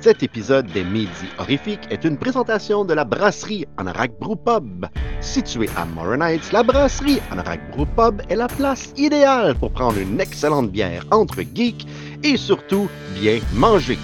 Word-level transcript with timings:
Cet 0.00 0.22
épisode 0.22 0.66
des 0.66 0.84
Midi 0.84 1.26
Horrifiques 1.38 1.88
est 1.90 2.04
une 2.04 2.16
présentation 2.16 2.84
de 2.84 2.94
la 2.94 3.04
brasserie 3.04 3.66
Anorak 3.78 4.12
Brew 4.20 4.36
Pub. 4.36 4.86
Située 5.20 5.68
à 5.76 5.84
Morin 5.84 6.20
Heights, 6.20 6.52
la 6.52 6.62
brasserie 6.62 7.18
Anorak 7.32 7.72
Brew 7.72 7.84
Pub 7.96 8.22
est 8.28 8.36
la 8.36 8.46
place 8.46 8.92
idéale 8.96 9.56
pour 9.56 9.72
prendre 9.72 9.98
une 9.98 10.20
excellente 10.20 10.70
bière 10.70 11.04
entre 11.10 11.42
geeks 11.52 11.84
et 12.22 12.36
surtout 12.36 12.88
bien 13.20 13.40
manger. 13.54 13.98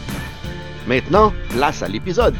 Maintenant, 0.88 1.32
place 1.50 1.80
à 1.82 1.88
l'épisode. 1.88 2.34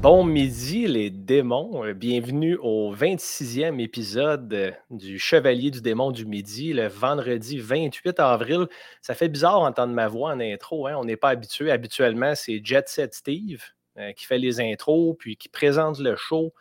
Bon 0.00 0.24
midi 0.24 0.86
les 0.86 1.10
démons, 1.10 1.84
Euh, 1.84 1.92
bienvenue 1.92 2.56
au 2.62 2.94
26e 2.94 3.78
épisode 3.80 4.50
euh, 4.54 4.70
du 4.88 5.18
Chevalier 5.18 5.70
du 5.70 5.82
démon 5.82 6.10
du 6.10 6.24
midi, 6.24 6.72
le 6.72 6.86
vendredi 6.86 7.58
28 7.58 8.18
avril. 8.18 8.66
Ça 9.02 9.14
fait 9.14 9.28
bizarre 9.28 9.60
d'entendre 9.60 9.92
ma 9.92 10.08
voix 10.08 10.32
en 10.32 10.40
intro, 10.40 10.86
hein? 10.86 10.94
on 10.96 11.04
n'est 11.04 11.18
pas 11.18 11.28
habitué. 11.28 11.70
Habituellement, 11.70 12.34
c'est 12.34 12.62
Jet 12.64 12.88
Set 12.88 13.12
Steve 13.12 13.62
euh, 13.98 14.12
qui 14.12 14.24
fait 14.24 14.38
les 14.38 14.58
intros, 14.58 15.16
puis 15.18 15.36
qui 15.36 15.50
présente 15.50 15.98
le 15.98 16.16
show 16.16 16.54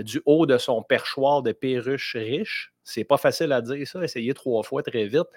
du 0.00 0.22
haut 0.24 0.46
de 0.46 0.56
son 0.56 0.82
perchoir 0.82 1.42
de 1.42 1.52
perruche 1.52 2.16
riche. 2.16 2.72
C'est 2.82 3.04
pas 3.04 3.18
facile 3.18 3.52
à 3.52 3.60
dire 3.60 3.86
ça, 3.86 4.02
essayez 4.02 4.32
trois 4.32 4.62
fois 4.62 4.82
très 4.82 5.04
vite. 5.04 5.28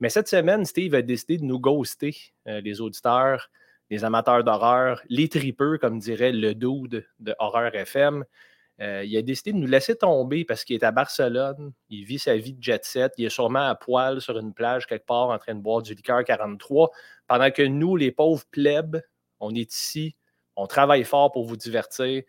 Mais 0.00 0.08
cette 0.08 0.28
semaine, 0.28 0.64
Steve 0.64 0.94
a 0.94 1.02
décidé 1.02 1.36
de 1.36 1.44
nous 1.44 1.60
ghoster, 1.60 2.16
les 2.46 2.80
auditeurs, 2.80 3.50
les 3.92 4.06
amateurs 4.06 4.42
d'horreur, 4.42 5.02
les 5.10 5.28
tripeux, 5.28 5.76
comme 5.76 5.98
dirait 5.98 6.32
le 6.32 6.54
dude 6.54 7.06
de 7.18 7.34
Horreur 7.38 7.74
FM. 7.74 8.24
Euh, 8.80 9.04
il 9.04 9.14
a 9.18 9.20
décidé 9.20 9.52
de 9.52 9.58
nous 9.58 9.66
laisser 9.66 9.94
tomber 9.94 10.46
parce 10.46 10.64
qu'il 10.64 10.76
est 10.76 10.82
à 10.82 10.92
Barcelone, 10.92 11.74
il 11.90 12.06
vit 12.06 12.18
sa 12.18 12.34
vie 12.38 12.54
de 12.54 12.62
jet 12.62 12.82
set, 12.86 13.12
il 13.18 13.26
est 13.26 13.28
sûrement 13.28 13.68
à 13.68 13.74
poil 13.74 14.22
sur 14.22 14.38
une 14.38 14.54
plage 14.54 14.86
quelque 14.86 15.04
part 15.04 15.28
en 15.28 15.36
train 15.36 15.54
de 15.54 15.60
boire 15.60 15.82
du 15.82 15.92
liqueur 15.92 16.24
43, 16.24 16.90
pendant 17.26 17.50
que 17.50 17.60
nous, 17.60 17.94
les 17.94 18.10
pauvres 18.10 18.46
plebs, 18.50 19.02
on 19.40 19.54
est 19.54 19.70
ici, 19.70 20.16
on 20.56 20.66
travaille 20.66 21.04
fort 21.04 21.30
pour 21.30 21.44
vous 21.44 21.58
divertir. 21.58 22.22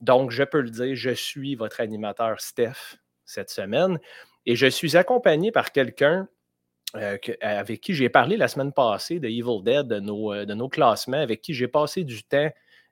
Donc, 0.00 0.30
je 0.30 0.42
peux 0.42 0.62
le 0.62 0.70
dire, 0.70 0.94
je 0.94 1.10
suis 1.10 1.54
votre 1.54 1.82
animateur 1.82 2.40
Steph 2.40 2.96
cette 3.26 3.50
semaine 3.50 3.98
et 4.46 4.56
je 4.56 4.68
suis 4.68 4.96
accompagné 4.96 5.52
par 5.52 5.70
quelqu'un 5.70 6.30
euh, 6.96 7.18
que- 7.18 7.32
avec 7.40 7.80
qui 7.80 7.94
j'ai 7.94 8.08
parlé 8.08 8.36
la 8.36 8.48
semaine 8.48 8.72
passée 8.72 9.20
de 9.20 9.28
Evil 9.28 9.62
Dead, 9.62 9.86
de 9.86 10.00
nos, 10.00 10.32
euh, 10.32 10.44
de 10.44 10.54
nos 10.54 10.68
classements, 10.68 11.20
avec 11.20 11.40
qui 11.40 11.54
j'ai 11.54 11.68
passé 11.68 12.04
du 12.04 12.22
temps 12.24 12.50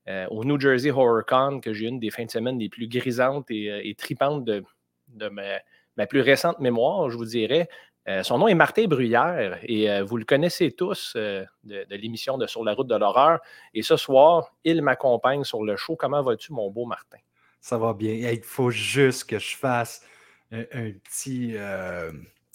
euh, 0.09 0.27
au 0.31 0.45
New 0.45 0.59
Jersey 0.59 0.91
Horror 0.91 1.25
Con, 1.27 1.61
que 1.61 1.73
j'ai 1.73 1.87
une 1.87 1.99
des 1.99 2.11
fins 2.11 2.25
de 2.25 2.31
semaine 2.31 2.59
les 2.59 2.69
plus 2.69 2.89
grisantes 2.89 3.51
et, 3.51 3.71
euh, 3.71 3.95
tripantes 3.97 4.45
de, 4.45 4.65
de 5.09 5.29
ma, 5.29 6.07
plus 6.07 6.21
récente 6.21 6.61
mémoire, 6.61 7.11
je 7.11 7.17
vous 7.17 7.25
dirais. 7.25 7.69
Euh, 8.09 8.23
son 8.23 8.39
nom 8.39 8.49
est 8.49 8.55
Martin 8.55 8.87
Bruyère 8.87 9.59
et 9.65 9.91
euh, 9.91 10.03
vous 10.03 10.17
le 10.17 10.25
connaissez 10.25 10.73
tous 10.73 11.13
euh, 11.17 11.45
de, 11.65 11.85
l'émission 11.91 12.39
de 12.39 12.47
Sur 12.47 12.65
la 12.65 12.73
route 12.73 12.87
de 12.87 12.95
l'horreur. 12.95 13.41
Et 13.75 13.83
ce 13.83 13.97
soir, 13.97 14.55
il 14.65 14.81
m'accompagne 14.81 15.45
sur 15.45 15.63
le 15.63 15.77
show. 15.77 15.95
Comment 15.95 16.23
vas-tu, 16.23 16.53
mon 16.53 16.71
beau 16.71 16.87
Martin? 16.87 17.19
Ça 17.61 17.77
va 17.77 17.93
bien. 17.93 18.15
Il 18.15 18.43
faut 18.43 18.71
juste 18.71 19.29
que 19.29 19.39
je 19.39 19.57
fasse 19.57 20.07
un, 20.51 20.63
petit, 20.65 21.53
euh, 21.57 22.11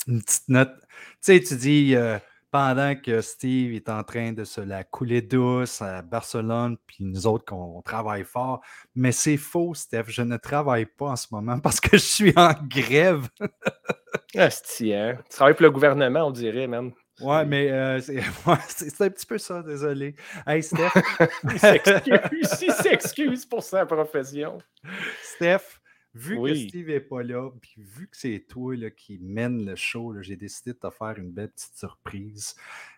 une 0.07 0.21
petite 0.21 0.49
note. 0.49 0.73
Tu 0.79 0.87
sais, 1.21 1.39
tu 1.39 1.55
dis 1.55 1.95
euh, 1.95 2.17
pendant 2.51 2.95
que 2.95 3.21
Steve 3.21 3.73
est 3.73 3.89
en 3.89 4.03
train 4.03 4.31
de 4.31 4.43
se 4.43 4.61
la 4.61 4.83
couler 4.83 5.21
douce 5.21 5.81
à 5.81 6.01
Barcelone, 6.01 6.77
puis 6.85 6.97
nous 7.03 7.25
autres 7.25 7.45
qu'on 7.45 7.81
travaille 7.81 8.23
fort. 8.23 8.61
Mais 8.95 9.11
c'est 9.11 9.37
faux, 9.37 9.73
Steph. 9.73 10.05
Je 10.07 10.21
ne 10.21 10.37
travaille 10.37 10.85
pas 10.85 11.07
en 11.07 11.15
ce 11.15 11.27
moment 11.31 11.59
parce 11.59 11.79
que 11.79 11.97
je 11.97 12.03
suis 12.03 12.33
en 12.35 12.53
grève. 12.67 13.27
Asti, 14.35 14.93
hein? 14.93 15.17
Tu 15.29 15.35
travailles 15.35 15.55
pour 15.55 15.63
le 15.63 15.71
gouvernement, 15.71 16.27
on 16.27 16.31
dirait, 16.31 16.67
même. 16.67 16.91
Ouais, 17.21 17.45
mais 17.45 17.71
euh, 17.71 17.99
c'est 17.99 18.17
ouais, 18.47 18.53
un 18.99 19.09
petit 19.09 19.25
peu 19.25 19.37
ça, 19.37 19.61
désolé. 19.61 20.15
Hey, 20.47 20.63
Steph, 20.63 20.91
il 22.41 22.47
s'excuse 22.73 23.45
pour 23.45 23.63
sa 23.63 23.85
profession. 23.85 24.57
Steph, 25.23 25.72
vu 26.15 26.37
Oui. 26.37 26.51
que 26.63 26.69
Steve 26.69 26.87
n'est 26.89 26.99
pas 26.99 27.23
là, 27.23 27.49
puis 27.61 27.75
vu 27.77 28.07
que 28.07 28.15
c'est 28.15 28.45
toi 28.47 28.75
là, 28.75 28.89
qui 28.91 29.17
mène 29.21 29.65
le 29.65 29.75
show, 29.75 30.13
j'ai 30.21 30.35
décidé 30.35 30.73
de 30.73 30.77
te 30.77 30.89
faire 30.89 31.15
une 31.17 31.31
belle 31.31 31.49
petite 31.49 31.75
surprise. 31.77 32.55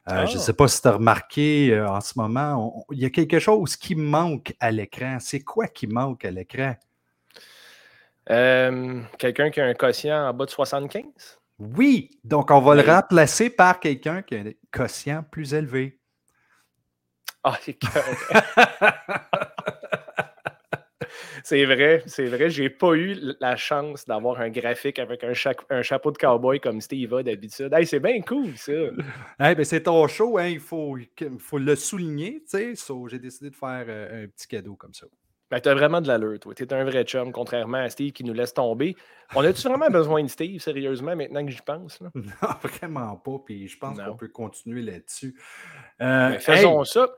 Euh, 0.09 0.25
Je 0.25 0.33
ne 0.33 0.37
Ah. 0.37 0.41
sais 0.41 0.53
pas 0.53 0.67
si 0.67 0.81
tu 0.81 0.87
as 0.87 0.91
remarqué 0.93 1.71
euh, 1.73 1.89
en 1.89 2.01
ce 2.01 2.13
moment, 2.17 2.85
il 2.91 2.99
y 2.99 3.05
a 3.05 3.09
quelque 3.09 3.39
chose 3.39 3.75
qui 3.77 3.95
manque 3.95 4.53
à 4.59 4.69
l'écran. 4.71 5.17
C'est 5.19 5.39
quoi 5.41 5.67
qui 5.67 5.87
manque 5.87 6.25
à 6.25 6.31
l'écran? 6.31 6.75
Euh, 8.31 9.01
Quelqu'un 9.19 9.49
qui 9.51 9.61
a 9.61 9.65
un 9.65 9.73
quotient 9.75 10.29
en 10.29 10.33
bas 10.33 10.45
de 10.45 10.49
75? 10.51 11.03
Oui, 11.59 12.19
donc 12.23 12.51
on 12.51 12.59
va 12.59 12.75
le 12.75 12.81
remplacer 12.81 13.49
par 13.49 13.79
quelqu'un 13.79 14.21
qui 14.23 14.35
a 14.35 14.39
un 14.41 14.51
quotient 14.71 15.23
plus 15.23 15.53
élevé. 15.53 15.99
Ah, 17.43 17.57
c'est 17.61 17.73
correct. 17.79 18.19
C'est 21.43 21.65
vrai, 21.65 22.01
c'est 22.05 22.25
vrai. 22.25 22.49
J'ai 22.49 22.69
pas 22.69 22.93
eu 22.93 23.17
la 23.39 23.55
chance 23.55 24.05
d'avoir 24.05 24.39
un 24.39 24.49
graphique 24.49 24.97
avec 24.97 25.23
un, 25.23 25.33
cha- 25.33 25.53
un 25.69 25.81
chapeau 25.81 26.11
de 26.11 26.17
cowboy 26.17 26.59
comme 26.59 26.79
Steve 26.81 27.13
a 27.13 27.21
d'habitude. 27.23 27.73
Hey, 27.73 27.85
c'est 27.85 27.99
bien 27.99 28.21
cool, 28.21 28.55
ça. 28.57 28.71
Eh 28.71 29.55
ben, 29.55 29.63
c'est 29.65 29.83
ton 29.83 30.07
show, 30.07 30.37
hein, 30.37 30.47
il 30.47 30.59
faut, 30.59 30.97
il 30.97 31.09
faut 31.37 31.57
le 31.57 31.75
souligner. 31.75 32.41
tu 32.49 32.57
sais. 32.57 32.75
So, 32.75 33.07
j'ai 33.09 33.19
décidé 33.19 33.49
de 33.49 33.55
faire 33.55 33.85
euh, 33.87 34.23
un 34.23 34.27
petit 34.27 34.47
cadeau 34.47 34.75
comme 34.75 34.93
ça. 34.93 35.05
Ben, 35.51 35.59
t'as 35.59 35.73
vraiment 35.75 36.01
de 36.01 36.07
l'allure, 36.07 36.39
toi. 36.39 36.55
T'es 36.55 36.73
un 36.73 36.83
vrai 36.85 37.03
chum, 37.03 37.31
contrairement 37.31 37.77
à 37.77 37.89
Steve 37.89 38.11
qui 38.13 38.23
nous 38.23 38.33
laisse 38.33 38.53
tomber. 38.53 38.95
On 39.35 39.43
a-tu 39.43 39.67
vraiment 39.67 39.89
besoin 39.89 40.23
de 40.23 40.27
Steve, 40.29 40.59
sérieusement, 40.61 41.15
maintenant 41.15 41.45
que 41.45 41.51
j'y 41.51 41.61
pense? 41.61 41.99
là? 42.01 42.09
Non, 42.15 42.49
vraiment 42.63 43.15
pas. 43.17 43.37
Puis 43.45 43.67
je 43.67 43.77
pense 43.77 43.99
qu'on 44.01 44.15
peut 44.15 44.29
continuer 44.29 44.81
là-dessus. 44.81 45.35
Euh, 46.01 46.29
Ben, 46.31 46.39
faisons 46.39 46.79
hey, 46.83 46.87
ça. 46.89 47.09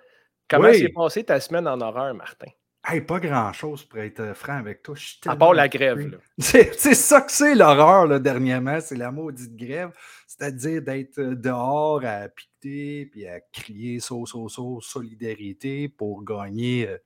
Comment 0.50 0.70
Oui. 0.70 0.80
s'est 0.80 0.90
passée 0.90 1.24
ta 1.24 1.40
semaine 1.40 1.68
en 1.68 1.80
horreur, 1.80 2.14
Martin? 2.16 2.48
Hey, 2.88 3.02
pas 3.02 3.20
grand-chose 3.20 3.84
pour 3.84 4.00
être 4.00 4.20
euh, 4.20 4.34
franc 4.34 4.58
avec 4.58 4.82
toi. 4.84 4.96
À 5.26 5.36
part 5.36 5.54
la 5.54 5.68
grève. 5.68 6.20
C'est 6.38 6.74
ça 6.74 7.22
que 7.22 7.32
c'est 7.32 7.56
l'horreur 7.56 8.08
là, 8.08 8.20
dernièrement, 8.20 8.80
c'est 8.80 8.96
la 8.96 9.12
maudite 9.12 9.56
grève. 9.56 9.92
C'est-à-dire 10.26 10.82
d'être 10.82 11.20
euh, 11.20 11.36
dehors 11.36 12.04
à 12.06 12.30
piqueter 12.30 13.06
puis 13.12 13.28
à 13.28 13.40
crier 13.40 14.00
so, 14.00 14.26
so, 14.26 14.48
so, 14.50 14.80
solidarité 14.82 15.90
pour 15.90 16.24
gagner 16.24 16.88
euh, 16.88 16.98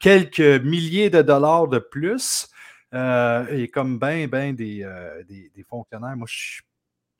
quelques 0.00 0.62
milliers 0.62 1.10
de 1.10 1.22
dollars 1.22 1.68
de 1.68 1.78
plus. 1.78 2.48
Euh, 2.94 3.46
et 3.48 3.68
comme 3.68 3.98
ben, 3.98 4.28
ben 4.28 4.54
des, 4.54 4.84
euh, 4.84 5.24
des, 5.24 5.50
des 5.54 5.62
fonctionnaires, 5.64 6.16
moi, 6.16 6.26
je 6.30 6.36
suis 6.36 6.62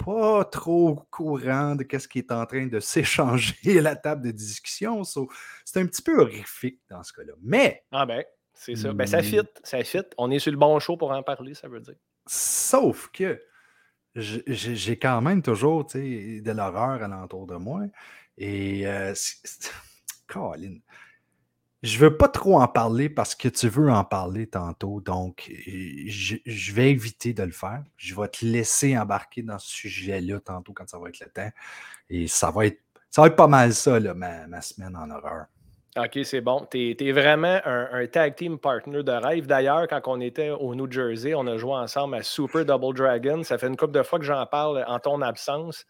pas 0.04 0.44
trop 0.44 0.88
au 0.90 0.94
courant 1.10 1.74
de 1.74 1.86
ce 1.98 2.06
qui 2.08 2.18
est 2.18 2.32
en 2.32 2.44
train 2.46 2.66
de 2.66 2.80
s'échanger 2.80 3.78
à 3.78 3.82
la 3.82 3.96
table 3.96 4.22
de 4.26 4.30
discussion. 4.30 5.02
So, 5.04 5.28
c'est 5.64 5.80
un 5.80 5.86
petit 5.86 6.02
peu 6.02 6.20
horrifique 6.20 6.80
dans 6.90 7.02
ce 7.02 7.12
cas-là. 7.12 7.32
Mais, 7.42 7.84
Ah 7.92 8.06
ben, 8.06 8.24
c'est 8.52 8.76
ça. 8.76 8.92
Ben, 8.92 9.06
ça 9.06 9.20
Mm. 9.20 9.24
fit, 9.24 9.40
ça 9.62 9.82
fit. 9.84 9.98
On 10.18 10.30
est 10.30 10.38
sur 10.38 10.52
le 10.52 10.58
bon 10.58 10.78
show 10.78 10.96
pour 10.96 11.10
en 11.12 11.22
parler, 11.22 11.54
ça 11.54 11.68
veut 11.68 11.80
dire. 11.80 11.96
sauf 12.26 13.08
que 13.12 13.40
j'ai 14.16 14.98
quand 14.98 15.20
même 15.20 15.42
toujours 15.42 15.84
de 15.86 16.50
l'horreur 16.52 17.02
alentour 17.02 17.46
de 17.46 17.56
moi. 17.56 17.82
Et 18.38 18.86
euh, 18.86 19.12
Colin, 20.28 20.76
je 21.84 21.98
veux 21.98 22.16
pas 22.16 22.28
trop 22.28 22.58
en 22.58 22.66
parler 22.66 23.10
parce 23.10 23.34
que 23.34 23.46
tu 23.46 23.68
veux 23.68 23.90
en 23.90 24.04
parler 24.04 24.46
tantôt. 24.46 25.02
Donc, 25.02 25.52
je, 25.66 26.72
vais 26.72 26.90
éviter 26.90 27.34
de 27.34 27.42
le 27.42 27.52
faire. 27.52 27.82
Je 27.98 28.18
vais 28.18 28.26
te 28.28 28.42
laisser 28.42 28.96
embarquer 28.96 29.42
dans 29.42 29.58
ce 29.58 29.70
sujet-là 29.70 30.40
tantôt 30.40 30.72
quand 30.72 30.88
ça 30.88 30.98
va 30.98 31.10
être 31.10 31.20
le 31.20 31.28
temps. 31.28 31.50
Et 32.08 32.26
ça 32.26 32.50
va 32.50 32.66
être, 32.66 32.80
ça 33.10 33.20
va 33.20 33.26
être 33.28 33.36
pas 33.36 33.48
mal 33.48 33.74
ça, 33.74 34.00
là, 34.00 34.14
ma, 34.14 34.46
ma 34.46 34.62
semaine 34.62 34.96
en 34.96 35.10
horreur. 35.10 35.44
OK, 35.98 36.18
c'est 36.24 36.40
bon. 36.40 36.66
Tu 36.70 36.96
es, 36.98 37.12
vraiment 37.12 37.60
un, 37.66 37.88
un 37.92 38.06
tag 38.06 38.34
team 38.34 38.58
partner 38.58 39.02
de 39.02 39.12
rêve. 39.12 39.46
D'ailleurs, 39.46 39.86
quand 39.86 40.00
on 40.06 40.22
était 40.22 40.50
au 40.50 40.74
New 40.74 40.90
Jersey, 40.90 41.34
on 41.34 41.46
a 41.46 41.58
joué 41.58 41.74
ensemble 41.74 42.14
à 42.14 42.22
Super 42.22 42.64
Double 42.64 42.96
Dragon. 42.96 43.42
Ça 43.44 43.58
fait 43.58 43.68
une 43.68 43.76
couple 43.76 43.92
de 43.92 44.02
fois 44.02 44.18
que 44.18 44.24
j'en 44.24 44.46
parle 44.46 44.82
en 44.88 44.98
ton 45.00 45.20
absence. 45.20 45.84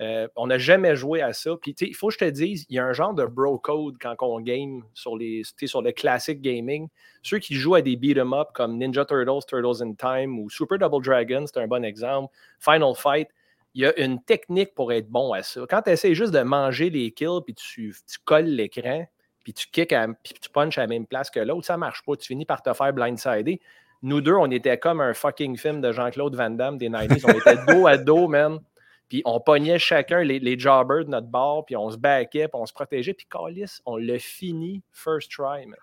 Euh, 0.00 0.28
on 0.36 0.46
n'a 0.46 0.58
jamais 0.58 0.94
joué 0.94 1.22
à 1.22 1.32
ça. 1.32 1.56
Puis, 1.60 1.74
il 1.80 1.94
faut 1.94 2.08
que 2.08 2.14
je 2.14 2.18
te 2.18 2.24
dise, 2.30 2.64
il 2.68 2.76
y 2.76 2.78
a 2.78 2.84
un 2.84 2.92
genre 2.92 3.14
de 3.14 3.24
bro 3.26 3.58
code 3.58 3.96
quand 4.00 4.14
on 4.20 4.40
game 4.40 4.82
sur, 4.94 5.16
les, 5.16 5.42
sur 5.66 5.82
le 5.82 5.90
classic 5.92 6.40
gaming. 6.40 6.88
Ceux 7.22 7.38
qui 7.40 7.54
jouent 7.56 7.74
à 7.74 7.82
des 7.82 7.96
beat 7.96 8.16
'em 8.16 8.32
up 8.32 8.48
comme 8.54 8.78
Ninja 8.78 9.04
Turtles, 9.04 9.44
Turtles 9.48 9.82
in 9.82 9.94
Time 9.94 10.38
ou 10.38 10.48
Super 10.50 10.78
Double 10.78 11.04
Dragon, 11.04 11.44
c'est 11.46 11.58
un 11.60 11.66
bon 11.66 11.84
exemple. 11.84 12.32
Final 12.60 12.94
Fight, 12.94 13.28
il 13.74 13.82
y 13.82 13.86
a 13.86 13.98
une 14.00 14.22
technique 14.22 14.74
pour 14.74 14.92
être 14.92 15.08
bon 15.08 15.32
à 15.32 15.42
ça. 15.42 15.62
Quand 15.68 15.82
tu 15.82 15.90
essaies 15.90 16.14
juste 16.14 16.32
de 16.32 16.40
manger 16.40 16.90
les 16.90 17.10
kills 17.10 17.40
puis 17.44 17.54
tu, 17.54 17.92
tu 18.10 18.18
colles 18.24 18.46
l'écran, 18.46 19.04
puis 19.42 19.52
tu 19.52 19.66
kicks, 19.68 19.92
à- 19.92 20.06
puis 20.22 20.34
tu 20.40 20.48
punches 20.48 20.78
à 20.78 20.82
la 20.82 20.86
même 20.86 21.06
place 21.06 21.28
que 21.30 21.40
l'autre, 21.40 21.66
ça 21.66 21.76
marche 21.76 22.02
pas. 22.04 22.14
Tu 22.16 22.26
finis 22.28 22.44
par 22.46 22.62
te 22.62 22.72
faire 22.72 22.92
blindsider. 22.92 23.60
Nous 24.02 24.20
deux, 24.20 24.34
on 24.34 24.48
était 24.50 24.78
comme 24.78 25.00
un 25.00 25.12
fucking 25.12 25.56
film 25.56 25.80
de 25.80 25.90
Jean-Claude 25.90 26.36
Van 26.36 26.50
Damme 26.50 26.78
des 26.78 26.88
90s. 26.88 27.24
On 27.26 27.32
était 27.36 27.72
dos 27.74 27.86
à 27.88 27.96
dos, 27.96 28.28
man. 28.28 28.60
Puis 29.08 29.22
on 29.24 29.40
pognait 29.40 29.78
chacun 29.78 30.22
les, 30.22 30.38
les 30.38 30.58
jobbers 30.58 31.04
de 31.04 31.10
notre 31.10 31.28
bord, 31.28 31.64
puis 31.64 31.76
on 31.76 31.90
se 31.90 31.96
backait, 31.96 32.48
puis 32.48 32.60
on 32.60 32.66
se 32.66 32.72
protégeait. 32.72 33.14
Puis 33.14 33.26
Calis, 33.30 33.80
on 33.86 33.96
l'a 33.96 34.18
fini 34.18 34.82
first 34.92 35.30
try, 35.30 35.66
man. 35.66 35.78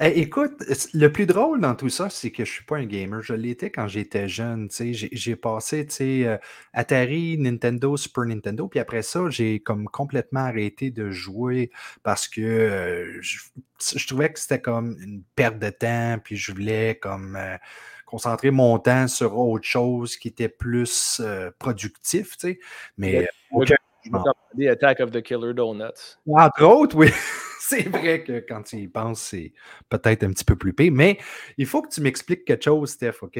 Eh, 0.00 0.20
écoute, 0.20 0.62
le 0.94 1.08
plus 1.10 1.26
drôle 1.26 1.60
dans 1.60 1.74
tout 1.74 1.88
ça, 1.88 2.08
c'est 2.08 2.30
que 2.30 2.44
je 2.44 2.52
suis 2.52 2.64
pas 2.64 2.76
un 2.76 2.84
gamer. 2.86 3.20
Je 3.20 3.34
l'étais 3.34 3.70
quand 3.70 3.88
j'étais 3.88 4.28
jeune. 4.28 4.68
J'ai 4.70 5.34
passé 5.34 5.88
euh, 6.00 6.38
Atari, 6.72 7.36
Nintendo, 7.36 7.96
Super 7.96 8.24
Nintendo, 8.26 8.68
puis 8.68 8.78
après 8.78 9.02
ça, 9.02 9.28
j'ai 9.28 9.58
comme 9.58 9.88
complètement 9.88 10.40
arrêté 10.40 10.92
de 10.92 11.10
jouer 11.10 11.72
parce 12.04 12.28
que 12.28 12.40
euh, 12.40 13.20
je, 13.20 14.06
trouvais 14.06 14.32
que 14.32 14.38
c'était 14.38 14.60
comme 14.60 14.96
une 15.00 15.24
perte 15.34 15.58
de 15.58 15.70
temps, 15.70 16.18
puis 16.22 16.36
je 16.36 16.52
voulais 16.52 16.96
comme 17.02 17.34
euh, 17.34 17.56
concentrer 18.08 18.50
mon 18.50 18.78
temps 18.78 19.06
sur 19.06 19.38
autre 19.38 19.66
chose 19.66 20.16
qui 20.16 20.28
était 20.28 20.48
plus 20.48 21.20
productif, 21.58 22.36
Mais 22.96 23.28
Attack 24.70 25.00
of 25.00 25.10
the 25.10 25.22
Killer 25.22 25.52
Donuts. 25.52 26.16
Entre 26.26 26.64
autres, 26.64 26.96
oui. 26.96 27.10
c'est 27.68 27.88
vrai 27.88 28.24
que 28.24 28.44
quand 28.48 28.62
tu 28.62 28.76
y 28.76 28.88
penses, 28.88 29.20
c'est 29.20 29.52
peut-être 29.90 30.24
un 30.24 30.30
petit 30.30 30.44
peu 30.44 30.56
plus 30.56 30.72
pire. 30.72 30.92
Mais 30.92 31.18
il 31.58 31.66
faut 31.66 31.82
que 31.82 31.88
tu 31.88 32.00
m'expliques 32.00 32.46
quelque 32.46 32.64
chose, 32.64 32.90
Steph, 32.90 33.16
OK? 33.20 33.38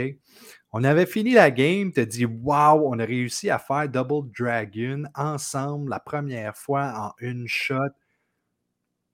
On 0.72 0.84
avait 0.84 1.06
fini 1.06 1.32
la 1.32 1.50
game, 1.50 1.92
tu 1.92 2.00
as 2.00 2.04
dit 2.04 2.26
Waouh, 2.26 2.92
on 2.92 2.98
a 2.98 3.04
réussi 3.04 3.48
à 3.48 3.58
faire 3.58 3.88
Double 3.88 4.30
Dragon 4.38 5.04
ensemble 5.14 5.88
la 5.88 6.00
première 6.00 6.54
fois 6.56 6.92
en 6.94 7.24
une 7.24 7.48
shot. 7.48 7.94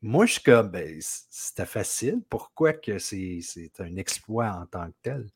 Moi, 0.07 0.27
je 0.27 0.33
suis 0.33 0.43
comme, 0.43 0.69
ben, 0.69 0.99
c'était 1.01 1.65
facile. 1.65 2.21
Pourquoi 2.29 2.75
que 2.75 2.99
c'est 2.99 3.41
un 3.79 3.97
exploit 3.97 4.51
en 4.51 4.67
tant 4.67 4.89
que 4.89 4.97
tel? 5.03 5.31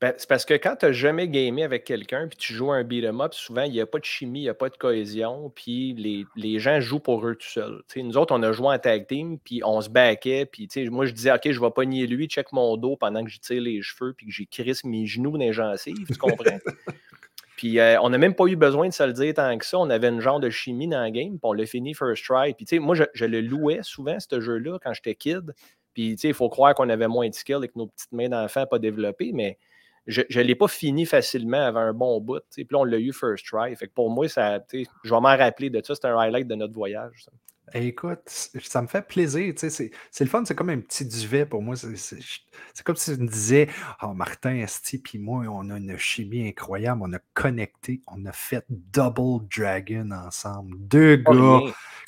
Ben, 0.00 0.14
c'est 0.16 0.26
parce 0.26 0.46
que 0.46 0.54
quand 0.54 0.74
tu 0.76 0.86
n'as 0.86 0.92
jamais 0.92 1.28
gamé 1.28 1.64
avec 1.64 1.84
quelqu'un, 1.84 2.26
puis 2.26 2.38
tu 2.38 2.54
joues 2.54 2.72
un 2.72 2.82
beat'em 2.82 3.20
up, 3.20 3.34
souvent, 3.34 3.64
il 3.64 3.72
n'y 3.72 3.80
a 3.80 3.84
pas 3.84 3.98
de 3.98 4.06
chimie, 4.06 4.40
il 4.40 4.42
n'y 4.44 4.48
a 4.48 4.54
pas 4.54 4.70
de 4.70 4.76
cohésion, 4.78 5.52
puis 5.54 5.92
les, 5.92 6.24
les, 6.34 6.58
gens 6.58 6.80
jouent 6.80 7.00
pour 7.00 7.26
eux 7.26 7.34
tout 7.34 7.46
seuls. 7.46 7.82
nous 7.94 8.16
autres, 8.16 8.34
on 8.34 8.42
a 8.42 8.52
joué 8.52 8.68
en 8.68 8.78
tag 8.78 9.06
team, 9.06 9.38
puis 9.38 9.60
on 9.62 9.82
se 9.82 9.90
baquait, 9.90 10.46
puis 10.46 10.66
moi, 10.88 11.04
je 11.04 11.12
disais, 11.12 11.32
OK, 11.32 11.50
je 11.50 11.60
vais 11.60 11.70
pas 11.70 11.84
nier 11.84 12.06
lui, 12.06 12.26
check 12.26 12.52
mon 12.52 12.78
dos 12.78 12.96
pendant 12.96 13.22
que 13.22 13.28
je 13.28 13.38
tire 13.38 13.60
les 13.60 13.82
cheveux, 13.82 14.14
puis 14.14 14.24
que 14.24 14.32
j'ai 14.32 14.46
crisse 14.46 14.82
mes 14.84 15.04
genoux 15.04 15.32
dans 15.32 15.44
les 15.44 15.52
gencives, 15.52 16.06
tu 16.06 16.16
comprends? 16.16 16.58
puis 17.56 17.80
euh, 17.80 17.98
on 18.02 18.10
n'a 18.10 18.18
même 18.18 18.34
pas 18.34 18.46
eu 18.46 18.56
besoin 18.56 18.88
de 18.88 18.92
se 18.92 19.02
le 19.02 19.14
dire 19.14 19.34
tant 19.34 19.56
que 19.56 19.64
ça. 19.64 19.78
On 19.78 19.88
avait 19.88 20.08
une 20.08 20.20
genre 20.20 20.40
de 20.40 20.50
chimie 20.50 20.88
dans 20.88 21.02
le 21.02 21.10
game, 21.10 21.30
puis 21.30 21.40
on 21.42 21.54
l'a 21.54 21.64
fini 21.64 21.94
first 21.94 22.24
try. 22.24 22.52
Puis, 22.52 22.78
moi, 22.78 22.94
je, 22.94 23.24
le 23.24 23.40
louais 23.40 23.80
souvent, 23.82 24.18
ce 24.20 24.40
jeu-là, 24.40 24.78
quand 24.82 24.92
j'étais 24.92 25.14
kid. 25.14 25.54
Puis, 25.94 26.12
il 26.12 26.34
faut 26.34 26.50
croire 26.50 26.74
qu'on 26.74 26.90
avait 26.90 27.08
moins 27.08 27.28
de 27.28 27.34
skill 27.34 27.60
et 27.62 27.68
que 27.68 27.78
nos 27.78 27.86
petites 27.86 28.12
mains 28.12 28.28
d'enfant 28.28 28.66
pas 28.66 28.78
développées, 28.78 29.32
mais 29.32 29.58
je 30.06 30.20
ne 30.20 30.44
l'ai 30.44 30.54
pas 30.54 30.68
fini 30.68 31.06
facilement 31.06 31.64
avant 31.64 31.80
un 31.80 31.94
bon 31.94 32.20
bout. 32.20 32.42
Puis 32.54 32.66
là, 32.70 32.78
on 32.78 32.84
l'a 32.84 32.98
eu 32.98 33.12
first 33.12 33.46
try. 33.46 33.74
Fait 33.74 33.88
que 33.88 33.92
pour 33.92 34.10
moi, 34.10 34.28
ça, 34.28 34.60
je 34.72 34.78
vais 34.78 35.20
m'en 35.20 35.36
rappeler 35.36 35.70
de 35.70 35.82
ça. 35.82 35.94
C'est 35.94 36.06
un 36.06 36.16
highlight 36.16 36.46
de 36.46 36.54
notre 36.54 36.74
voyage. 36.74 37.26
Écoute, 37.74 38.20
ça 38.26 38.82
me 38.82 38.86
fait 38.86 39.06
plaisir. 39.06 39.54
C'est 39.56 39.90
le 40.20 40.26
fun, 40.26 40.44
c'est 40.44 40.54
comme 40.54 40.70
un 40.70 40.80
petit 40.80 41.04
duvet 41.04 41.46
pour 41.46 41.62
moi. 41.62 41.74
C'est 41.76 42.82
comme 42.84 42.96
si 42.96 43.14
tu 43.14 43.20
me 43.20 43.28
disais 43.28 43.68
Oh, 44.02 44.14
Martin, 44.14 44.56
Esti, 44.56 44.98
puis 44.98 45.18
moi, 45.18 45.44
on 45.48 45.70
a 45.70 45.76
une 45.76 45.96
chimie 45.96 46.48
incroyable. 46.48 47.02
On 47.04 47.12
a 47.12 47.18
connecté, 47.34 48.00
on 48.06 48.24
a 48.26 48.32
fait 48.32 48.64
Double 48.68 49.46
Dragon 49.54 50.10
ensemble. 50.10 50.76
Deux 50.78 51.16
gars 51.16 51.60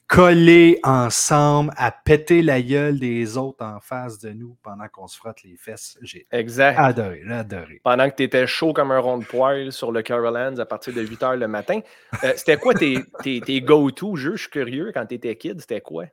collés 0.08 0.80
ensemble 0.84 1.70
à 1.76 1.92
péter 1.92 2.40
la 2.40 2.62
gueule 2.62 2.98
des 2.98 3.36
autres 3.36 3.62
en 3.64 3.78
face 3.78 4.18
de 4.18 4.30
nous 4.30 4.56
pendant 4.62 4.88
qu'on 4.88 5.06
se 5.06 5.18
frotte 5.18 5.42
les 5.44 5.56
fesses. 5.56 5.98
J'ai 6.00 6.26
adoré, 6.30 7.22
adoré. 7.30 7.80
Pendant 7.84 8.08
que 8.08 8.16
tu 8.16 8.22
étais 8.22 8.46
chaud 8.46 8.72
comme 8.72 8.90
un 8.90 8.98
rond 8.98 9.18
de 9.18 9.24
poil 9.24 9.70
sur 9.70 9.92
le 9.92 10.00
Carolans 10.00 10.58
à 10.58 10.64
partir 10.64 10.94
de 10.94 11.02
8 11.02 11.20
h 11.20 11.36
le 11.36 11.46
matin. 11.46 11.80
Euh, 12.24 12.32
c'était 12.36 12.56
quoi 12.56 12.72
tes, 12.72 12.98
tes, 13.22 13.60
go-to 13.60 14.16
jeux? 14.16 14.36
Je 14.36 14.42
suis 14.42 14.50
curieux, 14.50 14.92
quand 14.94 15.04
tu 15.04 15.14
étais 15.14 15.36
kid, 15.36 15.60
c'était 15.60 15.82
quoi? 15.82 16.06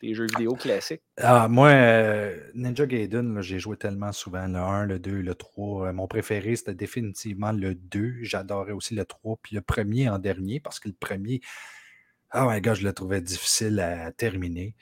Tes 0.00 0.14
jeux 0.14 0.26
vidéo 0.26 0.54
classiques? 0.54 1.02
Ah, 1.18 1.46
moi, 1.46 1.68
euh, 1.68 2.34
Ninja 2.54 2.86
Gaiden, 2.86 3.42
j'ai 3.42 3.58
joué 3.58 3.76
tellement 3.76 4.12
souvent 4.12 4.46
le 4.46 4.58
1, 4.58 4.86
le 4.86 4.98
2, 4.98 5.20
le 5.20 5.34
3. 5.34 5.88
Euh, 5.88 5.92
mon 5.92 6.08
préféré, 6.08 6.56
c'était 6.56 6.74
définitivement 6.74 7.52
le 7.52 7.74
2. 7.74 8.14
J'adorais 8.22 8.72
aussi 8.72 8.94
le 8.94 9.04
3, 9.04 9.36
puis 9.42 9.54
le 9.54 9.60
premier 9.60 10.08
en 10.08 10.18
dernier, 10.18 10.58
parce 10.58 10.80
que 10.80 10.88
le 10.88 10.94
premier, 10.98 11.42
ah 12.32 12.46
my 12.48 12.60
god, 12.60 12.76
je 12.76 12.84
le 12.84 12.92
trouvais 12.92 13.20
difficile 13.20 13.80
à 13.80 14.10
terminer. 14.12 14.74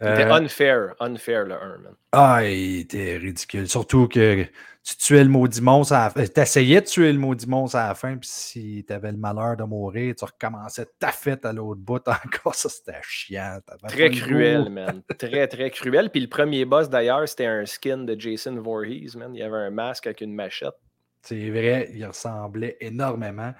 C'était 0.00 0.26
euh, 0.26 0.32
unfair, 0.32 0.94
unfair 1.00 1.44
le 1.44 1.54
1, 1.54 1.78
man. 1.78 1.94
Ah, 2.12 2.44
il 2.44 2.80
était 2.80 3.16
ridicule. 3.16 3.68
Surtout 3.68 4.06
que 4.06 4.44
tu 4.84 4.96
tuais 4.96 5.24
le 5.24 5.28
maudit 5.28 5.60
monstre 5.60 5.94
à 5.94 6.04
la 6.04 6.10
fin. 6.10 6.24
Tu 6.24 6.40
essayais 6.40 6.80
de 6.80 6.86
tuer 6.86 7.12
le 7.12 7.18
maudit 7.18 7.48
monstre 7.48 7.78
à 7.78 7.88
la 7.88 7.94
fin, 7.96 8.16
puis 8.16 8.28
si 8.30 8.84
tu 8.86 8.92
avais 8.92 9.10
le 9.10 9.18
malheur 9.18 9.56
de 9.56 9.64
mourir, 9.64 10.14
tu 10.14 10.24
recommençais 10.24 10.86
ta 11.00 11.10
fête 11.10 11.44
à 11.44 11.52
l'autre 11.52 11.80
bout 11.80 12.06
encore. 12.06 12.54
Ça, 12.54 12.68
c'était 12.68 13.00
chiant. 13.02 13.58
Très 13.88 14.10
cruel, 14.10 14.70
man. 14.70 15.02
Très, 15.18 15.48
très 15.48 15.70
cruel. 15.70 16.10
Puis 16.10 16.20
le 16.20 16.28
premier 16.28 16.64
boss, 16.64 16.88
d'ailleurs, 16.88 17.28
c'était 17.28 17.46
un 17.46 17.66
skin 17.66 17.98
de 17.98 18.18
Jason 18.18 18.54
Voorhees, 18.60 19.16
man. 19.16 19.34
Il 19.34 19.40
y 19.40 19.42
avait 19.42 19.56
un 19.56 19.70
masque 19.70 20.06
avec 20.06 20.20
une 20.20 20.32
machette. 20.32 20.76
C'est 21.22 21.50
vrai, 21.50 21.90
il 21.92 22.06
ressemblait 22.06 22.76
énormément. 22.80 23.52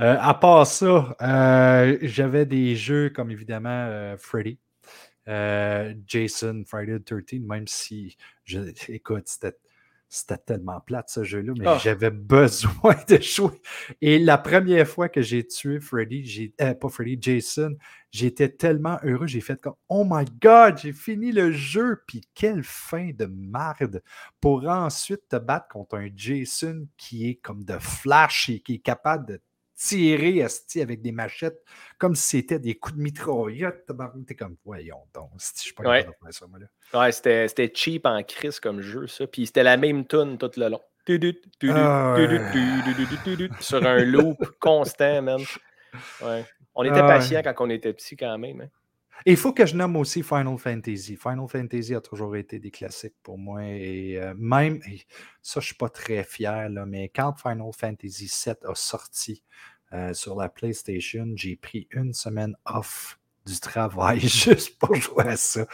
Euh, 0.00 0.16
à 0.20 0.34
part 0.34 0.66
ça, 0.66 1.16
euh, 1.22 1.98
j'avais 2.02 2.46
des 2.46 2.74
jeux 2.74 3.10
comme 3.10 3.30
évidemment 3.30 3.86
euh, 3.88 4.16
Freddy, 4.16 4.58
Jason, 6.06 6.64
Friday 6.66 6.98
the 6.98 7.24
13, 7.24 7.40
même 7.40 7.68
si, 7.68 8.16
je, 8.44 8.60
écoute, 8.88 9.24
c'était 9.26 9.56
c'était 10.14 10.38
tellement 10.38 10.80
plate 10.80 11.08
ce 11.08 11.24
jeu-là, 11.24 11.52
mais 11.58 11.66
ah. 11.66 11.78
j'avais 11.82 12.10
besoin 12.10 12.94
de 13.08 13.20
jouer. 13.20 13.60
Et 14.00 14.20
la 14.20 14.38
première 14.38 14.86
fois 14.86 15.08
que 15.08 15.22
j'ai 15.22 15.44
tué 15.44 15.80
Freddy, 15.80 16.24
j'ai, 16.24 16.48
pas 16.50 16.88
Freddy, 16.88 17.18
Jason, 17.20 17.76
j'étais 18.12 18.48
tellement 18.48 18.98
heureux, 19.02 19.26
j'ai 19.26 19.40
fait 19.40 19.60
comme 19.60 19.74
Oh 19.88 20.06
my 20.08 20.24
god, 20.40 20.78
j'ai 20.78 20.92
fini 20.92 21.32
le 21.32 21.50
jeu, 21.50 22.02
puis 22.06 22.20
quelle 22.32 22.62
fin 22.62 23.10
de 23.12 23.26
merde 23.26 24.04
pour 24.40 24.68
ensuite 24.68 25.28
te 25.28 25.36
battre 25.36 25.66
contre 25.68 25.96
un 25.96 26.08
Jason 26.14 26.86
qui 26.96 27.28
est 27.28 27.36
comme 27.36 27.64
de 27.64 27.78
flash 27.80 28.48
et 28.50 28.60
qui 28.60 28.74
est 28.74 28.78
capable 28.78 29.26
de 29.26 29.40
tirer 29.76 30.46
avec 30.80 31.02
des 31.02 31.12
machettes 31.12 31.62
comme 31.98 32.14
si 32.14 32.38
c'était 32.38 32.58
des 32.58 32.74
coups 32.74 32.96
de 32.96 33.02
mitraillette. 33.02 33.86
T'es 34.26 34.34
comme, 34.34 34.56
voyons 34.64 35.02
donc, 35.14 35.30
je 35.38 35.60
suis 35.60 35.72
pas 35.72 35.82
capable 35.82 36.12
de 36.12 36.24
faire 36.24 36.34
ça, 36.34 36.46
moi, 36.46 36.58
là. 36.58 36.66
Ouais, 37.00 37.12
c'était 37.12 37.72
cheap 37.74 38.06
en 38.06 38.22
crise 38.22 38.60
comme 38.60 38.80
jeu, 38.80 39.06
ça. 39.06 39.26
Puis 39.26 39.46
c'était 39.46 39.62
la 39.62 39.76
même 39.76 40.06
tune 40.06 40.38
tout 40.38 40.50
le 40.56 40.68
long. 40.68 40.80
Sur 43.60 43.86
un 43.86 44.04
loop 44.04 44.58
constant, 44.58 45.22
man. 45.22 45.40
Ouais. 46.22 46.44
On 46.74 46.82
était 46.82 47.00
patient 47.00 47.40
quand 47.42 47.54
on 47.60 47.70
était 47.70 47.92
petit 47.92 48.16
quand 48.16 48.38
même. 48.38 48.62
Hein. 48.62 48.68
Et 49.26 49.32
il 49.32 49.36
faut 49.36 49.52
que 49.52 49.64
je 49.64 49.74
nomme 49.74 49.96
aussi 49.96 50.22
Final 50.22 50.58
Fantasy. 50.58 51.16
Final 51.16 51.48
Fantasy 51.48 51.94
a 51.94 52.00
toujours 52.00 52.36
été 52.36 52.58
des 52.58 52.70
classiques 52.70 53.14
pour 53.22 53.38
moi. 53.38 53.64
Et 53.64 54.18
euh, 54.18 54.34
même, 54.36 54.80
ça, 55.40 55.54
je 55.54 55.58
ne 55.58 55.62
suis 55.62 55.74
pas 55.74 55.88
très 55.88 56.24
fier, 56.24 56.68
là, 56.68 56.84
mais 56.84 57.08
quand 57.08 57.34
Final 57.34 57.70
Fantasy 57.72 58.30
VII 58.44 58.54
a 58.68 58.74
sorti 58.74 59.42
euh, 59.92 60.12
sur 60.12 60.36
la 60.36 60.48
PlayStation, 60.48 61.26
j'ai 61.36 61.56
pris 61.56 61.88
une 61.92 62.12
semaine 62.12 62.54
off 62.66 63.18
du 63.46 63.58
travail 63.60 64.20
juste 64.28 64.78
pour 64.78 64.94
jouer 64.94 65.24
à 65.24 65.36
ça. 65.36 65.66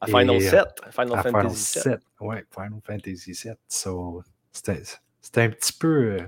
À 0.00 0.06
Final 0.06 0.40
7. 0.40 0.54
Euh, 0.54 0.90
Final 0.90 1.22
Fantasy 1.22 1.80
7. 1.80 2.00
Oui, 2.20 2.36
Final 2.54 2.80
Fantasy 2.84 3.34
7. 3.34 3.58
c'était 5.20 5.42
un 5.42 5.50
petit 5.50 5.72
peu 5.72 6.18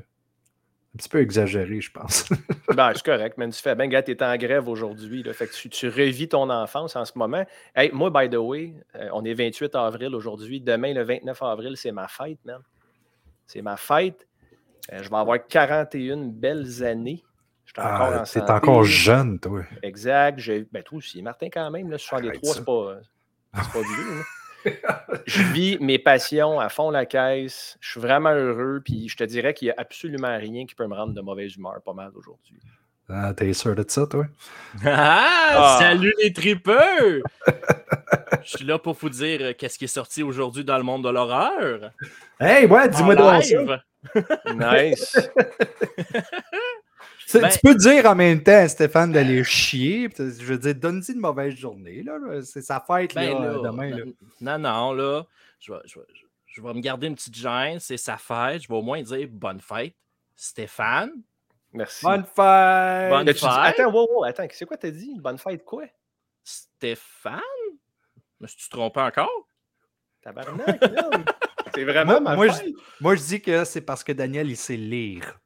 petit 0.99 1.09
peu 1.09 1.21
exagéré, 1.21 1.81
je 1.81 1.91
pense. 1.91 2.29
ben, 2.75 2.93
c'est 2.95 3.05
correct, 3.05 3.39
mais 3.39 3.49
tu 3.49 3.63
fais 3.63 3.75
bien, 3.75 3.87
gars, 3.87 4.03
tu 4.03 4.11
es 4.11 4.23
en 4.23 4.37
grève 4.37 4.69
aujourd'hui. 4.69 5.25
Fait 5.33 5.47
que 5.47 5.55
tu, 5.55 5.71
tu, 5.71 5.89
revis 5.89 6.29
ton 6.29 6.51
enfance 6.51 6.97
en 6.97 7.05
ce 7.05 7.13
moment. 7.17 7.45
Hey, 7.75 7.91
moi, 7.93 8.11
by 8.11 8.29
the 8.29 8.37
way, 8.37 8.75
euh, 8.97 9.09
on 9.13 9.25
est 9.25 9.35
28 9.35 9.75
avril 9.77 10.15
aujourd'hui. 10.15 10.61
Demain, 10.61 10.93
le 10.93 11.05
29 11.05 11.43
avril, 11.43 11.77
c'est 11.77 11.93
ma 11.93 12.09
fête, 12.09 12.39
man. 12.45 12.61
C'est 13.47 13.63
ma 13.63 13.77
fête. 13.77 14.27
Euh, 14.93 15.03
je 15.03 15.09
vais 15.09 15.17
avoir 15.17 15.39
41 15.47 16.29
belles 16.29 16.85
années. 16.85 17.25
Ah, 17.77 18.25
tu 18.31 18.39
es 18.39 18.51
encore 18.51 18.83
jeune, 18.83 19.39
toi. 19.39 19.63
Exact. 19.83 20.41
Ben, 20.73 20.83
toi 20.83 20.99
aussi. 20.99 21.23
Martin, 21.23 21.49
quand 21.53 21.71
même, 21.71 21.91
là, 21.91 21.99
63, 21.99 22.55
c'est 22.55 22.65
pas, 22.65 22.97
pas 23.53 23.81
vieux. 23.81 24.23
Je 25.27 25.43
vis 25.53 25.79
mes 25.81 25.99
passions 25.99 26.61
à 26.61 26.69
fond 26.69 26.91
la 26.91 27.07
caisse. 27.07 27.77
Je 27.81 27.91
suis 27.91 28.01
vraiment 28.01 28.33
heureux. 28.33 28.81
Puis 28.85 29.09
je 29.09 29.17
te 29.17 29.25
dirais 29.25 29.55
qu'il 29.55 29.67
n'y 29.67 29.73
a 29.73 29.77
absolument 29.79 30.37
rien 30.37 30.67
qui 30.67 30.75
peut 30.75 30.87
me 30.87 30.95
rendre 30.95 31.15
de 31.15 31.21
mauvaise 31.21 31.57
humeur 31.57 31.81
pas 31.85 31.93
mal 31.95 32.11
aujourd'hui. 32.15 32.59
Ah, 33.11 33.33
t'es 33.35 33.55
sûr 33.55 33.75
de 33.75 33.85
ça, 33.89 34.07
toi? 34.07 34.27
Ah, 34.85 35.25
ah! 35.55 35.77
Salut 35.79 36.13
les 36.23 36.31
tripeux! 36.31 37.23
je 38.45 38.57
suis 38.57 38.67
là 38.67 38.79
pour 38.79 38.95
vous 38.95 39.09
dire 39.09 39.39
euh, 39.41 39.53
qu'est-ce 39.57 39.79
qui 39.79 39.87
est 39.87 39.89
sorti 39.89 40.23
aujourd'hui 40.23 40.63
dans 40.63 40.77
le 40.77 40.83
monde 40.83 41.05
de 41.05 41.09
l'horreur. 41.09 41.91
Hey, 42.39 42.67
ouais, 42.67 42.89
dis-moi 42.91 43.17
de 43.17 43.23
ça. 43.23 43.83
Nice. 44.55 45.17
Ben 47.35 47.49
tu 47.49 47.59
peux 47.63 47.75
dire 47.75 48.07
en 48.07 48.15
même 48.15 48.43
temps 48.43 48.53
à 48.53 48.69
Stéphane 48.69 49.13
d'aller 49.13 49.45
chier. 49.45 50.09
Je 50.17 50.45
veux 50.45 50.59
dire, 50.59 50.75
donne-y 50.75 51.13
une 51.13 51.21
mauvaise 51.21 51.55
journée. 51.55 52.03
Là, 52.03 52.19
C'est 52.43 52.63
sa 52.63 52.81
fête 52.81 53.15
ben 53.15 53.39
là, 53.39 53.59
demain. 53.63 53.91
Là. 53.91 54.05
Non, 54.41 54.59
non, 54.59 54.93
là, 54.93 55.27
je 55.61 55.73
vais, 55.73 55.79
je, 55.85 55.99
vais, 55.99 56.07
je 56.47 56.63
vais, 56.63 56.75
me 56.75 56.81
garder 56.81 57.07
une 57.07 57.15
petite 57.15 57.37
gêne. 57.37 57.81
C'est 57.81 57.97
sa 57.97 58.17
fête. 58.17 58.63
Je 58.63 58.69
vais 58.69 58.75
au 58.75 58.83
moins 58.83 59.03
dire 59.03 59.29
bonne 59.31 59.61
fête, 59.61 59.95
Stéphane. 60.37 61.11
Merci. 61.73 62.05
Bonne 62.05 62.25
fête. 62.25 63.11
Bonne 63.11 63.27
fête. 63.27 63.45
attends, 63.45 63.93
wow, 63.93 64.09
wow, 64.11 64.25
attends, 64.25 64.47
c'est 64.51 64.65
quoi 64.65 64.77
t'as 64.77 64.91
dit? 64.91 65.15
Bonne 65.21 65.39
fête 65.39 65.65
quoi? 65.65 65.85
Stéphane? 66.43 67.41
Me 68.41 68.47
suis-tu 68.47 68.69
trompé 68.71 69.01
encore? 69.01 69.49
Tabarnak, 70.23 70.83
C'est 71.75 71.85
vraiment 71.85 72.13
moi, 72.13 72.21
ma 72.21 72.37
moi, 72.37 72.53
fête. 72.53 72.67
je, 72.67 72.73
moi, 73.01 73.15
je 73.15 73.23
dis 73.23 73.43
que 73.43 73.65
c'est 73.65 73.83
parce 73.83 74.03
que 74.03 74.13
Daniel, 74.13 74.49
il 74.51 74.57
sait 74.57 74.77
lire. 74.77 75.39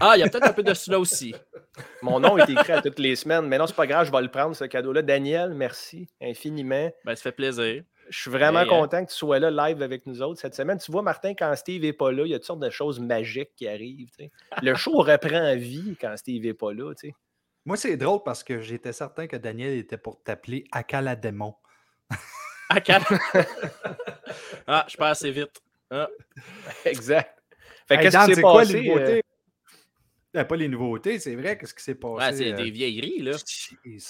Ah, 0.00 0.12
il 0.16 0.20
y 0.20 0.22
a 0.22 0.28
peut-être 0.28 0.46
un 0.46 0.52
peu 0.52 0.62
de 0.62 0.74
cela 0.74 0.98
aussi. 1.00 1.34
Mon 2.02 2.20
nom 2.20 2.38
est 2.38 2.48
écrit 2.50 2.72
à 2.72 2.82
toutes 2.82 2.98
les 2.98 3.16
semaines, 3.16 3.46
mais 3.46 3.58
non, 3.58 3.66
c'est 3.66 3.74
pas 3.76 3.86
grave, 3.86 4.06
je 4.06 4.12
vais 4.12 4.22
le 4.22 4.30
prendre, 4.30 4.54
ce 4.54 4.64
cadeau-là. 4.64 5.02
Daniel, 5.02 5.54
merci 5.54 6.08
infiniment. 6.20 6.90
Ben, 7.04 7.14
ça 7.16 7.22
fait 7.22 7.32
plaisir. 7.32 7.82
Je 8.08 8.18
suis 8.18 8.30
vraiment 8.30 8.60
Hey, 8.60 8.66
hein. 8.66 8.70
content 8.70 9.04
que 9.04 9.10
tu 9.10 9.16
sois 9.16 9.38
là 9.38 9.50
live 9.50 9.82
avec 9.82 10.06
nous 10.06 10.22
autres 10.22 10.40
cette 10.40 10.54
semaine. 10.54 10.78
Tu 10.78 10.90
vois, 10.90 11.02
Martin, 11.02 11.34
quand 11.34 11.54
Steve 11.56 11.82
n'est 11.82 11.92
pas 11.92 12.10
là, 12.10 12.22
il 12.24 12.30
y 12.30 12.34
a 12.34 12.38
toutes 12.38 12.46
sortes 12.46 12.60
de 12.60 12.70
choses 12.70 13.00
magiques 13.00 13.50
qui 13.54 13.68
arrivent. 13.68 14.08
Le 14.62 14.74
show 14.74 14.92
reprend 15.02 15.54
vie 15.56 15.96
quand 16.00 16.16
Steve 16.16 16.42
n'est 16.44 16.54
pas 16.54 16.72
là. 16.72 16.94
tu 16.94 17.08
sais. 17.08 17.14
Moi, 17.66 17.76
c'est 17.76 17.96
drôle 17.98 18.22
parce 18.24 18.42
que 18.42 18.60
j'étais 18.62 18.92
certain 18.94 19.26
que 19.26 19.36
Daniel 19.36 19.74
était 19.74 19.98
pour 19.98 20.22
t'appeler 20.22 20.64
Akaladémon. 20.72 21.54
À 22.70 22.80
quatre. 22.80 23.12
ah, 24.66 24.86
je 24.88 24.96
passe 24.96 25.18
assez 25.18 25.30
vite. 25.30 25.60
Ah. 25.90 26.08
Exact. 26.86 27.36
Fait 27.86 27.96
Hey, 27.96 28.00
qu'est-ce 28.02 28.16
qui 28.18 28.24
s'est 28.26 28.34
c'est 28.36 28.40
quoi 28.42 28.60
passé? 28.60 28.72
les 28.80 28.88
euh, 28.88 28.94
nouveautés? 28.94 29.18
Euh, 29.18 29.22
pas 30.44 30.56
les 30.56 30.68
nouveautés, 30.68 31.18
c'est 31.18 31.34
vrai. 31.34 31.56
Qu'est-ce 31.58 31.74
qui 31.74 31.82
s'est 31.82 31.94
passé? 31.94 32.14
Ouais, 32.24 32.32
c'est 32.32 32.52
euh, 32.52 32.56
des 32.56 32.70
vieilleries, 32.70 33.20
là. 33.20 33.32
jeez. 33.32 34.00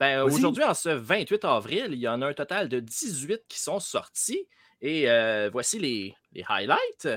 Ben, 0.00 0.22
aujourd'hui, 0.22 0.64
en 0.64 0.74
ce 0.74 0.88
28 0.88 1.44
avril, 1.44 1.88
il 1.92 1.98
y 1.98 2.08
en 2.08 2.20
a 2.22 2.26
un 2.26 2.32
total 2.34 2.68
de 2.68 2.80
18 2.80 3.42
qui 3.48 3.60
sont 3.60 3.78
sortis. 3.78 4.48
Et 4.80 5.08
euh, 5.08 5.48
voici 5.52 5.78
les, 5.78 6.14
les 6.32 6.44
highlights. 6.48 7.08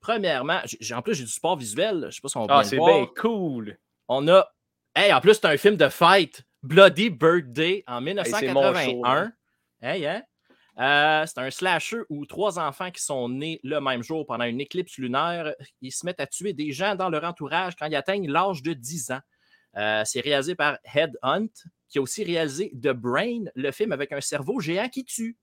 Premièrement, 0.00 0.60
j'ai- 0.64 0.94
en 0.94 1.02
plus, 1.02 1.14
j'ai 1.14 1.24
du 1.24 1.30
sport 1.30 1.56
visuel. 1.56 2.06
Je 2.10 2.14
sais 2.16 2.20
pas 2.22 2.28
si 2.28 2.36
on 2.36 2.46
va 2.46 2.58
Ah, 2.58 2.64
c'est 2.64 2.76
voir. 2.76 2.96
bien 2.96 3.06
cool. 3.20 3.78
On 4.08 4.26
a. 4.28 4.46
Hey, 4.94 5.12
en 5.12 5.20
plus, 5.20 5.34
c'est 5.34 5.44
un 5.46 5.56
film 5.58 5.76
de 5.76 5.88
fight. 5.88 6.42
Bloody 6.62 7.10
Birthday 7.10 7.84
en 7.86 8.00
c'est 8.24 8.48
mon 8.52 8.72
show, 8.72 8.80
1981. 9.02 9.32
hey, 9.82 10.06
hein? 10.06 10.22
Euh, 10.78 11.24
c'est 11.26 11.38
un 11.38 11.50
slasher 11.50 12.00
où 12.10 12.26
trois 12.26 12.58
enfants 12.58 12.90
qui 12.90 13.02
sont 13.02 13.28
nés 13.30 13.60
le 13.62 13.80
même 13.80 14.02
jour 14.02 14.26
pendant 14.26 14.44
une 14.44 14.60
éclipse 14.60 14.98
lunaire, 14.98 15.54
ils 15.80 15.90
se 15.92 16.04
mettent 16.04 16.20
à 16.20 16.26
tuer 16.26 16.52
des 16.52 16.70
gens 16.72 16.94
dans 16.94 17.08
leur 17.08 17.24
entourage 17.24 17.74
quand 17.76 17.86
ils 17.86 17.96
atteignent 17.96 18.30
l'âge 18.30 18.62
de 18.62 18.74
10 18.74 19.10
ans. 19.12 19.20
Euh, 19.76 20.02
c'est 20.04 20.20
réalisé 20.20 20.54
par 20.54 20.78
Head 20.94 21.16
Hunt, 21.22 21.48
qui 21.88 21.98
a 21.98 22.02
aussi 22.02 22.24
réalisé 22.24 22.70
The 22.72 22.88
Brain, 22.92 23.44
le 23.54 23.70
film 23.70 23.92
avec 23.92 24.12
un 24.12 24.20
cerveau 24.20 24.60
géant 24.60 24.88
qui 24.88 25.04
tue. 25.04 25.36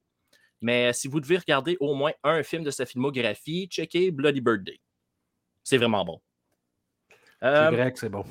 Mais 0.61 0.93
si 0.93 1.07
vous 1.07 1.19
devez 1.19 1.37
regarder 1.37 1.77
au 1.79 1.93
moins 1.95 2.13
un 2.23 2.41
film 2.43 2.63
de 2.63 2.71
sa 2.71 2.85
filmographie, 2.85 3.67
checkez 3.69 4.11
Bloody 4.11 4.39
Birthday. 4.41 4.79
C'est 5.63 5.77
vraiment 5.77 6.05
bon. 6.05 6.21
C'est 7.41 7.47
Euh, 7.47 7.69
vrai 7.71 7.91
que 7.91 7.99
c'est 7.99 8.09
bon. 8.09 8.23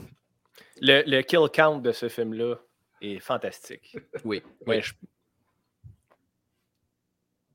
Le, 0.81 1.03
le 1.07 1.23
kill 1.23 1.49
count 1.53 1.79
de 1.81 1.93
ce 1.93 2.09
film-là 2.09 2.57
est 3.01 3.19
fantastique. 3.21 3.97
oui, 4.25 4.41
Ouais, 4.67 4.77
oui. 4.77 4.83
je- 4.83 4.95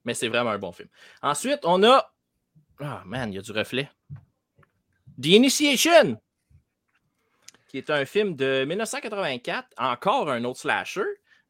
mais 0.07 0.13
c'est 0.13 0.29
vraiment 0.29 0.51
un 0.51 0.57
bon 0.57 0.71
film. 0.71 0.87
Ensuite, 1.21 1.59
on 1.63 1.83
a. 1.83 2.09
Ah, 2.79 3.03
man, 3.05 3.31
il 3.31 3.35
y 3.35 3.39
a 3.39 3.41
du 3.41 3.51
reflet. 3.51 3.91
The 5.21 5.25
Initiation, 5.25 6.17
qui 7.67 7.77
est 7.77 7.89
un 7.89 8.05
film 8.05 8.35
de 8.35 8.63
1984, 8.65 9.67
encore 9.77 10.29
un 10.31 10.45
autre 10.45 10.61
slasher. 10.61 11.03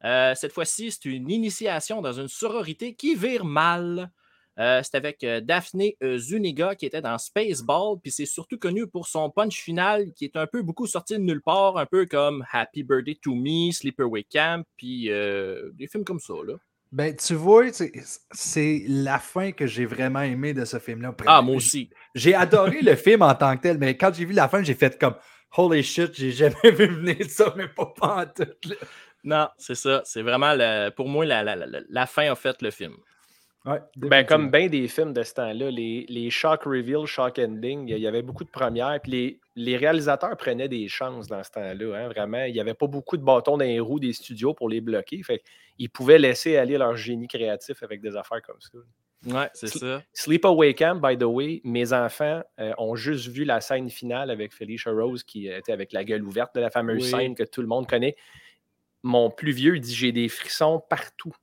Euh, 0.04 0.34
cette 0.34 0.52
fois-ci, 0.52 0.90
c'est 0.90 1.04
une 1.04 1.30
initiation 1.30 2.02
dans 2.02 2.12
une 2.12 2.26
sororité 2.26 2.94
qui 2.94 3.14
vire 3.14 3.44
mal. 3.44 4.10
Euh, 4.58 4.80
c'est 4.82 4.96
avec 4.96 5.22
euh, 5.22 5.40
Daphne 5.40 5.92
Zuniga 6.16 6.74
qui 6.74 6.86
était 6.86 7.00
dans 7.00 7.16
Spaceball, 7.16 8.00
puis 8.02 8.10
c'est 8.10 8.26
surtout 8.26 8.58
connu 8.58 8.88
pour 8.88 9.06
son 9.06 9.30
punch 9.30 9.60
final 9.60 10.12
qui 10.14 10.24
est 10.24 10.34
un 10.34 10.48
peu 10.48 10.62
beaucoup 10.62 10.88
sorti 10.88 11.14
de 11.14 11.22
nulle 11.22 11.42
part, 11.42 11.76
un 11.76 11.86
peu 11.86 12.06
comme 12.06 12.44
Happy 12.50 12.82
Birthday 12.82 13.14
to 13.14 13.36
Me, 13.36 13.70
Sleepaway 13.70 14.24
Camp, 14.24 14.64
puis 14.76 15.04
des 15.04 15.86
films 15.86 16.04
comme 16.04 16.18
ça. 16.18 16.34
Là. 16.44 16.54
Ben, 16.90 17.14
tu 17.14 17.34
vois, 17.34 17.66
c'est- 17.72 18.84
la 18.88 19.18
fin 19.18 19.52
que 19.52 19.66
j'ai 19.66 19.84
vraiment 19.84 20.22
aimé 20.22 20.54
de 20.54 20.64
ce 20.64 20.78
film-là. 20.78 21.14
Ah, 21.26 21.42
moi 21.42 21.56
aussi. 21.56 21.90
J'ai 22.14 22.34
adoré 22.34 22.80
le 22.80 22.96
film 22.96 23.22
en 23.22 23.34
tant 23.34 23.56
que 23.56 23.62
tel, 23.62 23.78
mais 23.78 23.96
quand 23.96 24.12
j'ai 24.14 24.24
vu 24.24 24.32
la 24.32 24.48
fin, 24.48 24.62
j'ai 24.62 24.74
fait 24.74 24.98
comme 24.98 25.14
Holy 25.56 25.82
shit, 25.82 26.14
j'ai 26.14 26.32
jamais 26.32 26.54
vu 26.70 26.86
venir 26.86 27.16
ça, 27.28 27.52
mais 27.56 27.68
pas, 27.68 27.86
pas 27.94 28.16
en 28.22 28.26
tout. 28.26 28.50
là. 28.68 28.74
Non, 29.24 29.48
c'est 29.58 29.74
ça. 29.74 30.00
C'est 30.04 30.22
vraiment, 30.22 30.54
le- 30.54 30.90
pour 30.90 31.08
moi, 31.08 31.26
la, 31.26 31.42
la- 31.42 31.56
la- 31.56 31.80
la 31.88 32.06
fin 32.06 32.30
a 32.30 32.34
fait 32.34 32.60
le 32.62 32.70
film. 32.70 32.94
Ouais, 33.66 33.80
Ben, 33.96 34.24
comme 34.24 34.50
bien 34.50 34.68
des 34.68 34.88
films 34.88 35.12
de 35.12 35.22
ce 35.22 35.34
temps-là, 35.34 35.70
les, 35.70 36.06
les 36.08 36.30
shock 36.30 36.62
reveal, 36.62 37.04
shock 37.06 37.38
ending, 37.38 37.88
il 37.88 37.98
y 37.98 38.06
avait 38.06 38.22
beaucoup 38.22 38.44
de 38.44 38.48
premières. 38.50 38.98
Puis 39.02 39.10
les, 39.12 39.40
les 39.56 39.76
réalisateurs 39.76 40.36
prenaient 40.36 40.68
des 40.68 40.88
chances 40.88 41.26
dans 41.26 41.42
ce 41.42 41.50
temps-là. 41.50 41.96
hein, 41.96 42.08
vraiment, 42.08 42.44
il 42.44 42.52
n'y 42.54 42.60
avait 42.60 42.74
pas 42.74 42.86
beaucoup 42.86 43.16
de 43.16 43.22
bâtons 43.22 43.58
dans 43.58 43.64
les 43.64 43.80
roues 43.80 44.00
des 44.00 44.12
studios 44.12 44.54
pour 44.54 44.68
les 44.68 44.80
bloquer. 44.80 45.22
Fait 45.22 45.42
ils 45.78 45.90
pouvaient 45.90 46.18
laisser 46.18 46.56
aller 46.56 46.78
leur 46.78 46.96
génie 46.96 47.28
créatif 47.28 47.82
avec 47.82 48.00
des 48.00 48.16
affaires 48.16 48.40
comme 48.42 48.60
ça. 48.60 48.78
Ouais, 49.26 49.50
c'est 49.52 49.66
Sl- 49.66 49.78
ça. 49.78 50.02
Sleepaway 50.12 50.74
Camp, 50.74 51.00
by 51.02 51.18
the 51.18 51.24
way, 51.24 51.60
mes 51.64 51.92
enfants 51.92 52.40
euh, 52.60 52.72
ont 52.78 52.94
juste 52.94 53.26
vu 53.26 53.44
la 53.44 53.60
scène 53.60 53.90
finale 53.90 54.30
avec 54.30 54.54
Felicia 54.54 54.92
Rose 54.92 55.24
qui 55.24 55.48
était 55.48 55.72
avec 55.72 55.92
la 55.92 56.04
gueule 56.04 56.22
ouverte 56.22 56.54
de 56.54 56.60
la 56.60 56.70
fameuse 56.70 57.02
Oui. 57.02 57.10
scène 57.10 57.34
que 57.34 57.42
tout 57.42 57.60
le 57.60 57.66
monde 57.66 57.88
connaît. 57.88 58.14
Mon 59.02 59.28
plus 59.30 59.50
vieux 59.52 59.78
dit 59.80 59.94
j'ai 59.94 60.12
des 60.12 60.28
frissons 60.28 60.80
partout, 60.88 61.34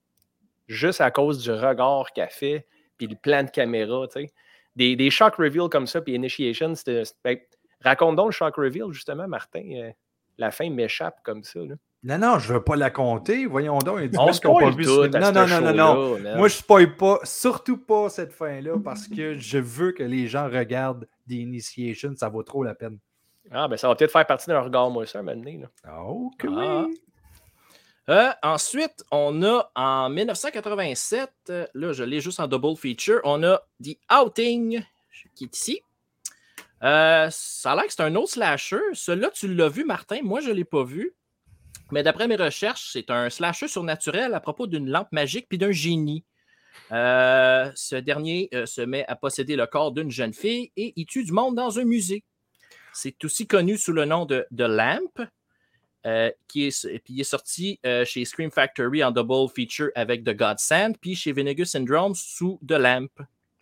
juste 0.68 1.02
à 1.02 1.12
cause 1.12 1.42
du 1.42 1.52
regard 1.52 2.12
qu'elle 2.14 2.30
fait, 2.30 2.66
puis 2.98 3.08
le 3.08 3.16
plan 3.16 3.44
de 3.44 3.50
caméra, 3.50 4.08
tu 4.08 4.22
sais. 4.22 4.32
Des, 4.76 4.96
des 4.96 5.10
shock 5.10 5.36
reveals 5.36 5.70
comme 5.70 5.88
ça, 5.88 6.02
puis 6.02 6.14
Initiation, 6.16 6.76
c'était. 6.76 7.06
c'était- 7.06 7.20
ben, 7.24 7.38
raconte 7.82 8.16
donc 8.18 8.28
le 8.28 8.32
shock 8.32 8.56
reveal, 8.58 8.92
justement, 8.92 9.28
Martin. 9.28 9.64
euh, 9.76 9.92
la 10.38 10.52
fin 10.52 10.70
m'échappe 10.70 11.18
comme 11.24 11.44
ça. 11.44 11.60
là. 11.60 11.76
Non, 12.04 12.18
non, 12.20 12.40
je 12.40 12.54
veux 12.54 12.62
pas 12.64 12.76
la 12.76 12.90
compter. 12.92 13.46
Voyons 13.46 13.80
donc. 13.80 13.96
il 14.00 14.02
y 14.02 14.06
a 14.06 14.08
du 14.10 14.18
On 14.18 14.26
ont 14.52 14.60
pas 14.60 14.70
vu 14.70 14.84
tout 14.84 15.02
à 15.04 15.08
Non, 15.08 15.32
non, 15.32 15.48
non, 15.48 15.62
non, 15.74 16.20
non. 16.20 16.38
Moi, 16.38 16.50
je 16.50 16.56
spoil 16.56 16.96
pas, 16.98 17.20
surtout 17.24 17.78
pas 17.78 18.10
cette 18.10 18.34
fin-là, 18.34 18.78
parce 18.84 19.08
que 19.08 19.36
je 19.40 19.58
veux 19.58 19.92
que 19.94 20.04
les 20.04 20.28
gens 20.28 20.46
regardent 20.50 21.08
The 21.28 21.32
Initiation. 21.34 22.14
Ça 22.16 22.28
vaut 22.30 22.44
trop 22.44 22.64
la 22.64 22.76
peine. 22.76 23.00
Ah, 23.50 23.68
ben 23.68 23.78
ça 23.78 23.88
va 23.88 23.96
peut-être 23.96 24.12
faire 24.12 24.26
partie 24.28 24.48
de 24.48 24.54
leur 24.54 24.66
regard, 24.66 24.90
moi, 24.90 25.06
ça, 25.06 25.24
maintenant. 25.24 25.52
Là. 25.62 25.94
Oh, 26.04 26.30
que 26.38 26.48
Ah. 26.48 26.86
oui. 26.88 27.00
Euh, 28.10 28.32
ensuite, 28.44 29.04
on 29.12 29.42
a 29.42 29.72
en 29.76 30.10
1987, 30.10 31.32
euh, 31.50 31.66
là, 31.74 31.92
je 31.92 32.04
l'ai 32.04 32.22
juste 32.22 32.40
en 32.40 32.48
double 32.48 32.78
feature, 32.78 33.20
on 33.24 33.42
a 33.44 33.60
The 33.84 33.98
Outing, 34.14 34.84
qui 35.34 35.46
est 35.46 35.56
ici. 35.56 35.82
Euh, 36.84 37.30
ça 37.32 37.72
a 37.72 37.76
l'air 37.76 37.86
que 37.86 37.94
c'est 37.94 38.04
un 38.04 38.14
autre 38.16 38.34
slasher. 38.34 38.82
Celui-là, 38.94 39.32
tu 39.32 39.54
l'as 39.54 39.70
vu, 39.70 39.86
Martin. 39.86 40.20
Moi, 40.22 40.42
je 40.42 40.50
ne 40.50 40.54
l'ai 40.54 40.66
pas 40.66 40.84
vu. 40.84 41.16
Mais 41.92 42.04
d'après 42.04 42.28
mes 42.28 42.36
recherches, 42.36 42.92
c'est 42.94 43.10
un 43.10 43.30
slasher 43.30 43.68
surnaturel 43.68 44.34
à 44.36 44.40
propos 44.40 44.68
d'une 44.68 44.90
lampe 44.90 45.12
magique 45.12 45.48
puis 45.50 45.58
d'un 45.58 45.72
génie. 45.72 46.26
Ce 46.90 47.96
dernier 47.96 48.50
se 48.66 48.82
met 48.82 49.06
à 49.08 49.16
posséder 49.16 49.56
le 49.56 49.66
corps 49.68 49.92
d'une 49.92 50.12
jeune 50.12 50.34
fille 50.34 50.72
et 50.76 50.94
il 50.96 51.06
tue 51.06 51.24
du 51.24 51.32
monde 51.32 51.56
dans 51.56 51.80
un 51.80 51.86
musée. 51.86 52.24
C'est 52.94 53.24
aussi 53.24 53.46
connu 53.46 53.78
sous 53.78 53.92
le 53.92 54.06
nom 54.06 54.26
de 54.26 54.48
The 54.56 54.62
Lamp, 54.62 55.28
euh, 56.06 56.32
qui 56.48 56.68
est, 56.68 56.88
puis 57.00 57.14
il 57.14 57.22
est 57.22 57.24
sorti 57.24 57.80
euh, 57.86 58.06
chez 58.06 58.26
Scream 58.26 58.52
Factory 58.52 59.04
en 59.04 59.12
double 59.12 59.50
feature 59.54 59.90
avec 59.96 60.24
The 60.24 60.36
Godsend, 60.36 60.94
puis 61.02 61.16
chez 61.16 61.32
Vinegar 61.32 61.66
Syndrome 61.66 62.14
sous 62.16 62.60
The 62.68 62.74
Lamp. 62.74 63.10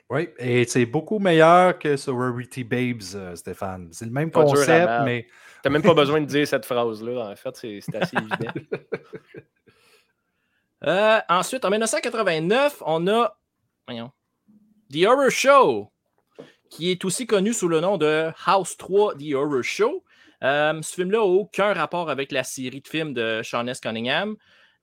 Oui, 0.10 0.30
et 0.38 0.66
c'est 0.66 0.86
beaucoup 0.86 1.20
meilleur 1.20 1.80
que 1.80 1.96
Sorority 1.98 2.64
Babes, 2.64 3.02
euh, 3.16 3.36
Stéphane. 3.36 3.90
C'est 3.92 4.06
le 4.06 4.12
même 4.12 4.30
Pas 4.30 4.44
concept, 4.44 4.92
mais 5.06 5.28
T'as 5.64 5.70
même 5.70 5.82
pas 5.82 5.94
besoin 5.94 6.20
de 6.20 6.26
dire 6.26 6.46
cette 6.46 6.66
phrase-là. 6.66 7.32
En 7.32 7.36
fait, 7.38 7.56
c'est 7.56 7.96
assez 7.96 8.18
évident. 8.18 8.52
Euh, 10.86 11.22
ensuite, 11.30 11.64
en 11.64 11.70
1989, 11.70 12.84
on 12.86 13.08
a 13.08 13.38
voyons, 13.88 14.12
The 14.92 15.06
Horror 15.06 15.30
Show, 15.30 15.90
qui 16.70 16.92
est 16.92 17.06
aussi 17.06 17.26
connu 17.26 17.54
sous 17.54 17.70
le 17.70 17.80
nom 17.80 17.98
de 17.98 18.32
House 18.46 18.76
3 18.76 19.16
The 19.16 19.34
Horror 19.34 19.64
Show. 19.64 20.04
Euh, 20.44 20.82
ce 20.82 20.94
film-là 20.96 21.20
n'a 21.20 21.24
aucun 21.24 21.74
rapport 21.74 22.10
avec 22.10 22.32
la 22.32 22.44
série 22.44 22.82
de 22.82 22.88
films 22.88 23.14
de 23.14 23.42
Sean 23.44 23.66
S. 23.68 23.80
Cunningham, 23.80 24.36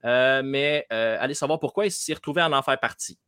euh, 0.05 0.43
mais 0.43 0.87
euh, 0.93 1.19
allez 1.21 1.35
savoir 1.35 1.61
pourquoi 1.61 1.87
il 1.87 1.93
s'est 1.93 2.15
retrouvé 2.15 2.41
à 2.41 2.51
en 2.51 2.63
faire 2.63 2.81
partie. 2.81 3.19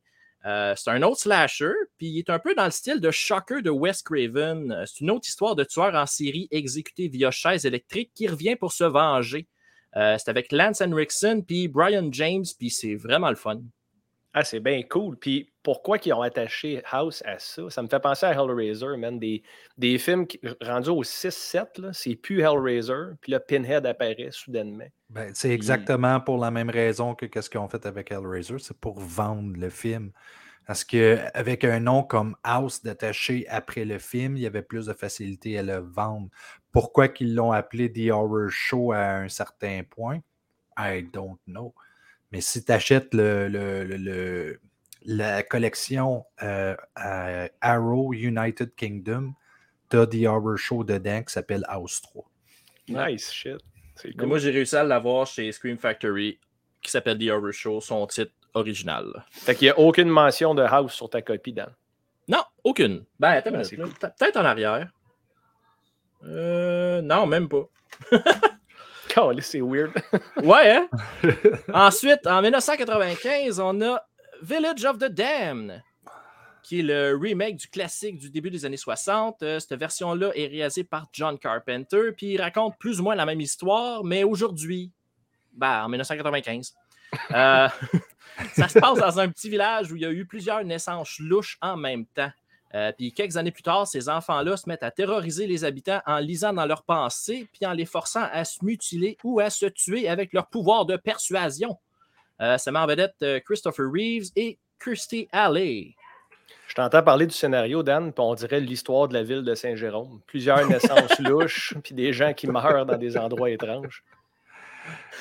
C'est 0.45 0.89
un 0.89 1.01
autre 1.03 1.21
slasher, 1.21 1.71
puis 1.97 2.07
il 2.07 2.19
est 2.19 2.29
un 2.29 2.37
peu 2.37 2.53
dans 2.53 2.65
le 2.65 2.71
style 2.71 2.99
de 2.99 3.11
Shocker 3.11 3.61
de 3.61 3.69
Wes 3.69 4.01
Craven. 4.03 4.83
C'est 4.85 4.99
une 4.99 5.09
autre 5.09 5.25
histoire 5.25 5.55
de 5.55 5.63
tueur 5.63 5.95
en 5.95 6.05
série 6.05 6.49
exécuté 6.51 7.07
via 7.07 7.31
chaise 7.31 7.65
électrique 7.65 8.11
qui 8.13 8.27
revient 8.27 8.57
pour 8.57 8.73
se 8.73 8.83
venger. 8.83 9.47
C'est 9.93 10.27
avec 10.27 10.51
Lance 10.51 10.81
Henriksen 10.81 11.45
puis 11.45 11.69
Brian 11.69 12.09
James, 12.11 12.43
puis 12.59 12.69
c'est 12.69 12.95
vraiment 12.95 13.29
le 13.29 13.37
fun. 13.37 13.61
Ah, 14.33 14.43
c'est 14.43 14.59
bien 14.59 14.83
cool. 14.83 15.17
Puis 15.17 15.52
pourquoi 15.63 15.97
ils 16.05 16.13
ont 16.13 16.21
attaché 16.21 16.81
House 16.91 17.23
à 17.25 17.39
ça? 17.39 17.69
Ça 17.69 17.81
me 17.81 17.87
fait 17.87 17.99
penser 17.99 18.25
à 18.25 18.33
Hellraiser, 18.33 18.97
man. 18.97 19.17
Des, 19.17 19.41
des 19.77 19.97
films 19.97 20.27
qui- 20.27 20.39
rendus 20.61 20.89
au 20.89 21.03
6-7, 21.03 21.77
là, 21.79 21.93
c'est 21.93 22.15
plus 22.15 22.41
Hellraiser. 22.41 23.15
Puis 23.21 23.31
là, 23.31 23.39
Pinhead 23.39 23.85
apparaît 23.85 24.29
soudainement. 24.31 24.85
ben, 25.09 25.31
c'est 25.33 25.51
exactement 25.51 26.19
pour 26.19 26.37
la 26.37 26.51
même 26.51 26.69
raison 26.69 27.15
que 27.15 27.25
ce 27.41 27.49
qu'ils 27.49 27.59
ont 27.59 27.69
fait 27.69 27.85
avec 27.85 28.11
Hellraiser. 28.11 28.59
C'est 28.59 28.77
pour 28.77 28.99
vendre 28.99 29.57
le 29.57 29.69
film. 29.69 30.11
Parce 30.65 30.85
qu'avec 30.85 31.65
un 31.65 31.79
nom 31.81 32.03
comme 32.03 32.35
House 32.43 32.81
détaché 32.83 33.45
après 33.49 33.83
le 33.83 33.99
film, 33.99 34.37
il 34.37 34.43
y 34.43 34.45
avait 34.45 34.61
plus 34.61 34.85
de 34.85 34.93
facilité 34.93 35.57
à 35.59 35.63
le 35.63 35.77
vendre. 35.77 36.29
Pourquoi 36.71 37.09
qu'ils 37.09 37.35
l'ont 37.35 37.51
appelé 37.51 37.91
The 37.91 38.11
Horror 38.11 38.49
Show 38.49 38.93
à 38.93 39.15
un 39.17 39.29
certain 39.29 39.81
point? 39.89 40.19
I 40.77 41.03
don't 41.03 41.37
know. 41.47 41.73
Mais 42.31 42.41
si 42.41 42.63
tu 42.63 42.71
achètes 42.71 43.13
le, 43.13 43.47
le- 43.49 43.83
le- 43.83 43.97
le- 43.97 44.61
la 45.05 45.43
collection 45.43 46.25
euh, 46.41 46.75
Arrow 47.61 48.13
United 48.13 48.75
Kingdom, 48.75 49.33
t'as 49.89 50.07
The 50.07 50.25
Horror 50.25 50.57
Show 50.57 50.83
dedans 50.83 51.23
qui 51.23 51.33
s'appelle 51.33 51.63
House 51.67 52.01
3. 52.01 52.29
Nice 52.89 53.31
shit. 53.31 53.57
Cool. 54.01 54.25
Moi, 54.25 54.39
j'ai 54.39 54.51
réussi 54.51 54.75
à 54.75 54.83
l'avoir 54.83 55.27
chez 55.27 55.51
Scream 55.51 55.77
Factory 55.77 56.39
qui 56.81 56.91
s'appelle 56.91 57.17
The 57.17 57.29
Horror 57.29 57.53
Show, 57.53 57.79
son 57.81 58.05
titre 58.07 58.33
original. 58.53 59.25
Fait 59.31 59.55
qu'il 59.55 59.67
n'y 59.67 59.71
a 59.71 59.79
aucune 59.79 60.09
mention 60.09 60.53
de 60.55 60.63
House 60.63 60.93
sur 60.93 61.09
ta 61.09 61.21
copie, 61.21 61.53
Dan. 61.53 61.73
Non, 62.27 62.43
aucune. 62.63 63.05
Ben, 63.19 63.31
attends, 63.31 63.51
peut-être 63.51 64.37
en 64.37 64.45
arrière. 64.45 64.89
Euh, 66.25 67.01
non, 67.01 67.25
même 67.25 67.49
pas. 67.49 67.67
c'est 69.41 69.61
weird. 69.61 69.91
ouais, 70.41 70.71
hein? 70.71 70.89
Ensuite, 71.73 72.25
en 72.25 72.41
1995, 72.41 73.59
on 73.59 73.81
a 73.81 74.01
Village 74.43 74.83
of 74.83 74.97
the 74.97 75.05
Damned, 75.05 75.81
qui 76.63 76.79
est 76.79 76.83
le 76.83 77.17
remake 77.17 77.55
du 77.55 77.67
classique 77.69 78.17
du 78.17 78.29
début 78.29 78.51
des 78.51 78.65
années 78.65 78.75
60. 78.75 79.41
Euh, 79.41 79.57
cette 79.57 79.79
version-là 79.79 80.31
est 80.35 80.47
réalisée 80.47 80.83
par 80.83 81.07
John 81.13 81.39
Carpenter, 81.39 82.11
puis 82.11 82.33
il 82.33 82.41
raconte 82.41 82.77
plus 82.77 82.99
ou 82.99 83.03
moins 83.03 83.15
la 83.15 83.25
même 83.25 83.39
histoire, 83.39 84.03
mais 84.03 84.25
aujourd'hui, 84.25 84.91
ben, 85.53 85.85
en 85.85 85.87
1995. 85.87 86.73
Euh, 87.31 87.69
ça 88.53 88.67
se 88.67 88.79
passe 88.79 88.99
dans 88.99 89.17
un 89.17 89.29
petit 89.29 89.49
village 89.49 89.89
où 89.93 89.95
il 89.95 90.01
y 90.01 90.05
a 90.05 90.11
eu 90.11 90.25
plusieurs 90.25 90.61
naissances 90.65 91.19
louches 91.19 91.57
en 91.61 91.77
même 91.77 92.05
temps. 92.07 92.31
Euh, 92.75 92.91
puis 92.91 93.13
quelques 93.13 93.37
années 93.37 93.51
plus 93.51 93.63
tard, 93.63 93.87
ces 93.87 94.09
enfants-là 94.09 94.57
se 94.57 94.67
mettent 94.67 94.83
à 94.83 94.91
terroriser 94.91 95.47
les 95.47 95.63
habitants 95.63 96.01
en 96.05 96.17
lisant 96.17 96.51
dans 96.51 96.65
leurs 96.65 96.83
pensées, 96.83 97.47
puis 97.53 97.65
en 97.65 97.71
les 97.71 97.85
forçant 97.85 98.27
à 98.29 98.43
se 98.43 98.65
mutiler 98.65 99.17
ou 99.23 99.39
à 99.39 99.49
se 99.49 99.67
tuer 99.67 100.09
avec 100.09 100.33
leur 100.33 100.47
pouvoir 100.47 100.85
de 100.85 100.97
persuasion. 100.97 101.77
Euh, 102.41 102.57
ça 102.57 102.71
m'a 102.71 102.83
en 102.83 102.87
vedette 102.87 103.15
euh, 103.21 103.39
Christopher 103.39 103.85
Reeves 103.91 104.31
et 104.35 104.59
Kirstie 104.83 105.27
Alley. 105.31 105.95
Je 106.67 106.75
t'entends 106.75 107.03
parler 107.03 107.27
du 107.27 107.35
scénario, 107.35 107.83
Dan, 107.83 108.11
puis 108.11 108.23
on 108.23 108.33
dirait 108.33 108.59
l'histoire 108.59 109.07
de 109.07 109.13
la 109.13 109.23
ville 109.23 109.43
de 109.43 109.53
Saint-Jérôme. 109.53 110.21
Plusieurs 110.25 110.67
naissances 110.67 111.19
louches, 111.19 111.75
puis 111.83 111.93
des 111.93 112.13
gens 112.13 112.33
qui 112.33 112.47
meurent 112.47 112.85
dans 112.85 112.97
des 112.97 113.17
endroits 113.17 113.51
étranges. 113.51 114.03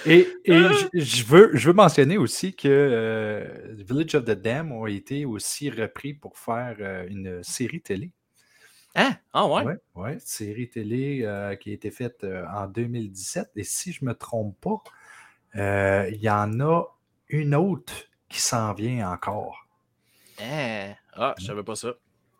Et, 0.07 0.29
ah! 0.49 0.71
je, 0.95 1.25
veux, 1.25 1.51
je 1.55 1.69
veux 1.69 1.75
mentionner 1.75 2.19
aussi 2.19 2.55
que 2.55 2.69
euh, 2.69 3.47
Village 3.87 4.15
of 4.15 4.25
the 4.25 4.31
Dam 4.31 4.73
a 4.73 4.89
été 4.89 5.25
aussi 5.25 5.71
repris 5.71 6.15
pour 6.15 6.39
faire 6.39 6.77
euh, 6.81 7.07
une 7.09 7.43
série 7.43 7.81
télé. 7.81 8.11
Hein? 8.95 9.15
Ah 9.33 9.47
ouais? 9.47 9.65
Oui, 9.65 10.03
ouais, 10.03 10.19
série 10.19 10.69
télé 10.69 11.21
euh, 11.23 11.55
qui 11.55 11.71
a 11.71 11.73
été 11.75 11.91
faite 11.91 12.27
en 12.53 12.67
2017. 12.67 13.51
Et 13.57 13.65
si 13.65 13.93
je 13.93 14.05
ne 14.05 14.11
me 14.11 14.15
trompe 14.15 14.57
pas, 14.61 16.09
il 16.11 16.21
y 16.21 16.31
en 16.31 16.61
a 16.61 16.85
une 17.33 17.55
autre 17.55 17.93
qui 18.29 18.41
s'en 18.41 18.73
vient 18.73 19.11
encore. 19.11 19.67
Hein? 20.41 20.93
Ah, 21.15 21.35
je 21.39 21.43
ne 21.43 21.47
savais 21.49 21.63
pas 21.65 21.75
ça. 21.75 21.95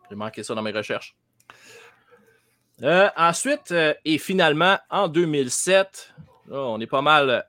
J'ai 0.09 0.15
manqué 0.15 0.43
ça 0.43 0.55
dans 0.55 0.61
mes 0.61 0.71
recherches. 0.71 1.15
ensuite, 2.81 3.73
et 4.05 4.17
finalement, 4.17 4.77
en 4.89 5.07
2007, 5.07 6.13
on 6.49 6.79
est 6.79 6.87
pas 6.87 7.01
mal 7.01 7.45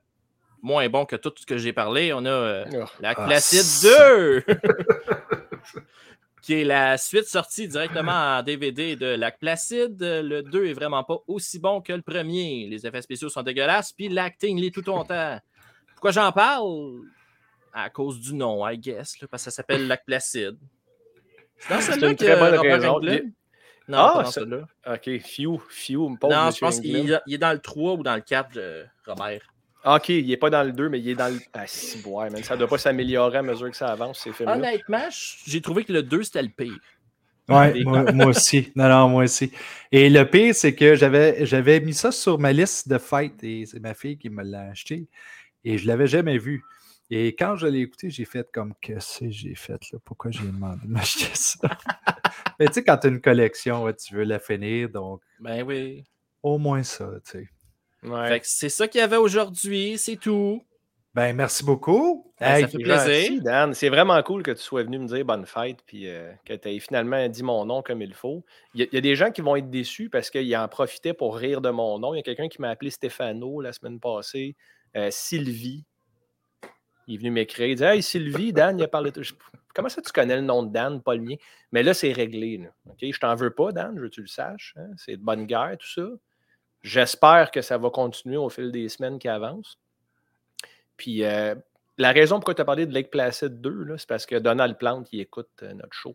moins 0.64 0.88
bon 0.88 1.04
que 1.04 1.14
tout 1.14 1.32
ce 1.36 1.46
que 1.46 1.58
j'ai 1.58 1.72
parlé. 1.72 2.12
On 2.12 2.24
a 2.24 2.30
euh, 2.30 2.64
oh. 2.74 2.84
la 3.00 3.10
ah, 3.10 3.26
Placide 3.26 3.88
2, 3.96 4.44
qui 6.42 6.54
est 6.54 6.64
la 6.64 6.96
suite 6.96 7.26
sortie 7.26 7.68
directement 7.68 8.38
en 8.38 8.42
DVD 8.42 8.96
de 8.96 9.06
Lac 9.06 9.38
Placide. 9.38 10.00
Le 10.00 10.42
2 10.42 10.66
est 10.66 10.72
vraiment 10.72 11.04
pas 11.04 11.18
aussi 11.28 11.58
bon 11.58 11.80
que 11.82 11.92
le 11.92 12.02
premier. 12.02 12.66
Les 12.68 12.86
effets 12.86 13.02
spéciaux 13.02 13.28
sont 13.28 13.42
dégueulasses, 13.42 13.92
puis 13.92 14.08
l'acting 14.08 14.58
l'est 14.58 14.74
tout 14.74 14.88
autant. 14.90 15.38
Pourquoi 15.92 16.10
j'en 16.10 16.32
parle? 16.32 17.02
À 17.76 17.90
cause 17.90 18.20
du 18.20 18.34
nom, 18.34 18.66
I 18.66 18.78
guess, 18.78 19.16
parce 19.28 19.42
que 19.42 19.50
ça 19.50 19.50
s'appelle 19.50 19.86
Lac 19.88 20.04
Placide. 20.06 20.56
C'est 21.58 21.74
dans 21.74 21.80
celle-là 21.80 22.14
que 22.14 22.56
Robert 22.56 23.22
non, 23.86 23.98
ah, 23.98 24.24
pas 24.34 24.40
là 24.46 24.94
Ok, 24.94 25.20
Few, 25.20 25.60
Few, 25.68 26.18
Non, 26.22 26.50
je 26.50 26.58
pense 26.58 26.80
qu'il 26.80 27.20
est 27.26 27.38
dans 27.38 27.52
le 27.52 27.58
3 27.58 27.94
ou 27.94 28.02
dans 28.02 28.14
le 28.14 28.22
4, 28.22 28.58
Robert. 29.06 29.42
Ok, 29.84 30.08
il 30.08 30.26
n'est 30.28 30.38
pas 30.38 30.48
dans 30.48 30.62
le 30.62 30.72
2, 30.72 30.88
mais 30.88 31.00
il 31.00 31.10
est 31.10 31.14
dans 31.14 31.32
le. 31.32 31.38
Ah, 31.52 31.66
si, 31.66 32.02
ouais, 32.06 32.30
mais 32.30 32.42
ça 32.42 32.54
ne 32.54 32.60
doit 32.60 32.68
pas 32.68 32.78
s'améliorer 32.78 33.38
à 33.38 33.42
mesure 33.42 33.70
que 33.70 33.76
ça 33.76 33.88
avance, 33.88 34.20
ces 34.20 34.32
films 34.32 34.48
Honnêtement, 34.48 35.06
j'ai 35.46 35.60
trouvé 35.60 35.84
que 35.84 35.92
le 35.92 36.02
2, 36.02 36.22
c'était 36.22 36.42
le 36.42 36.48
pire. 36.48 36.78
Ouais, 37.46 37.84
moi, 37.84 38.26
aussi. 38.26 38.72
Non, 38.74 38.88
non, 38.88 39.08
moi 39.10 39.24
aussi. 39.24 39.52
Et 39.92 40.08
le 40.08 40.24
pire, 40.24 40.54
c'est 40.54 40.74
que 40.74 40.94
j'avais, 40.94 41.44
j'avais 41.44 41.80
mis 41.80 41.92
ça 41.92 42.10
sur 42.10 42.38
ma 42.38 42.54
liste 42.54 42.88
de 42.88 42.96
fêtes 42.96 43.44
et 43.44 43.66
c'est 43.66 43.80
ma 43.80 43.92
fille 43.92 44.16
qui 44.16 44.30
me 44.30 44.42
l'a 44.42 44.70
acheté 44.70 45.06
et 45.62 45.76
je 45.76 45.84
ne 45.84 45.88
l'avais 45.88 46.06
jamais 46.06 46.38
vu. 46.38 46.64
Et 47.16 47.28
quand 47.28 47.54
je 47.54 47.68
l'ai 47.68 47.78
écouté, 47.78 48.10
j'ai 48.10 48.24
fait 48.24 48.50
comme 48.50 48.74
que 48.82 48.98
c'est 48.98 49.30
j'ai 49.30 49.54
fait 49.54 49.80
là? 49.92 50.00
Pourquoi 50.04 50.32
j'ai 50.32 50.46
demandé 50.46 50.84
de 50.84 50.90
m'acheter 50.90 51.30
ça? 51.34 51.68
Mais 52.58 52.66
tu 52.66 52.72
sais, 52.72 52.82
quand 52.82 52.96
tu 52.96 53.06
as 53.06 53.10
une 53.10 53.20
collection, 53.20 53.92
tu 53.92 54.16
veux 54.16 54.24
la 54.24 54.40
finir, 54.40 54.88
donc. 54.88 55.22
Ben 55.38 55.62
oui. 55.62 56.02
Au 56.42 56.58
moins 56.58 56.82
ça, 56.82 57.08
tu 57.24 57.38
sais. 57.38 57.48
Ouais. 58.02 58.40
c'est 58.42 58.68
ça 58.68 58.88
qu'il 58.88 59.00
y 59.00 59.04
avait 59.04 59.16
aujourd'hui, 59.16 59.96
c'est 59.96 60.16
tout. 60.16 60.60
Ben, 61.14 61.36
merci 61.36 61.64
beaucoup. 61.64 62.32
Ben, 62.40 62.62
ça 62.62 62.66
fait 62.66 62.78
plaisir. 62.78 63.42
Dan. 63.44 63.74
C'est 63.74 63.90
vraiment 63.90 64.20
cool 64.24 64.42
que 64.42 64.50
tu 64.50 64.60
sois 64.60 64.82
venu 64.82 64.98
me 64.98 65.06
dire 65.06 65.24
bonne 65.24 65.46
fête 65.46 65.78
puis 65.86 66.08
euh, 66.08 66.32
que 66.44 66.54
tu 66.54 66.68
aies 66.68 66.80
finalement 66.80 67.28
dit 67.28 67.44
mon 67.44 67.64
nom 67.64 67.80
comme 67.82 68.02
il 68.02 68.12
faut. 68.12 68.44
Il 68.74 68.88
y, 68.92 68.96
a 68.96 69.00
des 69.00 69.14
gens 69.14 69.30
qui 69.30 69.40
vont 69.40 69.54
être 69.54 69.70
déçus 69.70 70.10
parce 70.10 70.30
qu'ils 70.30 70.56
en 70.56 70.66
profitaient 70.66 71.14
pour 71.14 71.36
rire 71.36 71.60
de 71.60 71.70
mon 71.70 72.00
nom. 72.00 72.12
Il 72.12 72.16
y 72.16 72.20
a 72.20 72.24
quelqu'un 72.24 72.48
qui 72.48 72.60
m'a 72.60 72.70
appelé 72.70 72.90
Stéphano 72.90 73.60
la 73.60 73.72
semaine 73.72 74.00
passée, 74.00 74.56
euh, 74.96 75.10
Sylvie. 75.12 75.84
Il 77.06 77.14
est 77.14 77.18
venu 77.18 77.30
m'écrire. 77.30 77.68
Il 77.68 77.76
dit 77.76 77.84
Hey 77.84 78.02
Sylvie, 78.02 78.52
Dan, 78.52 78.78
il 78.78 78.84
a 78.84 78.88
parlé 78.88 79.10
de. 79.10 79.22
Comment 79.74 79.88
ça 79.88 80.00
tu 80.00 80.12
connais 80.12 80.36
le 80.36 80.42
nom 80.42 80.62
de 80.62 80.72
Dan, 80.72 81.02
pas 81.02 81.14
le 81.14 81.20
mien? 81.20 81.36
Mais 81.72 81.82
là, 81.82 81.94
c'est 81.94 82.12
réglé. 82.12 82.58
Là. 82.58 82.68
ne 82.86 83.12
Je 83.12 83.18
t'en 83.18 83.34
veux 83.34 83.50
pas, 83.50 83.72
Dan, 83.72 83.94
je 83.96 84.02
veux 84.02 84.08
que 84.08 84.14
tu 84.14 84.20
le 84.22 84.26
saches. 84.28 84.74
Hein. 84.76 84.88
C'est 84.96 85.16
de 85.16 85.22
bonne 85.22 85.46
guerre, 85.46 85.76
tout 85.78 85.88
ça. 85.88 86.08
J'espère 86.82 87.50
que 87.50 87.62
ça 87.62 87.78
va 87.78 87.90
continuer 87.90 88.36
au 88.36 88.50
fil 88.50 88.70
des 88.70 88.88
semaines 88.88 89.18
qui 89.18 89.28
avancent. 89.28 89.78
Puis 90.96 91.24
euh, 91.24 91.54
la 91.98 92.12
raison 92.12 92.36
pourquoi 92.36 92.54
tu 92.54 92.62
as 92.62 92.64
parlé 92.64 92.86
de 92.86 92.92
Lake 92.92 93.10
Placid 93.10 93.60
2, 93.60 93.96
c'est 93.96 94.08
parce 94.08 94.26
que 94.26 94.36
Donald 94.36 94.76
Plante, 94.78 95.08
il 95.12 95.20
écoute 95.20 95.50
euh, 95.62 95.72
notre 95.72 95.92
show. 95.92 96.14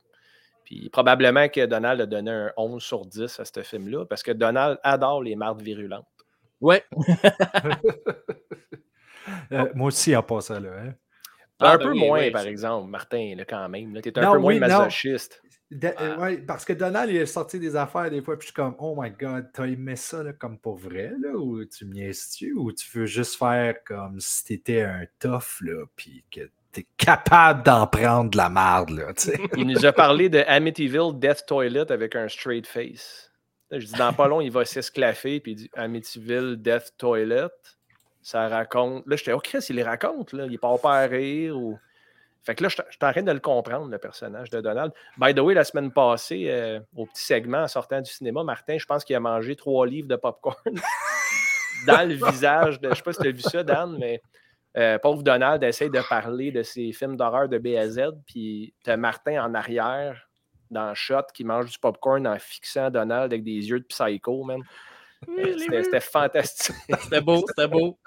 Puis 0.63 0.89
probablement 0.89 1.49
que 1.49 1.65
Donald 1.65 1.99
a 2.01 2.05
donné 2.05 2.31
un 2.31 2.53
11 2.55 2.81
sur 2.81 3.05
10 3.05 3.39
à 3.39 3.45
ce 3.45 3.63
film-là, 3.63 4.05
parce 4.05 4.21
que 4.21 4.31
Donald 4.31 4.77
adore 4.83 5.23
les 5.23 5.35
mardes 5.35 5.61
virulentes. 5.61 6.05
Ouais. 6.61 6.83
Euh, 9.51 9.67
moi 9.75 9.87
aussi, 9.87 10.15
en 10.15 10.23
passant 10.23 10.59
là. 10.59 10.69
Hein. 10.81 10.93
un 11.59 11.77
ben 11.77 11.83
peu 11.83 11.93
moins, 11.93 12.31
par 12.31 12.45
exemple, 12.45 12.89
Martin, 12.89 13.33
là, 13.35 13.45
quand 13.45 13.67
même. 13.69 13.99
Tu 14.01 14.09
es 14.09 14.19
un 14.19 14.31
peu 14.31 14.39
moins 14.39 14.59
masochiste. 14.59 15.41
Euh, 15.71 15.91
ah. 15.97 16.29
parce 16.47 16.65
que 16.65 16.73
Donald, 16.73 17.11
il 17.11 17.17
est 17.17 17.27
sorti 17.27 17.59
des 17.59 17.75
affaires 17.75 18.09
des 18.09 18.23
fois, 18.23 18.37
puis 18.37 18.47
je 18.47 18.51
suis 18.51 18.55
comme, 18.55 18.75
oh 18.79 18.95
my 18.99 19.11
god, 19.11 19.49
t'as 19.53 19.65
aimé 19.65 19.95
ça 19.95 20.23
là, 20.23 20.33
comme 20.33 20.57
pour 20.57 20.77
vrai, 20.77 21.11
là, 21.21 21.33
ou 21.33 21.63
tu 21.65 21.85
me 21.85 22.11
tu 22.35 22.53
ou 22.53 22.71
tu 22.71 22.97
veux 22.97 23.05
juste 23.05 23.37
faire 23.37 23.75
comme 23.83 24.19
si 24.19 24.45
t'étais 24.45 24.81
un 24.81 25.05
tough, 25.19 25.61
là, 25.61 25.85
puis 25.95 26.25
que 26.31 26.49
t'es 26.71 26.87
capable 26.97 27.61
d'en 27.63 27.85
prendre 27.85 28.31
de 28.31 28.37
la 28.37 28.49
merde, 28.49 28.89
là, 28.89 29.13
tu 29.13 29.29
sais. 29.29 29.39
Il 29.57 29.67
nous 29.67 29.85
a 29.85 29.93
parlé 29.93 30.27
de 30.27 30.43
Amityville 30.47 31.19
Death 31.19 31.45
Toilet 31.45 31.91
avec 31.91 32.15
un 32.15 32.27
straight 32.27 32.65
face. 32.65 33.31
je 33.71 33.85
dis, 33.85 33.93
dans 33.93 34.13
pas 34.13 34.27
long, 34.27 34.41
il 34.41 34.51
va 34.51 34.65
s'esclaffer, 34.65 35.39
puis 35.39 35.51
il 35.51 35.55
dit 35.55 35.69
Amityville 35.75 36.55
Death 36.59 36.95
Toilet 36.97 37.49
ça 38.29 38.47
raconte. 38.47 39.07
Là, 39.07 39.15
j'étais, 39.15 39.33
oh 39.33 39.39
Chris, 39.39 39.65
il 39.69 39.77
les 39.77 39.83
raconte, 39.83 40.33
là. 40.33 40.45
il 40.47 40.59
part 40.59 40.79
pas 40.79 40.99
à 40.99 41.07
rire. 41.07 41.55
Fait 42.43 42.53
que 42.53 42.63
là, 42.63 42.69
je 42.69 42.77
en 42.79 43.11
train 43.11 43.23
de 43.23 43.31
le 43.31 43.39
comprendre, 43.39 43.89
le 43.89 43.97
personnage 43.97 44.51
de 44.51 44.61
Donald. 44.61 44.91
By 45.17 45.33
the 45.33 45.39
way, 45.39 45.55
la 45.55 45.63
semaine 45.63 45.91
passée, 45.91 46.45
euh, 46.47 46.79
au 46.95 47.07
petit 47.07 47.23
segment 47.23 47.63
en 47.63 47.67
sortant 47.67 48.01
du 48.01 48.09
cinéma, 48.09 48.43
Martin, 48.43 48.77
je 48.77 48.85
pense 48.85 49.03
qu'il 49.03 49.15
a 49.15 49.19
mangé 49.19 49.55
trois 49.55 49.87
livres 49.87 50.07
de 50.07 50.15
popcorn 50.15 50.55
dans 51.87 52.07
le 52.07 52.13
visage 52.13 52.79
de. 52.79 52.89
Je 52.89 52.95
sais 52.95 53.01
pas 53.01 53.13
si 53.13 53.19
tu 53.19 53.27
as 53.27 53.31
vu 53.31 53.41
ça, 53.41 53.63
Dan, 53.63 53.97
mais 53.99 54.21
euh, 54.77 54.99
pauvre 54.99 55.23
Donald 55.23 55.63
essaie 55.63 55.89
de 55.89 56.01
parler 56.07 56.51
de 56.51 56.61
ses 56.61 56.93
films 56.93 57.17
d'horreur 57.17 57.49
de 57.49 57.57
BAZ, 57.57 57.99
puis 58.27 58.75
tu 58.83 58.91
as 58.91 58.97
Martin 58.97 59.43
en 59.43 59.55
arrière, 59.55 60.29
dans 60.69 60.89
le 60.89 60.95
shot, 60.95 61.23
qui 61.33 61.43
mange 61.43 61.71
du 61.71 61.79
popcorn 61.79 62.27
en 62.27 62.37
fixant 62.37 62.91
Donald 62.91 63.33
avec 63.33 63.43
des 63.43 63.69
yeux 63.69 63.79
de 63.79 63.85
psycho, 63.85 64.43
même. 64.43 64.61
C'était 65.25 65.99
fantastique. 65.99 66.75
C'était 67.01 67.21
beau, 67.21 67.43
c'était 67.47 67.67
beau. 67.67 67.99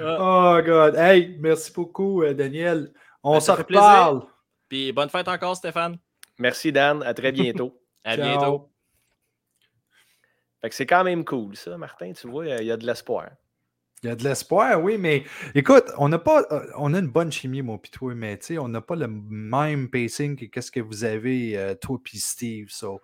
Oh, 0.00 0.58
God. 0.64 0.96
Hey, 0.96 1.36
merci 1.38 1.72
beaucoup, 1.72 2.22
euh, 2.22 2.34
Daniel. 2.34 2.92
On 3.22 3.34
ben, 3.34 3.40
se 3.40 3.50
reparle. 3.52 4.22
Puis 4.68 4.92
bonne 4.92 5.10
fête 5.10 5.28
encore, 5.28 5.56
Stéphane. 5.56 5.98
Merci, 6.38 6.72
Dan. 6.72 7.02
À 7.02 7.14
très 7.14 7.32
bientôt. 7.32 7.80
à 8.04 8.16
bientôt. 8.16 8.70
Fait 10.60 10.70
que 10.70 10.74
c'est 10.74 10.86
quand 10.86 11.04
même 11.04 11.24
cool, 11.24 11.56
ça, 11.56 11.76
Martin. 11.76 12.12
Tu 12.12 12.26
vois, 12.26 12.46
il 12.46 12.66
y 12.66 12.72
a 12.72 12.76
de 12.76 12.86
l'espoir. 12.86 13.28
Il 14.02 14.08
y 14.08 14.10
a 14.10 14.16
de 14.16 14.24
l'espoir, 14.24 14.82
oui, 14.82 14.98
mais 14.98 15.24
écoute, 15.54 15.84
on 15.96 16.10
n'a 16.10 16.18
pas, 16.18 16.44
euh, 16.50 16.66
on 16.76 16.92
a 16.92 16.98
une 16.98 17.08
bonne 17.08 17.32
chimie, 17.32 17.62
mon 17.62 17.78
puis 17.78 17.90
toi, 17.90 18.14
mais 18.14 18.36
tu 18.36 18.46
sais, 18.46 18.58
on 18.58 18.68
n'a 18.68 18.82
pas 18.82 18.96
le 18.96 19.06
même 19.08 19.88
pacing 19.88 20.36
que 20.36 20.44
qu'est-ce 20.44 20.70
que 20.70 20.80
vous 20.80 21.04
avez, 21.04 21.56
euh, 21.56 21.74
toi 21.74 21.98
puis 22.02 22.18
Steve. 22.18 22.68
So. 22.68 23.00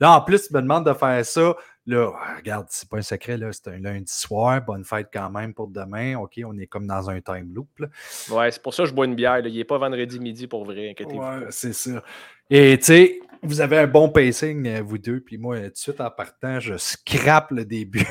Là, 0.00 0.12
en 0.12 0.20
plus, 0.20 0.48
tu 0.48 0.54
me 0.54 0.60
demandes 0.60 0.86
de 0.86 0.92
faire 0.92 1.24
ça 1.24 1.56
Là, 1.86 2.12
regarde, 2.38 2.66
c'est 2.70 2.88
pas 2.88 2.96
un 2.96 3.02
secret, 3.02 3.36
là, 3.36 3.52
c'est 3.52 3.68
un 3.68 3.78
lundi 3.78 4.10
soir, 4.12 4.62
bonne 4.62 4.84
fête 4.84 5.08
quand 5.12 5.28
même 5.28 5.52
pour 5.52 5.68
demain. 5.68 6.16
OK, 6.16 6.40
on 6.46 6.56
est 6.56 6.66
comme 6.66 6.86
dans 6.86 7.10
un 7.10 7.20
time 7.20 7.52
loop. 7.54 7.68
Là. 7.78 7.88
Ouais, 8.30 8.50
c'est 8.50 8.62
pour 8.62 8.72
ça 8.72 8.84
que 8.84 8.88
je 8.88 8.94
bois 8.94 9.04
une 9.04 9.14
bière. 9.14 9.42
Là. 9.42 9.48
Il 9.48 9.56
n'est 9.56 9.64
pas 9.64 9.76
vendredi 9.76 10.18
midi 10.18 10.46
pour 10.46 10.64
vrai, 10.64 10.90
inquiétez-vous. 10.90 11.20
Ouais, 11.20 11.46
c'est 11.50 11.74
ça. 11.74 12.02
Et 12.48 12.78
tu 12.78 12.84
sais, 12.84 13.20
vous 13.44 13.60
avez 13.60 13.78
un 13.78 13.86
bon 13.86 14.08
pacing, 14.08 14.66
euh, 14.66 14.82
vous 14.82 14.98
deux, 14.98 15.20
puis 15.20 15.38
moi, 15.38 15.60
tout 15.60 15.70
de 15.70 15.76
suite 15.76 16.00
en 16.00 16.10
partant, 16.10 16.60
je 16.60 16.76
scrape 16.76 17.50
le 17.50 17.64
début. 17.64 18.06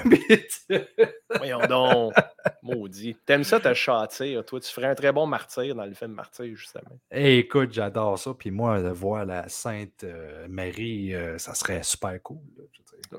Voyons 1.38 1.66
donc, 1.68 2.14
maudit. 2.62 3.16
T'aimes 3.26 3.44
ça 3.44 3.60
te 3.60 3.74
châtir, 3.74 4.46
toi? 4.46 4.60
Tu 4.60 4.72
ferais 4.72 4.88
un 4.88 4.96
très 4.96 5.12
bon 5.12 5.26
martyr 5.26 5.76
dans 5.76 5.86
le 5.86 5.94
film 5.94 6.12
Martyr, 6.12 6.56
justement. 6.56 7.00
Eh, 7.12 7.40
écoute, 7.40 7.74
j'adore 7.74 8.18
ça. 8.18 8.34
Puis 8.34 8.52
moi, 8.52 8.82
de 8.82 8.90
voir 8.90 9.26
la 9.26 9.50
Sainte 9.50 10.04
euh, 10.04 10.48
Marie, 10.50 11.14
euh, 11.14 11.38
ça 11.38 11.54
serait 11.54 11.84
super 11.84 12.22
cool. 12.22 12.42
là. 12.58 12.64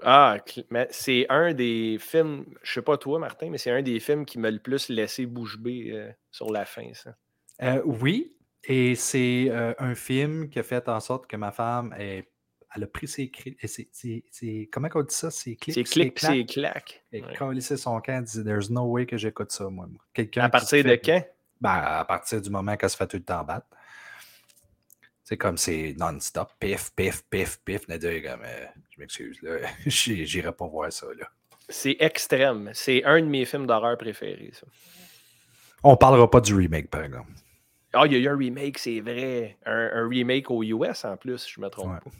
Ah, 0.02 0.36
mais 0.70 0.88
c'est 0.90 1.26
un 1.28 1.52
des 1.52 1.98
films, 2.00 2.44
je 2.62 2.72
sais 2.72 2.82
pas 2.82 2.96
toi, 2.96 3.18
Martin, 3.18 3.50
mais 3.50 3.58
c'est 3.58 3.70
un 3.70 3.82
des 3.82 4.00
films 4.00 4.24
qui 4.24 4.38
m'a 4.38 4.50
le 4.50 4.58
plus 4.58 4.88
laissé 4.88 5.26
bouche 5.26 5.58
bée 5.58 5.90
euh, 5.92 6.10
sur 6.30 6.50
la 6.50 6.64
fin, 6.64 6.92
ça. 6.94 7.14
Euh, 7.62 7.80
oui, 7.84 8.36
et 8.66 8.94
c'est 8.94 9.46
euh, 9.50 9.74
un 9.78 9.94
film 9.94 10.48
qui 10.48 10.58
a 10.58 10.62
fait 10.62 10.88
en 10.88 11.00
sorte 11.00 11.26
que 11.26 11.36
ma 11.36 11.52
femme, 11.52 11.94
ait- 11.98 12.28
elle 12.76 12.82
a 12.84 12.86
pris 12.86 13.06
ses 13.06 13.30
c'est- 13.64 13.88
c'est- 13.92 14.24
c'est- 14.30 14.68
Comment 14.72 14.88
on 14.94 15.02
dit 15.02 15.14
ça? 15.14 15.30
C'est 15.30 15.54
clic, 15.56 15.74
C'est 15.74 15.84
clic 15.84 16.14
puis 16.14 16.26
clac. 16.26 16.32
c'est 16.36 16.44
clac. 16.46 17.04
Et 17.12 17.22
Ouais. 17.22 17.34
quand 17.38 17.52
elle 17.52 17.62
son 17.62 18.00
camp, 18.00 18.18
elle 18.18 18.24
dit 18.24 18.42
There's 18.42 18.70
no 18.70 18.82
way 18.84 19.06
que 19.06 19.16
j'écoute 19.16 19.52
ça, 19.52 19.68
moi. 19.68 19.86
Quelqu'un 20.12 20.42
À 20.44 20.48
partir 20.48 20.82
de 20.84 20.94
quand? 20.96 21.22
Ben, 21.60 21.70
à 21.70 22.04
partir 22.04 22.40
du 22.42 22.50
moment 22.50 22.76
qu'elle 22.76 22.90
se 22.90 22.96
fait 22.96 23.06
tout 23.06 23.16
le 23.16 23.22
temps 23.22 23.44
battre. 23.44 23.66
C'est 25.22 25.38
comme 25.38 25.56
c'est 25.56 25.94
non-stop, 25.98 26.50
pif, 26.60 26.90
pif, 26.94 27.22
pif, 27.30 27.58
pif. 27.64 27.88
Nadia, 27.88 28.20
comme, 28.20 28.44
euh, 28.44 28.66
je 28.90 29.00
m'excuse, 29.00 29.40
là, 29.42 29.56
J'i- 29.86 30.26
j'irai 30.26 30.52
pas 30.52 30.66
voir 30.66 30.92
ça. 30.92 31.06
Là. 31.18 31.26
C'est 31.68 31.96
extrême. 32.00 32.70
C'est 32.74 33.04
un 33.04 33.20
de 33.22 33.26
mes 33.26 33.44
films 33.46 33.66
d'horreur 33.66 33.96
préférés, 33.96 34.50
ça. 34.52 34.66
On 35.82 35.96
parlera 35.96 36.30
pas 36.30 36.40
du 36.40 36.54
remake, 36.54 36.90
par 36.90 37.04
exemple. 37.04 37.30
Ah, 37.94 38.06
il 38.06 38.12
y 38.12 38.16
a 38.16 38.18
eu 38.18 38.28
un 38.28 38.36
remake, 38.36 38.78
c'est 38.78 39.00
vrai. 39.00 39.56
Un, 39.66 39.90
un 39.94 40.08
remake 40.08 40.50
aux 40.50 40.62
US 40.62 41.04
en 41.04 41.16
plus, 41.16 41.46
je 41.48 41.60
me 41.60 41.68
trompe 41.68 41.92
Ouais. 41.92 41.98
pas. 42.04 42.10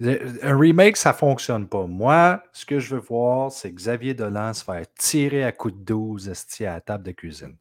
Le- 0.00 0.44
Un 0.44 0.58
remake, 0.58 0.96
ça 0.96 1.12
fonctionne 1.12 1.68
pas. 1.68 1.86
Moi, 1.86 2.42
ce 2.52 2.66
que 2.66 2.80
je 2.80 2.94
veux 2.96 3.00
voir, 3.00 3.52
c'est 3.52 3.70
Xavier 3.70 4.12
Dolan 4.14 4.52
se 4.52 4.64
faire 4.64 4.82
tirer 4.98 5.44
à 5.44 5.52
coups 5.52 5.74
de 5.74 5.84
12 5.84 6.28
esti, 6.28 6.66
à 6.66 6.74
la 6.74 6.80
table 6.80 7.04
de 7.04 7.12
cuisine. 7.12 7.56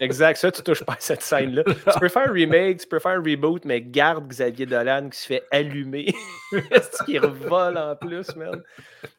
Exact, 0.00 0.36
ça, 0.36 0.50
tu 0.52 0.62
touches 0.62 0.84
pas 0.84 0.92
à 0.94 1.00
cette 1.00 1.22
scène-là. 1.22 1.64
Tu 1.64 1.98
peux 2.00 2.08
faire 2.08 2.28
un 2.28 2.32
remake, 2.32 2.80
tu 2.80 2.86
peux 2.86 2.98
faire 2.98 3.12
un 3.12 3.22
reboot, 3.22 3.64
mais 3.64 3.80
garde 3.80 4.26
Xavier 4.28 4.66
Dolan 4.66 5.08
qui 5.10 5.18
se 5.18 5.26
fait 5.26 5.42
allumer. 5.50 6.14
Qui 7.06 7.18
revole 7.18 7.78
en 7.78 7.96
plus, 7.96 8.34
man? 8.36 8.62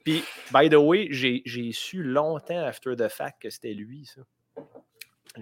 Puis, 0.04 0.24
by 0.54 0.70
the 0.70 0.76
way, 0.76 1.08
j'ai 1.12 1.72
su 1.72 2.04
longtemps 2.04 2.64
after 2.64 2.96
the 2.96 3.08
fact 3.08 3.42
que 3.42 3.50
c'était 3.50 3.74
lui, 3.74 4.06
ça. 4.06 4.22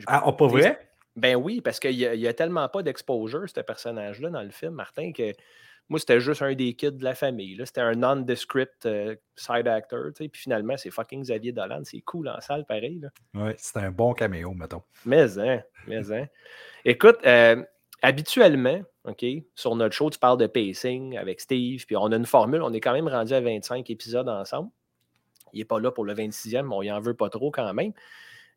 Ah, 0.08 0.24
oh, 0.26 0.32
pas 0.34 0.47
vrai? 0.47 0.80
Ben 1.15 1.36
oui, 1.36 1.62
parce 1.62 1.80
qu'il 1.80 1.97
n'y 1.97 2.06
a, 2.06 2.13
il 2.13 2.21
y 2.21 2.28
a 2.28 2.34
tellement 2.34 2.67
pas 2.69 2.84
d'exposure, 2.84 3.47
ce 3.47 3.60
personnage-là, 3.60 4.30
dans 4.30 4.43
le 4.43 4.50
film, 4.50 4.74
Martin, 4.74 5.12
que 5.12 5.34
moi, 5.91 6.00
c'était 6.00 6.21
juste 6.21 6.41
un 6.41 6.56
des 6.56 6.74
kids 6.74 6.93
de 6.93 7.04
la 7.04 7.15
famille. 7.15 7.62
C'était 7.65 7.82
un 7.82 7.95
nondescript 7.95 8.86
euh, 8.86 9.13
side 9.36 9.67
actor. 9.67 10.12
Puis 10.15 10.30
finalement, 10.34 10.78
c'est 10.78 10.89
fucking 10.89 11.21
Xavier 11.24 11.52
Dolan. 11.52 11.82
C'est 11.84 12.00
cool 12.00 12.30
en 12.30 12.39
salle, 12.39 12.65
pareil. 12.65 13.02
Oui, 13.34 13.52
c'est 13.58 13.78
un 13.78 13.91
bon 13.91 14.13
caméo, 14.13 14.54
mettons. 14.54 14.84
Mais, 15.06 15.38
hein, 15.38 15.62
mais, 15.88 16.10
hein. 16.13 16.28
Écoute, 16.86 17.17
euh, 17.26 17.62
habituellement, 18.02 18.82
OK, 19.04 19.26
sur 19.54 19.76
notre 19.76 19.93
show, 19.93 20.10
tu 20.10 20.17
parles 20.17 20.38
de 20.38 20.47
pacing 20.47 21.17
avec 21.17 21.41
Steve, 21.41 21.86
puis 21.86 21.97
on 21.97 22.10
a 22.12 22.15
une 22.15 22.26
formule, 22.26 22.62
on 22.62 22.71
est 22.71 22.80
quand 22.80 22.93
même 22.93 23.10
rendu 23.10 23.34
à 23.34 23.41
25 23.41 23.89
épisodes 23.89 24.30
ensemble. 24.30 24.69
Il 25.52 25.60
n'est 25.60 25.65
pas 25.65 25.82
là 25.82 25.91
pour 25.91 26.06
le 26.06 26.13
26e, 26.13 26.69
mais 26.69 26.76
on 26.76 26.84
y 26.84 26.91
en 26.91 27.02
veut 27.02 27.15
pas 27.15 27.30
trop 27.30 27.52
quand 27.52 27.74
même. 27.74 27.91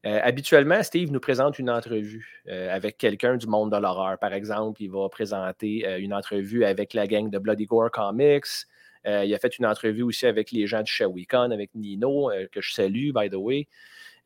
Euh, 0.07 0.21
habituellement, 0.23 0.83
Steve 0.83 1.11
nous 1.11 1.21
présente 1.21 1.59
une 1.59 1.71
entrevue 1.71 2.43
euh, 2.49 2.75
avec 2.75 2.99
quelqu'un 2.99 3.37
du 3.37 3.47
monde 3.47 3.73
de 3.73 3.79
l'horreur. 3.79 4.19
Par 4.19 4.35
exemple, 4.35 4.83
il 4.83 4.91
va 4.91 5.09
présenter 5.09 5.87
euh, 5.87 5.99
une 5.99 6.13
entrevue 6.13 6.65
avec 6.65 6.93
la 6.93 7.07
gang 7.07 7.31
de 7.31 7.39
Bloody 7.39 7.65
Gore 7.65 7.91
Comics. 7.91 8.67
Il 9.07 9.35
a 9.35 9.39
fait 9.39 9.59
une 9.59 9.67
entrevue 9.67 10.03
aussi 10.03 10.25
avec 10.25 10.51
les 10.51 10.67
gens 10.67 10.81
du 10.81 10.91
Shawicon, 10.91 11.51
avec 11.51 11.75
Nino, 11.75 12.31
que 12.51 12.63
je 12.63 12.73
salue, 12.73 13.11
by 13.15 13.29
the 13.29 13.35
way. 13.35 13.69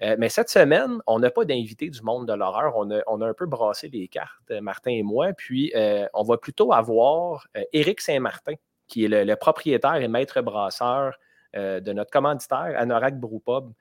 Mais 0.01 0.29
cette 0.29 0.51
semaine, 0.51 1.01
on 1.09 1.19
n'a 1.19 1.33
pas 1.33 1.45
d'invité 1.45 1.91
du 1.91 2.01
monde 2.01 2.29
de 2.29 2.33
l'horreur. 2.33 2.75
On 2.77 2.88
a, 2.93 3.01
on 3.09 3.21
a 3.21 3.27
un 3.27 3.35
peu 3.35 3.47
brassé 3.47 3.88
les 3.88 4.07
cartes, 4.07 4.53
Martin 4.62 4.93
et 4.93 5.03
moi. 5.03 5.33
Puis, 5.33 5.73
on 6.14 6.23
va 6.23 6.37
plutôt 6.37 6.73
avoir 6.73 7.49
Éric 7.73 8.01
Saint-Martin, 8.01 8.55
qui 8.87 9.05
est 9.05 9.09
le, 9.09 9.25
le 9.25 9.35
propriétaire 9.35 9.97
et 9.97 10.07
maître 10.07 10.43
brasseur 10.43 11.19
de 11.55 11.93
notre 11.93 12.12
commanditaire, 12.12 12.75
Anorak 12.77 13.19
Brewpub. 13.19 13.73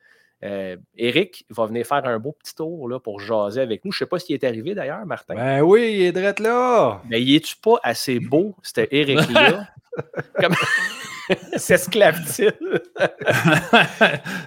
Euh, 0.43 0.78
Éric 0.95 1.45
va 1.50 1.65
venir 1.65 1.86
faire 1.86 2.06
un 2.06 2.19
beau 2.19 2.32
petit 2.32 2.54
tour 2.54 2.88
là, 2.88 3.00
pour 3.00 3.19
jaser 3.19 3.62
avec 3.62 3.84
nous. 3.84 3.91
Je 3.91 3.97
ne 3.97 4.06
sais 4.06 4.10
pas 4.10 4.19
s'il 4.19 4.36
est 4.36 4.43
arrivé 4.43 4.76
d'ailleurs, 4.76 5.06
Martin. 5.06 5.36
Ben 5.36 5.62
oui, 5.62 5.95
il 5.95 6.02
est 6.04 6.12
drette 6.12 6.39
là! 6.39 7.02
Mais 7.10 7.21
il 7.21 7.36
est-tu 7.36 7.56
pas 7.58 7.80
assez 7.84 8.19
beau, 8.19 8.56
cet 8.62 8.93
Éric-là? 8.93 9.67
Comme... 10.39 10.54
S'esclave-t-il? 11.56 12.54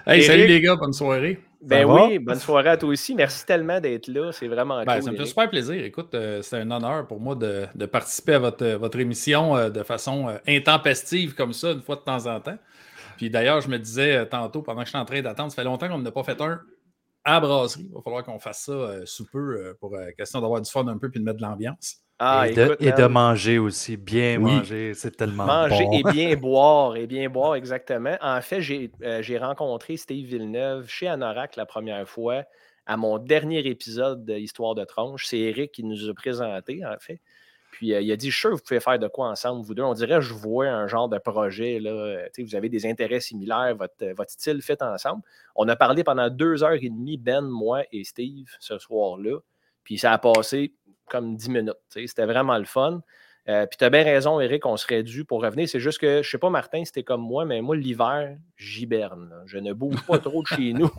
hey, 0.07 0.23
salut 0.23 0.41
Eric. 0.43 0.49
les 0.49 0.61
gars, 0.61 0.75
bonne 0.75 0.93
soirée. 0.93 1.39
Ben 1.61 1.85
oui, 1.85 2.17
bonne 2.17 2.39
soirée 2.39 2.69
à 2.69 2.77
toi 2.77 2.89
aussi. 2.89 3.13
Merci 3.13 3.45
tellement 3.45 3.79
d'être 3.79 4.07
là. 4.07 4.31
C'est 4.31 4.47
vraiment 4.47 4.83
Ben, 4.83 4.95
cool. 4.95 5.03
ça 5.03 5.11
me 5.11 5.17
fait 5.17 5.25
super 5.27 5.49
plaisir. 5.49 5.83
Écoute, 5.83 6.15
euh, 6.15 6.41
c'est 6.41 6.57
un 6.57 6.71
honneur 6.71 7.05
pour 7.05 7.19
moi 7.19 7.35
de, 7.35 7.65
de 7.75 7.85
participer 7.85 8.33
à 8.33 8.39
votre, 8.39 8.65
votre 8.77 8.99
émission 8.99 9.55
euh, 9.55 9.69
de 9.69 9.83
façon 9.83 10.29
euh, 10.29 10.37
intempestive 10.47 11.35
comme 11.35 11.53
ça, 11.53 11.71
une 11.71 11.81
fois 11.81 11.97
de 11.97 12.01
temps 12.01 12.25
en 12.25 12.39
temps. 12.39 12.57
Puis 13.21 13.29
d'ailleurs, 13.29 13.61
je 13.61 13.69
me 13.69 13.77
disais 13.77 14.15
euh, 14.15 14.25
tantôt, 14.25 14.63
pendant 14.63 14.79
que 14.79 14.85
je 14.85 14.89
suis 14.89 14.97
en 14.97 15.05
train 15.05 15.21
d'attendre, 15.21 15.51
ça 15.51 15.57
fait 15.57 15.63
longtemps 15.63 15.87
qu'on 15.87 15.99
n'a 15.99 16.11
pas 16.11 16.23
fait 16.23 16.41
un 16.41 16.59
à 17.23 17.39
brasserie. 17.39 17.85
Il 17.87 17.93
va 17.93 18.01
falloir 18.01 18.23
qu'on 18.23 18.39
fasse 18.39 18.63
ça 18.63 18.71
euh, 18.71 19.05
sous 19.05 19.27
peu 19.27 19.37
euh, 19.37 19.73
pour 19.79 19.95
euh, 19.95 20.09
question 20.17 20.41
d'avoir 20.41 20.59
du 20.59 20.67
fun 20.67 20.87
un 20.87 20.97
peu 20.97 21.11
puis 21.11 21.19
de 21.19 21.25
mettre 21.25 21.37
de 21.37 21.43
l'ambiance. 21.43 21.97
Ah, 22.17 22.47
et, 22.49 22.53
de, 22.55 22.75
et 22.79 23.07
manger 23.09 23.59
aussi, 23.59 23.95
bien 23.95 24.37
Oui. 24.37 24.55
manger, 24.55 24.95
c'est 24.95 25.15
tellement 25.15 25.45
manger 25.45 25.85
bon. 25.85 25.91
et 25.91 26.03
bien 26.11 26.35
boire, 26.35 26.95
et 26.95 27.05
bien 27.05 27.29
boire, 27.29 27.53
exactement. 27.53 28.17
En 28.21 28.41
fait, 28.41 28.59
j'ai 28.59 28.91
euh, 29.03 29.21
j'ai 29.21 29.37
rencontré 29.37 29.97
Steve 29.97 30.25
Villeneuve 30.25 30.89
chez 30.89 31.07
Anorak 31.07 31.57
la 31.57 31.67
première 31.67 32.09
fois 32.09 32.43
à 32.87 32.97
mon 32.97 33.19
dernier 33.19 33.59
épisode 33.67 34.25
de 34.25 34.33
Histoire 34.33 34.73
de 34.73 34.83
tronche. 34.83 35.27
C'est 35.27 35.37
Eric 35.37 35.73
qui 35.73 35.83
nous 35.83 36.09
a 36.09 36.13
présenté, 36.15 36.83
en 36.83 36.97
fait. 36.99 37.21
Puis 37.81 37.95
euh, 37.95 38.01
il 38.01 38.11
a 38.11 38.15
dit, 38.15 38.29
je 38.29 38.47
vous 38.47 38.59
pouvez 38.59 38.79
faire 38.79 38.99
de 38.99 39.07
quoi 39.07 39.29
ensemble, 39.29 39.65
vous 39.65 39.73
deux. 39.73 39.81
On 39.81 39.95
dirait, 39.95 40.21
je 40.21 40.35
vois 40.35 40.67
un 40.67 40.85
genre 40.85 41.09
de 41.09 41.17
projet, 41.17 41.79
là. 41.79 41.89
Euh, 41.89 42.27
vous 42.37 42.53
avez 42.53 42.69
des 42.69 42.85
intérêts 42.85 43.19
similaires, 43.19 43.75
votre, 43.75 43.95
euh, 44.03 44.13
votre 44.15 44.29
style 44.29 44.61
fait 44.61 44.83
ensemble. 44.83 45.23
On 45.55 45.67
a 45.67 45.75
parlé 45.75 46.03
pendant 46.03 46.29
deux 46.29 46.63
heures 46.63 46.77
et 46.79 46.89
demie, 46.89 47.17
Ben, 47.17 47.41
moi 47.41 47.81
et 47.91 48.03
Steve, 48.03 48.51
ce 48.59 48.77
soir-là. 48.77 49.39
Puis 49.83 49.97
ça 49.97 50.13
a 50.13 50.19
passé 50.19 50.75
comme 51.09 51.35
dix 51.35 51.49
minutes. 51.49 51.73
C'était 51.89 52.27
vraiment 52.27 52.59
le 52.59 52.65
fun. 52.65 53.01
Euh, 53.49 53.65
puis 53.65 53.77
tu 53.77 53.83
as 53.83 53.89
bien 53.89 54.03
raison, 54.03 54.39
Eric, 54.39 54.65
on 54.65 54.77
serait 54.77 55.01
dû 55.01 55.25
pour 55.25 55.41
revenir. 55.41 55.67
C'est 55.67 55.79
juste 55.79 55.99
que, 55.99 56.21
je 56.21 56.29
sais 56.29 56.37
pas, 56.37 56.49
Martin, 56.49 56.85
c'était 56.85 57.03
comme 57.03 57.21
moi, 57.21 57.43
mais 57.43 57.61
moi, 57.61 57.75
l'hiver, 57.75 58.37
j'hiberne. 58.55 59.33
Je 59.45 59.57
ne 59.57 59.73
bouge 59.73 60.05
pas 60.05 60.19
trop 60.19 60.43
de 60.43 60.47
chez 60.47 60.73
nous. 60.73 60.91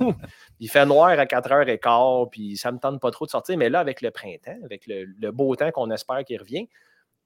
Il 0.59 0.69
fait 0.69 0.85
noir 0.85 1.11
à 1.11 1.25
4h15, 1.25 2.31
puis 2.31 2.57
ça 2.57 2.73
me 2.73 2.79
tente 2.79 3.01
pas 3.01 3.11
trop 3.11 3.27
de 3.27 3.31
sortir. 3.31 3.57
Mais 3.57 3.69
là, 3.69 3.79
avec 3.79 4.01
le 4.01 4.11
printemps, 4.11 4.59
avec 4.65 4.87
le, 4.87 5.05
le 5.05 5.31
beau 5.31 5.55
temps 5.55 5.71
qu'on 5.71 5.91
espère 5.91 6.25
qu'il 6.25 6.41
revient, 6.41 6.69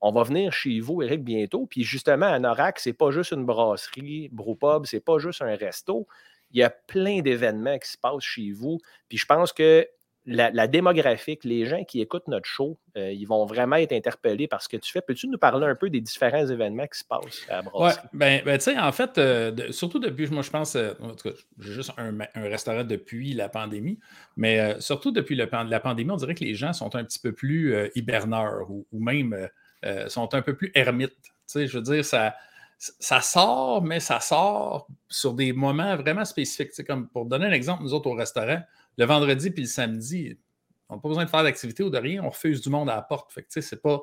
on 0.00 0.12
va 0.12 0.22
venir 0.22 0.52
chez 0.52 0.80
vous, 0.80 1.02
Eric, 1.02 1.24
bientôt. 1.24 1.66
Puis 1.66 1.82
justement, 1.82 2.26
à 2.26 2.38
Norac, 2.38 2.78
c'est 2.78 2.92
pas 2.92 3.10
juste 3.10 3.32
une 3.32 3.46
brasserie, 3.46 4.28
Brewpub, 4.32 4.84
c'est 4.84 5.00
pas 5.00 5.18
juste 5.18 5.42
un 5.42 5.54
resto. 5.56 6.06
Il 6.52 6.60
y 6.60 6.62
a 6.62 6.70
plein 6.70 7.20
d'événements 7.20 7.78
qui 7.78 7.90
se 7.90 7.98
passent 7.98 8.22
chez 8.22 8.52
vous. 8.52 8.78
Puis 9.08 9.18
je 9.18 9.26
pense 9.26 9.52
que 9.52 9.88
la, 10.26 10.50
la 10.50 10.66
démographique, 10.66 11.44
les 11.44 11.66
gens 11.66 11.84
qui 11.84 12.00
écoutent 12.00 12.26
notre 12.26 12.46
show, 12.46 12.78
euh, 12.96 13.12
ils 13.12 13.26
vont 13.26 13.46
vraiment 13.46 13.76
être 13.76 13.92
interpellés 13.92 14.48
par 14.48 14.60
ce 14.60 14.68
que 14.68 14.76
tu 14.76 14.90
fais. 14.90 15.00
Peux-tu 15.00 15.28
nous 15.28 15.38
parler 15.38 15.66
un 15.66 15.76
peu 15.76 15.88
des 15.88 16.00
différents 16.00 16.46
événements 16.46 16.86
qui 16.86 16.98
se 16.98 17.04
passent 17.04 17.46
à 17.48 17.62
brasserie? 17.62 18.08
ben, 18.12 18.42
ben, 18.44 18.58
tu 18.58 18.64
sais, 18.64 18.78
en 18.78 18.90
fait, 18.90 19.18
euh, 19.18 19.52
de- 19.52 19.70
surtout 19.72 20.00
depuis, 20.00 20.26
moi, 20.28 20.42
je 20.42 20.50
pense, 20.50 20.74
euh, 20.74 20.94
en 21.00 21.14
tout 21.14 21.28
cas, 21.28 21.36
j'ai 21.60 21.72
juste 21.72 21.92
un, 21.96 22.12
restaurant 22.34 22.82
depuis 22.82 23.34
la 23.34 23.48
pandémie, 23.48 23.98
mais 24.36 24.80
surtout 24.80 25.12
depuis 25.12 25.36
le 25.36 25.48
la 25.68 25.80
pandémie, 25.80 26.10
on 26.10 26.16
dirait 26.16 26.34
que 26.34 26.44
les 26.44 26.54
gens 26.54 26.72
sont 26.72 26.94
un 26.96 27.04
petit 27.04 27.20
peu 27.20 27.32
plus 27.32 27.74
hiberneurs 27.94 28.70
ou, 28.70 28.86
ou 28.92 29.02
même 29.02 29.48
sont 30.08 30.34
un 30.34 30.42
peu 30.42 30.54
plus 30.56 30.72
ermites. 30.74 31.14
Tu 31.22 31.30
sais, 31.46 31.66
je 31.66 31.78
veux 31.78 31.82
dire, 31.82 32.04
ça, 32.04 32.34
ça 32.78 33.20
sort, 33.20 33.82
mais 33.82 34.00
ça 34.00 34.20
sort 34.20 34.88
sur 35.08 35.34
des 35.34 35.52
moments 35.52 35.96
vraiment 35.96 36.24
spécifiques. 36.24 36.70
Tu 36.70 36.76
sais, 36.76 36.84
comme 36.84 37.08
pour 37.08 37.26
donner 37.26 37.46
un 37.46 37.52
exemple, 37.52 37.82
nous 37.82 37.94
autres 37.94 38.08
au 38.08 38.14
restaurant, 38.14 38.60
le 38.96 39.04
vendredi 39.04 39.50
puis 39.50 39.62
le 39.62 39.68
samedi, 39.68 40.38
on 40.88 40.96
n'a 40.96 41.00
pas 41.00 41.08
besoin 41.08 41.24
de 41.24 41.30
faire 41.30 41.42
d'activité 41.42 41.82
ou 41.82 41.90
de 41.90 41.98
rien, 41.98 42.22
on 42.22 42.30
refuse 42.30 42.60
du 42.60 42.70
monde 42.70 42.88
à 42.88 42.96
la 42.96 43.02
porte. 43.02 43.30
C'est 43.48 43.82
pas. 43.82 44.02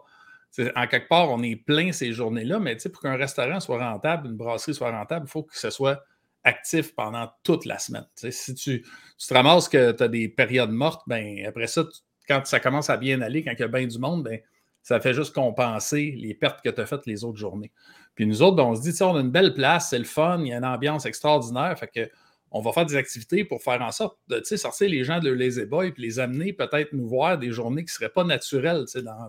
En 0.76 0.86
quelque 0.86 1.08
part, 1.08 1.32
on 1.32 1.42
est 1.42 1.56
plein 1.56 1.92
ces 1.92 2.14
journées-là, 2.14 2.60
mais 2.60 2.78
pour 2.92 3.02
qu'un 3.02 3.16
restaurant 3.16 3.60
soit 3.60 3.80
rentable, 3.80 4.28
une 4.28 4.36
brasserie 4.36 4.76
soit 4.76 4.92
rentable, 4.92 5.26
il 5.28 5.32
faut 5.32 5.44
que 5.44 5.58
ce 5.58 5.72
soit 5.72 6.04
actif 6.44 6.94
pendant 6.94 7.32
toute 7.44 7.66
la 7.66 7.80
semaine. 7.80 8.06
Si 8.16 8.54
tu, 8.54 8.86
te 9.18 9.34
ramasses 9.34 9.68
que 9.68 9.94
tu 9.94 10.04
as 10.04 10.08
des 10.08 10.30
périodes 10.30 10.70
mortes, 10.70 11.02
ben 11.08 11.44
après 11.48 11.68
ça, 11.68 11.86
quand 12.28 12.46
ça 12.46 12.60
commence 12.60 12.90
à 12.90 12.98
bien 12.98 13.22
aller, 13.22 13.44
quand 13.44 13.54
il 13.54 13.60
y 13.60 13.64
a 13.64 13.68
bien 13.68 13.88
du 13.88 13.98
monde, 13.98 14.24
ben, 14.24 14.40
ça 14.82 15.00
fait 15.00 15.14
juste 15.14 15.34
compenser 15.34 16.14
les 16.18 16.34
pertes 16.34 16.62
que 16.62 16.70
tu 16.70 16.82
as 16.82 16.86
faites 16.86 17.06
les 17.06 17.24
autres 17.24 17.38
journées. 17.38 17.72
Puis 18.16 18.26
nous 18.26 18.42
autres, 18.42 18.58
ben, 18.58 18.64
on 18.64 18.76
se 18.76 18.82
dit, 18.82 19.02
on 19.02 19.16
a 19.16 19.22
une 19.22 19.32
belle 19.32 19.54
place, 19.54 19.90
c'est 19.90 19.98
le 19.98 20.04
fun, 20.04 20.40
il 20.42 20.50
y 20.50 20.54
a 20.54 20.58
une 20.58 20.66
ambiance 20.66 21.06
extraordinaire. 21.06 21.78
Fait 21.80 21.88
que 21.88 22.12
on 22.54 22.62
va 22.62 22.72
faire 22.72 22.86
des 22.86 22.96
activités 22.96 23.44
pour 23.44 23.64
faire 23.64 23.82
en 23.82 23.92
sorte 23.92 24.18
de 24.30 24.42
sortir 24.44 24.88
les 24.88 25.04
gens 25.04 25.20
de 25.20 25.32
Lazy 25.32 25.66
Boy 25.66 25.88
et 25.88 25.94
les 25.98 26.20
amener 26.20 26.54
peut-être 26.54 26.94
nous 26.94 27.08
voir 27.08 27.40
des 27.40 27.52
journées 27.52 27.82
qui 27.82 27.92
ne 27.92 27.96
seraient 27.96 28.10
pas 28.10 28.24
naturelles 28.24 28.86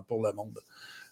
pour 0.07 0.23
le 0.23 0.31
monde. 0.31 0.59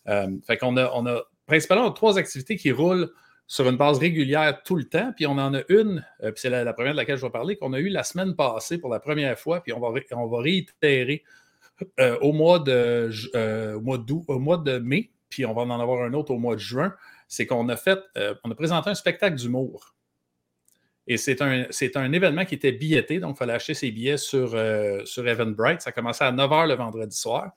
Euh, 0.07 0.27
fait 0.45 0.57
qu'on 0.57 0.77
a, 0.77 1.23
principalement 1.47 1.91
trois 1.91 2.19
activités 2.19 2.55
qui 2.55 2.71
roulent 2.71 3.09
sur 3.47 3.67
une 3.67 3.77
base 3.77 3.97
régulière 3.97 4.61
tout 4.63 4.75
le 4.75 4.83
temps. 4.83 5.11
Puis 5.15 5.25
on 5.25 5.37
en 5.39 5.55
a 5.55 5.61
une, 5.69 6.05
euh, 6.21 6.31
puis 6.31 6.41
c'est 6.41 6.49
la, 6.51 6.71
première 6.73 6.93
de 6.93 6.97
laquelle 6.97 7.17
je 7.17 7.25
vais 7.25 7.31
parler, 7.31 7.55
qu'on 7.55 7.73
a 7.73 7.79
eu 7.79 7.89
la 7.89 8.03
semaine 8.03 8.35
passée 8.35 8.77
pour 8.77 8.91
la 8.91 8.99
première 8.99 9.37
fois, 9.37 9.61
puis 9.61 9.73
on 9.73 9.79
va, 9.79 10.39
réitérer 10.39 11.23
euh, 11.99 12.17
au 12.19 12.31
mois 12.31 12.59
de 12.59 13.09
au 14.27 14.39
mois 14.39 14.57
de 14.57 14.77
mai, 14.77 15.11
puis 15.29 15.47
on 15.47 15.53
va 15.53 15.63
en 15.63 15.79
avoir 15.79 16.03
un 16.03 16.13
autre 16.13 16.31
au 16.31 16.37
mois 16.37 16.53
de 16.53 16.61
juin. 16.61 16.93
C'est 17.27 17.47
qu'on 17.47 17.67
a 17.69 17.75
fait, 17.75 17.99
on 18.43 18.51
a 18.51 18.55
présenté 18.55 18.91
un 18.91 18.95
spectacle 18.95 19.35
d'humour. 19.35 19.92
Et 21.05 21.17
c'est 21.17 21.41
un, 21.41 21.65
un, 21.95 22.13
événement 22.13 22.45
qui 22.45 22.55
était 22.55 22.71
billetté, 22.71 23.19
donc 23.19 23.35
il 23.35 23.39
fallait 23.39 23.53
acheter 23.53 23.73
ses 23.73 23.91
billets 23.91 24.17
sur, 24.17 24.53
euh, 24.55 25.03
sur. 25.05 25.25
Ça 25.79 25.91
commençait 25.91 26.23
à 26.23 26.31
9 26.31 26.49
h 26.49 26.67
le 26.67 26.75
vendredi 26.75 27.15
soir. 27.15 27.51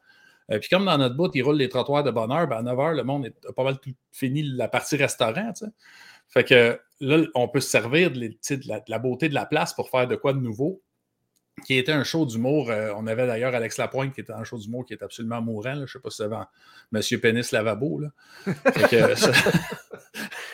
Euh, 0.51 0.59
puis 0.59 0.69
comme 0.69 0.85
dans 0.85 0.99
notre 0.99 1.17
bout, 1.17 1.31
ils 1.35 1.43
roulent 1.43 1.57
les 1.57 1.69
trottoirs 1.69 2.05
de 2.05 2.11
bonne 2.11 2.33
heure, 2.33 2.47
ben 2.47 2.59
à 2.59 2.63
9 2.63 2.77
h, 2.77 2.97
le 2.97 3.05
monde 3.05 3.33
a 3.49 3.53
pas 3.53 3.65
mal 3.65 3.79
tout 3.79 3.93
fini 4.13 4.43
la 4.43 4.69
partie 4.69 4.97
restaurant. 4.97 5.53
Fait 6.29 6.45
que 6.45 6.81
là, 7.01 7.25
on 7.35 7.49
peut 7.49 7.61
se 7.61 7.69
servir 7.69 8.11
de, 8.11 8.31
la, 8.89 8.99
beauté 8.99 9.29
de 9.29 9.35
la 9.35 9.47
place 9.47 9.75
pour 9.75 9.91
faire 9.91 10.09
de 10.09 10.17
quoi 10.17 10.33
de 10.33 10.41
nouveau. 10.41 10.83
Qui 11.65 11.79
était 11.79 11.93
un 11.93 12.05
show 12.05 12.27
d'humour. 12.27 12.71
Euh, 12.71 12.93
on 12.97 13.07
avait 13.07 13.27
d'ailleurs 13.27 13.55
Alex 13.55 13.79
Lapointe 13.79 14.13
qui 14.13 14.21
était 14.21 14.35
un 14.35 14.45
show 14.45 14.59
d'humour 14.59 14.85
qui 14.85 14.93
est 14.93 15.03
absolument 15.03 15.41
mourant. 15.41 15.75
Je 15.75 15.81
ne 15.81 15.87
sais 15.87 15.99
pas 16.01 16.11
si 16.11 16.17
c'est 16.19 16.29
Monsieur 16.93 17.19
Pénis 17.19 17.51
Lavabo. 17.51 18.01
Là. 18.01 18.09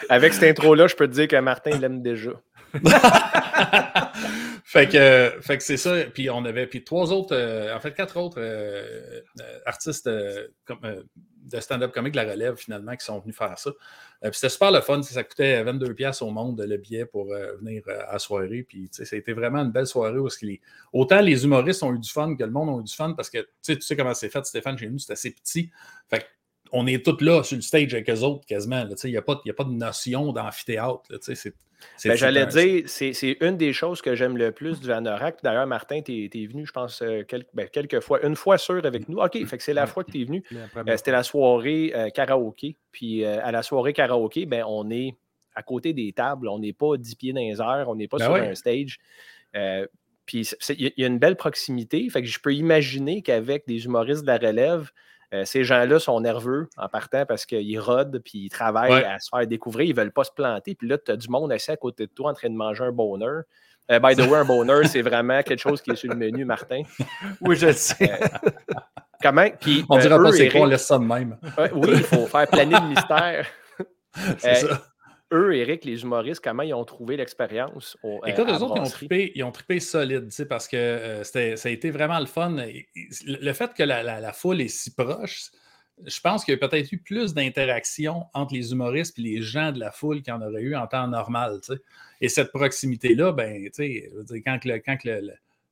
Avec 0.08 0.32
cette 0.32 0.44
intro-là, 0.44 0.86
je 0.86 0.94
peux 0.94 1.08
te 1.08 1.12
dire 1.12 1.26
que 1.26 1.34
Martin 1.40 1.76
l'aime 1.76 2.02
déjà. 2.02 2.30
fait 4.64 4.88
que, 4.88 5.32
fait 5.40 5.58
que 5.58 5.62
c'est 5.62 5.76
ça. 5.76 6.04
Puis 6.12 6.30
on 6.30 6.44
avait 6.44 6.66
puis 6.66 6.82
trois 6.84 7.12
autres, 7.12 7.36
euh, 7.36 7.74
en 7.74 7.80
fait 7.80 7.92
quatre 7.94 8.16
autres 8.16 8.38
euh, 8.40 9.20
euh, 9.40 9.58
artistes 9.66 10.08
de 10.08 11.60
stand-up 11.60 11.92
comique 11.92 12.14
la 12.14 12.24
relève 12.24 12.56
finalement 12.56 12.96
qui 12.96 13.04
sont 13.04 13.18
venus 13.18 13.36
faire 13.36 13.58
ça. 13.58 13.72
puis 14.22 14.30
c'était 14.32 14.48
super 14.48 14.70
le 14.70 14.80
fun. 14.80 15.02
Ça 15.02 15.22
coûtait 15.24 15.62
22 15.62 15.94
pièces 15.94 16.22
au 16.22 16.30
monde 16.30 16.60
le 16.60 16.76
billet 16.78 17.04
pour 17.04 17.26
venir 17.26 17.82
à 18.08 18.14
la 18.14 18.18
soirée. 18.18 18.64
Puis 18.66 18.88
ça 18.90 19.04
a 19.10 19.16
été 19.16 19.32
vraiment 19.32 19.58
une 19.58 19.72
belle 19.72 19.86
soirée 19.86 20.18
où 20.18 20.28
autant 20.92 21.20
les 21.20 21.44
humoristes 21.44 21.82
ont 21.82 21.94
eu 21.94 21.98
du 21.98 22.10
fun 22.10 22.34
que 22.36 22.44
le 22.44 22.50
monde 22.50 22.70
a 22.70 22.80
eu 22.80 22.84
du 22.84 22.94
fun 22.94 23.12
parce 23.12 23.28
que 23.28 23.46
tu 23.62 23.80
sais 23.80 23.96
comment 23.96 24.14
c'est 24.14 24.30
fait, 24.30 24.44
Stéphane, 24.46 24.78
chez 24.78 24.88
nous, 24.88 24.98
c'est 24.98 25.12
assez 25.12 25.32
petit. 25.32 25.70
Fait 26.08 26.20
que 26.20 26.24
on 26.72 26.86
est 26.86 27.04
tous 27.04 27.22
là 27.22 27.42
sur 27.42 27.56
le 27.56 27.62
stage 27.62 27.92
avec 27.92 28.08
eux 28.08 28.20
autres 28.20 28.46
quasiment. 28.46 28.86
Il 29.04 29.10
n'y 29.10 29.16
a, 29.16 29.20
a 29.20 29.22
pas 29.22 29.64
de 29.64 29.72
notion 29.72 30.32
d'amphithéâtre. 30.32 31.02
Ben, 32.04 32.16
j'allais 32.16 32.46
dire, 32.46 32.84
c'est 32.86 33.36
une 33.40 33.56
des 33.56 33.72
choses 33.72 34.02
que 34.02 34.14
j'aime 34.14 34.36
le 34.36 34.52
plus 34.52 34.80
du 34.80 34.88
Vanorak. 34.88 35.38
D'ailleurs, 35.42 35.66
Martin, 35.66 36.02
tu 36.02 36.24
es, 36.24 36.46
venu, 36.46 36.66
je 36.66 36.72
pense, 36.72 37.02
euh, 37.02 37.22
ben, 37.54 37.68
quelques, 37.68 38.00
fois, 38.00 38.24
une 38.26 38.36
fois 38.36 38.58
sûr 38.58 38.84
avec 38.84 39.08
nous. 39.08 39.18
OK, 39.18 39.44
fait 39.46 39.56
que 39.56 39.62
c'est 39.62 39.74
la 39.74 39.86
fois 39.86 40.04
que 40.04 40.10
tu 40.10 40.22
es 40.22 40.24
venu. 40.24 40.42
Euh, 40.52 40.96
c'était 40.96 41.12
la 41.12 41.22
soirée 41.22 41.92
euh, 41.94 42.10
karaoké. 42.10 42.76
Puis 42.90 43.24
à 43.24 43.50
la 43.52 43.62
soirée 43.62 43.92
karaoké, 43.92 44.46
ben, 44.46 44.64
on 44.66 44.90
est 44.90 45.16
à 45.54 45.62
côté 45.62 45.92
des 45.92 46.12
tables. 46.12 46.48
On 46.48 46.58
n'est 46.58 46.72
pas 46.72 46.96
10 46.96 47.14
pieds 47.14 47.32
dans 47.32 47.40
les 47.40 47.60
airs. 47.60 47.86
On 47.88 47.94
n'est 47.94 48.08
pas 48.08 48.18
ben 48.18 48.24
sur 48.24 48.34
un 48.34 48.54
stage. 48.54 48.98
puis 50.26 50.48
il 50.70 50.92
y, 50.96 51.04
a 51.04 51.06
une 51.06 51.18
belle 51.18 51.36
proximité. 51.36 52.08
Fait 52.10 52.22
que 52.22 52.28
je 52.28 52.40
peux 52.40 52.54
imaginer 52.54 53.22
qu'avec 53.22 53.66
des 53.66 53.84
humoristes 53.84 54.22
de 54.22 54.28
la 54.28 54.38
relève, 54.38 54.90
euh, 55.32 55.44
ces 55.44 55.64
gens-là 55.64 55.98
sont 55.98 56.20
nerveux 56.20 56.68
en 56.76 56.88
partant 56.88 57.24
parce 57.24 57.46
qu'ils 57.46 57.80
rodent 57.80 58.20
puis 58.24 58.40
ils 58.46 58.48
travaillent 58.50 59.04
à 59.04 59.18
se 59.18 59.28
faire 59.30 59.46
découvrir. 59.46 59.86
Ils 59.86 59.94
ne 59.94 60.00
veulent 60.00 60.12
pas 60.12 60.24
se 60.24 60.30
planter. 60.30 60.74
Puis 60.74 60.88
là, 60.88 60.98
tu 60.98 61.10
as 61.10 61.16
du 61.16 61.28
monde 61.28 61.52
assis 61.52 61.70
à 61.70 61.76
côté 61.76 62.06
de 62.06 62.12
toi 62.12 62.30
en 62.30 62.34
train 62.34 62.50
de 62.50 62.54
manger 62.54 62.84
un 62.84 62.92
bonheur. 62.92 63.44
Euh, 63.90 63.98
by 63.98 64.14
the 64.14 64.20
way, 64.20 64.38
un 64.38 64.44
bonheur, 64.44 64.86
c'est 64.86 65.02
vraiment 65.02 65.42
quelque 65.42 65.60
chose 65.60 65.80
qui 65.80 65.90
est 65.90 65.96
sur 65.96 66.10
le 66.10 66.16
menu, 66.16 66.44
Martin. 66.44 66.82
Oui, 67.40 67.56
je 67.56 67.66
le 67.66 67.72
sais. 67.72 68.12
Euh, 68.12 68.48
comment? 69.22 69.48
Puis, 69.60 69.84
on 69.88 69.98
dirait 69.98 70.18
pas 70.18 70.32
c'est 70.32 70.48
quoi, 70.48 70.60
on 70.62 70.66
laisse 70.66 70.86
ça 70.86 70.98
de 70.98 71.04
même. 71.04 71.36
oui, 71.74 71.88
il 71.92 72.02
faut 72.04 72.26
faire 72.26 72.46
planer 72.46 72.76
le 72.80 72.88
mystère. 72.88 73.46
c'est 74.38 74.54
ça 74.56 74.91
eux, 75.32 75.56
Eric, 75.56 75.84
les 75.84 76.02
humoristes, 76.02 76.42
comment 76.42 76.62
ils 76.62 76.74
ont 76.74 76.84
trouvé 76.84 77.16
l'expérience? 77.16 77.96
Écoute, 78.26 78.46
eux 78.48 78.62
autres, 78.62 78.74
ils 78.76 78.80
ont, 78.80 78.84
trippé, 78.84 79.32
ils 79.34 79.42
ont 79.44 79.52
trippé 79.52 79.80
solide, 79.80 80.28
parce 80.48 80.68
que 80.68 80.76
euh, 80.76 81.24
ça 81.24 81.68
a 81.68 81.72
été 81.72 81.90
vraiment 81.90 82.20
le 82.20 82.26
fun. 82.26 82.56
Le 83.26 83.52
fait 83.52 83.74
que 83.74 83.82
la, 83.82 84.32
foule 84.32 84.60
est 84.60 84.68
si 84.68 84.94
proche, 84.94 85.50
je 86.04 86.20
pense 86.20 86.44
qu'il 86.44 86.54
y 86.54 86.56
a 86.56 86.68
peut-être 86.68 86.90
eu 86.92 86.98
plus 86.98 87.34
d'interaction 87.34 88.24
entre 88.34 88.54
les 88.54 88.72
humoristes 88.72 89.18
et 89.18 89.22
les 89.22 89.42
gens 89.42 89.72
de 89.72 89.78
la 89.78 89.90
foule 89.90 90.22
qu'il 90.22 90.32
y 90.32 90.36
en 90.36 90.42
aurait 90.42 90.62
eu 90.62 90.74
en 90.74 90.86
temps 90.86 91.08
normal. 91.08 91.60
Et 92.20 92.28
cette 92.28 92.50
proximité-là, 92.52 93.32
ben, 93.32 93.68
quand, 94.44 94.58
quand 94.64 94.98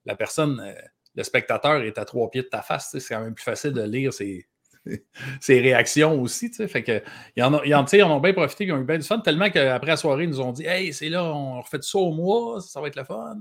la 0.04 0.16
personne, 0.16 0.60
euh, 0.60 0.80
le 1.14 1.22
spectateur 1.22 1.82
est 1.82 1.98
à 1.98 2.04
trois 2.04 2.30
pieds 2.30 2.42
de 2.42 2.48
ta 2.48 2.62
face, 2.62 2.96
c'est 2.98 3.14
quand 3.14 3.20
même 3.20 3.34
plus 3.34 3.44
facile 3.44 3.72
de 3.72 3.82
lire 3.82 4.12
ses, 4.12 4.46
ses 5.40 5.60
réactions 5.60 6.20
aussi. 6.20 6.50
Fait 6.52 6.82
que, 6.82 7.02
ils, 7.36 7.42
en 7.42 7.54
ont, 7.54 7.62
ils, 7.64 7.74
en, 7.74 7.84
ont 8.10 8.20
bien 8.20 8.32
profité, 8.32 8.64
ils 8.64 8.72
ont 8.72 8.78
eu 8.78 8.84
bien 8.84 8.98
du 8.98 9.06
fun, 9.06 9.18
tellement 9.20 9.50
qu'après 9.50 9.90
la 9.90 9.96
soirée, 9.96 10.24
ils 10.24 10.30
nous 10.30 10.40
ont 10.40 10.52
dit 10.52 10.66
Hey, 10.66 10.92
c'est 10.92 11.08
là, 11.08 11.24
on 11.24 11.60
refait 11.60 11.82
ça 11.82 11.98
au 11.98 12.12
mois, 12.12 12.60
ça 12.60 12.80
va 12.80 12.88
être 12.88 12.96
le 12.96 13.04
fun. 13.04 13.38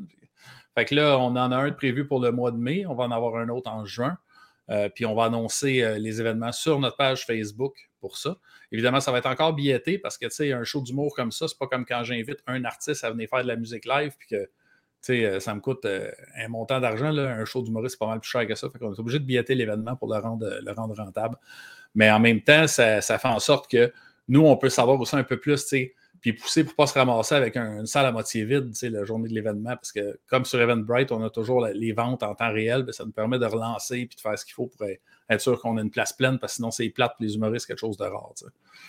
Fait 0.76 0.86
que 0.86 0.96
là, 0.96 1.18
on 1.18 1.36
en 1.36 1.52
a 1.52 1.58
un 1.58 1.72
prévu 1.72 2.08
pour 2.08 2.20
le 2.20 2.32
mois 2.32 2.52
de 2.52 2.58
mai, 2.58 2.86
on 2.86 2.96
va 2.96 3.06
en 3.06 3.12
avoir 3.12 3.36
un 3.38 3.50
autre 3.50 3.70
en 3.72 3.86
juin. 3.86 4.18
Euh, 4.70 4.88
puis 4.88 5.06
on 5.06 5.16
va 5.16 5.26
annoncer 5.26 5.82
euh, 5.82 5.98
les 5.98 6.22
événements 6.22 6.52
sur 6.52 6.80
notre 6.80 6.96
page 6.96 7.26
Facebook 7.26 7.90
pour 8.00 8.18
ça. 8.18 8.38
Évidemment, 8.72 9.00
ça 9.00 9.12
va 9.12 9.18
être 9.18 9.26
encore 9.26 9.54
billetté 9.54 9.98
parce 9.98 10.18
que 10.18 10.28
tu 10.28 10.32
sais, 10.32 10.54
un 10.54 10.64
show 10.64 10.82
d'humour 10.82 11.16
comme 11.16 11.32
ça, 11.32 11.48
c'est 11.48 11.58
pas 11.58 11.66
comme 11.66 11.86
quand 11.86 12.04
j'invite 12.04 12.44
un 12.46 12.64
artiste 12.66 13.04
à 13.04 13.10
venir 13.10 13.28
faire 13.30 13.42
de 13.42 13.48
la 13.48 13.56
musique 13.56 13.86
live 13.86 14.14
puis 14.20 14.28
que 14.28 14.50
euh, 15.10 15.40
ça 15.40 15.54
me 15.56 15.60
coûte 15.60 15.86
euh, 15.86 16.12
un 16.38 16.48
montant 16.48 16.80
d'argent. 16.80 17.16
Un 17.16 17.46
show 17.46 17.62
d'humoriste, 17.62 17.96
c'est 17.96 18.00
pas 18.00 18.08
mal 18.08 18.20
plus 18.20 18.30
cher 18.30 18.46
que 18.48 18.56
ça. 18.56 18.70
Fait 18.70 18.80
qu'on 18.80 18.94
est 18.94 19.00
obligé 19.00 19.20
de 19.20 19.26
billetter 19.26 19.56
l'événement 19.56 19.96
pour 19.96 20.14
le 20.14 20.20
rendre, 20.20 20.48
le 20.62 20.72
rendre 20.72 20.96
rentable. 20.96 21.36
Mais 21.96 22.12
en 22.12 22.20
même 22.20 22.42
temps, 22.42 22.68
ça, 22.68 23.02
fait 23.02 23.28
en 23.28 23.40
sorte 23.40 23.70
que 23.70 23.92
nous, 24.28 24.42
on 24.46 24.58
peut 24.58 24.70
savoir 24.70 25.00
aussi 25.00 25.16
un 25.16 25.24
peu 25.24 25.40
plus, 25.40 25.74
puis 26.22 26.34
pousser 26.34 26.64
pour 26.64 26.74
ne 26.74 26.76
pas 26.76 26.88
se 26.88 26.94
ramasser 26.94 27.34
avec 27.34 27.56
une 27.58 27.88
salle 27.88 28.06
à 28.06 28.12
moitié 28.12 28.44
vide 28.46 28.72
la 28.84 29.04
journée 29.06 29.30
de 29.30 29.34
l'événement. 29.34 29.72
Parce 29.72 29.92
que 29.92 30.20
comme 30.28 30.46
sur 30.46 30.62
Eventbrite, 30.62 31.12
on 31.12 31.24
a 31.24 31.30
toujours 31.30 31.66
les 31.66 31.92
ventes 31.94 32.22
en 32.22 32.36
temps 32.36 32.52
réel, 32.52 32.84
ben, 32.84 32.92
ça 32.92 33.06
nous 33.06 33.12
permet 33.12 33.40
de 33.40 33.46
relancer 33.46 34.00
et 34.00 34.06
de 34.06 34.22
faire 34.22 34.38
ce 34.38 34.46
qu'il 34.46 34.54
faut 34.54 34.68
pour 34.68 34.86
être 34.86 35.42
sûr 35.42 35.60
qu'on 35.60 35.78
a 35.78 35.82
une 35.82 35.90
place 35.90 36.14
pleine, 36.14 36.38
parce 36.38 36.54
que 36.54 36.56
sinon, 36.58 36.72
c'est 36.72 36.90
plate 36.90 37.14
pour 37.18 37.26
les 37.26 37.36
humoristes, 37.36 37.66
quelque 37.66 37.80
chose 37.80 37.98
de 37.98 38.04
rare. 38.04 38.34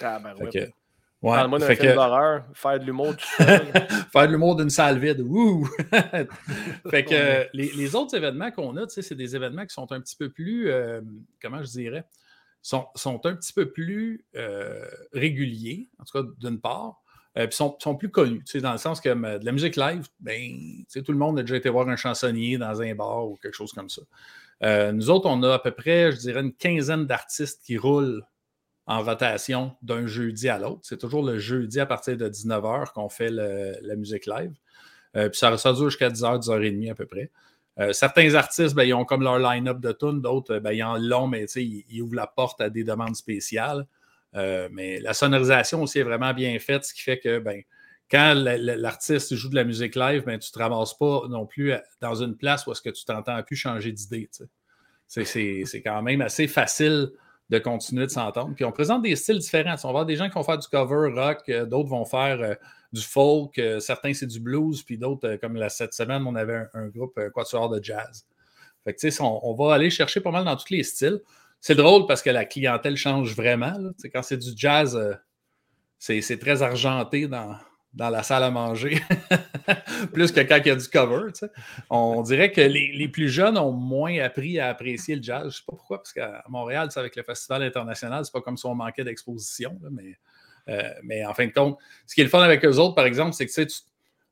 Ah, 0.03 0.19
ben, 0.19 0.35
Ouais, 0.35 0.73
Parle-moi 1.23 1.59
d'un 1.59 1.75
film 1.75 1.95
d'horreur, 1.95 2.45
faire 2.55 2.81
de 2.81 2.85
l'humour 2.85 3.15
tout 3.15 3.27
faire 3.45 4.27
de 4.27 4.33
l'humour 4.33 4.57
d'une 4.57 4.71
salle 4.71 4.99
vide. 4.99 5.23
fait 6.91 7.05
que 7.05 7.47
les, 7.53 7.95
autres 7.95 8.17
événements 8.17 8.51
qu'on 8.51 8.77
a, 8.77 8.89
c'est 8.89 9.15
des 9.15 9.37
événements 9.37 9.67
qui 9.67 9.75
sont 9.75 9.91
un 9.93 10.01
petit 10.01 10.17
peu 10.17 10.31
plus, 10.31 10.71
euh, 10.71 11.03
comment 11.43 11.63
je 11.63 11.71
dirais, 11.71 12.05
sont, 12.63 12.87
sont 12.95 13.25
un 13.27 13.35
petit 13.35 13.53
peu 13.53 13.71
plus 13.71 14.25
euh, 14.37 14.87
réguliers, 15.13 15.91
en 15.99 16.05
tout 16.05 16.23
cas 16.23 16.29
d'une 16.39 16.59
part, 16.59 17.03
euh, 17.37 17.47
puis 17.47 17.57
sont, 17.57 17.77
sont, 17.79 17.97
plus 17.97 18.11
connus, 18.11 18.43
dans 18.55 18.73
le 18.73 18.79
sens 18.79 19.01
que 19.01 19.11
de 19.11 19.45
la 19.45 19.53
musique 19.53 19.77
live, 19.77 20.09
ben, 20.21 20.85
tout 21.05 21.13
le 21.13 21.19
monde 21.19 21.39
a 21.39 21.43
déjà 21.43 21.57
été 21.57 21.69
voir 21.69 21.89
un 21.89 21.97
chansonnier 21.97 22.57
dans 22.57 22.81
un 22.81 22.95
bar 22.95 23.29
ou 23.29 23.37
quelque 23.37 23.55
chose 23.55 23.73
comme 23.73 23.91
ça. 23.91 24.93
nous 24.93 25.11
autres, 25.11 25.29
on 25.29 25.43
a 25.43 25.55
à 25.55 25.59
peu 25.59 25.71
près, 25.71 26.13
je 26.13 26.17
dirais, 26.17 26.41
une 26.41 26.55
quinzaine 26.55 27.07
d'artistes 27.07 27.63
qui 27.63 27.77
roulent 27.77 28.25
en 28.91 29.05
rotation 29.05 29.77
d'un 29.83 30.09
jeudi 30.09 30.49
à 30.49 30.59
l'autre. 30.59 30.81
C'est 30.83 30.99
toujours 30.99 31.23
le 31.23 31.39
jeudi 31.39 31.79
à 31.79 31.87
partir 31.87 32.17
de 32.17 32.29
19h 32.29 32.93
qu'on 32.93 33.09
fait 33.09 33.31
la 33.31 33.95
musique 33.95 34.27
live. 34.27 34.53
Euh, 35.17 35.29
puis 35.29 35.39
ça, 35.39 35.57
ça, 35.59 35.73
dure 35.73 35.91
jusqu'à 35.91 36.09
10h, 36.09 36.45
10h30 36.45 36.91
à 36.91 36.95
peu 36.97 37.07
près. 37.07 37.31
Euh, 37.79 37.93
certains 37.93 38.35
artistes, 38.35 38.75
ben, 38.75 38.83
ils 38.83 38.93
ont 38.93 39.05
comme 39.05 39.23
leur 39.23 39.39
line-up 39.39 39.79
de 39.79 39.93
tunes, 39.93 40.21
d'autres, 40.21 40.59
ben, 40.59 40.73
ils 40.73 40.83
en 40.83 40.97
l'ont, 40.99 41.29
mais 41.29 41.45
ils, 41.55 41.85
ils, 41.89 42.03
ouvrent 42.03 42.17
la 42.17 42.27
porte 42.27 42.61
à 42.61 42.69
des 42.69 42.83
demandes 42.83 43.15
spéciales. 43.15 43.87
Euh, 44.35 44.69
mais 44.73 44.99
la 44.99 45.15
sonorisation 45.15 45.83
aussi 45.83 46.01
est 46.01 46.05
vraiment 46.05 46.35
bien 46.35 46.59
faite, 46.59 46.85
ce 46.85 46.93
qui 46.93 47.03
fait 47.03 47.21
que 47.21 47.39
ben, 47.39 47.63
quand 48.11 48.35
l'artiste 48.35 49.37
joue 49.37 49.51
de 49.51 49.55
la 49.55 49.63
musique 49.63 49.95
live, 49.95 50.25
ben, 50.25 50.37
tu 50.37 50.51
ne 50.51 50.53
te 50.53 50.59
ramasses 50.59 50.99
pas 50.99 51.23
non 51.29 51.47
plus 51.47 51.75
dans 52.01 52.17
une 52.17 52.37
place 52.37 52.67
où 52.67 52.73
est-ce 52.73 52.83
que 52.83 52.91
tu 52.91 53.05
t'entends 53.05 53.41
plus 53.45 53.55
changer 53.55 53.93
d'idée. 53.93 54.29
C'est 55.07 55.83
quand 55.83 56.03
même 56.03 56.23
assez 56.23 56.49
facile 56.49 57.13
de 57.51 57.59
continuer 57.59 58.07
de 58.07 58.11
s'entendre. 58.11 58.55
Puis 58.55 58.65
on 58.65 58.71
présente 58.71 59.03
des 59.03 59.17
styles 59.17 59.39
différents. 59.39 59.75
On 59.83 59.89
va 59.89 59.89
avoir 59.89 60.07
des 60.07 60.17
gens 60.17 60.29
qui 60.29 60.35
vont 60.35 60.45
faire 60.45 60.59
du 60.59 60.69
cover 60.69 61.11
rock, 61.13 61.41
euh, 61.49 61.67
d'autres 61.67 61.89
vont 61.89 62.05
faire 62.05 62.41
euh, 62.41 62.55
du 62.93 63.03
folk, 63.03 63.59
euh, 63.59 63.81
certains 63.81 64.15
c'est 64.15 64.27
du 64.27 64.39
blues, 64.41 64.83
puis 64.83 64.97
d'autres, 64.97 65.37
comme 65.37 65.57
la, 65.57 65.69
cette 65.69 65.93
semaine, 65.93 66.25
on 66.27 66.37
avait 66.37 66.65
un, 66.75 66.87
groupe 66.89 67.21
quatuor 67.35 67.69
de 67.69 67.83
jazz. 67.83 68.25
Fait 68.85 68.95
que, 68.95 69.23
on, 69.23 69.41
on, 69.43 69.55
va 69.55 69.75
aller 69.75 69.91
chercher 69.91 70.21
pas 70.21 70.31
mal 70.31 70.45
dans 70.45 70.57
tous 70.57 70.71
les 70.73 70.85
styles. 70.85 71.21
C'est 71.61 71.75
drôle 71.75 72.07
parce 72.07 72.23
que 72.23 72.31
la 72.31 72.45
clientèle 72.45 72.97
change 72.97 73.35
vraiment. 73.35 73.75
Quand 74.15 74.23
c'est 74.23 74.39
du 74.39 74.53
jazz, 74.57 74.99
c'est 75.99 76.39
très 76.39 76.63
argenté 76.63 77.27
dans, 77.29 77.57
dans 77.93 78.09
la 78.09 78.23
salle 78.23 78.45
à 78.45 78.51
manger, 78.51 79.01
plus 80.13 80.31
que 80.31 80.41
quand 80.41 80.59
il 80.59 80.69
y 80.69 80.71
a 80.71 80.77
du 80.77 80.89
cover. 80.89 81.33
On 81.91 82.23
dirait 82.23 82.53
que 82.53 82.61
les, 82.61 83.09
plus 83.09 83.29
jeunes 83.29 83.59
ont 83.59 83.73
moins 83.73 84.19
appris 84.21 84.61
à 84.61 84.69
apprécier 84.69 85.17
le 85.17 85.23
jazz. 85.23 85.43
Je 85.43 85.47
ne 85.47 85.51
sais 85.51 85.63
pas 85.67 85.73
pourquoi, 85.73 85.99
parce 85.99 86.13
qu'à 86.13 86.45
Montréal, 86.49 86.89
avec 86.95 87.17
le 87.17 87.23
Festival 87.23 87.63
international, 87.63 88.25
c'est 88.25 88.33
pas 88.33 88.41
comme 88.41 88.57
si 88.57 88.67
on 88.67 88.75
manquait 88.75 89.05
d'exposition, 89.05 89.79
mais, 89.91 90.19
euh, 90.69 90.89
mais 91.03 91.25
en 91.25 91.35
fin 91.35 91.47
de 91.47 91.53
compte, 91.53 91.79
ce 92.07 92.15
qui 92.15 92.21
est 92.21 92.25
le 92.25 92.31
fun 92.31 92.43
avec 92.43 92.65
eux 92.65 92.77
autres, 92.77 92.95
par 92.95 93.07
exemple, 93.07 93.33
c'est 93.33 93.47
que 93.47 93.63
tu, 93.63 93.81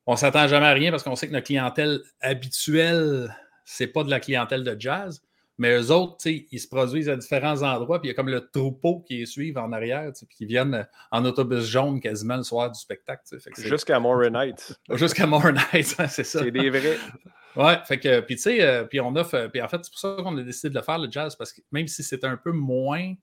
on 0.06 0.12
ne 0.12 0.16
s'attend 0.16 0.46
jamais 0.46 0.66
à 0.66 0.72
rien 0.72 0.90
parce 0.90 1.02
qu'on 1.02 1.16
sait 1.16 1.26
que 1.26 1.32
notre 1.32 1.46
clientèle 1.46 2.00
habituelle, 2.20 3.34
c'est 3.64 3.88
pas 3.88 4.04
de 4.04 4.10
la 4.10 4.20
clientèle 4.20 4.62
de 4.62 4.76
jazz. 4.78 5.20
Mais 5.58 5.76
eux 5.76 5.90
autres, 5.90 6.24
ils 6.26 6.60
se 6.60 6.68
produisent 6.68 7.08
à 7.08 7.16
différents 7.16 7.62
endroits, 7.62 8.00
puis 8.00 8.08
il 8.08 8.12
y 8.12 8.14
a 8.14 8.14
comme 8.14 8.28
le 8.28 8.48
troupeau 8.48 9.00
qui 9.00 9.18
les 9.18 9.26
suivent 9.26 9.58
en 9.58 9.72
arrière, 9.72 10.12
puis 10.14 10.36
qui 10.36 10.46
viennent 10.46 10.86
en 11.10 11.24
autobus 11.24 11.64
jaune 11.64 12.00
quasiment 12.00 12.36
le 12.36 12.44
soir 12.44 12.70
du 12.70 12.78
spectacle. 12.78 13.22
Jusqu'à 13.56 13.98
More 13.98 14.30
Night. 14.30 14.78
Jusqu'à 14.92 15.26
More 15.26 15.50
Night, 15.52 15.86
c'est 15.86 16.24
ça. 16.24 16.40
C'est 16.40 16.50
des 16.50 16.70
vrais. 16.70 16.96
Ouais, 17.56 17.76
fait 17.86 17.98
que, 17.98 18.20
puis 18.20 18.36
tu 18.36 18.42
sais, 18.42 18.62
euh, 18.62 18.84
puis 18.84 19.00
on 19.00 19.16
offre, 19.16 19.48
puis 19.48 19.60
en 19.60 19.66
fait, 19.66 19.78
c'est 19.82 19.90
pour 19.90 19.98
ça 19.98 20.16
qu'on 20.22 20.36
a 20.36 20.42
décidé 20.42 20.70
de 20.70 20.78
le 20.78 20.84
faire, 20.84 20.98
le 20.98 21.10
jazz, 21.10 21.34
parce 21.34 21.52
que 21.52 21.60
même 21.72 21.88
si 21.88 22.04
c'est 22.04 22.22
un 22.22 22.36
peu 22.36 22.52
moins 22.52 23.14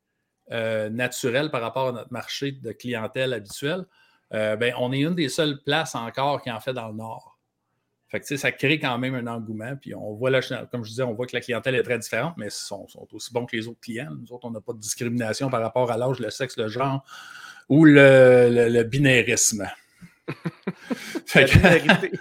euh, 0.51 0.89
naturel 0.89 1.51
par 1.51 1.61
rapport 1.61 1.87
à 1.87 1.91
notre 1.93 2.11
marché 2.11 2.51
de 2.51 2.71
clientèle 2.73 3.31
habituel, 3.31 3.85
euh, 4.33 4.57
ben, 4.57 4.73
on 4.77 4.91
est 4.91 4.99
une 4.99 5.15
des 5.15 5.29
seules 5.29 5.61
places 5.63 5.95
encore 5.95 6.41
qui 6.41 6.51
en 6.51 6.59
fait 6.59 6.73
dans 6.73 6.89
le 6.89 6.95
Nord. 6.95 7.34
Fait 8.07 8.19
que, 8.19 8.37
ça 8.37 8.51
crée 8.51 8.79
quand 8.79 8.97
même 8.97 9.15
un 9.15 9.27
engouement. 9.27 9.75
Puis 9.75 9.95
on 9.95 10.13
voit, 10.13 10.29
là, 10.29 10.41
comme 10.71 10.83
je 10.83 10.89
disais, 10.89 11.03
on 11.03 11.13
voit 11.13 11.25
que 11.25 11.35
la 11.35 11.41
clientèle 11.41 11.75
est 11.75 11.83
très 11.83 11.97
différente, 11.97 12.35
mais 12.37 12.47
ils 12.47 12.51
sont, 12.51 12.87
aussi 13.11 13.33
bons 13.33 13.45
que 13.45 13.55
les 13.55 13.67
autres 13.67 13.79
clients. 13.79 14.11
Nous 14.19 14.31
autres, 14.31 14.45
on 14.45 14.51
n'a 14.51 14.61
pas 14.61 14.73
de 14.73 14.79
discrimination 14.79 15.49
par 15.49 15.61
rapport 15.61 15.91
à 15.91 15.97
l'âge, 15.97 16.19
le 16.19 16.29
sexe, 16.29 16.57
le 16.57 16.67
genre 16.67 17.03
ou 17.67 17.83
le, 17.85 18.69
le, 18.69 18.83
binairisme. 18.83 19.67
la 21.35 21.45
binarité. 21.45 22.11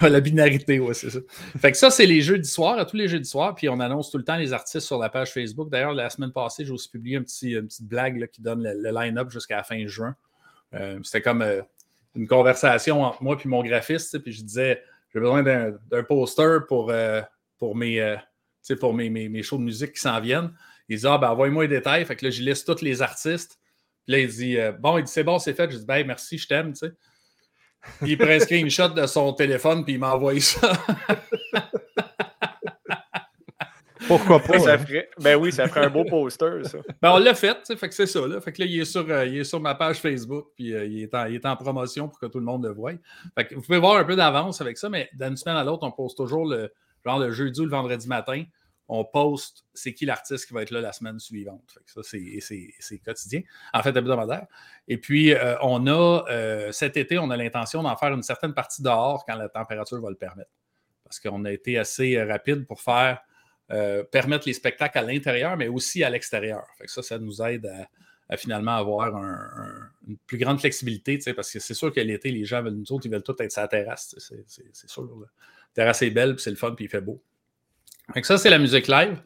la 0.00 0.20
binarité, 0.20 0.78
oui, 0.78 0.94
c'est 0.94 1.10
ça. 1.10 1.18
Fait 1.58 1.72
que 1.72 1.78
ça, 1.78 1.90
c'est 1.90 2.06
les 2.06 2.20
jeux 2.20 2.38
du 2.38 2.48
soir, 2.48 2.78
à 2.78 2.84
tous 2.84 2.96
les 2.96 3.08
jeux 3.08 3.18
du 3.18 3.24
soir, 3.24 3.54
puis 3.54 3.68
on 3.68 3.80
annonce 3.80 4.10
tout 4.10 4.18
le 4.18 4.24
temps 4.24 4.36
les 4.36 4.52
artistes 4.52 4.86
sur 4.86 4.98
la 4.98 5.08
page 5.08 5.32
Facebook. 5.32 5.70
D'ailleurs, 5.70 5.92
la 5.94 6.10
semaine 6.10 6.32
passée, 6.32 6.64
j'ai 6.64 6.72
aussi 6.72 6.90
publié 6.90 7.16
un 7.16 7.22
petit, 7.22 7.52
une 7.52 7.66
petite 7.66 7.86
blague 7.86 8.28
qui 8.28 8.42
donne 8.42 8.62
le, 8.62 8.90
line-up 8.90 9.30
jusqu'à 9.30 9.56
la 9.56 9.62
fin 9.62 9.86
juin. 9.86 10.14
Euh, 10.74 10.98
c'était 11.02 11.22
comme 11.22 11.42
euh, 11.42 11.62
une 12.14 12.26
conversation 12.26 13.02
entre 13.02 13.22
moi 13.22 13.36
et 13.42 13.48
mon 13.48 13.62
graphiste, 13.62 14.18
puis 14.18 14.32
je 14.32 14.42
disais 14.42 14.82
j'ai 15.14 15.20
besoin 15.20 15.42
d'un 15.42 16.02
poster 16.04 16.60
pour, 16.66 16.90
euh, 16.90 17.20
pour, 17.58 17.76
mes, 17.76 18.00
euh, 18.00 18.16
pour 18.80 18.94
mes, 18.94 19.10
mes, 19.10 19.42
shows 19.42 19.58
de 19.58 19.62
musique 19.62 19.92
qui 19.92 20.00
s'en 20.00 20.20
viennent. 20.20 20.52
Il 20.88 20.98
dit 20.98 21.06
Ah, 21.06 21.18
ben, 21.18 21.30
envoie-moi 21.30 21.64
les 21.64 21.76
détails. 21.76 22.04
Fait 22.04 22.16
que 22.16 22.24
là, 22.24 22.30
je 22.30 22.42
liste 22.42 22.66
tous 22.66 22.82
les 22.82 23.02
artistes. 23.02 23.58
Puis 24.04 24.12
là, 24.12 24.18
il 24.20 24.28
dit 24.28 24.58
euh, 24.58 24.72
Bon, 24.72 24.98
il 24.98 25.04
dit 25.04 25.12
C'est 25.12 25.24
bon, 25.24 25.38
c'est 25.38 25.54
fait. 25.54 25.70
Je 25.70 25.78
dis 25.78 25.86
Ben, 25.86 26.06
merci, 26.06 26.38
je 26.38 26.48
t'aime. 26.48 26.72
Il 28.02 28.16
prend 28.16 28.28
un 28.28 28.38
screenshot 28.40 28.88
de 28.88 29.06
son 29.06 29.32
téléphone, 29.34 29.84
puis 29.84 29.94
il 29.94 30.00
m'envoie 30.00 30.40
ça. 30.40 30.72
Pourquoi 34.06 34.40
pas? 34.40 34.58
Ça 34.58 34.74
hein? 34.74 34.78
ferait... 34.78 35.08
Ben 35.18 35.36
oui, 35.36 35.52
ça 35.52 35.68
ferait 35.68 35.86
un 35.86 35.90
beau 35.90 36.04
poster, 36.04 36.64
ça. 36.64 36.78
Ben 37.02 37.12
on 37.12 37.18
l'a 37.18 37.34
fait, 37.34 37.56
fait 37.76 37.88
que 37.88 37.94
c'est 37.94 38.06
ça. 38.06 38.26
Là. 38.26 38.40
Fait 38.40 38.52
que 38.52 38.62
là, 38.62 38.66
il 38.66 38.80
est 38.80 38.84
sur, 38.84 39.08
euh, 39.08 39.26
il 39.26 39.38
est 39.38 39.44
sur 39.44 39.60
ma 39.60 39.74
page 39.74 39.98
Facebook, 39.98 40.48
puis 40.54 40.74
euh, 40.74 40.84
il, 40.84 41.02
est 41.02 41.14
en, 41.14 41.26
il, 41.26 41.34
est 41.34 41.46
en, 41.46 41.56
promotion 41.56 42.08
pour 42.08 42.18
que 42.18 42.26
tout 42.26 42.38
le 42.38 42.44
monde 42.44 42.64
le 42.64 42.72
voie. 42.72 42.92
Fait 43.36 43.46
que 43.46 43.54
vous 43.54 43.62
pouvez 43.62 43.78
voir 43.78 43.96
un 43.96 44.04
peu 44.04 44.16
d'avance 44.16 44.60
avec 44.60 44.78
ça, 44.78 44.88
mais 44.88 45.08
d'une 45.14 45.36
semaine 45.36 45.56
à 45.56 45.64
l'autre, 45.64 45.86
on 45.86 45.92
poste 45.92 46.16
toujours 46.16 46.46
le 46.46 46.72
genre 47.04 47.18
le 47.18 47.32
jeudi 47.32 47.60
ou 47.60 47.64
le 47.64 47.70
vendredi 47.70 48.08
matin. 48.08 48.44
On 48.88 49.04
poste 49.04 49.64
c'est 49.74 49.94
qui 49.94 50.04
l'artiste 50.04 50.46
qui 50.46 50.54
va 50.54 50.62
être 50.62 50.70
là 50.70 50.80
la 50.80 50.92
semaine 50.92 51.18
suivante. 51.18 51.64
Fait 51.72 51.80
que 51.80 51.90
ça, 51.90 52.00
c'est 52.02 52.98
quotidien. 52.98 53.40
En 53.72 53.82
fait, 53.82 53.96
hebdomadaire. 53.96 54.46
Et 54.86 54.98
puis, 54.98 55.32
euh, 55.32 55.56
on 55.62 55.86
a 55.86 56.24
cet 56.72 56.96
été, 56.96 57.18
on 57.18 57.30
a 57.30 57.36
l'intention 57.36 57.82
d'en 57.82 57.96
faire 57.96 58.12
une 58.12 58.22
certaine 58.22 58.54
partie 58.54 58.82
dehors 58.82 59.24
quand 59.26 59.36
la 59.36 59.48
température 59.48 60.00
va 60.00 60.10
le 60.10 60.16
permettre. 60.16 60.50
Parce 61.04 61.20
qu'on 61.20 61.44
a 61.44 61.52
été 61.52 61.78
assez 61.78 62.22
rapide 62.22 62.66
pour 62.66 62.80
faire 62.80 63.20
euh, 63.70 64.02
permettre 64.02 64.46
les 64.46 64.52
spectacles 64.52 64.98
à 64.98 65.02
l'intérieur, 65.02 65.56
mais 65.56 65.68
aussi 65.68 66.04
à 66.04 66.10
l'extérieur. 66.10 66.66
Ça, 66.86 67.02
ça 67.02 67.18
nous 67.18 67.40
aide 67.42 67.66
à, 68.28 68.36
finalement 68.36 68.76
avoir 68.76 69.14
une 70.08 70.16
plus 70.26 70.38
grande 70.38 70.58
flexibilité, 70.58 71.18
parce 71.34 71.50
que 71.50 71.58
c'est 71.58 71.74
sûr 71.74 71.92
que 71.92 72.00
l'été, 72.00 72.30
les 72.30 72.44
gens 72.44 72.62
veulent, 72.62 72.74
nous 72.74 72.90
autres, 72.92 73.06
ils 73.06 73.12
veulent 73.12 73.22
tout 73.22 73.36
être 73.38 73.52
sur 73.52 73.60
la 73.60 73.68
terrasse. 73.68 74.14
C'est 74.18 74.88
sûr. 74.88 75.02
La 75.04 75.26
terrasse 75.74 76.02
est 76.02 76.10
belle, 76.10 76.38
c'est 76.38 76.50
le 76.50 76.56
fun, 76.56 76.72
puis 76.74 76.86
il 76.86 76.88
fait 76.88 77.00
beau. 77.00 77.22
ça, 78.22 78.38
c'est 78.38 78.50
la 78.50 78.58
musique 78.58 78.88
live. 78.88 79.22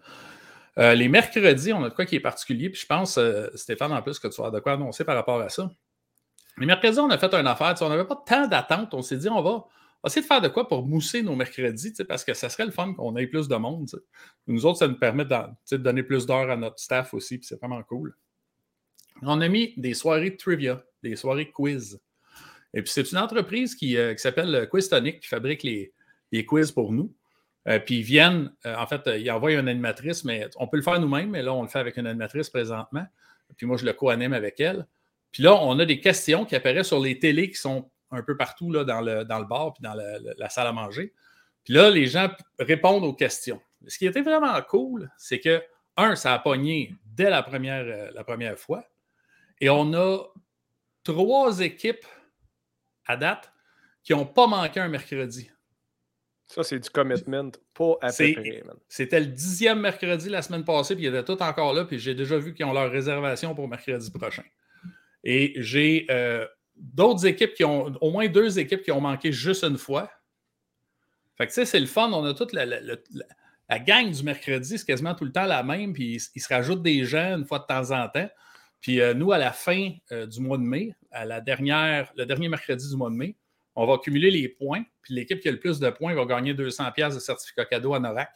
Euh, 0.79 0.95
les 0.95 1.09
mercredis, 1.09 1.73
on 1.73 1.83
a 1.85 1.89
de 1.89 1.95
quoi 1.95 2.05
qui 2.05 2.17
est 2.17 2.21
particulier, 2.21 2.69
puis 2.69 2.81
je 2.81 2.87
pense, 2.87 3.17
euh, 3.17 3.49
Stéphane, 3.55 3.93
en 3.93 4.03
plus, 4.03 4.19
que 4.19 4.29
tu 4.29 4.43
vas 4.43 4.51
de 4.51 4.61
quoi 4.61 4.73
annoncer 4.73 5.05
par 5.05 5.15
rapport 5.15 5.41
à 5.41 5.49
ça. 5.49 5.71
Les 6.59 6.67
mercredis, 6.67 6.99
on 6.99 7.11
a 7.11 7.19
fait 7.19 7.33
une 7.35 7.47
affaire, 7.47 7.75
on 7.81 7.89
n'avait 7.89 8.05
pas 8.05 8.23
tant 8.27 8.47
d'attente, 8.47 8.93
on 8.93 9.03
s'est 9.03 9.17
dit, 9.17 9.29
on 9.29 9.41
va, 9.41 9.67
essayer 10.05 10.23
de 10.23 10.27
faire 10.27 10.41
de 10.41 10.49
quoi 10.49 10.69
pour 10.69 10.87
mousser 10.87 11.23
nos 11.23 11.35
mercredis, 11.35 11.93
parce 12.09 12.25
que 12.25 12.35
ça 12.35 12.49
serait 12.49 12.67
le 12.67 12.73
fun 12.73 12.95
qu'on 12.95 13.17
ait 13.17 13.27
plus 13.27 13.49
de 13.49 13.57
monde. 13.57 13.89
Nous 14.47 14.67
autres, 14.67 14.79
ça 14.79 14.89
nous 14.89 14.99
permet 14.99 15.25
de, 15.25 15.77
donner 15.77 16.03
plus 16.03 16.27
d'heures 16.27 16.51
à 16.51 16.57
notre 16.57 16.79
staff 16.79 17.15
aussi, 17.15 17.39
puis 17.39 17.47
c'est 17.47 17.59
vraiment 17.59 17.83
cool. 17.83 18.15
On 19.23 19.41
a 19.41 19.49
mis 19.49 19.75
des 19.77 19.95
soirées 19.95 20.31
de 20.31 20.37
trivia, 20.37 20.83
des 21.03 21.17
soirées 21.17 21.51
quiz. 21.51 22.01
Et 22.75 22.83
puis, 22.83 22.93
c'est 22.93 23.11
une 23.11 23.19
entreprise 23.19 23.75
qui, 23.75 23.97
euh, 23.97 24.15
s'appelle 24.17 24.69
Quiz 24.71 24.89
Tonic 24.89 25.21
qui 25.21 25.29
fabrique 25.29 25.63
les, 25.63 25.93
quiz 26.45 26.71
pour 26.71 26.93
nous. 26.93 27.15
Euh, 27.69 27.79
puis 27.79 27.99
ils 27.99 28.03
viennent, 28.03 28.53
euh, 28.67 28.77
en 28.77 28.87
fait, 28.87 29.01
ils 29.19 29.31
envoient 29.31 29.53
une 29.53 29.69
animatrice, 29.69 30.25
mais 30.25 30.49
on 30.57 30.69
peut 30.69 30.77
le 30.77 30.83
faire 30.83 31.01
nous-mêmes, 31.01 31.31
mais 31.31 31.43
là, 31.43 31.55
on 31.55 31.63
le 31.63 31.69
fait 31.69 31.79
avec 31.79 31.97
une 31.97 32.07
animatrice 32.07 32.51
présentement. 32.51 33.07
Puis 33.57 33.67
moi, 33.67 33.77
je 33.77 33.85
le 33.85 33.93
co-anime 33.93 34.35
avec 34.35 34.61
elle. 34.61 34.87
Puis 35.33 35.43
là, 35.43 35.55
on 35.63 35.79
a 35.79 35.85
des 35.85 36.01
questions 36.01 36.45
qui 36.45 36.55
apparaissent 36.55 36.89
sur 36.89 37.01
les 37.01 37.19
télés 37.19 37.51
qui 37.51 37.57
sont 37.57 37.91
un 38.11 38.23
peu 38.23 38.37
partout 38.37 38.71
là, 38.71 38.85
dans, 38.85 39.01
le, 39.01 39.25
dans 39.25 39.39
le 39.39 39.47
bar 39.47 39.73
puis 39.73 39.83
dans 39.83 39.95
la 39.95 40.49
salle 40.49 40.67
à 40.67 40.73
manger. 40.73 41.13
Puis 41.65 41.75
là, 41.75 41.91
les 41.91 42.07
gens 42.07 42.31
répondent 42.59 43.05
aux 43.05 43.13
questions. 43.13 43.61
Ce 43.89 43.99
qui 43.99 44.07
était 44.07 44.23
vraiment 44.23 44.61
cool, 44.63 45.11
c'est 45.19 45.41
que, 45.41 45.63
un, 45.97 46.15
ça 46.15 46.33
a 46.35 46.39
pogné 46.39 46.95
dès 47.05 47.31
la 47.31 47.43
première, 47.43 47.85
euh, 47.85 48.11
la 48.15 48.23
première 48.23 48.59
fois. 48.59 48.85
Et 49.61 49.69
on 49.69 49.93
a 49.95 50.19
trois 51.03 51.61
équipes 51.61 52.05
à 53.07 53.17
date 53.17 53.53
qui 54.03 54.13
n'ont 54.13 54.27
pas 54.27 54.47
manqué 54.47 54.79
un 54.79 54.89
mercredi. 54.89 55.51
Ça, 56.47 56.63
c'est 56.63 56.79
du 56.79 56.91
commitment 56.91 57.51
pas 57.75 57.95
à 58.01 58.13
C'était 58.13 59.21
le 59.21 59.27
dixième 59.27 59.81
mercredi 59.81 60.29
la 60.29 60.43
semaine 60.43 60.65
passée, 60.65 60.95
puis 60.95 61.05
ils 61.05 61.09
étaient 61.09 61.25
tous 61.25 61.43
encore 61.43 61.75
là, 61.75 61.85
puis 61.85 61.99
j'ai 61.99 62.15
déjà 62.15 62.39
vu 62.39 62.55
qu'ils 62.55 62.67
ont 62.67 62.73
leur 62.73 62.91
réservation 62.91 63.55
pour 63.55 63.67
mercredi 63.67 64.11
prochain. 64.13 64.45
Et 65.25 65.55
j'ai 65.57 66.07
euh, 66.11 66.47
d'autres 66.77 67.27
équipes 67.27 67.55
qui 67.55 67.65
ont, 67.65 67.93
au 68.01 68.11
moins 68.11 68.29
deux 68.29 68.59
équipes 68.59 68.83
qui 68.83 68.93
ont 68.93 69.01
manqué 69.01 69.33
juste 69.33 69.65
une 69.65 69.79
fois. 69.79 70.11
Fait 71.37 71.47
que, 71.47 71.53
c'est 71.53 71.81
le 71.81 71.87
fun. 71.87 72.11
On 72.13 72.25
a 72.25 72.35
toute 72.35 72.53
la, 72.53 72.65
la, 72.67 73.79
gang 73.79 74.11
du 74.11 74.23
mercredi, 74.23 74.79
c'est 74.79 74.87
quasiment 74.87 75.15
tout 75.15 75.25
le 75.25 75.33
temps 75.33 75.45
la 75.45 75.63
même, 75.63 75.93
puis 75.93 76.21
il, 76.35 76.41
se 76.41 76.49
rajoute 76.49 76.83
des 76.83 77.05
gens 77.05 77.37
une 77.37 77.45
fois 77.45 77.59
de 77.59 77.67
temps 77.67 77.91
en 77.91 78.09
temps. 78.09 78.29
Puis 78.81 79.01
euh, 79.01 79.15
nous, 79.15 79.33
à 79.33 79.39
la 79.39 79.53
fin 79.53 79.91
euh, 80.13 80.27
du 80.27 80.41
mois 80.41 80.59
de 80.59 80.63
mai, 80.63 80.95
la 81.13 81.39
le 81.39 82.25
dernier 82.25 82.49
mercredi 82.49 82.89
du 82.89 82.97
mois 82.97 83.11
de 83.11 83.17
mai, 83.17 83.37
on 83.75 83.87
va 83.87 83.99
cumuler 83.99 84.31
les 84.31 84.49
points, 84.49 84.85
puis 85.03 85.15
l'équipe 85.15 85.41
qui 85.41 85.49
a 85.49 85.53
le 85.53 85.61
plus 85.61 85.79
de 85.79 85.91
points 85.91 86.15
va 86.15 86.25
gagner 86.25 86.55
200 86.55 86.93
pièces 86.93 87.15
de 87.15 87.21
certificat 87.21 87.67
cadeau 87.67 87.93
à 87.93 88.01
Norac. 88.01 88.31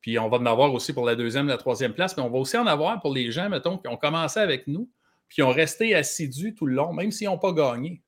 Puis 0.00 0.18
on 0.18 0.28
va 0.28 0.38
en 0.38 0.46
avoir 0.46 0.72
aussi 0.72 0.92
pour 0.92 1.04
la 1.04 1.14
deuxième, 1.14 1.46
la 1.48 1.58
troisième 1.58 1.92
place, 1.92 2.16
mais 2.16 2.22
on 2.22 2.30
va 2.30 2.38
aussi 2.38 2.56
en 2.56 2.66
avoir 2.66 3.00
pour 3.00 3.12
les 3.12 3.30
gens, 3.30 3.48
mettons, 3.48 3.78
qui 3.78 3.88
ont 3.88 3.96
commencé 3.96 4.40
avec 4.40 4.66
nous, 4.66 4.90
qui 5.34 5.42
ont 5.42 5.50
resté 5.50 5.96
assidus 5.96 6.54
tout 6.54 6.64
le 6.64 6.76
long, 6.76 6.92
même 6.92 7.10
s'ils 7.10 7.26
n'ont 7.26 7.38
pas 7.38 7.52
gagné. 7.52 8.00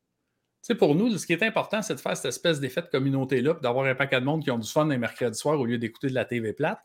Tu 0.62 0.72
sais, 0.72 0.74
pour 0.76 0.94
nous, 0.94 1.18
ce 1.18 1.26
qui 1.26 1.32
est 1.32 1.42
important, 1.42 1.82
c'est 1.82 1.96
de 1.96 2.00
faire 2.00 2.16
cette 2.16 2.26
espèce 2.26 2.60
d'effet 2.60 2.82
de 2.82 2.86
communauté-là, 2.86 3.54
d'avoir 3.60 3.84
un 3.86 3.96
paquet 3.96 4.20
de 4.20 4.24
monde 4.24 4.44
qui 4.44 4.50
ont 4.52 4.58
du 4.58 4.70
fun 4.70 4.86
les 4.86 4.96
mercredis 4.96 5.36
soirs 5.36 5.58
au 5.58 5.66
lieu 5.66 5.76
d'écouter 5.76 6.06
de 6.06 6.14
la 6.14 6.24
TV 6.24 6.52
plate. 6.52 6.78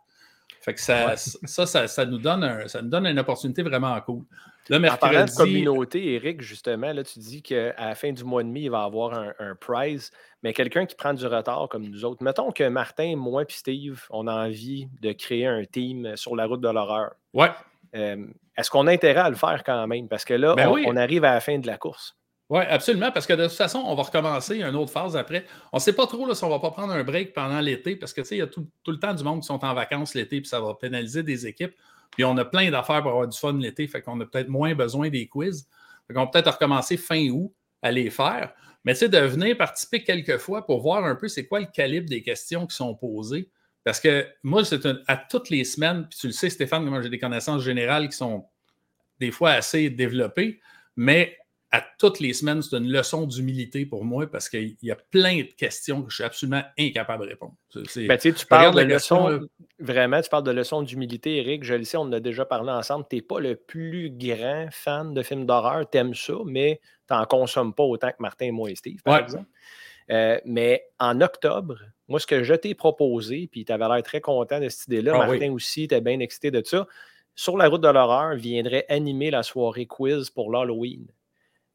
Fait 0.62 0.74
que 0.74 0.82
ça, 0.82 1.16
ça, 1.16 1.88
ça, 1.88 2.06
nous 2.06 2.18
donne 2.18 2.68
ça 2.68 2.82
nous 2.82 2.90
donne 2.90 3.06
une 3.06 3.20
opportunité 3.20 3.62
vraiment 3.62 4.00
cool. 4.02 4.24
Là, 4.70 4.80
mercredi... 4.80 5.04
En 5.04 5.10
parlant 5.10 5.26
de 5.26 5.32
communauté, 5.32 6.14
Eric, 6.14 6.42
justement, 6.42 6.92
là, 6.92 7.04
tu 7.04 7.20
dis 7.20 7.44
qu'à 7.44 7.74
la 7.78 7.94
fin 7.94 8.12
du 8.12 8.24
mois 8.24 8.42
de 8.42 8.50
mai, 8.50 8.62
il 8.62 8.72
va 8.72 8.82
y 8.82 8.86
avoir 8.86 9.14
un, 9.14 9.56
prize, 9.60 10.12
mais 10.42 10.54
quelqu'un 10.54 10.88
qui 10.88 10.96
prend 10.96 11.14
du 11.14 11.26
retard 11.28 11.68
comme 11.70 11.88
nous 11.88 12.04
autres. 12.04 12.24
Mettons 12.24 12.52
que 12.52 12.68
Martin, 12.68 13.16
moi 13.16 13.44
et 13.44 13.46
Steve, 13.50 14.02
on 14.10 14.26
a 14.26 14.48
envie 14.48 14.88
de 15.02 15.12
créer 15.12 15.46
un 15.46 15.66
team 15.66 16.16
sur 16.16 16.36
la 16.36 16.48
route 16.48 16.62
de 16.62 16.70
l'horreur. 16.70 17.14
Ouais. 17.34 17.52
Euh, 17.96 18.26
est-ce 18.62 18.72
qu'on 18.72 18.88
a 18.88 18.92
intérêt 18.92 19.22
à 19.22 19.30
le 19.30 19.36
faire 19.36 19.64
quand 19.66 19.86
même? 19.88 20.08
Parce 20.08 20.24
que 20.24 20.34
là, 20.34 20.56
ben 20.56 20.70
on, 20.70 20.96
arrive 20.96 21.26
à 21.26 21.34
la 21.34 21.40
fin 21.42 21.60
de 21.60 21.68
la 21.68 21.78
course. 21.78 22.16
Oui, 22.50 22.64
absolument, 22.68 23.12
parce 23.12 23.26
que 23.26 23.34
de 23.34 23.48
toute 23.48 23.56
façon, 23.56 23.80
on 23.80 23.96
va 23.96 24.04
recommencer 24.04 24.60
une 24.60 24.76
autre 24.76 24.92
phase 24.92 25.16
après. 25.16 25.46
On 25.72 25.78
ne 25.78 25.82
sait 25.82 25.94
pas 25.94 26.06
trop 26.06 26.26
là, 26.26 26.36
si 26.36 26.44
on 26.44 26.48
ne 26.48 26.54
va 26.54 26.60
pas 26.60 26.72
prendre 26.72 26.92
un 26.92 27.04
break 27.04 27.34
pendant 27.34 27.62
l'été, 27.62 27.96
parce 27.96 28.12
que 28.12 28.22
il 28.32 28.38
y 28.38 28.42
a 28.42 28.48
tout, 28.48 28.68
le 28.88 28.98
temps 28.98 29.14
du 29.14 29.24
monde 29.24 29.42
qui 29.42 29.48
sont 29.48 29.64
en 29.64 29.74
vacances 29.74 30.16
l'été, 30.16 30.42
puis 30.42 30.50
ça 30.50 30.60
va 30.60 30.74
pénaliser 30.74 31.24
des 31.24 31.48
équipes. 31.48 31.74
Puis 32.12 32.26
on 32.26 32.36
a 32.38 32.44
plein 32.44 32.70
d'affaires 32.70 33.02
pour 33.02 33.12
avoir 33.12 33.28
du 33.28 33.38
fun 33.38 33.54
l'été, 33.54 33.88
fait 33.88 34.02
qu'on 34.02 34.20
a 34.20 34.26
peut-être 34.26 34.50
moins 34.50 34.76
besoin 34.76 35.10
des 35.10 35.28
quiz. 35.28 35.66
Fait 36.08 36.14
qu'on 36.14 36.26
va 36.26 36.28
peut-être 36.28 36.52
recommencer 36.52 36.98
fin 36.98 37.30
août 37.30 37.54
à 37.82 37.92
les 37.92 38.10
faire. 38.10 38.54
Mais 38.84 38.96
c'est 38.96 39.10
de 39.10 39.20
venir 39.20 39.56
participer 39.58 40.04
quelques 40.04 40.38
fois 40.38 40.66
pour 40.66 40.82
voir 40.82 41.06
un 41.06 41.16
peu 41.16 41.30
c'est 41.30 41.46
quoi 41.46 41.62
le 41.62 41.68
calibre 41.68 42.10
des 42.10 42.22
questions 42.22 42.68
qui 42.68 42.76
sont 42.76 42.96
posées. 42.96 43.50
Parce 43.84 44.00
que 44.00 44.28
moi, 44.44 44.64
c'est 44.64 44.86
à 45.08 45.18
toutes 45.18 45.50
les 45.50 45.64
semaines, 45.64 46.08
puis 46.10 46.20
tu 46.20 46.28
le 46.28 46.34
sais, 46.34 46.50
Stéphane, 46.50 46.84
moi 46.86 47.02
j'ai 47.02 47.10
des 47.10 47.20
connaissances 47.20 47.64
générales 47.64 48.10
qui 48.10 48.18
sont 48.18 48.48
des 49.22 49.32
fois 49.32 49.52
assez 49.52 49.90
développées, 49.90 50.60
mais 50.98 51.38
à 51.74 51.82
toutes 51.98 52.20
les 52.20 52.34
semaines, 52.34 52.62
c'est 52.62 52.76
une 52.76 52.92
leçon 52.92 53.26
d'humilité 53.26 53.86
pour 53.86 54.04
moi 54.04 54.28
parce 54.30 54.50
qu'il 54.50 54.76
y 54.82 54.92
a 54.92 54.98
plein 55.10 55.38
de 55.38 55.54
questions 55.56 56.02
que 56.02 56.10
je 56.10 56.16
suis 56.16 56.24
absolument 56.26 56.64
incapable 56.78 57.24
de 57.24 57.30
répondre. 57.30 57.54
Ben, 57.96 58.18
tu 58.18 58.46
parles 58.46 58.76
de 58.76 58.82
leçons, 58.82 59.40
vraiment, 59.80 60.22
tu 60.22 60.30
parles 60.30 60.44
de 60.44 60.52
leçons 60.52 60.82
d'humilité, 60.82 61.38
Eric. 61.38 61.64
Je 61.64 61.76
le 61.76 61.86
sais, 61.86 61.96
on 61.96 62.02
en 62.02 62.12
a 62.12 62.20
déjà 62.20 62.44
parlé 62.44 62.72
ensemble. 62.72 63.06
Tu 63.10 63.16
n'es 63.16 63.22
pas 63.22 63.40
le 63.40 63.56
plus 63.56 64.12
grand 64.12 64.68
fan 64.70 65.14
de 65.14 65.24
films 65.24 65.46
d'horreur, 65.46 65.90
tu 65.90 65.98
aimes 65.98 66.14
ça, 66.14 66.34
mais 66.46 66.82
tu 67.08 67.14
n'en 67.14 67.24
consommes 67.24 67.74
pas 67.74 67.84
autant 67.84 68.10
que 68.10 68.20
Martin 68.20 68.48
et 68.48 68.52
moi 68.52 68.70
et 68.70 68.76
Steve, 68.76 69.02
par 69.04 69.20
exemple. 69.20 69.48
Euh, 70.10 70.42
mais 70.44 70.84
en 71.00 71.22
octobre, 71.22 71.78
moi, 72.10 72.20
ce 72.20 72.28
que 72.28 72.44
je 72.44 72.54
t'ai 72.54 72.76
proposé, 72.76 73.48
puis 73.50 73.64
tu 73.64 73.72
avais 73.72 73.88
l'air 73.88 74.04
très 74.04 74.20
content 74.20 74.60
de 74.60 74.68
cette 74.68 74.88
idée-là, 74.88 75.14
ah 75.16 75.26
Martin 75.26 75.54
aussi, 75.54 75.88
tu 75.88 76.02
bien 76.02 76.20
excité 76.20 76.52
de 76.52 76.62
ça. 76.66 76.86
Sur 77.36 77.58
la 77.58 77.68
route 77.68 77.82
de 77.82 77.88
l'horreur, 77.88 78.36
viendrait 78.36 78.86
animer 78.90 79.32
la 79.32 79.44
soirée 79.44 79.86
quiz 79.86 80.30
pour 80.30 80.52
l'Halloween. 80.52 81.08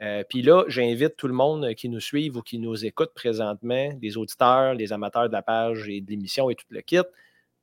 Euh, 0.03 0.23
puis 0.29 0.43
là, 0.43 0.65
j'invite 0.69 1.17
tout 1.17 1.27
le 1.27 1.35
monde 1.35 1.75
qui 1.75 1.89
nous 1.89 2.01
suit 2.01 2.31
ou 2.31 2.43
qui 2.43 2.59
nous 2.59 2.85
écoute 2.85 3.13
présentement, 3.15 3.91
les 4.01 4.17
auditeurs, 4.19 4.75
les 4.75 4.93
amateurs 4.93 5.29
de 5.29 5.33
la 5.33 5.43
page 5.43 5.89
et 5.89 6.01
de 6.03 6.13
et 6.13 6.55
tout 6.55 6.67
le 6.69 6.81
kit, 6.83 7.01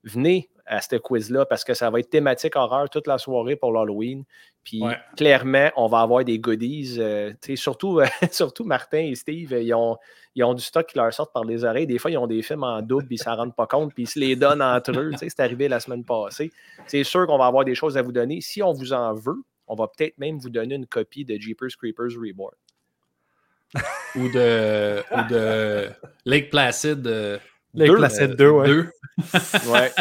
venez 0.03 0.49
à 0.65 0.81
ce 0.81 0.95
quiz-là 0.95 1.45
parce 1.45 1.63
que 1.63 1.73
ça 1.73 1.89
va 1.89 1.99
être 1.99 2.09
thématique 2.09 2.55
horreur 2.55 2.89
toute 2.89 3.07
la 3.07 3.17
soirée 3.17 3.55
pour 3.55 3.71
l'Halloween. 3.73 4.23
Puis 4.63 4.81
clairement, 5.17 5.69
on 5.75 5.87
va 5.87 5.99
avoir 6.01 6.23
des 6.23 6.39
goodies. 6.39 6.95
Euh, 6.99 7.33
surtout, 7.55 7.99
surtout 8.31 8.63
Martin 8.63 8.99
et 8.99 9.15
Steve, 9.15 9.51
ils 9.51 9.73
ont, 9.73 9.97
ils 10.35 10.43
ont 10.43 10.53
du 10.53 10.63
stock 10.63 10.87
qui 10.87 10.97
leur 10.97 11.13
sort 11.13 11.31
par 11.31 11.43
les 11.43 11.65
oreilles. 11.65 11.87
Des 11.87 11.97
fois, 11.97 12.11
ils 12.11 12.17
ont 12.17 12.27
des 12.27 12.41
films 12.41 12.63
en 12.63 12.81
double, 12.81 13.07
puis 13.07 13.17
ils 13.17 13.19
ne 13.19 13.23
s'en 13.23 13.35
rendent 13.35 13.55
pas 13.55 13.67
compte, 13.67 13.93
puis 13.93 14.03
ils 14.03 14.09
se 14.09 14.19
les 14.19 14.35
donnent 14.35 14.61
entre 14.61 14.97
eux. 14.97 15.11
C'est 15.17 15.39
arrivé 15.39 15.67
la 15.67 15.79
semaine 15.79 16.05
passée. 16.05 16.51
C'est 16.87 17.03
sûr 17.03 17.27
qu'on 17.27 17.37
va 17.37 17.47
avoir 17.47 17.65
des 17.65 17.75
choses 17.75 17.97
à 17.97 18.01
vous 18.01 18.13
donner. 18.13 18.39
Si 18.41 18.63
on 18.63 18.71
vous 18.71 18.93
en 18.93 19.13
veut, 19.13 19.43
on 19.67 19.75
va 19.75 19.87
peut-être 19.87 20.17
même 20.17 20.39
vous 20.39 20.49
donner 20.49 20.75
une 20.75 20.87
copie 20.87 21.25
de 21.25 21.35
Jeepers 21.35 21.75
Creepers 21.77 22.17
Reborn. 22.17 22.55
ou, 24.15 24.29
de, 24.29 24.99
ou 24.99 25.29
de 25.29 25.89
Lake 26.25 26.51
Placid. 26.51 27.05
Euh, 27.07 27.39
Lake 27.73 27.95
Placid 27.95 28.35
2, 28.35 28.49
ouais. 28.49 28.69
ouais. 29.67 29.91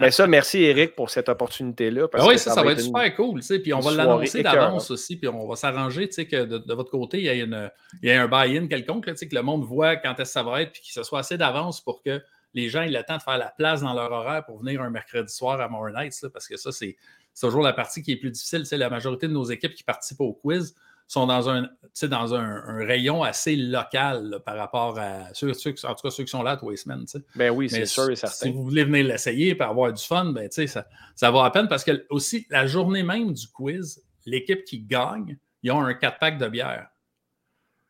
Mais 0.00 0.10
ça, 0.10 0.26
merci 0.26 0.62
Eric 0.62 0.94
pour 0.96 1.10
cette 1.10 1.28
opportunité-là. 1.28 2.08
Ben 2.12 2.26
oui, 2.26 2.38
ça, 2.38 2.52
ça, 2.52 2.62
va 2.62 2.72
être, 2.72 2.80
super 2.80 3.14
cool. 3.14 3.40
Puis 3.40 3.72
on 3.72 3.80
va 3.80 3.92
l'annoncer 3.92 4.42
d'avance 4.42 4.90
aussi. 4.90 5.16
Puis 5.16 5.28
on 5.28 5.46
va 5.46 5.56
s'arranger 5.56 6.08
que 6.08 6.44
de, 6.44 6.58
de, 6.58 6.74
votre 6.74 6.90
côté, 6.90 7.18
il 7.18 7.24
y 7.24 7.28
a, 7.28 7.34
une, 7.34 7.70
il 8.02 8.08
y 8.08 8.12
a 8.12 8.22
un 8.22 8.28
buy-in 8.28 8.66
quelconque, 8.66 9.06
là, 9.06 9.14
que 9.14 9.34
le 9.34 9.42
monde 9.42 9.64
voit 9.64 9.96
quand 9.96 10.12
est-ce 10.14 10.22
que 10.22 10.26
ça 10.28 10.42
va 10.42 10.62
être, 10.62 10.72
puis 10.72 10.82
qu'il 10.82 10.92
se 10.92 11.02
soit 11.02 11.20
assez 11.20 11.36
d'avance 11.36 11.80
pour 11.80 12.02
que 12.02 12.20
les 12.54 12.68
gens 12.68 12.82
aient 12.82 12.90
le 12.90 13.02
temps 13.02 13.16
de 13.16 13.22
faire 13.22 13.38
la 13.38 13.52
place 13.56 13.82
dans 13.82 13.94
leur 13.94 14.12
horaire 14.12 14.44
pour 14.44 14.58
venir 14.58 14.82
un 14.82 14.90
mercredi 14.90 15.32
soir 15.32 15.60
à 15.60 15.68
More 15.68 15.90
Nights. 15.90 16.26
parce 16.32 16.48
que 16.48 16.56
ça, 16.56 16.72
c'est 16.72 16.96
c'est 17.34 17.48
toujours 17.48 17.62
la 17.62 17.72
partie 17.72 18.00
qui 18.00 18.12
est 18.12 18.16
plus 18.16 18.30
difficile. 18.30 18.64
C'est 18.64 18.76
la 18.76 18.88
majorité 18.88 19.26
de 19.26 19.32
nos 19.32 19.44
équipes 19.44 19.74
qui 19.74 19.82
participent 19.82 20.20
au 20.20 20.32
quiz 20.32 20.74
sont 21.06 21.26
dans 21.26 21.48
un, 21.48 21.68
dans 22.02 22.34
un, 22.34 22.84
rayon 22.84 23.22
assez 23.22 23.56
local 23.56 24.40
par 24.44 24.56
rapport 24.56 24.98
à 24.98 25.32
ceux, 25.32 25.50
en 25.50 25.94
tout 25.94 26.02
cas 26.02 26.10
ceux 26.10 26.24
qui 26.24 26.30
sont 26.30 26.42
là 26.42 26.56
tous 26.56 26.70
les 26.70 26.76
semaines. 26.76 27.04
Ben 27.36 27.50
oui, 27.50 27.68
c'est 27.68 27.86
sûr 27.86 28.10
et 28.10 28.16
certain. 28.16 28.34
Si 28.34 28.50
vous 28.50 28.64
voulez 28.64 28.84
venir 28.84 29.06
l'essayer 29.06 29.56
et 29.56 29.60
avoir 29.60 29.92
du 29.92 30.02
fun, 30.02 30.32
ben, 30.32 30.50
ça, 30.50 30.86
ça 31.14 31.30
va 31.30 31.44
à 31.44 31.50
peine 31.50 31.68
parce 31.68 31.84
que 31.84 32.06
aussi, 32.10 32.46
la 32.50 32.66
journée 32.66 33.02
même 33.02 33.32
du 33.32 33.46
quiz, 33.48 34.02
l'équipe 34.26 34.64
qui 34.64 34.80
gagne, 34.80 35.38
ils 35.62 35.70
ont 35.70 35.80
un 35.80 35.92
4-pack 35.92 36.38
de 36.38 36.48
bière. 36.48 36.88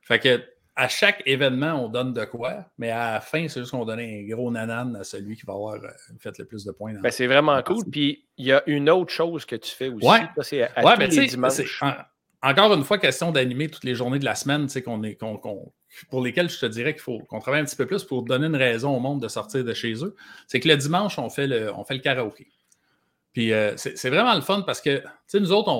Fait 0.02 0.18
que 0.18 0.42
à 0.76 0.88
chaque 0.88 1.22
événement, 1.24 1.84
on 1.84 1.88
donne 1.88 2.12
de 2.12 2.24
quoi, 2.24 2.66
mais 2.78 2.90
à 2.90 3.12
la 3.12 3.20
fin, 3.20 3.46
c'est 3.46 3.60
juste 3.60 3.70
qu'on 3.70 3.84
donne 3.84 4.00
un 4.00 4.26
gros 4.28 4.50
nanan 4.50 4.96
à 4.96 5.04
celui 5.04 5.36
qui 5.36 5.46
va 5.46 5.52
avoir 5.52 5.74
euh, 5.74 5.88
fait 6.18 6.36
le 6.38 6.46
plus 6.46 6.64
de 6.64 6.72
points. 6.72 6.94
Ben, 6.94 7.12
c'est 7.12 7.28
vraiment 7.28 7.62
cool. 7.62 7.84
Puis 7.90 8.26
il 8.36 8.46
y 8.46 8.52
a 8.52 8.62
une 8.66 8.90
autre 8.90 9.12
chose 9.12 9.44
que 9.44 9.54
tu 9.54 9.70
fais 9.70 9.88
aussi. 9.88 10.06
Ouais, 10.06 10.22
c'est 10.42 10.62
à, 10.62 10.96
tous 10.96 11.00
les 11.00 11.26
dimanches. 11.26 11.80
Encore 12.44 12.74
une 12.74 12.84
fois, 12.84 12.98
question 12.98 13.32
d'animer 13.32 13.68
toutes 13.68 13.84
les 13.84 13.94
journées 13.94 14.18
de 14.18 14.24
la 14.24 14.34
semaine, 14.34 14.68
pour 16.10 16.22
lesquelles 16.22 16.50
je 16.50 16.58
te 16.58 16.66
dirais 16.66 16.92
qu'il 16.92 17.02
faut 17.02 17.20
qu'on 17.20 17.40
travaille 17.40 17.62
un 17.62 17.64
petit 17.64 17.76
peu 17.76 17.86
plus 17.86 18.04
pour 18.04 18.22
donner 18.22 18.46
une 18.46 18.56
raison 18.56 18.94
au 18.94 19.00
monde 19.00 19.22
de 19.22 19.28
sortir 19.28 19.64
de 19.64 19.72
chez 19.72 20.04
eux. 20.04 20.14
C'est 20.46 20.60
que 20.60 20.68
le 20.68 20.76
dimanche, 20.76 21.18
on 21.18 21.30
fait 21.30 21.46
le, 21.46 21.72
on 21.74 21.84
karaoké. 21.84 22.48
Puis 23.32 23.52
euh, 23.52 23.74
c'est 23.76 24.10
vraiment 24.10 24.34
le 24.34 24.42
fun 24.42 24.60
parce 24.60 24.82
que, 24.82 25.02
nous 25.32 25.52
autres, 25.52 25.70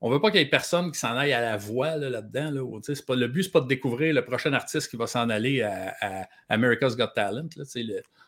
on 0.00 0.08
ne 0.08 0.14
veut 0.14 0.20
pas 0.20 0.32
qu'il 0.32 0.40
y 0.40 0.42
ait 0.42 0.48
personne 0.48 0.90
qui 0.90 0.98
s'en 0.98 1.16
aille 1.16 1.32
à 1.32 1.40
la 1.40 1.56
voix 1.56 1.96
là-dedans. 1.96 2.50
Là, 2.50 3.14
le 3.16 3.26
but, 3.28 3.42
ce 3.44 3.48
n'est 3.48 3.52
pas 3.52 3.60
de 3.60 3.68
découvrir 3.68 4.12
le 4.12 4.24
prochain 4.24 4.52
artiste 4.52 4.90
qui 4.90 4.96
va 4.96 5.06
s'en 5.06 5.30
aller 5.30 5.62
à, 5.62 6.28
America's 6.48 6.96
Got 6.96 7.12
Talent. 7.14 7.48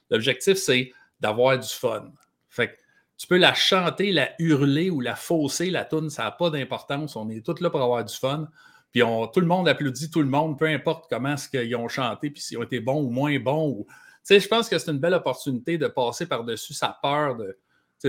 L'objectif, 0.09 0.57
c'est 0.57 0.93
d'avoir 1.19 1.59
du 1.59 1.69
fun. 1.69 2.13
Fait 2.49 2.79
tu 3.23 3.29
peux 3.29 3.37
la 3.39 3.55
chanter, 3.55 4.11
la 4.11 4.31
hurler 4.41 4.91
ou 4.91 5.01
la 5.01 5.15
fausser, 5.15 5.71
la 5.71 5.85
toune, 5.85 6.11
ça 6.11 6.25
n'a 6.25 6.33
pas 6.33 6.51
d'importance. 6.51 7.15
On 7.15 7.31
est 7.31 7.47
tous 7.47 7.61
là 7.61 7.71
pour 7.71 7.81
avoir 7.81 8.05
du 8.05 8.13
fun. 8.13 8.49
Puis 8.91 9.05
on, 9.05 9.29
tout 9.29 9.39
le 9.39 9.47
monde 9.47 9.69
applaudit 9.69 10.11
tout 10.11 10.23
le 10.23 10.29
monde, 10.29 10.59
peu 10.59 10.67
importe 10.67 11.07
comment 11.09 11.37
ce 11.37 11.49
qu'ils 11.49 11.77
ont 11.77 11.87
chanté, 11.87 12.31
puis 12.31 12.43
s'ils 12.43 12.59
ont 12.59 12.65
été 12.65 12.81
bons 12.81 13.01
ou 13.01 13.11
moins 13.11 13.39
bons. 13.39 13.69
Ou... 13.69 13.87
Je 14.29 14.49
pense 14.49 14.69
que 14.69 14.77
c'est 14.77 14.91
une 14.91 14.99
belle 14.99 15.15
opportunité 15.15 15.79
de 15.79 15.87
passer 15.87 16.27
par-dessus 16.27 16.75
sa 16.75 16.99
peur 17.01 17.37
de, 17.37 17.57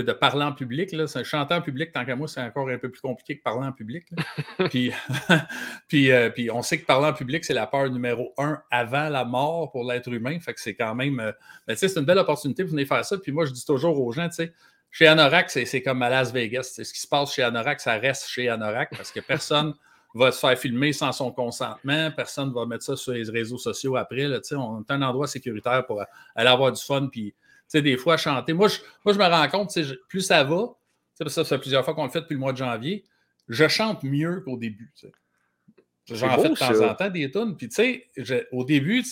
de 0.02 0.12
parler 0.12 0.42
en 0.42 0.52
public. 0.52 0.90
Là. 0.90 1.06
Chanter 1.22 1.54
en 1.54 1.62
public, 1.62 1.92
tant 1.92 2.04
qu'à 2.04 2.16
moi, 2.16 2.26
c'est 2.26 2.42
encore 2.42 2.68
un 2.68 2.78
peu 2.78 2.90
plus 2.90 3.00
compliqué 3.00 3.38
que 3.38 3.42
parler 3.44 3.68
en 3.68 3.72
public. 3.72 4.08
puis, 4.68 4.90
puis, 5.86 6.10
euh, 6.10 6.28
puis, 6.30 6.50
on 6.50 6.62
sait 6.62 6.80
que 6.80 6.86
parler 6.86 7.06
en 7.06 7.12
public, 7.12 7.44
c'est 7.44 7.54
la 7.54 7.68
peur 7.68 7.88
numéro 7.88 8.34
un 8.36 8.60
avant 8.68 9.10
la 9.10 9.24
mort 9.24 9.70
pour 9.70 9.88
l'être 9.88 10.12
humain. 10.12 10.40
Fait 10.40 10.54
que 10.54 10.60
c'est 10.60 10.74
quand 10.74 10.96
même. 10.96 11.20
Euh, 11.20 11.30
ben, 11.68 11.76
c'est 11.76 11.96
une 11.96 12.04
belle 12.04 12.18
opportunité 12.18 12.64
pour 12.64 12.72
venir 12.72 12.88
faire 12.88 13.04
ça. 13.04 13.16
Puis 13.16 13.30
moi, 13.30 13.44
je 13.44 13.52
dis 13.52 13.64
toujours 13.64 14.00
aux 14.00 14.10
gens, 14.10 14.28
chez 14.94 15.08
Anorak, 15.08 15.50
c'est 15.50 15.82
comme 15.82 16.02
à 16.02 16.08
Las 16.08 16.32
Vegas. 16.32 16.74
Ce 16.76 16.92
qui 16.92 17.00
se 17.00 17.08
passe 17.08 17.34
chez 17.34 17.42
Anorak, 17.42 17.80
ça 17.80 17.98
reste 17.98 18.28
chez 18.28 18.48
Anorak 18.48 18.96
parce 18.96 19.10
que 19.10 19.18
personne 19.18 19.74
va 20.14 20.30
se 20.30 20.38
faire 20.38 20.56
filmer 20.56 20.92
sans 20.92 21.10
son 21.10 21.32
consentement. 21.32 22.12
Personne 22.12 22.50
ne 22.50 22.54
va 22.54 22.64
mettre 22.64 22.84
ça 22.84 22.94
sur 22.94 23.12
les 23.12 23.28
réseaux 23.28 23.58
sociaux 23.58 23.96
après. 23.96 24.28
Là, 24.28 24.38
on 24.52 24.82
est 24.82 24.90
un 24.92 25.02
endroit 25.02 25.26
sécuritaire 25.26 25.84
pour 25.84 26.00
aller 26.36 26.48
avoir 26.48 26.70
du 26.70 26.80
fun 26.80 27.08
puis 27.10 27.34
des 27.72 27.96
fois, 27.96 28.16
chanter. 28.16 28.52
Moi, 28.52 28.68
je, 28.68 28.78
moi, 29.04 29.12
je 29.12 29.18
me 29.18 29.24
rends 29.24 29.48
compte, 29.48 29.76
plus 30.08 30.20
ça 30.20 30.44
va, 30.44 30.76
ça, 31.14 31.28
ça 31.28 31.44
fait 31.44 31.58
plusieurs 31.58 31.84
fois 31.84 31.92
qu'on 31.94 32.04
le 32.04 32.10
fait 32.10 32.20
depuis 32.20 32.34
le 32.34 32.40
mois 32.40 32.52
de 32.52 32.58
janvier, 32.58 33.02
je 33.48 33.66
chante 33.66 34.04
mieux 34.04 34.42
qu'au 34.42 34.56
début. 34.56 34.92
J'en 36.06 36.40
fais 36.40 36.50
de 36.50 36.54
temps 36.54 36.88
en 36.88 36.94
temps 36.94 37.10
des 37.10 37.32
tunes. 37.32 37.56
Puis, 37.56 37.68
tu 37.68 37.74
sais, 38.14 38.48
au 38.52 38.64
début, 38.64 39.02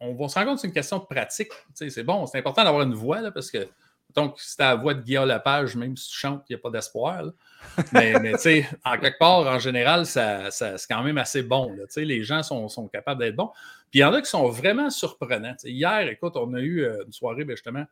on 0.00 0.28
se 0.28 0.34
rendre 0.34 0.48
compte 0.48 0.56
que 0.56 0.60
c'est 0.60 0.66
une 0.66 0.74
question 0.74 0.98
de 0.98 1.04
pratique. 1.04 1.48
C'est 1.72 2.04
bon, 2.04 2.26
c'est 2.26 2.36
important 2.36 2.62
d'avoir 2.62 2.82
une 2.82 2.94
voix, 2.94 3.22
là, 3.22 3.30
parce 3.30 3.50
que, 3.50 3.66
donc, 4.14 4.38
si 4.38 4.56
tu 4.56 4.62
la 4.62 4.76
voix 4.76 4.94
de 4.94 5.02
Guillaume 5.02 5.28
Lepage, 5.28 5.74
même 5.74 5.96
si 5.96 6.10
tu 6.10 6.16
chantes, 6.16 6.44
il 6.48 6.52
n'y 6.52 6.56
a 6.56 6.62
pas 6.62 6.70
d'espoir. 6.70 7.24
Mais, 7.92 8.14
tu 8.34 8.38
sais, 8.38 8.68
en 8.84 8.96
quelque 8.98 9.18
part, 9.18 9.46
en 9.46 9.58
général, 9.58 10.06
c'est 10.06 10.50
quand 10.88 11.02
même 11.02 11.18
assez 11.18 11.42
bon. 11.42 11.76
Les 11.96 12.22
gens 12.22 12.42
sont, 12.42 12.88
capables 12.88 13.20
d'être 13.20 13.34
bons. 13.34 13.50
Puis 13.90 14.00
il 14.00 14.02
y 14.02 14.04
en 14.04 14.12
a 14.12 14.20
qui 14.20 14.30
sont 14.30 14.48
vraiment 14.48 14.90
surprenants. 14.90 15.56
hier, 15.64 16.08
écoute, 16.08 16.36
on 16.36 16.52
a 16.54 16.60
eu 16.60 16.80
euh, 16.80 17.04
une 17.04 17.12
soirée, 17.12 17.44
ben, 17.44 17.56
justement, 17.56 17.84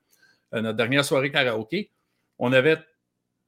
euh, 0.55 0.61
notre 0.61 0.77
dernière 0.77 1.05
soirée 1.05 1.31
karaoké. 1.31 1.91
On 2.39 2.53
avait 2.53 2.79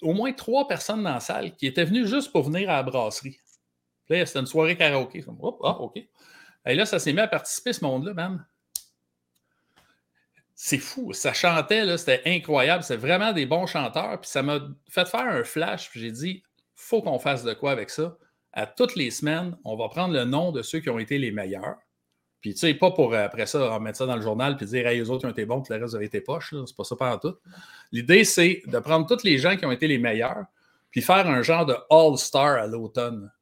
au 0.02 0.12
moins 0.12 0.32
trois 0.32 0.68
personnes 0.68 1.02
dans 1.02 1.14
la 1.14 1.20
salle 1.20 1.52
qui 1.56 1.66
étaient 1.66 1.84
venues 1.84 2.06
juste 2.06 2.32
pour 2.32 2.44
venir 2.44 2.70
à 2.70 2.74
la 2.74 2.82
brasserie. 2.82 3.38
C'était 4.08 4.38
une 4.38 4.46
soirée 4.46 4.76
karaoké. 4.76 5.24
ah, 5.62 5.80
OK. 5.80 5.96
Et 6.66 6.74
là, 6.74 6.86
ça 6.86 6.98
s'est 6.98 7.12
mis 7.12 7.20
à 7.20 7.28
participer, 7.28 7.72
ce 7.72 7.84
monde-là, 7.84 8.14
même. 8.14 8.44
C'est 10.54 10.78
fou. 10.78 11.12
Ça 11.12 11.32
chantait, 11.32 11.96
c'était 11.98 12.22
incroyable. 12.26 12.84
C'est 12.84 12.96
vraiment 12.96 13.32
des 13.32 13.46
bons 13.46 13.66
chanteurs. 13.66 14.20
Puis 14.20 14.30
ça 14.30 14.42
m'a 14.42 14.60
fait 14.88 15.08
faire 15.08 15.26
un 15.26 15.44
flash. 15.44 15.90
Puis 15.90 16.00
j'ai 16.00 16.12
dit, 16.12 16.42
faut 16.74 17.02
qu'on 17.02 17.18
fasse 17.18 17.44
de 17.44 17.54
quoi 17.54 17.72
avec 17.72 17.90
ça. 17.90 18.16
À 18.52 18.66
toutes 18.66 18.94
les 18.94 19.10
semaines, 19.10 19.56
on 19.64 19.76
va 19.76 19.88
prendre 19.88 20.14
le 20.14 20.24
nom 20.24 20.52
de 20.52 20.62
ceux 20.62 20.78
qui 20.78 20.90
ont 20.90 20.98
été 20.98 21.18
les 21.18 21.32
meilleurs. 21.32 21.76
Puis, 22.44 22.52
tu 22.52 22.60
sais, 22.60 22.74
pas 22.74 22.90
pour 22.90 23.14
euh, 23.14 23.24
après 23.24 23.46
ça 23.46 23.78
mettre 23.78 23.96
ça 23.96 24.04
dans 24.04 24.16
le 24.16 24.20
journal 24.20 24.58
puis 24.58 24.66
dire, 24.66 24.86
hey, 24.86 24.98
les 24.98 25.08
autres 25.08 25.26
ont 25.26 25.30
été 25.30 25.46
bons, 25.46 25.62
le 25.66 25.76
reste 25.76 25.94
avez 25.94 26.04
été 26.04 26.20
poches. 26.20 26.54
C'est 26.66 26.76
pas 26.76 26.84
ça 26.84 26.94
pendant 26.94 27.16
tout. 27.16 27.34
L'idée, 27.90 28.22
c'est 28.24 28.60
de 28.66 28.78
prendre 28.80 29.06
tous 29.06 29.24
les 29.24 29.38
gens 29.38 29.56
qui 29.56 29.64
ont 29.64 29.72
été 29.72 29.88
les 29.88 29.96
meilleurs, 29.96 30.44
puis 30.90 31.00
faire 31.00 31.26
un 31.26 31.40
genre 31.40 31.64
de 31.64 31.74
All-Star 31.88 32.58
à 32.58 32.66
l'automne. 32.66 33.32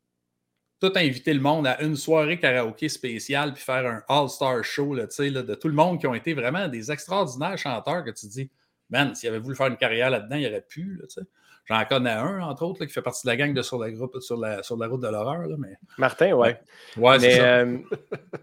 Tout 0.82 0.90
inviter 0.96 1.32
le 1.32 1.38
monde 1.38 1.68
à 1.68 1.80
une 1.80 1.94
soirée 1.94 2.40
karaoké 2.40 2.88
spéciale, 2.88 3.54
puis 3.54 3.62
faire 3.62 3.86
un 3.86 4.02
All-Star 4.08 4.64
show 4.64 4.96
là, 4.96 5.04
là, 5.16 5.42
de 5.44 5.54
tout 5.54 5.68
le 5.68 5.74
monde 5.74 6.00
qui 6.00 6.08
ont 6.08 6.14
été 6.14 6.34
vraiment 6.34 6.66
des 6.66 6.90
extraordinaires 6.90 7.56
chanteurs 7.56 8.02
que 8.02 8.10
tu 8.10 8.26
dis, 8.26 8.50
man, 8.90 9.14
s'il 9.14 9.28
avait 9.28 9.38
voulu 9.38 9.54
faire 9.54 9.68
une 9.68 9.76
carrière 9.76 10.10
là-dedans, 10.10 10.34
il 10.34 10.46
aurait 10.48 10.66
pu. 10.68 10.98
Là, 11.00 11.06
J'en 11.66 11.84
connais 11.84 12.10
un, 12.10 12.40
entre 12.40 12.64
autres, 12.64 12.84
qui 12.84 12.92
fait 12.92 13.02
partie 13.02 13.24
de 13.24 13.30
la 13.30 13.36
gang 13.36 13.54
de 13.54 13.62
sur 13.62 13.78
la, 13.78 13.90
groupe, 13.92 14.18
sur 14.20 14.36
la, 14.36 14.64
sur 14.64 14.76
la 14.76 14.88
route 14.88 15.00
de 15.00 15.06
l'horreur. 15.06 15.46
Mais... 15.58 15.76
Martin, 15.96 16.32
ouais. 16.32 16.60
Ouais, 16.96 17.20
c'est 17.20 17.36
ça. 17.36 17.42
Euh, 17.42 17.78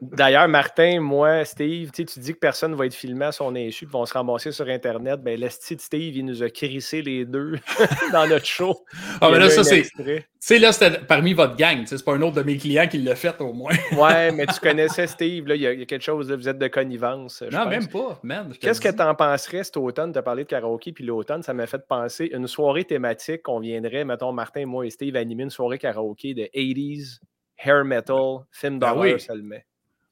d'ailleurs, 0.01 0.47
Martin, 0.47 1.01
moi, 1.01 1.43
Steve, 1.43 1.91
tu 1.91 2.05
dis 2.05 2.33
que 2.33 2.39
personne 2.39 2.71
ne 2.71 2.77
va 2.77 2.85
être 2.85 2.93
filmé 2.93 3.25
à 3.25 3.31
son 3.33 3.53
insu, 3.57 3.85
puis 3.85 3.91
vont 3.91 4.05
se 4.05 4.13
ramasser 4.13 4.53
sur 4.53 4.67
Internet. 4.69 5.21
Ben, 5.21 5.37
l'esti 5.37 5.75
de 5.75 5.81
Steve, 5.81 6.15
il 6.15 6.25
nous 6.25 6.41
a 6.43 6.49
crissé 6.49 7.01
les 7.01 7.25
deux 7.25 7.55
dans 8.13 8.25
notre 8.25 8.45
show. 8.45 8.85
Ah, 9.19 9.29
mais 9.31 9.39
là, 9.39 9.49
ça, 9.49 9.65
c'est. 9.65 9.83
Tu 9.83 10.23
sais, 10.39 10.59
là, 10.59 10.71
c'était 10.71 10.99
parmi 10.99 11.33
votre 11.33 11.57
gang. 11.57 11.83
C'est 11.85 12.03
pas 12.03 12.13
un 12.13 12.21
autre 12.21 12.37
de 12.37 12.43
mes 12.43 12.55
clients 12.55 12.87
qui 12.87 12.99
l'a 12.99 13.15
fait, 13.15 13.41
au 13.41 13.51
moins. 13.51 13.73
ouais, 13.97 14.31
mais 14.31 14.45
tu 14.45 14.61
connaissais 14.61 15.07
Steve. 15.07 15.45
Là, 15.45 15.55
il 15.55 15.61
y, 15.61 15.67
a 15.67 15.75
quelque 15.85 16.01
chose, 16.01 16.29
là, 16.29 16.37
vous 16.37 16.47
êtes 16.47 16.57
de 16.57 16.67
connivence. 16.69 17.43
Non, 17.51 17.67
même 17.67 17.89
pas, 17.89 18.17
man. 18.23 18.53
Qu'est-ce 18.61 18.79
que 18.79 18.87
tu 18.87 19.01
en 19.01 19.13
penserais 19.13 19.65
cet 19.65 19.75
automne? 19.75 20.13
As 20.15 20.21
parlé 20.21 20.45
de 20.45 20.49
karaoké, 20.49 20.93
puis 20.93 21.03
l'automne, 21.03 21.43
ça 21.43 21.53
m'a 21.53 21.67
fait 21.67 21.85
penser 21.85 22.29
une 22.33 22.47
soirée 22.47 22.85
thématique 22.85 23.08
qu'on 23.43 23.59
viendrait, 23.59 24.05
mettons, 24.05 24.31
Martin, 24.31 24.65
moi 24.65 24.85
et 24.85 24.89
Steve, 24.89 25.15
animer 25.15 25.43
une 25.43 25.49
soirée 25.49 25.77
karaoké 25.77 26.33
de 26.33 26.43
80s 26.43 27.19
hair 27.57 27.83
metal, 27.85 28.39
film 28.51 28.79
Ben 28.79 28.87
d'horreur 28.93 29.13
oui. 29.13 29.19
seulement. 29.19 29.57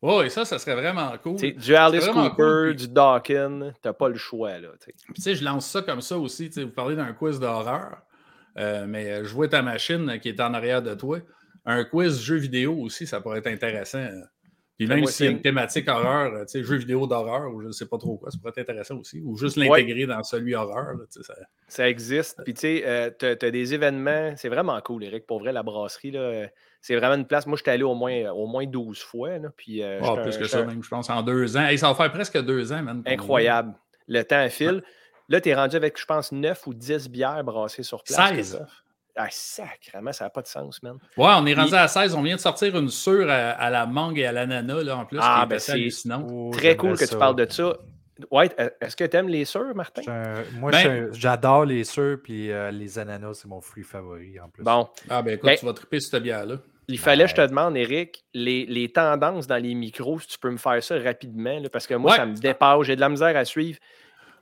Oui, 0.01 0.25
et 0.25 0.29
ça, 0.29 0.45
ça 0.45 0.59
serait 0.59 0.75
vraiment 0.75 1.11
cool. 1.23 1.37
Du 1.37 1.75
Alice 1.75 2.07
Cooper, 2.07 2.33
cool, 2.35 2.75
du 2.75 2.87
Dawkins, 2.87 3.73
t'as 3.81 3.93
pas 3.93 4.09
le 4.09 4.15
choix. 4.17 4.59
Là, 4.59 4.69
tu 4.79 4.91
sais. 5.19 5.33
Je 5.35 5.43
lance 5.43 5.65
ça 5.65 5.81
comme 5.81 6.01
ça 6.01 6.17
aussi. 6.19 6.49
Vous 6.49 6.69
parlez 6.69 6.95
d'un 6.95 7.13
quiz 7.13 7.39
d'horreur, 7.39 7.97
euh, 8.57 8.85
mais 8.87 9.11
euh, 9.11 9.23
vois 9.23 9.47
ta 9.47 9.63
machine 9.63 10.09
euh, 10.09 10.17
qui 10.17 10.29
est 10.29 10.39
en 10.39 10.53
arrière 10.53 10.83
de 10.83 10.93
toi. 10.93 11.19
Un 11.65 11.83
quiz 11.83 12.19
jeu 12.21 12.35
vidéo 12.35 12.75
aussi, 12.75 13.07
ça 13.07 13.21
pourrait 13.21 13.39
être 13.39 13.47
intéressant. 13.47 13.97
euh. 13.97 14.21
Puis 14.77 14.85
même 14.87 15.05
s'il 15.07 15.25
y 15.25 15.27
a 15.27 15.31
c'est- 15.31 15.35
une 15.37 15.41
thématique 15.41 15.89
horreur, 15.89 16.33
euh, 16.33 16.41
tu 16.45 16.51
sais, 16.59 16.63
jeu 16.63 16.75
vidéo 16.75 17.07
d'horreur, 17.07 17.51
ou 17.53 17.61
je 17.61 17.67
ne 17.67 17.71
sais 17.71 17.87
pas 17.87 17.97
trop 17.97 18.17
quoi, 18.17 18.29
ça 18.29 18.37
pourrait 18.37 18.51
être 18.55 18.69
intéressant 18.69 18.97
aussi. 18.97 19.19
Ou 19.25 19.35
juste 19.35 19.57
Ouais. 19.57 19.67
l'intégrer 19.67 20.05
dans 20.05 20.21
celui 20.23 20.53
horreur. 20.53 20.93
là, 20.93 21.03
tu 21.11 21.19
sais, 21.19 21.23
ça- 21.23 21.33
Ça 21.67 21.89
existe. 21.89 22.41
Puis, 22.43 22.53
tu 22.53 22.61
sais, 22.61 22.83
euh, 22.85 23.09
t'as 23.09 23.35
t'as 23.35 23.49
des 23.51 23.73
événements. 23.73 24.33
C'est 24.37 24.49
vraiment 24.49 24.79
cool, 24.81 25.03
Eric. 25.03 25.25
Pour 25.25 25.39
vrai, 25.39 25.51
la 25.51 25.63
brasserie, 25.63 26.11
là, 26.11 26.19
euh, 26.19 26.47
c'est 26.81 26.95
vraiment 26.95 27.15
une 27.15 27.25
place. 27.25 27.47
Moi, 27.47 27.57
j'étais 27.57 27.71
allé 27.71 27.83
au 27.83 27.95
moins, 27.95 28.29
au 28.31 28.45
moins 28.45 28.65
12 28.67 29.01
fois. 29.01 29.37
Là, 29.39 29.49
puis, 29.57 29.81
euh, 29.81 29.99
Ah, 30.01 30.05
j'étais 30.09 30.21
plus 30.21 30.35
un- 30.35 30.39
que 30.39 30.45
ça, 30.47 30.63
même, 30.63 30.83
je 30.83 30.89
pense, 30.89 31.09
en 31.09 31.23
deux 31.23 31.57
ans. 31.57 31.65
Hey, 31.65 31.77
ça 31.77 31.87
va 31.87 31.95
faire 31.95 32.11
presque 32.11 32.39
deux 32.43 32.71
ans, 32.71 32.85
qu'on- 32.85 33.01
Incroyable. 33.11 33.73
Le 34.07 34.21
temps 34.23 34.47
file. 34.49 34.83
Là, 35.29 35.41
tu 35.41 35.49
es 35.49 35.55
rendu 35.55 35.75
avec, 35.75 35.99
je 35.99 36.05
pense, 36.05 36.31
9 36.31 36.67
ou 36.67 36.73
10 36.73 37.09
bières 37.09 37.43
brassées 37.43 37.83
sur 37.83 38.03
place. 38.03 38.29
16. 38.29 38.63
Ah, 39.19 39.27
sacrément, 39.31 40.13
ça 40.13 40.25
n'a 40.25 40.29
pas 40.29 40.41
de 40.43 40.47
sens, 40.47 40.81
man. 40.83 40.97
Ouais, 41.17 41.31
on 41.37 41.45
est 41.47 41.53
rendu 41.55 41.73
à 41.73 41.87
16. 41.87 42.13
On 42.13 42.21
vient 42.21 42.35
de 42.35 42.39
sortir 42.39 42.77
une 42.77 42.89
sûre 42.89 43.27
à, 43.29 43.51
à 43.51 43.69
la 43.71 43.85
mangue 43.87 44.19
et 44.19 44.25
à 44.27 44.31
l'ananas, 44.31 44.83
là, 44.83 44.97
en 44.97 45.05
plus, 45.05 45.17
Ah, 45.21 45.45
ben, 45.49 45.57
c'est- 45.59 45.71
hallucinante. 45.71 46.27
Oh, 46.31 46.51
Très 46.53 46.75
cool 46.77 46.91
que 46.97 47.05
ça. 47.05 47.07
tu 47.13 47.17
parles 47.17 47.35
de 47.35 47.51
ça. 47.51 47.77
Ouais, 48.31 48.49
euh, 48.59 48.69
est-ce 48.81 48.95
que 48.95 49.03
tu 49.03 49.15
aimes 49.17 49.27
les 49.29 49.45
sœurs, 49.45 49.75
Martin? 49.75 50.01
Un- 50.07 50.43
Moi, 50.59 50.71
Ben- 50.71 51.09
j'adore 51.13 51.65
les 51.65 51.83
sœurs, 51.83 52.17
puis 52.23 52.51
euh, 52.51 52.71
les 52.71 52.97
ananas, 52.99 53.35
c'est 53.35 53.47
mon 53.47 53.61
fruit 53.61 53.83
favori 53.83 54.39
en 54.39 54.49
plus. 54.49 54.63
Bon, 54.63 54.87
Ah, 55.09 55.21
ben 55.21 55.33
écoute, 55.35 55.45
Ben- 55.49 55.57
tu 55.57 55.65
vas 55.65 55.73
triper 55.73 55.99
sur 55.99 56.11
cette 56.11 56.23
bière-là. 56.23 56.55
il 56.87 56.97
fallait, 56.97 57.27
je 57.27 57.35
te 57.35 57.41
Ouais. 57.41 57.47
demande, 57.47 57.75
Eric, 57.77 58.23
les, 58.33 58.65
les 58.65 58.89
tendances 58.91 59.45
dans 59.45 59.61
les 59.61 59.75
micros, 59.75 60.19
si 60.19 60.27
tu 60.29 60.39
peux 60.39 60.49
me 60.49 60.57
faire 60.57 60.81
ça 60.81 60.97
rapidement, 60.99 61.59
là, 61.59 61.69
parce 61.69 61.85
que 61.85 61.93
moi, 61.93 62.11
Ouais. 62.11 62.17
ça 62.17 62.25
me 62.25 62.35
dépasse, 62.35 62.83
j'ai 62.87 62.95
de 62.95 63.01
la 63.01 63.09
misère 63.09 63.35
à 63.37 63.45
suivre. 63.45 63.77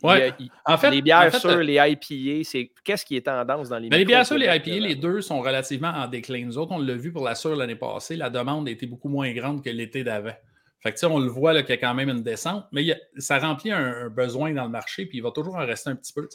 Ouais. 0.03 0.33
il- 0.39 0.49
En 0.65 0.77
fait, 0.77 0.91
les 0.91 1.01
bières 1.01 1.23
en 1.27 1.31
fait, 1.31 1.39
sûres, 1.39 1.57
les 1.63 1.75
IPA, 1.77 2.43
c'est 2.43 2.71
qu'est-ce 2.83 3.05
qui 3.05 3.15
est 3.15 3.21
tendance 3.21 3.69
dans 3.69 3.77
les 3.79 3.89
Ben, 3.89 3.97
les 3.97 4.05
bières 4.05 4.25
sûres, 4.25 4.37
les 4.37 4.45
IPA, 4.47 4.79
les 4.87 4.95
deux 4.95 5.21
sont 5.21 5.41
relativement 5.41 5.89
en 5.89 6.07
déclin. 6.07 6.45
Nous 6.45 6.57
autres, 6.57 6.71
on 6.73 6.79
l'a 6.79 6.95
vu 6.95 7.11
pour 7.11 7.23
la 7.23 7.35
sûre 7.35 7.55
l'année 7.55 7.75
passée, 7.75 8.15
la 8.15 8.29
demande 8.29 8.67
était 8.69 8.85
beaucoup 8.85 9.09
moins 9.09 9.31
grande 9.33 9.63
que 9.63 9.69
l'été 9.69 10.03
d'avant. 10.03 10.33
Fait 10.81 10.91
que, 10.93 11.05
on 11.07 11.19
le 11.19 11.29
voit 11.29 11.59
qu'il 11.63 11.71
y 11.71 11.73
a 11.73 11.77
quand 11.77 11.93
même 11.95 12.09
une 12.09 12.21
descente, 12.21 12.65
mais 12.71 12.91
a- 12.91 12.97
ça 13.17 13.39
remplit 13.39 13.71
un, 13.71 14.05
un 14.05 14.09
besoin 14.09 14.51
dans 14.53 14.65
le 14.65 14.69
marché, 14.69 15.05
puis 15.07 15.17
il 15.17 15.21
va 15.21 15.31
toujours 15.31 15.55
en 15.55 15.65
rester 15.65 15.89
un 15.89 15.95
petit 15.95 16.13
peu. 16.13 16.27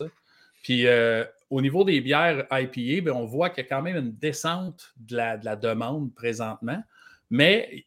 Puis 0.62 0.86
euh, 0.86 1.24
au 1.50 1.60
niveau 1.62 1.84
des 1.84 2.00
bières 2.00 2.46
IPA, 2.50 3.02
ben, 3.04 3.12
on 3.12 3.24
voit 3.26 3.50
qu'il 3.50 3.62
y 3.62 3.66
a 3.66 3.68
quand 3.68 3.82
même 3.82 3.96
une 3.96 4.12
descente 4.16 4.92
de 4.96 5.16
la, 5.16 5.36
de 5.36 5.44
la 5.44 5.56
demande 5.56 6.12
présentement, 6.14 6.82
mais 7.30 7.84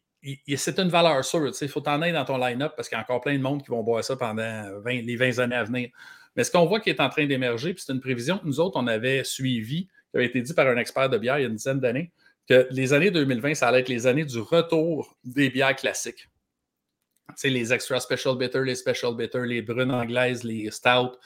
c'est 0.55 0.79
une 0.79 0.89
valeur 0.89 1.23
sûre. 1.25 1.51
Il 1.61 1.67
faut 1.67 1.81
t'en 1.81 2.01
aller 2.01 2.11
dans 2.13 2.25
ton 2.25 2.37
line-up 2.37 2.73
parce 2.75 2.87
qu'il 2.89 2.95
y 2.97 2.99
a 2.99 3.03
encore 3.03 3.21
plein 3.21 3.37
de 3.37 3.41
monde 3.41 3.63
qui 3.63 3.69
vont 3.69 3.83
boire 3.83 4.03
ça 4.03 4.15
pendant 4.15 4.79
20 4.81 5.01
les 5.01 5.15
20 5.15 5.39
années 5.39 5.55
à 5.55 5.63
venir. 5.63 5.89
Mais 6.35 6.43
ce 6.43 6.51
qu'on 6.51 6.65
voit 6.65 6.79
qui 6.79 6.89
est 6.89 6.99
en 6.99 7.09
train 7.09 7.25
d'émerger, 7.25 7.75
c'est 7.77 7.91
une 7.93 7.99
prévision 7.99 8.37
que 8.37 8.45
nous 8.45 8.59
autres, 8.59 8.77
on 8.79 8.87
avait 8.87 9.23
suivie, 9.23 9.87
qui 10.11 10.17
avait 10.17 10.25
été 10.25 10.41
dit 10.41 10.53
par 10.53 10.67
un 10.67 10.77
expert 10.77 11.09
de 11.09 11.17
bière 11.17 11.37
il 11.39 11.41
y 11.43 11.45
a 11.45 11.47
une 11.47 11.55
dizaine 11.55 11.79
d'années, 11.79 12.11
que 12.49 12.67
les 12.71 12.93
années 12.93 13.11
2020, 13.11 13.53
ça 13.55 13.67
allait 13.67 13.81
être 13.81 13.89
les 13.89 14.07
années 14.07 14.25
du 14.25 14.39
retour 14.39 15.15
des 15.23 15.49
bières 15.49 15.75
classiques. 15.75 16.29
Tu 17.29 17.33
sais, 17.35 17.49
les 17.49 17.71
extra 17.71 17.99
special 17.99 18.37
bitter, 18.37 18.63
les 18.63 18.75
special 18.75 19.15
bitter, 19.15 19.45
les 19.45 19.61
brunes 19.61 19.91
anglaises, 19.91 20.43
les 20.43 20.69
stout, 20.71 21.17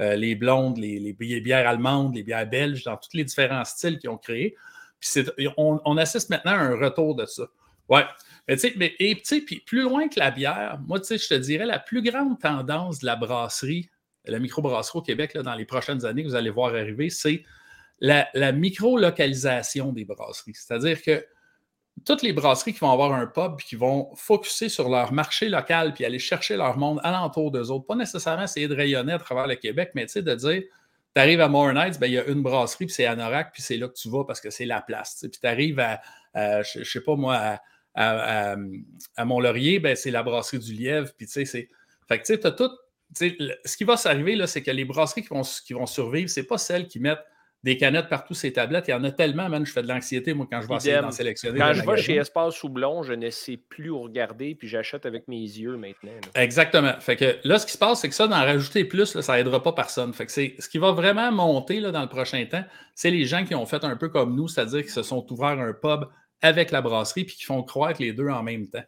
euh, 0.00 0.14
les 0.14 0.34
blondes, 0.34 0.78
les, 0.78 0.98
les 0.98 1.12
bi- 1.12 1.40
bières 1.40 1.66
allemandes, 1.66 2.14
les 2.14 2.22
bières 2.22 2.46
belges, 2.46 2.84
dans 2.84 2.96
tous 2.96 3.10
les 3.14 3.24
différents 3.24 3.64
styles 3.64 3.98
qu'ils 3.98 4.10
ont 4.10 4.18
créés. 4.18 4.54
Puis 5.00 5.24
on, 5.56 5.80
on 5.84 5.96
assiste 5.96 6.28
maintenant 6.30 6.52
à 6.52 6.58
un 6.58 6.76
retour 6.76 7.14
de 7.14 7.24
ça. 7.26 7.44
Ouais. 7.88 8.04
Mais 8.48 8.56
mais- 8.76 8.94
et 8.98 9.14
puis 9.14 9.60
plus 9.66 9.82
loin 9.82 10.08
que 10.08 10.18
la 10.18 10.30
bière, 10.30 10.80
moi, 10.86 10.98
je 10.98 11.28
te 11.28 11.34
dirais, 11.34 11.66
la 11.66 11.78
plus 11.78 12.02
grande 12.02 12.40
tendance 12.40 13.00
de 13.00 13.06
la 13.06 13.16
brasserie, 13.16 13.90
la 14.24 14.38
microbrasserie 14.38 14.98
au 14.98 15.02
Québec, 15.02 15.34
là, 15.34 15.42
dans 15.42 15.54
les 15.54 15.64
prochaines 15.64 16.04
années 16.04 16.22
que 16.22 16.28
vous 16.28 16.34
allez 16.34 16.50
voir 16.50 16.74
arriver, 16.74 17.10
c'est 17.10 17.44
la, 18.00 18.52
micro-localisation 18.52 19.92
des 19.92 20.04
brasseries. 20.04 20.54
C'est-à-dire 20.54 21.02
que 21.02 21.24
toutes 22.06 22.22
les 22.22 22.32
brasseries 22.32 22.72
qui 22.72 22.78
vont 22.78 22.92
avoir 22.92 23.12
un 23.12 23.26
pub 23.26 23.56
qui 23.56 23.74
vont 23.74 24.14
focuser 24.14 24.68
sur 24.68 24.88
leur 24.88 25.12
marché 25.12 25.48
local 25.48 25.92
puis 25.94 26.04
aller 26.04 26.20
chercher 26.20 26.56
leur 26.56 26.78
monde 26.78 27.00
alentour 27.02 27.50
d'eux 27.50 27.70
autres. 27.70 27.86
Pas 27.86 27.96
nécessairement 27.96 28.44
essayer 28.44 28.68
de 28.68 28.74
rayonner 28.76 29.12
à 29.12 29.18
travers 29.18 29.48
le 29.48 29.56
Québec, 29.56 29.90
mais 29.94 30.06
de 30.06 30.34
dire, 30.34 30.62
tu 31.14 31.20
arrives 31.20 31.40
à 31.40 31.48
Moore 31.48 31.76
Heights, 31.76 31.98
ben, 31.98 32.06
il 32.06 32.12
y 32.12 32.18
a 32.18 32.24
une 32.26 32.42
brasserie 32.42 32.86
puis 32.86 32.94
c'est 32.94 33.06
Anorak 33.06 33.52
puis 33.52 33.62
c'est 33.62 33.76
là 33.76 33.88
que 33.88 33.94
tu 33.94 34.08
vas 34.08 34.24
parce 34.24 34.40
que 34.40 34.50
c'est 34.50 34.66
la 34.66 34.80
place. 34.80 35.18
Puis 35.20 35.40
tu 35.40 35.46
arrives 35.46 35.80
à, 35.80 36.00
à, 36.34 36.62
je 36.62 36.84
sais 36.84 37.00
pas 37.00 37.16
moi, 37.16 37.34
à, 37.34 37.60
à, 37.94 38.52
à- 38.52 38.56
à 39.16 39.24
Mont-Laurier, 39.24 39.78
ben, 39.80 39.96
c'est 39.96 40.10
la 40.10 40.22
brasserie 40.22 40.58
du 40.58 40.72
Lièvre. 40.72 41.10
Puis 41.16 41.26
tu 41.26 41.32
sais, 41.32 41.44
c'est. 41.44 41.68
Fait 42.08 42.18
que 42.18 42.24
tu 42.26 42.34
sais, 42.34 42.54
tout. 42.56 42.70
ce 43.64 43.76
qui 43.76 43.84
va 43.84 43.96
s'arriver, 43.96 44.36
là, 44.36 44.46
c'est 44.46 44.62
que 44.62 44.70
les 44.70 44.84
brasseries 44.84 45.22
qui 45.22 45.28
vont, 45.28 45.42
qui 45.42 45.72
vont 45.72 45.86
survivre, 45.86 46.28
c'est 46.30 46.46
pas 46.46 46.58
celles 46.58 46.86
qui 46.86 47.00
mettent 47.00 47.24
des 47.64 47.76
canettes 47.76 48.08
partout 48.08 48.34
ces 48.34 48.52
tablettes. 48.52 48.84
Il 48.86 48.92
y 48.92 48.94
en 48.94 49.02
a 49.02 49.10
tellement, 49.10 49.48
man, 49.48 49.66
je 49.66 49.72
fais 49.72 49.82
de 49.82 49.88
l'anxiété, 49.88 50.32
moi, 50.32 50.46
quand 50.48 50.60
je 50.62 50.68
vais 50.68 50.76
essayer 50.76 51.00
d'en 51.00 51.10
sélectionner. 51.10 51.58
Quand 51.58 51.72
je 51.72 51.84
vais 51.84 51.96
chez 51.96 52.14
Espace 52.14 52.54
Soublon, 52.54 53.02
je 53.02 53.14
ne 53.14 53.30
sais 53.30 53.56
plus 53.56 53.90
où 53.90 54.00
regarder, 54.00 54.54
puis 54.54 54.68
j'achète 54.68 55.06
avec 55.06 55.26
mes 55.26 55.40
yeux 55.40 55.76
maintenant. 55.76 56.12
là. 56.12 56.40
Exactement. 56.42 56.92
Fait 57.00 57.16
que 57.16 57.36
là, 57.42 57.58
ce 57.58 57.66
qui 57.66 57.72
se 57.72 57.78
passe, 57.78 58.00
c'est 58.00 58.08
que 58.08 58.14
ça, 58.14 58.28
d'en 58.28 58.36
rajouter 58.36 58.84
plus, 58.84 59.12
là, 59.16 59.22
ça 59.22 59.36
n'aidera 59.36 59.60
pas 59.60 59.72
personne. 59.72 60.12
Fait 60.14 60.24
que 60.26 60.30
c'est 60.32 60.54
ce 60.60 60.68
qui 60.68 60.78
va 60.78 60.92
vraiment 60.92 61.32
monter 61.32 61.80
là, 61.80 61.90
dans 61.90 62.02
le 62.02 62.08
prochain 62.08 62.44
temps, 62.46 62.64
c'est 62.94 63.10
les 63.10 63.24
gens 63.24 63.44
qui 63.44 63.56
ont 63.56 63.66
fait 63.66 63.82
un 63.82 63.96
peu 63.96 64.08
comme 64.08 64.36
nous, 64.36 64.46
c'est-à-dire 64.46 64.84
qui 64.84 64.90
se 64.92 65.02
sont 65.02 65.26
ouverts 65.32 65.58
un 65.58 65.72
pub 65.72 66.04
avec 66.42 66.70
la 66.70 66.80
brasserie 66.80 67.24
puis 67.24 67.36
qui 67.36 67.44
font 67.44 67.62
croire 67.62 67.92
que 67.92 68.02
les 68.02 68.12
deux 68.12 68.28
en 68.28 68.42
même 68.42 68.68
temps. 68.68 68.84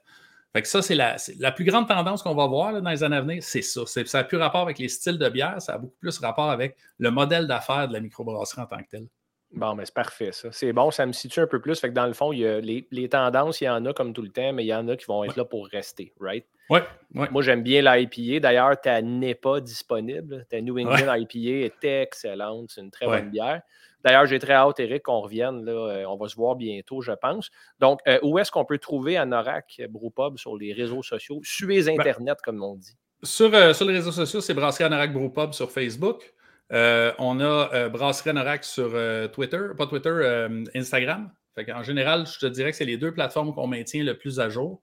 Fait 0.53 0.63
que 0.63 0.69
ça, 0.69 0.83
c'est 0.83 0.97
la, 0.97 1.17
la 1.39 1.53
plus 1.53 1.65
grande 1.65 1.87
tendance 1.87 2.23
qu'on 2.23 2.35
va 2.35 2.47
voir 2.47 2.73
là, 2.73 2.81
dans 2.81 2.91
les 2.91 3.05
années 3.05 3.17
à 3.17 3.21
venir, 3.21 3.43
c'est 3.43 3.63
ça. 3.63 3.83
Ça 3.87 4.19
n'a 4.19 4.25
plus 4.25 4.37
rapport 4.37 4.63
avec 4.63 4.79
les 4.79 4.89
styles 4.89 5.19
de 5.19 5.29
bière, 5.29 5.63
ça 5.63 5.75
a 5.75 5.79
beaucoup 5.79 5.97
plus 6.01 6.19
rapport 6.19 6.51
avec 6.51 6.77
le 6.99 7.11
modèle 7.11 7.47
d'affaires 7.47 7.87
de 7.87 7.93
la 7.93 8.01
microbrasserie 8.01 8.63
en 8.63 8.67
tant 8.67 8.79
que 8.79 8.89
telle. 8.89 9.07
Bon, 9.53 9.75
mais 9.75 9.85
c'est 9.85 9.95
parfait, 9.95 10.31
ça. 10.33 10.49
C'est 10.53 10.73
bon, 10.73 10.91
ça 10.93 11.07
me 11.07 11.13
situe 11.13 11.41
un 11.41 11.47
peu 11.47 11.61
plus. 11.61 11.79
Fait 11.81 11.89
que 11.89 11.95
dans 11.95 12.07
le 12.07 12.13
fond, 12.13 12.33
il 12.33 12.41
y 12.41 12.47
a 12.47 12.61
les, 12.61 12.87
les 12.93 13.09
tendances, 13.09 13.61
il 13.61 13.65
y 13.65 13.69
en 13.69 13.85
a 13.85 13.93
comme 13.93 14.13
tout 14.13 14.23
le 14.23 14.29
temps, 14.29 14.53
mais 14.53 14.65
il 14.65 14.69
y 14.69 14.75
en 14.75 14.87
a 14.89 14.97
qui 14.97 15.07
vont 15.07 15.25
être 15.25 15.37
là 15.37 15.45
pour 15.45 15.67
rester, 15.67 16.13
right? 16.21 16.47
Ouais, 16.69 16.85
ouais. 17.17 17.29
Moi, 17.33 17.43
j'aime 17.43 17.65
bien 17.65 17.83
l'IPA. 17.83 18.39
D'ailleurs, 18.39 18.81
ta 18.81 19.03
NEPA 19.03 19.61
disponible. 19.61 20.47
Ta 20.49 20.61
New 20.61 20.79
England 20.79 21.15
IPA 21.17 21.67
est 21.67 21.85
excellente. 21.85 22.71
C'est 22.71 22.81
une 22.81 22.93
très 22.93 23.07
bonne 23.07 23.31
bière. 23.31 23.63
D'ailleurs, 24.05 24.27
j'ai 24.27 24.39
très 24.39 24.55
hâte, 24.55 24.81
Eric, 24.81 25.03
qu'on 25.05 25.21
revienne. 25.21 25.65
Là. 25.65 25.73
Euh, 25.73 26.05
On 26.07 26.17
va 26.17 26.29
se 26.29 26.37
voir 26.37 26.57
bientôt, 26.57 27.03
je 27.03 27.13
pense. 27.13 27.51
Donc, 27.79 28.01
euh, 28.09 28.19
où 28.23 28.39
est-ce 28.39 28.51
qu'on 28.51 28.65
peut 28.65 28.79
trouver 28.79 29.17
Anorak 29.17 29.83
Brewpub 29.91 30.39
sur 30.39 30.57
les 30.57 30.73
réseaux 30.73 31.03
sociaux? 31.03 31.41
Suez 31.43 31.83
Ben, 31.83 32.01
Internet, 32.01 32.39
comme 32.43 32.63
on 32.63 32.77
dit. 32.77 32.97
Sur, 33.23 33.55
euh, 33.55 33.73
sur 33.73 33.87
les 33.87 33.95
réseaux 33.95 34.13
sociaux, 34.13 34.41
c'est 34.41 34.55
Brasserie 34.55 34.85
Anorak 34.85 35.13
Brewpub 35.13 35.53
sur 35.53 35.71
Facebook. 35.71 36.33
Euh, 36.73 37.13
on 37.19 37.41
a 37.41 37.89
Brasserie 37.89 38.31
Anorak 38.31 38.65
sur 38.65 38.93
Twitter, 39.33 39.69
pas 39.77 39.87
Twitter, 39.87 40.47
Instagram. 40.75 41.31
Fait 41.55 41.73
en 41.73 41.83
général, 41.83 42.27
je 42.27 42.39
te 42.39 42.47
dirais 42.47 42.71
que 42.71 42.77
c'est 42.77 42.85
les 42.85 42.97
deux 42.97 43.13
plateformes 43.13 43.53
qu'on 43.53 43.67
maintient 43.67 44.05
le 44.05 44.17
plus 44.17 44.39
à 44.39 44.49
jour. 44.49 44.83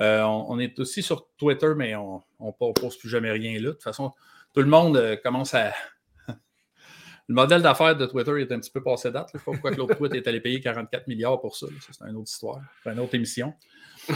Euh, 0.00 0.22
on, 0.22 0.46
on 0.50 0.58
est 0.58 0.78
aussi 0.78 1.02
sur 1.02 1.28
Twitter, 1.38 1.72
mais 1.76 1.94
on 1.94 2.22
ne 2.40 2.72
pose 2.72 2.96
plus 2.98 3.08
jamais 3.08 3.30
rien 3.30 3.54
là. 3.54 3.68
De 3.68 3.72
toute 3.72 3.82
façon, 3.82 4.12
tout 4.54 4.60
le 4.60 4.66
monde 4.68 4.96
euh, 4.96 5.16
commence 5.16 5.54
à. 5.54 5.72
Le 7.28 7.34
modèle 7.34 7.62
d'affaires 7.62 7.96
de 7.96 8.06
Twitter 8.06 8.40
est 8.40 8.52
un 8.52 8.60
petit 8.60 8.70
peu 8.70 8.82
passé 8.82 9.10
date. 9.10 9.28
Je 9.32 9.38
ne 9.38 9.40
sais 9.40 9.44
pas 9.44 9.52
pourquoi 9.52 9.70
que 9.72 9.76
l'autre 9.76 9.94
tweet 9.96 10.14
est 10.14 10.26
allé 10.28 10.40
payer 10.40 10.60
44 10.60 11.08
milliards 11.08 11.40
pour 11.40 11.56
ça. 11.56 11.66
c'est 11.80 12.04
une 12.08 12.16
autre 12.16 12.30
histoire, 12.30 12.60
une 12.84 13.00
autre 13.00 13.14
émission. 13.14 13.54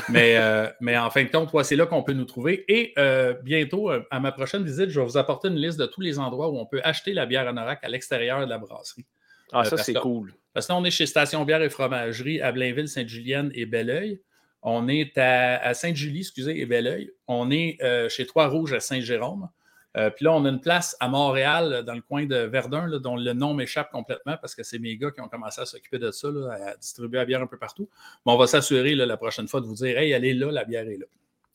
Mais, 0.08 0.36
euh, 0.36 0.68
mais 0.80 0.96
en 0.96 1.10
fin 1.10 1.24
de 1.24 1.28
compte, 1.28 1.52
ouais, 1.52 1.64
c'est 1.64 1.74
là 1.74 1.86
qu'on 1.86 2.04
peut 2.04 2.12
nous 2.12 2.24
trouver. 2.24 2.64
Et 2.68 2.92
euh, 2.98 3.34
bientôt, 3.42 3.90
euh, 3.90 4.02
à 4.12 4.20
ma 4.20 4.30
prochaine 4.30 4.62
visite, 4.62 4.90
je 4.90 5.00
vais 5.00 5.06
vous 5.06 5.16
apporter 5.16 5.48
une 5.48 5.56
liste 5.56 5.80
de 5.80 5.86
tous 5.86 6.00
les 6.00 6.20
endroits 6.20 6.48
où 6.48 6.58
on 6.58 6.66
peut 6.66 6.80
acheter 6.84 7.12
la 7.12 7.26
bière 7.26 7.48
Anorak 7.48 7.80
à 7.82 7.88
l'extérieur 7.88 8.40
de 8.40 8.48
la 8.48 8.58
brasserie. 8.58 9.06
Ah, 9.52 9.64
ça, 9.64 9.76
c'est 9.76 9.94
cool. 9.94 10.32
Parce 10.52 10.66
que 10.66 10.72
là, 10.72 10.78
on 10.78 10.84
est 10.84 10.90
chez 10.90 11.06
Station 11.06 11.44
Bière 11.44 11.62
et 11.62 11.70
Fromagerie 11.70 12.40
à 12.40 12.52
Blainville, 12.52 12.88
Sainte-Julienne 12.88 13.50
et 13.54 13.66
Belleuil. 13.66 14.20
On 14.62 14.88
est 14.88 15.16
à, 15.16 15.56
à 15.58 15.74
Sainte-Julie, 15.74 16.20
excusez, 16.20 16.60
et 16.60 16.66
Belleuil. 16.66 17.10
On 17.26 17.50
est 17.50 17.78
euh, 17.82 18.08
chez 18.08 18.26
Trois-Rouges 18.26 18.72
à 18.72 18.80
Saint-Jérôme. 18.80 19.48
Euh, 19.96 20.10
puis 20.10 20.24
là, 20.24 20.32
on 20.32 20.44
a 20.44 20.48
une 20.48 20.60
place 20.60 20.96
à 21.00 21.08
Montréal, 21.08 21.82
dans 21.84 21.94
le 21.94 22.00
coin 22.00 22.24
de 22.24 22.36
Verdun, 22.36 22.86
là, 22.86 22.98
dont 22.98 23.16
le 23.16 23.32
nom 23.32 23.54
m'échappe 23.54 23.90
complètement 23.90 24.36
parce 24.40 24.54
que 24.54 24.62
c'est 24.62 24.78
mes 24.78 24.96
gars 24.96 25.10
qui 25.10 25.20
ont 25.20 25.28
commencé 25.28 25.60
à 25.60 25.66
s'occuper 25.66 25.98
de 25.98 26.10
ça, 26.10 26.30
là, 26.30 26.56
à 26.68 26.76
distribuer 26.76 27.18
la 27.18 27.24
bière 27.24 27.42
un 27.42 27.46
peu 27.46 27.58
partout. 27.58 27.88
Mais 28.24 28.32
on 28.32 28.36
va 28.36 28.46
s'assurer 28.46 28.94
la 28.94 29.16
prochaine 29.16 29.48
fois 29.48 29.60
de 29.60 29.66
vous 29.66 29.74
dire 29.74 29.98
Hey, 29.98 30.12
elle 30.12 30.24
est 30.24 30.34
là, 30.34 30.52
la 30.52 30.64
bière 30.64 30.86
est 30.88 30.96
là. 30.96 31.06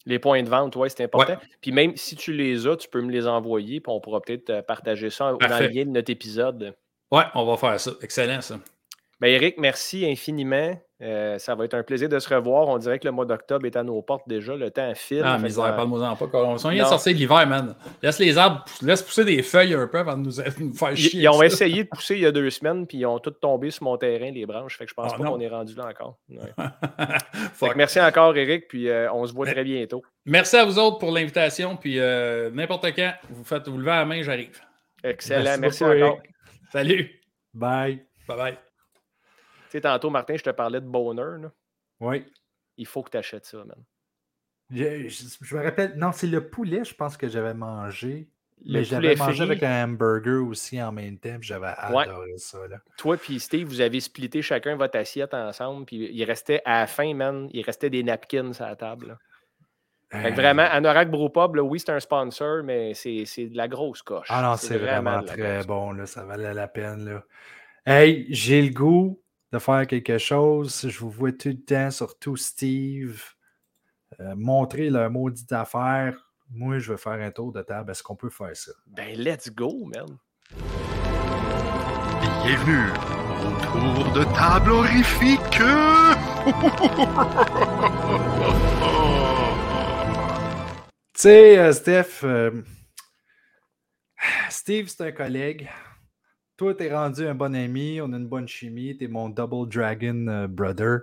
Les 0.06 0.20
points 0.20 0.44
de 0.44 0.50
vente, 0.50 0.76
oui, 0.76 0.90
c'est 0.90 1.04
important. 1.04 1.38
Puis 1.62 1.72
même 1.72 1.96
si 1.96 2.16
tu 2.16 2.34
les 2.34 2.68
as, 2.68 2.76
tu 2.76 2.88
peux 2.88 3.02
me 3.02 3.12
les 3.12 3.26
envoyer, 3.26 3.80
puis 3.80 3.92
on 3.92 4.00
pourra 4.00 4.22
peut-être 4.22 4.50
euh, 4.52 4.62
partager 4.62 5.10
ça 5.10 5.32
dans 5.32 5.38
Parfait. 5.38 5.68
le 5.68 5.74
lien 5.74 5.86
de 5.86 5.92
notre 5.92 6.12
épisode. 6.12 6.76
Ouais, 7.12 7.24
on 7.34 7.46
va 7.46 7.58
faire 7.58 7.80
ça. 7.80 7.92
Excellent, 8.02 8.42
ça. 8.42 8.60
Ben, 9.20 9.30
Eric, 9.30 9.58
merci 9.58 10.06
infiniment. 10.06 10.80
Euh, 11.02 11.38
ça 11.40 11.56
va 11.56 11.66
être 11.66 11.74
un 11.74 11.84
plaisir 11.84 12.08
de 12.08 12.18
se 12.20 12.34
revoir. 12.34 12.70
On 12.70 12.78
dirait 12.78 13.00
que 13.00 13.06
le 13.06 13.12
mois 13.12 13.26
d'octobre 13.26 13.66
est 13.66 13.76
à 13.76 13.84
nos 13.84 14.02
portes 14.02 14.24
déjà. 14.28 14.56
Le 14.56 14.72
temps 14.72 14.94
file. 14.96 15.24
Ah, 15.26 15.38
misère, 15.38 15.66
que, 15.66 15.76
pas 15.76 15.86
de 15.86 15.92
en 15.92 16.16
pas. 16.16 16.38
On 16.44 16.70
vient 16.70 16.84
de 16.84 16.88
sortir 16.88 17.14
de 17.14 17.18
l'hiver, 17.18 17.46
man. 17.48 17.76
Laisse 18.02 18.18
les 18.20 18.38
arbres, 18.38 18.64
laisse 18.82 19.02
pousser 19.04 19.26
des 19.26 19.44
feuilles 19.44 19.74
un 19.74 19.88
peu 19.88 20.00
avant 20.00 20.18
de 20.18 20.24
nous, 20.24 20.32
nous 20.66 20.74
faire 20.74 20.96
chier. 20.96 21.22
ils 21.22 21.28
ont 21.28 21.40
ça. 21.40 21.46
essayé 21.48 21.84
de 21.84 21.90
pousser 21.90 22.16
il 22.16 22.22
y 22.22 22.26
a 22.26 22.32
deux 22.32 22.50
semaines, 22.50 22.88
puis 22.88 23.00
ils 23.00 23.06
ont 23.06 23.20
tous 23.20 23.32
tombé 23.32 23.72
sur 23.72 23.84
mon 23.84 23.98
terrain, 23.98 24.32
les 24.32 24.46
branches. 24.46 24.78
Fait 24.78 24.86
que 24.86 24.90
je 24.92 24.96
pense 24.96 25.12
Ah, 25.14 25.18
pas 25.18 25.26
qu'on 25.26 25.40
est 25.42 25.50
rendu 25.50 25.76
là 25.76 25.88
encore. 25.88 26.18
Ouais. 26.30 26.38
Fait 27.34 27.50
Fuck. 27.54 27.72
que 27.74 27.78
merci 27.78 28.00
encore, 28.00 28.38
Eric, 28.38 28.70
puis 28.70 28.88
euh, 28.90 29.12
on 29.12 29.26
se 29.26 29.34
voit 29.34 29.48
Mais- 29.48 29.52
très 29.54 29.64
bientôt. 29.66 30.02
Merci 30.26 30.56
à 30.56 30.64
vous 30.64 30.80
autres 30.80 30.98
pour 31.00 31.12
l'invitation. 31.12 31.76
Puis 31.76 32.00
euh, 32.00 32.50
n'importe 32.52 32.86
quand, 32.96 33.14
vous 33.30 33.44
faites 33.44 33.68
vous 33.68 33.78
levez 33.78 33.92
la 33.92 34.06
main, 34.06 34.22
j'arrive. 34.22 34.62
Excellent. 35.04 35.44
Merci 35.44 35.60
Merci, 35.60 35.84
beaucoup, 35.84 35.96
encore. 35.98 36.18
Eric. 36.24 36.32
Salut. 36.72 37.22
Bye. 37.54 38.06
Bye 38.28 38.38
bye. 38.38 38.65
Sais, 39.76 39.82
tantôt, 39.82 40.10
Martin, 40.10 40.38
je 40.38 40.44
te 40.44 40.50
parlais 40.52 40.80
de 40.80 40.86
bonheur. 40.88 41.38
là. 41.38 41.52
Oui. 42.00 42.26
Il 42.78 42.86
faut 42.86 43.04
que 43.04 43.10
tu 43.10 43.18
achètes 43.18 43.46
ça, 43.46 43.58
man. 43.58 43.76
Je, 44.72 45.08
je- 45.10 45.26
je 45.42 45.56
me 45.56 45.62
rappelle, 45.64 45.96
non, 45.98 46.12
c'est 46.14 46.28
le 46.28 46.48
poulet, 46.50 46.84
je 46.86 46.94
pense 46.96 47.18
que 47.18 47.28
j'avais 47.28 47.54
mangé. 47.54 48.30
Le 48.66 48.80
mais 48.80 48.84
j'avais 48.86 49.16
mangé 49.18 49.44
avec 49.44 49.62
un 49.64 49.84
hamburger 49.84 50.42
aussi 50.48 50.82
en 50.82 50.94
même 50.94 51.18
temps, 51.18 51.36
j'avais 51.42 51.74
Ouais. 51.92 52.04
adoré 52.04 52.38
ça. 52.38 52.66
Là. 52.70 52.78
Toi 52.98 53.18
puis 53.18 53.38
Steve, 53.42 53.68
vous 53.68 53.82
avez 53.82 54.00
splitté 54.00 54.42
chacun 54.42 54.78
votre 54.78 54.98
assiette 54.98 55.34
ensemble, 55.34 55.86
puis 55.86 56.10
il 56.10 56.24
restait 56.24 56.62
à 56.64 56.80
la 56.80 56.88
fin, 56.88 57.14
man, 57.14 57.50
il 57.52 57.64
restait 57.66 57.90
des 57.90 58.02
napkins 58.02 58.52
à 58.60 58.70
la 58.70 58.76
table. 58.78 59.08
là. 59.08 59.18
Fait 60.10 60.30
que 60.30 60.34
Euh, 60.34 60.36
vraiment, 60.42 60.64
Anorak 60.64 61.12
Brewpub, 61.12 61.58
oui, 61.60 61.80
c'est 61.82 61.92
un 61.92 62.00
sponsor, 62.00 62.64
mais 62.64 62.94
c'est 62.94 63.26
de 63.50 63.58
la 63.58 63.68
grosse 63.68 64.02
coche. 64.02 64.28
Ah 64.30 64.42
non, 64.42 64.56
c'est 64.56 64.78
vraiment, 64.78 65.18
la 65.20 65.24
très 65.24 65.64
bon, 65.66 65.92
là, 65.92 66.06
ça 66.06 66.24
valait 66.24 66.54
la 66.54 66.68
peine. 66.70 67.04
Là. 67.06 67.24
Hey, 67.86 68.26
j'ai 68.30 68.62
le 68.62 68.70
goût 68.74 69.22
de 69.56 69.60
faire 69.60 69.88
quelque 69.88 70.18
chose. 70.18 70.86
Je 70.90 71.00
vous 71.00 71.10
vois 71.10 71.32
tout 71.32 71.48
le 71.48 71.62
temps, 71.62 71.90
surtout 71.90 72.36
Steve, 72.36 73.24
euh, 74.20 74.36
montrer 74.36 74.90
leur 74.90 75.10
maudite 75.10 75.54
affaire. 75.54 76.18
Moi, 76.52 76.80
je 76.80 76.92
veux 76.92 76.98
faire 76.98 77.22
un 77.22 77.32
tour 77.32 77.54
de 77.54 77.62
table. 77.62 77.92
Est-ce 77.92 78.04
qu'on 78.04 78.18
peut 78.18 78.30
faire 78.30 78.54
ça? 78.56 78.74
Ben, 78.86 79.18
let's 79.18 79.50
go, 79.50 79.86
man. 79.86 80.18
Bienvenue 82.44 82.90
au 83.46 83.52
tour 83.72 84.12
de 84.12 84.26
table 84.36 84.72
horrifique. 84.72 85.40
Tu 91.18 91.22
sais, 91.22 91.58
euh, 91.58 91.72
Steph, 91.72 92.26
euh, 92.26 92.62
Steve, 94.50 94.90
c'est 94.90 95.00
un 95.02 95.14
collègue. 95.14 95.70
Toi, 96.58 96.74
t'es 96.74 96.90
rendu 96.96 97.28
un 97.28 97.36
bon 97.36 97.54
ami, 97.54 98.00
on 98.02 98.14
a 98.14 98.16
une 98.16 98.30
bonne 98.30 98.48
chimie, 98.48 98.96
t'es 98.96 99.10
mon 99.10 99.28
Double 99.28 99.68
Dragon 99.68 100.26
euh, 100.30 100.48
brother. 100.48 101.00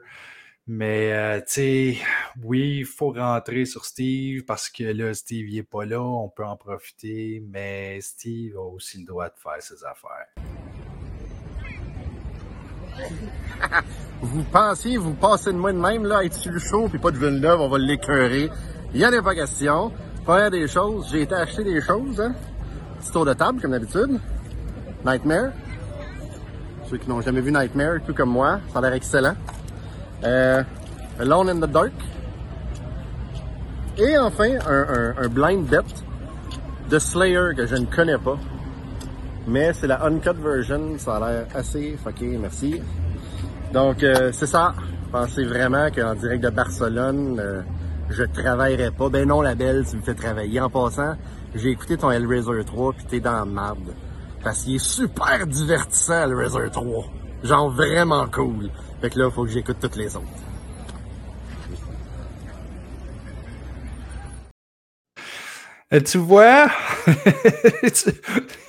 Mais, 0.67 1.13
euh, 1.13 1.41
tu 1.41 1.45
sais, 1.47 1.97
oui, 2.43 2.79
il 2.79 2.85
faut 2.87 3.11
rentrer 3.11 3.67
sur 3.67 3.85
Steve 3.85 4.45
parce 4.47 4.71
que 4.71 4.85
là, 4.85 5.13
Steve, 5.13 5.51
il 5.51 5.59
est 5.59 5.63
pas 5.63 5.85
là, 5.85 6.01
on 6.01 6.31
peut 6.31 6.47
en 6.47 6.57
profiter, 6.57 7.43
mais 7.51 8.01
Steve 8.01 8.57
a 8.57 8.63
aussi 8.63 9.01
le 9.01 9.05
droit 9.05 9.29
de 9.29 9.35
faire 9.37 9.61
ses 9.61 9.85
affaires. 9.85 10.29
Vous 14.23 14.45
pensiez, 14.45 14.97
vous 14.97 15.13
passez 15.13 15.53
de 15.53 15.59
moi 15.59 15.75
de 15.75 15.79
même, 15.79 16.07
là, 16.07 16.25
être 16.25 16.33
sur 16.33 16.53
le 16.53 16.61
show, 16.61 16.89
puis 16.89 16.99
pas 16.99 17.11
de 17.11 17.19
Villeneuve, 17.19 17.61
on 17.61 17.69
va 17.69 17.77
l'écœurer. 17.77 18.49
Il 18.95 19.01
y 19.01 19.05
en 19.05 19.13
a 19.13 19.21
pas 19.21 19.35
question. 19.35 19.93
Première 20.25 20.51
des 20.51 20.67
choses, 20.67 21.11
j'ai 21.13 21.23
été 21.23 21.35
acheter 21.35 21.65
des 21.65 21.83
choses, 21.83 22.23
hein. 22.23 22.35
Petit 23.01 23.13
tour 23.13 23.27
de 23.27 23.35
table, 23.35 23.61
comme 23.61 23.73
d'habitude. 23.73 24.19
Nightmare. 25.05 25.53
Ceux 26.89 26.99
qui 26.99 27.09
n'ont 27.09 27.21
jamais 27.21 27.41
vu 27.41 27.53
Nightmare, 27.53 28.01
tout 28.07 28.15
comme 28.15 28.31
moi, 28.31 28.61
ça 28.73 28.79
a 28.79 28.83
l'air 28.83 28.93
excellent. 28.93 29.35
Euh, 30.25 30.63
Alone 31.19 31.51
in 31.51 31.61
the 31.61 31.71
Dark. 31.71 31.93
Et 33.99 34.17
enfin, 34.17 34.59
un, 34.67 35.29
blind 35.29 35.67
bet 35.69 35.85
de 36.89 36.99
Slayer 36.99 37.55
que 37.57 37.67
je 37.67 37.77
ne 37.77 37.87
connais 37.87 38.19
pas. 38.19 38.39
Mais 39.47 39.73
c'est 39.73 39.87
la 39.87 40.05
uncut 40.05 40.35
version, 40.41 40.99
ça 40.99 41.17
a 41.17 41.21
l'air 41.21 41.47
assez 41.55 41.97
fucké, 42.03 42.39
merci. 42.39 42.81
Donc, 43.73 44.03
euh, 44.03 44.31
c'est 44.33 44.47
ça. 44.47 44.75
Pensez 45.11 45.45
vraiment 45.45 45.89
qu'en 45.91 46.15
direct 46.15 46.45
de 46.45 46.51
Barcelone, 46.51 47.39
euh, 47.41 47.63
je 48.09 48.23
travaillerai 48.25 48.91
pas. 48.93 49.09
Ben 49.09 49.27
non, 49.27 49.43
la 49.43 49.55
belle, 49.55 49.85
tu 49.89 49.97
me 49.97 50.03
fais 50.03 50.15
travailler. 50.15 50.61
En 50.61 50.71
passant, 50.71 51.17
j'ai 51.55 51.71
écouté 51.71 51.97
ton 51.97 52.11
Hellraiser 52.11 52.65
3 52.65 52.93
puis 52.93 53.05
t'es 53.07 53.21
dans 53.21 53.33
la 53.33 53.45
marde. 53.45 53.93
Parce 54.43 54.63
qu'il 54.65 54.75
est 54.77 54.85
super 54.85 55.47
divertissant, 55.47 56.25
Hellraiser 56.25 56.71
3. 56.73 57.05
Genre 57.45 57.71
vraiment 57.71 58.27
cool. 58.29 58.71
Fait 59.01 59.11
que 59.11 59.19
là, 59.19 59.31
faut 59.31 59.45
que 59.45 59.51
j'écoute 59.51 59.77
toutes 59.81 59.97
les 59.97 60.15
autres. 60.17 60.27
Euh, 65.93 66.01
tu 66.01 66.17
vois, 66.17 66.69
Tu- 67.07 68.11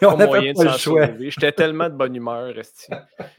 on 0.02 0.10
Pas 0.12 0.16
n'avait 0.18 0.26
moyen 0.26 0.52
de 0.52 0.58
pas 0.58 0.64
le 0.66 0.70
s'en 0.72 0.78
choix. 0.78 1.08
J'étais 1.20 1.54
tellement 1.54 1.86
de 1.90 1.96
bonne 1.96 2.14
humeur, 2.16 2.58
esti. 2.60 2.88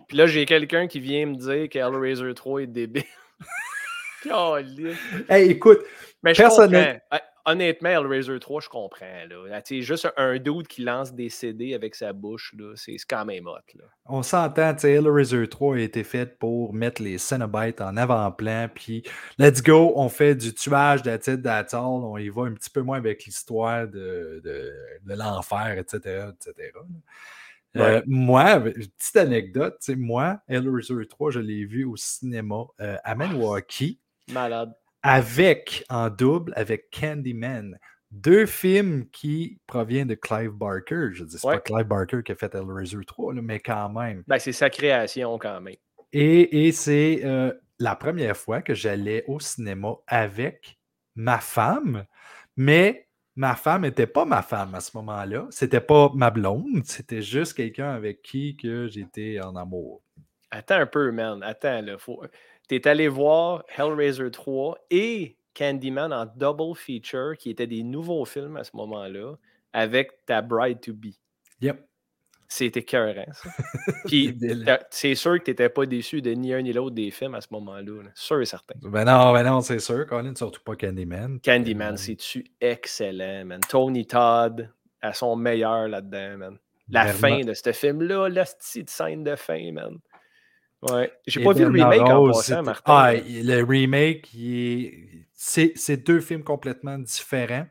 Puis 0.09 0.17
là, 0.17 0.27
j'ai 0.27 0.47
quelqu'un 0.47 0.87
qui 0.87 1.01
vient 1.01 1.27
me 1.27 1.35
dire 1.35 1.69
que 1.69 1.79
Hellraiser 1.79 2.33
3 2.33 2.63
est 2.63 2.67
débile. 2.67 3.05
Caliste. 4.25 4.99
Hey, 5.29 5.51
écoute, 5.51 5.81
Mais 6.23 6.33
je 6.33 6.41
Personnel- 6.41 6.95
comprends. 6.95 7.01
Ah, 7.11 7.21
Honnêtement, 7.47 7.91
Hellraiser 7.91 8.39
3, 8.39 8.63
je 8.63 8.69
comprends. 8.71 9.25
Là. 9.29 9.47
Ah, 9.53 9.61
juste 9.69 10.09
un 10.17 10.39
dude 10.39 10.67
qui 10.67 10.83
lance 10.83 11.13
des 11.13 11.29
CD 11.29 11.75
avec 11.75 11.95
sa 11.95 12.15
bouche, 12.15 12.55
c'est 12.75 12.97
quand 13.09 13.27
même 13.27 13.47
hot. 13.47 13.59
Là. 13.75 13.85
On 14.07 14.23
s'entend, 14.23 14.75
Hellraiser 14.77 15.47
3 15.47 15.77
a 15.77 15.79
été 15.81 16.05
fait 16.05 16.39
pour 16.39 16.73
mettre 16.73 17.03
les 17.03 17.19
Cenobites 17.19 17.83
en 17.83 17.97
avant-plan, 17.99 18.69
puis 18.75 19.03
let's 19.39 19.63
go, 19.63 19.93
on 19.97 20.09
fait 20.09 20.35
du 20.35 20.55
tuage 20.55 21.03
d'Atit 21.03 21.37
d'Atoll, 21.37 21.81
on 21.81 22.17
y 22.17 22.31
va 22.31 22.45
un 22.45 22.55
petit 22.55 22.71
peu 22.71 22.81
moins 22.81 22.97
avec 22.97 23.27
l'histoire 23.27 23.89
de, 23.89 24.41
de, 24.43 24.73
de 25.03 25.15
l'enfer, 25.15 25.77
etc., 25.79 26.29
etc. 26.33 26.73
Euh, 27.77 28.03
moi, 28.07 28.61
petite 28.61 29.17
anecdote, 29.17 29.83
moi, 29.97 30.41
Hellraiser 30.49 31.07
3, 31.09 31.31
je 31.31 31.41
l'ai 31.41 31.67
vu 31.67 31.85
au 31.85 31.97
cinéma 31.97 32.65
euh, 32.81 32.97
à 33.05 33.15
Milwaukee, 33.15 34.01
Malade. 34.31 34.75
Avec, 35.05 35.85
en 35.91 36.11
double, 36.11 36.53
avec 36.57 36.91
Candyman. 36.91 37.79
Deux 38.11 38.47
films 38.47 39.07
qui 39.11 39.59
proviennent 39.67 40.09
de 40.09 40.15
Clive 40.15 40.51
Barker. 40.53 41.09
Je 41.13 41.25
dis, 41.25 41.39
c'est 41.39 41.47
Ouais. 41.47 41.55
pas 41.57 41.61
Clive 41.61 41.87
Barker 41.87 42.23
qui 42.25 42.33
a 42.33 42.35
fait 42.37 42.55
Hellraiser 42.55 43.05
3, 43.07 43.35
là, 43.35 43.43
mais 43.43 43.61
quand 43.61 43.89
même. 43.91 44.23
Ben, 44.27 44.39
c'est 44.39 44.53
sa 44.53 44.71
création 44.71 45.37
quand 45.39 45.61
même. 45.61 45.75
Et, 46.13 46.67
et 46.67 46.73
c'est 46.73 47.23
euh, 47.25 47.53
la 47.81 47.97
première 47.97 48.37
fois 48.37 48.63
que 48.63 48.73
j'allais 48.73 49.25
au 49.27 49.41
cinéma 49.41 49.95
avec 50.07 50.79
ma 51.17 51.39
femme, 51.39 52.05
mais 52.57 53.09
ma 53.35 53.57
femme 53.57 53.83
n'était 53.83 54.07
pas 54.07 54.25
ma 54.25 54.43
femme 54.43 54.77
à 54.77 54.81
ce 54.81 54.97
moment-là. 54.97 55.47
C'était 55.51 55.81
pas 55.81 56.11
ma 56.15 56.31
blonde, 56.31 56.83
c'était 56.85 57.21
juste 57.23 57.55
quelqu'un 57.55 57.91
avec 57.91 58.23
qui 58.23 58.57
que 58.57 58.87
j'étais 58.87 59.41
en 59.41 59.57
amour. 59.57 60.03
Attends 60.53 60.77
un 60.77 60.87
peu, 60.87 61.11
man. 61.11 61.43
Attends, 61.43 61.83
là. 61.83 61.99
Faut... 61.99 62.23
T'es 62.69 62.89
allé 62.89 63.09
voir 63.09 63.65
Hellraiser 63.77 64.31
3 64.31 64.79
et 64.91 65.37
Candyman 65.55 66.13
en 66.13 66.27
double 66.27 66.75
feature, 66.75 67.37
qui 67.39 67.51
étaient 67.51 67.67
des 67.67 67.83
nouveaux 67.83 68.25
films 68.25 68.57
à 68.57 68.65
ce 68.65 68.77
moment-là, 68.77 69.35
avec 69.73 70.25
ta 70.27 70.43
bride 70.43 70.81
to 70.81 70.93
be. 70.93 71.15
Yep. 71.61 71.87
C'était 72.49 72.81
écœurant, 72.81 73.25
ça. 73.33 73.49
Puis, 74.07 74.39
c'est 74.91 75.15
sûr 75.15 75.39
que 75.39 75.45
tu 75.45 75.51
n'étais 75.51 75.69
pas 75.69 75.87
déçu 75.87 76.23
de 76.23 76.31
ni 76.33 76.53
un 76.53 76.63
ni 76.63 76.73
l'autre 76.73 76.95
des 76.95 77.11
films 77.11 77.35
à 77.35 77.41
ce 77.41 77.49
moment-là. 77.53 78.03
là. 78.03 78.11
Sûr 78.15 78.41
et 78.41 78.47
certain. 78.47 78.75
Ben 78.83 79.05
non, 79.05 79.33
ben 79.33 79.43
non, 79.43 79.61
c'est 79.61 79.79
sûr, 79.79 80.07
Colin, 80.07 80.35
surtout 80.35 80.63
pas 80.63 80.77
Candyman. 80.77 81.41
Candyman, 81.41 81.97
c'est-tu 81.97 82.45
excellent, 82.61 83.45
man? 83.47 83.61
Tony 83.69 84.07
Todd 84.07 84.71
à 85.01 85.13
son 85.13 85.37
meilleur 85.37 85.89
là-dedans, 85.89 86.39
man. 86.39 86.59
La 86.91 87.07
fin 87.07 87.41
de 87.41 87.55
ce 87.55 87.73
film-là, 87.73 88.29
la 88.29 88.45
petite 88.45 88.91
scène 88.91 89.25
de 89.25 89.37
fin, 89.37 89.73
man. 89.73 89.99
Ouais. 90.91 91.13
J'ai 91.27 91.43
pas 91.43 91.53
vu 91.53 91.61
le 91.65 91.71
remake 91.71 92.01
en 92.01 92.19
Rose, 92.21 92.37
passant, 92.37 92.43
c'était- 92.43 92.63
Martin. 92.63 92.83
Ah, 92.87 93.13
le 93.15 93.63
remake, 93.63 94.31
est- 94.35 95.27
c'est 95.35 95.97
deux 95.97 96.21
films 96.21 96.43
complètement 96.45 96.99
différents, 96.99 97.67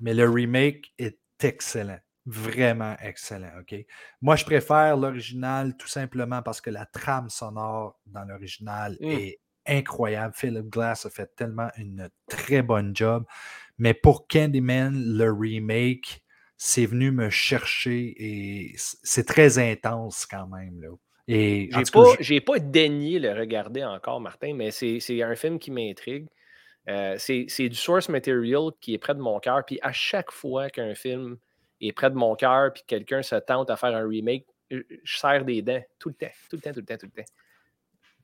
mais 0.00 0.14
le 0.14 0.28
remake 0.28 0.92
est 0.98 1.18
excellent. 1.42 1.98
Vraiment 2.24 2.96
excellent, 3.02 3.50
OK? 3.60 3.74
Moi, 4.20 4.36
je 4.36 4.44
préfère 4.44 4.96
l'original 4.96 5.76
tout 5.76 5.88
simplement 5.88 6.40
parce 6.42 6.60
que 6.60 6.70
la 6.70 6.86
trame 6.86 7.28
sonore 7.28 7.98
dans 8.06 8.24
l'original 8.24 8.96
Mm. 9.00 9.10
est 9.10 9.40
incroyable. 9.66 10.32
Philip 10.36 10.66
Glass 10.70 11.04
a 11.06 11.10
fait 11.10 11.34
tellement 11.36 11.68
une 11.76 12.08
très 12.28 12.62
bonne 12.62 12.94
job. 12.94 13.24
Mais 13.78 13.92
pour 13.94 14.26
Candyman, 14.28 14.94
le 14.94 15.32
remake, 15.32 16.22
c'est 16.56 16.86
venu 16.86 17.10
me 17.10 17.28
chercher 17.28 18.14
et 18.16 18.74
c'est 18.76 19.26
très 19.26 19.58
intense 19.58 20.24
quand 20.26 20.46
même. 20.46 20.80
Là. 20.80 20.88
Et 21.28 21.70
J'ai 21.72 21.82
pas, 21.92 22.04
j'ai 22.20 22.40
pas 22.40 22.58
daigné 22.58 23.18
le 23.18 23.32
regarder 23.32 23.84
encore, 23.84 24.20
Martin, 24.20 24.54
mais 24.54 24.70
c'est 24.70 24.98
c'est 25.00 25.22
un 25.22 25.36
film 25.36 25.58
qui 25.58 25.70
m'intrigue. 25.70 26.26
Euh, 26.88 27.14
c'est 27.18 27.46
c'est 27.48 27.68
du 27.68 27.76
source 27.76 28.08
material 28.08 28.70
qui 28.80 28.94
est 28.94 28.98
près 28.98 29.14
de 29.14 29.20
mon 29.20 29.38
cœur. 29.38 29.64
Puis 29.64 29.78
à 29.82 29.92
chaque 29.92 30.32
fois 30.32 30.68
qu'un 30.68 30.94
film 30.94 31.36
est 31.80 31.92
près 31.92 32.10
de 32.10 32.16
mon 32.16 32.34
cœur, 32.34 32.72
puis 32.72 32.82
que 32.82 32.88
quelqu'un 32.88 33.22
se 33.22 33.36
tente 33.36 33.70
à 33.70 33.76
faire 33.76 33.94
un 33.94 34.06
remake, 34.06 34.46
je 34.70 34.78
je 35.04 35.18
serre 35.18 35.44
des 35.44 35.62
dents 35.62 35.82
tout 35.98 36.08
le 36.08 36.14
temps, 36.16 36.32
tout 36.50 36.56
le 36.56 36.62
temps, 36.62 36.72
tout 36.72 36.80
le 36.80 36.86
temps, 36.86 36.96
tout 36.96 37.06
le 37.14 37.22
temps. 37.22 37.28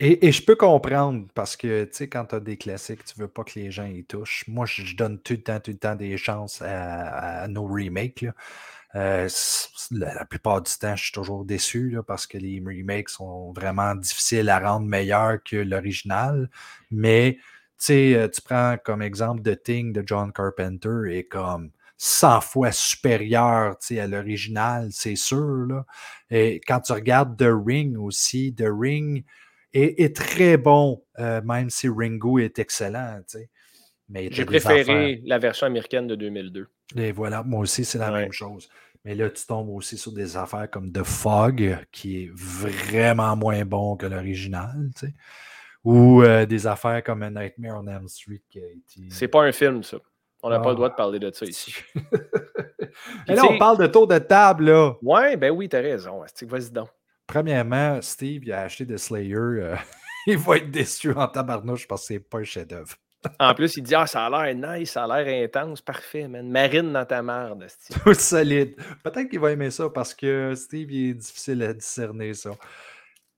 Et, 0.00 0.28
et 0.28 0.32
je 0.32 0.44
peux 0.44 0.54
comprendre 0.54 1.26
parce 1.34 1.56
que, 1.56 1.84
tu 1.84 1.90
sais, 1.92 2.08
quand 2.08 2.26
tu 2.26 2.36
as 2.36 2.40
des 2.40 2.56
classiques, 2.56 3.04
tu 3.04 3.18
veux 3.18 3.26
pas 3.26 3.42
que 3.42 3.58
les 3.58 3.72
gens 3.72 3.84
y 3.86 4.04
touchent. 4.04 4.44
Moi, 4.46 4.64
je, 4.64 4.82
je 4.82 4.94
donne 4.96 5.20
tout 5.20 5.32
le 5.32 5.42
temps, 5.42 5.58
tout 5.58 5.72
le 5.72 5.78
temps 5.78 5.96
des 5.96 6.16
chances 6.16 6.62
à, 6.62 7.42
à 7.42 7.48
nos 7.48 7.66
remakes. 7.66 8.20
là. 8.20 8.32
Euh, 8.94 9.28
la, 9.90 10.14
la 10.14 10.24
plupart 10.24 10.62
du 10.62 10.72
temps, 10.72 10.96
je 10.96 11.04
suis 11.04 11.12
toujours 11.12 11.44
déçu 11.44 11.90
là, 11.90 12.02
parce 12.02 12.26
que 12.26 12.38
les 12.38 12.62
remakes 12.64 13.10
sont 13.10 13.52
vraiment 13.52 13.94
difficiles 13.94 14.48
à 14.48 14.58
rendre 14.58 14.86
meilleurs 14.86 15.42
que 15.42 15.56
l'original. 15.56 16.48
Mais 16.90 17.38
tu 17.78 17.92
euh, 17.92 18.28
prends 18.44 18.76
comme 18.82 19.02
exemple 19.02 19.42
The 19.42 19.62
Thing 19.62 19.92
de 19.92 20.02
John 20.06 20.32
Carpenter 20.32 21.02
et 21.10 21.24
comme 21.24 21.70
100 21.98 22.40
fois 22.42 22.72
supérieur 22.72 23.76
à 23.90 24.06
l'original, 24.06 24.88
c'est 24.92 25.16
sûr. 25.16 25.66
Là. 25.68 25.84
Et 26.30 26.60
quand 26.66 26.80
tu 26.80 26.92
regardes 26.92 27.36
The 27.36 27.50
Ring 27.50 27.98
aussi, 27.98 28.54
The 28.54 28.68
Ring 28.68 29.24
est, 29.72 30.00
est 30.00 30.16
très 30.16 30.56
bon, 30.56 31.02
euh, 31.18 31.42
même 31.42 31.70
si 31.70 31.88
Ringo 31.88 32.38
est 32.38 32.58
excellent. 32.58 33.20
Mais 34.08 34.28
J'ai 34.30 34.44
préféré 34.44 35.20
la 35.24 35.38
version 35.38 35.66
américaine 35.66 36.06
de 36.06 36.14
2002. 36.14 36.68
Et 36.96 37.12
voilà, 37.12 37.42
moi 37.42 37.60
aussi, 37.60 37.84
c'est 37.84 37.98
la 37.98 38.12
Ouais. 38.12 38.22
même 38.22 38.32
chose. 38.32 38.68
Mais 39.04 39.14
là, 39.14 39.30
tu 39.30 39.46
tombes 39.46 39.68
aussi 39.70 39.96
sur 39.96 40.12
des 40.12 40.36
affaires 40.36 40.68
comme 40.70 40.90
The 40.92 41.02
Fog, 41.04 41.78
qui 41.92 42.24
est 42.24 42.30
vraiment 42.34 43.36
moins 43.36 43.64
bon 43.64 43.96
que 43.96 44.06
l'original, 44.06 44.90
tu 44.98 45.06
sais. 45.06 45.14
Ou 45.84 46.22
euh, 46.22 46.44
des 46.44 46.66
affaires 46.66 47.02
comme 47.04 47.22
A 47.22 47.30
Nightmare 47.30 47.80
on 47.82 47.86
Elm 47.86 48.08
Street 48.08 48.42
qui 48.50 48.58
a 48.60 48.66
été. 48.66 49.08
C'est 49.10 49.28
pas 49.28 49.42
un 49.44 49.52
film, 49.52 49.82
ça. 49.82 49.98
On 50.42 50.50
n'a 50.50 50.58
pas 50.58 50.66
Ah. 50.66 50.70
le 50.70 50.74
droit 50.74 50.88
de 50.90 50.94
parler 50.94 51.18
de 51.18 51.30
ça 51.32 51.46
ici. 51.46 51.74
Et 53.28 53.34
là, 53.34 53.42
on 53.48 53.58
parle 53.58 53.78
de 53.78 53.86
tour 53.86 54.06
de 54.06 54.18
table, 54.18 54.64
là. 54.70 54.94
Ouais, 55.02 55.36
ben 55.36 55.50
oui, 55.50 55.68
t'as 55.68 55.80
raison. 55.80 56.20
Vas-y 56.42 56.70
donc. 56.70 56.88
Premièrement, 57.26 58.00
Steve, 58.02 58.42
il 58.44 58.52
a 58.52 58.62
acheté 58.62 58.86
The 58.86 58.96
Slayer. 58.96 59.34
euh, 59.36 59.76
il 60.26 60.38
va 60.38 60.56
être 60.56 60.70
déçu 60.70 61.12
en 61.12 61.28
tabarnouche 61.28 61.86
parce 61.86 62.02
que 62.02 62.14
c'est 62.14 62.20
pas 62.20 62.38
un 62.38 62.44
chef-d'œuvre. 62.44 62.94
En 63.40 63.54
plus, 63.54 63.76
il 63.76 63.82
dit 63.82 63.94
Ah, 63.94 64.06
ça 64.06 64.26
a 64.26 64.52
l'air 64.52 64.78
nice, 64.78 64.92
ça 64.92 65.04
a 65.04 65.22
l'air 65.22 65.44
intense. 65.44 65.80
Parfait, 65.80 66.28
man. 66.28 66.48
Marine 66.50 66.92
dans 66.92 67.04
ta 67.04 67.22
merde. 67.22 67.62
asti. 67.64 67.92
Tout 68.04 68.14
solide. 68.14 68.76
Peut-être 69.02 69.28
qu'il 69.28 69.40
va 69.40 69.52
aimer 69.52 69.70
ça 69.70 69.88
parce 69.90 70.14
que 70.14 70.54
Steve, 70.54 70.90
il 70.90 71.10
est 71.10 71.14
difficile 71.14 71.62
à 71.62 71.74
discerner 71.74 72.34
ça. 72.34 72.50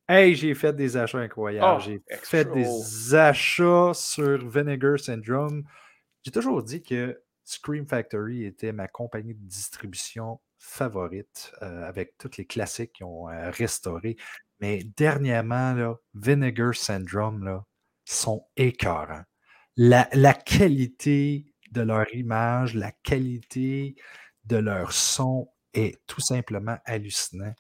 Hey, 0.09 0.35
j'ai 0.35 0.55
fait 0.55 0.74
des 0.74 0.97
achats 0.97 1.18
incroyables. 1.18 1.78
Oh, 1.78 1.81
j'ai 1.81 2.03
fait 2.22 2.45
des 2.45 3.14
achats 3.14 3.93
sur 3.95 4.39
Vinegar 4.49 4.99
Syndrome. 4.99 5.62
J'ai 6.24 6.33
toujours 6.33 6.62
dit 6.62 6.83
que 6.83 7.22
Scream 7.45 7.87
Factory 7.87 8.45
était 8.45 8.72
ma 8.72 8.89
compagnie 8.89 9.35
de 9.35 9.47
distribution 9.47 10.41
favorite 10.59 11.53
euh, 11.62 11.85
avec 11.85 12.18
tous 12.18 12.37
les 12.37 12.45
classiques 12.45 12.93
qui 12.95 13.05
ont 13.05 13.28
euh, 13.28 13.51
restauré. 13.51 14.16
Mais 14.61 14.83
dernièrement, 14.97 15.72
là, 15.74 15.95
Vinegar 16.14 16.74
Syndrome 16.74 17.45
là, 17.45 17.64
sont 18.05 18.47
écœurants. 18.57 19.24
La, 19.77 20.09
la 20.12 20.35
qualité 20.35 21.47
de 21.73 21.83
leur 21.83 22.12
image, 22.14 22.75
la 22.75 22.93
qualité 23.03 23.95
de 24.45 24.57
leur 24.57 24.93
son 24.93 25.49
est 25.75 26.05
tout 26.07 26.21
simplement 26.21 26.77
hallucinant. 26.85 27.55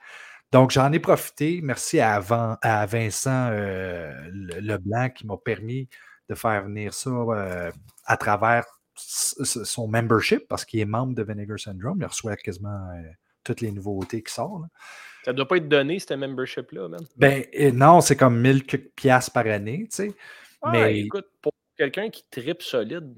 Donc, 0.52 0.72
j'en 0.72 0.90
ai 0.92 0.98
profité. 0.98 1.60
Merci 1.62 2.00
à, 2.00 2.18
Vincent 2.20 3.48
euh, 3.52 4.12
Le- 4.32 4.58
Leblanc 4.60 5.08
qui 5.10 5.26
m'a 5.26 5.36
permis 5.36 5.88
de 6.28 6.34
faire 6.34 6.64
venir 6.64 6.92
ça 6.92 7.10
euh, 7.10 7.70
à 8.04 8.16
travers 8.16 8.64
son 8.96 9.86
membership 9.88 10.46
parce 10.48 10.64
qu'il 10.64 10.80
est 10.80 10.84
membre 10.84 11.14
de 11.14 11.22
Vinegar 11.22 11.58
Syndrome. 11.58 11.98
Il 12.00 12.06
reçoit 12.06 12.36
quasiment 12.36 12.90
euh, 12.96 13.02
toutes 13.44 13.60
les 13.60 13.70
nouveautés 13.70 14.22
qui 14.22 14.32
sortent. 14.32 14.64
Ça 15.24 15.32
doit 15.32 15.46
pas 15.46 15.58
être 15.58 15.68
donné, 15.68 15.98
ce 16.00 16.12
membership-là. 16.14 16.88
Ben 17.16 17.44
non, 17.74 18.00
c'est 18.00 18.16
comme 18.16 18.40
1000 18.40 18.64
quelques 18.66 18.90
piastres 18.96 19.32
par 19.32 19.46
année, 19.46 19.86
tu 19.90 19.96
sais. 19.96 20.14
Ah, 20.62 20.72
Mais- 20.72 21.00
écoute, 21.00 21.26
pour 21.40 21.52
quelqu'un 21.80 22.10
qui 22.10 22.24
tripe 22.30 22.60
solide, 22.62 23.14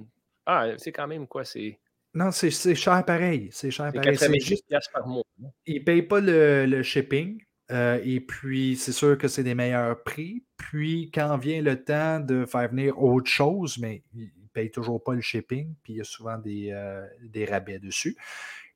ah, 0.46 0.68
c'est 0.78 0.92
quand 0.92 1.08
même 1.08 1.26
quoi? 1.26 1.44
C'est 1.44 1.80
Non, 2.14 2.30
c'est 2.30 2.50
cher 2.76 3.04
pareil. 3.04 3.48
C'est 3.50 3.72
cher 3.72 3.92
pareil. 3.92 4.16
C'est 4.16 4.26
90 4.28 4.46
juste 4.46 4.64
par 4.92 5.06
mois. 5.06 5.24
ils 5.66 5.80
ne 5.80 5.84
payent 5.84 6.02
pas 6.02 6.20
le, 6.20 6.66
le 6.66 6.82
shipping. 6.84 7.42
euh, 7.72 8.00
et 8.04 8.20
puis, 8.20 8.76
c'est 8.76 8.92
sûr 8.92 9.18
que 9.18 9.26
c'est 9.26 9.42
des 9.42 9.54
meilleurs 9.56 10.02
prix. 10.04 10.44
Puis, 10.56 11.10
quand 11.12 11.36
vient 11.38 11.60
le 11.60 11.82
temps 11.82 12.20
de 12.20 12.44
faire 12.46 12.68
venir 12.68 13.02
autre 13.02 13.30
chose, 13.30 13.78
mais 13.78 14.02
ils 14.14 14.26
ne 14.26 14.48
payent 14.52 14.70
toujours 14.70 15.02
pas 15.02 15.14
le 15.14 15.20
shipping. 15.22 15.74
Puis, 15.82 15.94
il 15.94 15.96
y 15.96 16.00
a 16.00 16.04
souvent 16.04 16.38
des, 16.38 16.70
euh, 16.70 17.04
des 17.22 17.44
rabais 17.44 17.80
dessus. 17.80 18.16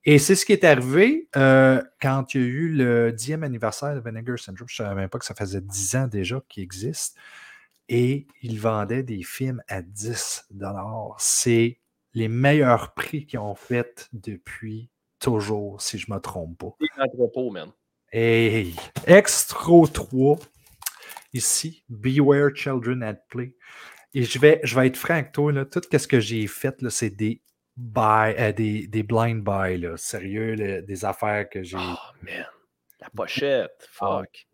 Et 0.05 0.19
c'est 0.19 0.35
ce 0.37 0.47
qui 0.47 0.53
est 0.53 0.65
arrivé 0.65 1.29
euh, 1.37 1.83
quand 2.01 2.33
il 2.35 2.41
y 2.41 2.45
a 2.45 2.47
eu 2.47 2.69
le 2.71 3.13
10e 3.13 3.43
anniversaire 3.43 3.95
de 3.95 4.01
Vinegar 4.01 4.39
Syndrome. 4.39 4.69
Je 4.69 4.83
ne 4.83 4.87
savais 4.87 4.95
même 5.01 5.09
pas 5.09 5.19
que 5.19 5.25
ça 5.25 5.35
faisait 5.35 5.61
10 5.61 5.97
ans 5.97 6.07
déjà 6.07 6.41
qu'il 6.49 6.63
existe. 6.63 7.17
Et 7.89 8.27
ils 8.43 8.59
vendaient 8.59 9.03
des 9.03 9.23
films 9.23 9.63
à 9.69 9.83
10 9.83 10.49
C'est 11.19 11.81
les 12.15 12.29
meilleurs 12.29 12.95
prix 12.95 13.27
qu'ils 13.27 13.39
ont 13.39 13.55
fait 13.55 14.09
depuis 14.13 14.91
toujours, 15.21 15.81
si 15.81 15.99
je 15.99 16.11
ne 16.11 16.17
me 16.17 16.21
trompe 16.21 16.59
pas. 16.59 16.75
Des 16.81 17.03
entrepôts, 17.03 17.51
man. 17.51 17.71
Hey, 18.13 18.75
Extra 19.07 19.87
3, 19.93 20.39
ici, 21.33 21.85
Beware 21.89 22.55
Children 22.55 23.03
at 23.03 23.15
Play. 23.29 23.55
Et 24.15 24.23
je 24.23 24.39
vais, 24.39 24.61
je 24.65 24.75
vais 24.75 24.87
être 24.87 24.97
franc 24.97 25.15
avec 25.15 25.33
toi, 25.33 25.53
là, 25.53 25.65
tout 25.65 25.83
ce 25.93 26.09
que 26.09 26.21
j'ai 26.21 26.47
fait, 26.47 26.77
c'est 26.89 27.11
des, 27.11 27.43
buy, 27.77 28.35
euh, 28.39 28.53
des, 28.53 28.87
des 28.87 29.03
blind 29.03 29.43
buy, 29.43 29.79
là, 29.79 29.97
sérieux, 29.97 30.55
là, 30.55 30.81
des 30.81 31.05
affaires 31.05 31.49
que 31.49 31.63
j'ai. 31.63 31.77
Oh, 31.79 31.97
man. 32.23 32.47
La 33.01 33.11
pochette. 33.11 33.89
Ah. 34.01 34.23
Fuck. 34.23 34.47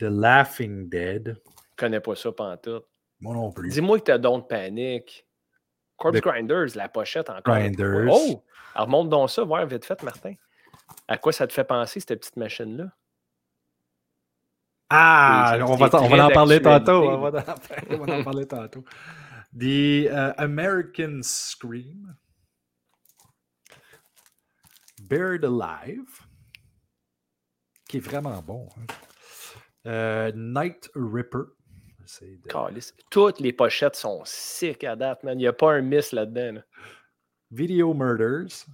The 0.00 0.04
Laughing 0.04 0.88
Dead. 0.88 1.36
Je 1.44 1.76
connais 1.76 2.00
pas 2.00 2.16
ça 2.16 2.32
pantoute. 2.32 2.86
Moi 3.20 3.34
non 3.34 3.52
plus. 3.52 3.68
Dis-moi 3.68 3.98
que 3.98 4.04
t'as 4.04 4.18
Don't 4.18 4.42
Panic. 4.48 5.26
Corpse 5.98 6.14
Le- 6.14 6.20
Grinders, 6.22 6.68
la 6.74 6.88
pochette 6.88 7.28
encore. 7.28 7.42
Grinders. 7.54 8.08
Oh! 8.10 8.42
Alors, 8.74 8.86
remonte 8.86 9.10
donc 9.10 9.28
ça, 9.30 9.44
voir 9.44 9.66
vite 9.66 9.84
fait, 9.84 10.02
Martin. 10.02 10.34
À 11.06 11.18
quoi 11.18 11.32
ça 11.32 11.46
te 11.46 11.52
fait 11.52 11.64
penser, 11.64 12.00
cette 12.00 12.18
petite 12.18 12.36
machine-là? 12.36 12.86
Ah, 14.88 15.58
on 15.68 15.76
va, 15.76 15.90
c'est 15.90 15.96
on 15.96 16.08
va 16.08 16.26
en 16.26 16.30
parler 16.30 16.60
tantôt. 16.62 17.08
On 17.10 17.18
va 17.18 17.28
en, 17.28 17.54
on 17.90 17.98
va 17.98 18.18
en 18.18 18.24
parler 18.24 18.46
tantôt. 18.46 18.84
The 19.56 20.06
uh, 20.08 20.32
American 20.38 21.20
Scream. 21.22 22.16
Buried 25.02 25.44
Alive. 25.44 26.08
Qui 27.88 27.98
est 27.98 28.00
vraiment 28.00 28.40
bon. 28.40 28.68
hein. 28.78 28.86
Euh, 29.86 30.30
Night 30.34 30.90
Ripper. 30.94 31.44
De-. 32.20 32.80
Toutes 33.10 33.38
les 33.40 33.52
pochettes 33.52 33.94
sont 33.96 34.22
sick 34.24 34.82
à 34.84 34.96
date, 34.96 35.22
man. 35.22 35.38
Il 35.38 35.42
n'y 35.42 35.46
a 35.46 35.52
pas 35.52 35.72
un 35.74 35.80
miss 35.80 36.12
là-dedans. 36.12 36.54
là. 36.56 36.60
Video 37.52 37.94
Murders. 37.94 38.66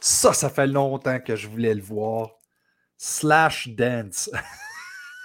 Ça, 0.00 0.32
ça 0.32 0.50
fait 0.50 0.66
longtemps 0.66 1.18
que 1.20 1.34
je 1.36 1.48
voulais 1.48 1.74
le 1.74 1.80
voir. 1.82 2.30
Slash 2.96 3.68
Dance. 3.68 4.30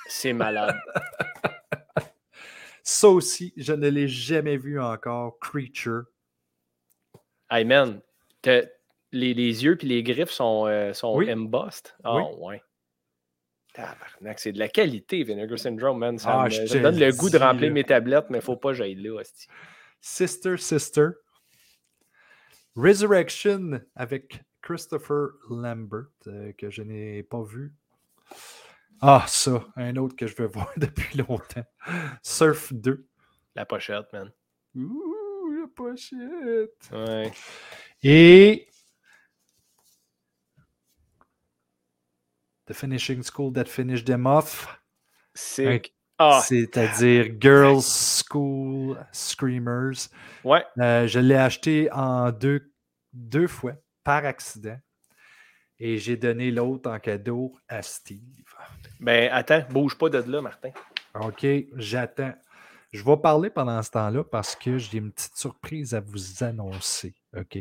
C'est 0.07 0.33
malade. 0.33 0.77
Ça 2.83 3.07
aussi, 3.09 3.53
je 3.57 3.73
ne 3.73 3.87
l'ai 3.89 4.07
jamais 4.07 4.57
vu 4.57 4.79
encore. 4.81 5.37
Creature. 5.39 6.03
hey, 7.49 7.63
man. 7.65 8.01
Les, 8.45 9.33
les 9.33 9.63
yeux 9.63 9.75
puis 9.77 9.87
les 9.87 10.03
griffes 10.03 10.31
sont, 10.31 10.65
euh, 10.67 10.93
sont 10.93 11.15
Oui. 11.15 11.31
embossed? 11.31 11.93
Ah, 12.03 12.15
Oui. 12.15 12.23
ouais. 12.39 12.63
Tabarnak, 13.81 14.39
c'est 14.39 14.51
de 14.51 14.59
la 14.59 14.67
qualité, 14.67 15.23
Vinegar 15.23 15.57
Syndrome, 15.57 15.97
man. 15.99 16.17
Ça, 16.17 16.41
Ah, 16.41 16.45
me, 16.45 16.49
je 16.49 16.65
ça 16.65 16.73
te 16.73 16.77
me 16.77 16.83
donne 16.83 16.99
le 16.99 17.11
goût 17.11 17.29
de 17.29 17.37
remplir 17.37 17.71
mes 17.71 17.83
tablettes, 17.83 18.29
mais 18.29 18.41
faut 18.41 18.55
pas 18.57 18.69
que 18.69 18.75
j'aille 18.75 18.95
là, 18.95 19.11
hostie. 19.19 19.47
Sister 19.99 20.57
Sister. 20.57 21.07
Resurrection 22.75 23.81
avec 23.95 24.41
Christopher 24.61 25.29
Lambert, 25.49 26.05
euh, 26.27 26.53
que 26.57 26.69
je 26.69 26.83
n'ai 26.83 27.23
pas 27.23 27.43
vu. 27.43 27.73
Ah, 29.01 29.25
ça, 29.27 29.65
un 29.75 29.95
autre 29.97 30.15
que 30.15 30.27
je 30.27 30.35
veux 30.35 30.47
voir 30.53 30.71
depuis 30.77 31.17
longtemps. 31.17 31.65
Surf 32.21 32.71
2. 32.71 33.05
La 33.55 33.65
pochette, 33.65 34.05
man. 34.13 34.31
Ouh, 34.75 35.51
la 35.59 35.67
pochette. 35.75 36.89
Ouais. 36.93 37.31
Et 38.03 38.67
The 42.71 42.73
Finishing 42.73 43.23
School 43.23 43.51
That 43.53 43.65
Finished 43.65 44.05
Them 44.05 44.25
Off, 44.25 44.79
Sick. 45.33 45.93
Ah, 46.17 46.41
c'est-à-dire 46.45 47.33
Girls 47.39 47.81
School 47.81 48.97
Screamers. 49.11 50.09
ouais. 50.43 50.63
Euh, 50.79 51.07
je 51.07 51.19
l'ai 51.19 51.35
acheté 51.35 51.91
en 51.91 52.31
deux, 52.31 52.71
deux 53.11 53.47
fois 53.47 53.73
par 54.03 54.23
accident 54.25 54.77
et 55.79 55.97
j'ai 55.97 56.15
donné 56.15 56.51
l'autre 56.51 56.91
en 56.91 56.99
cadeau 56.99 57.57
à 57.67 57.81
Steve. 57.81 58.21
Ben, 58.99 59.31
attends, 59.33 59.63
bouge 59.71 59.97
pas 59.97 60.09
de 60.09 60.19
là, 60.31 60.41
Martin. 60.41 60.69
OK, 61.15 61.45
j'attends. 61.75 62.33
Je 62.91 63.03
vais 63.03 63.17
parler 63.17 63.49
pendant 63.49 63.81
ce 63.81 63.89
temps-là 63.91 64.23
parce 64.23 64.55
que 64.55 64.77
j'ai 64.77 64.99
une 64.99 65.11
petite 65.11 65.35
surprise 65.35 65.95
à 65.95 66.01
vous 66.01 66.43
annoncer. 66.43 67.15
OK? 67.35 67.57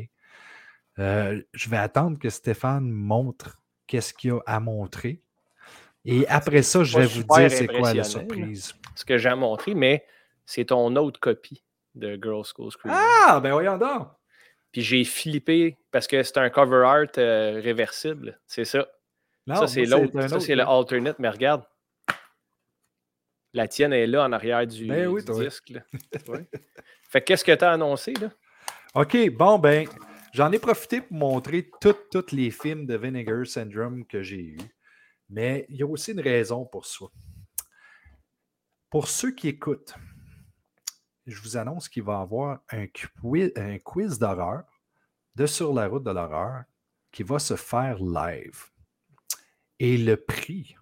Euh, 0.98 1.40
je 1.54 1.70
vais 1.70 1.78
attendre 1.78 2.18
que 2.18 2.28
Stéphane 2.28 2.90
montre 2.90 3.58
qu'est-ce 3.91 4.14
qu'il 4.14 4.30
y 4.30 4.32
a 4.32 4.38
à 4.47 4.61
montrer. 4.61 5.20
Et 6.05 6.26
après 6.28 6.62
ça, 6.62 6.84
je 6.84 6.97
vais 6.97 7.07
vous 7.07 7.24
dire 7.24 7.51
c'est 7.51 7.66
quoi 7.66 7.93
la 7.93 8.05
surprise. 8.05 8.72
Ce 8.95 9.05
que 9.05 9.18
j'ai 9.18 9.34
montré, 9.34 9.74
mais 9.74 10.07
c'est 10.47 10.66
ton 10.66 10.95
autre 10.97 11.18
copie 11.18 11.64
de 11.97 12.18
Girl 12.22 12.45
School 12.45 12.70
Screamer. 12.70 12.97
Ah, 12.97 13.41
ben 13.43 13.53
voyons 13.53 13.76
donc. 13.76 14.09
Puis 14.70 14.82
j'ai 14.82 15.03
flippé 15.05 15.76
parce 15.91 16.07
que 16.07 16.22
c'est 16.22 16.38
un 16.38 16.49
cover 16.51 16.84
art 16.86 17.07
euh, 17.18 17.61
réversible. 17.62 18.41
C'est 18.47 18.64
ça. 18.64 18.86
Non, 19.49 19.57
ça, 19.57 19.66
c'est 19.66 19.84
l'autre. 19.84 20.12
Ça, 20.28 20.38
c'est 20.38 20.55
le 20.55 20.62
là. 20.62 20.70
alternate, 20.70 21.18
mais 21.18 21.28
regarde. 21.28 21.64
La 23.53 23.66
tienne 23.66 23.93
est 23.93 24.07
là 24.07 24.24
en 24.24 24.30
arrière 24.30 24.64
du, 24.64 24.86
Ben 24.86 25.09
oui, 25.09 25.22
du 25.22 25.26
toi. 25.26 25.43
disque. 25.43 25.70
là. 25.70 25.80
Ouais. 26.28 26.49
Fait 27.09 27.20
que 27.20 27.26
qu'est-ce 27.26 27.45
que 27.45 27.53
tu 27.53 27.64
as 27.64 27.72
annoncé 27.72 28.14
là? 28.14 28.28
OK, 28.95 29.16
bon, 29.30 29.59
ben, 29.59 29.88
j'en 30.33 30.53
ai 30.53 30.59
profité 30.59 31.01
pour 31.01 31.16
montrer 31.16 31.70
tous 31.81 32.33
les 32.33 32.51
films 32.51 32.87
de 32.87 32.97
Vinegar 32.97 33.47
Syndrome 33.47 34.07
que 34.07 34.22
j'ai 34.22 34.43
eus. 34.43 34.76
Mais 35.28 35.66
il 35.68 35.76
y 35.76 35.83
a 35.83 35.87
aussi 35.87 36.12
une 36.12 36.20
raison 36.20 36.64
pour 36.64 36.87
ça. 36.87 37.07
Pour 38.91 39.09
ceux 39.09 39.31
qui 39.31 39.49
écoutent, 39.49 39.95
je 41.26 41.41
vous 41.41 41.57
annonce 41.57 41.89
qu'il 41.89 42.03
va 42.03 42.18
y 42.18 42.22
avoir 42.22 42.61
un 42.70 42.87
quiz, 42.89 43.53
un 43.57 43.78
quiz 43.78 44.18
d'horreur 44.18 44.64
de 45.37 45.47
Sur 45.47 45.72
la 45.72 45.87
route 45.87 46.03
de 46.03 46.11
l'horreur 46.11 46.64
qui 47.12 47.22
va 47.22 47.39
se 47.39 47.55
faire 47.55 47.99
live. 48.03 48.66
Et 49.78 49.97
le 49.97 50.16
prix 50.16 50.76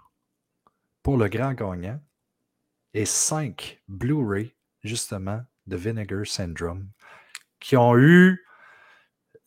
pour 1.03 1.17
le 1.17 1.29
grand 1.29 1.53
gagnant 1.53 2.01
est 2.95 3.05
5 3.05 3.83
Blu-ray, 3.89 4.55
justement, 4.83 5.45
de 5.67 5.77
Vinegar 5.77 6.27
Syndrome, 6.27 6.91
qui 7.61 7.77
ont 7.77 7.97
eu 7.97 8.45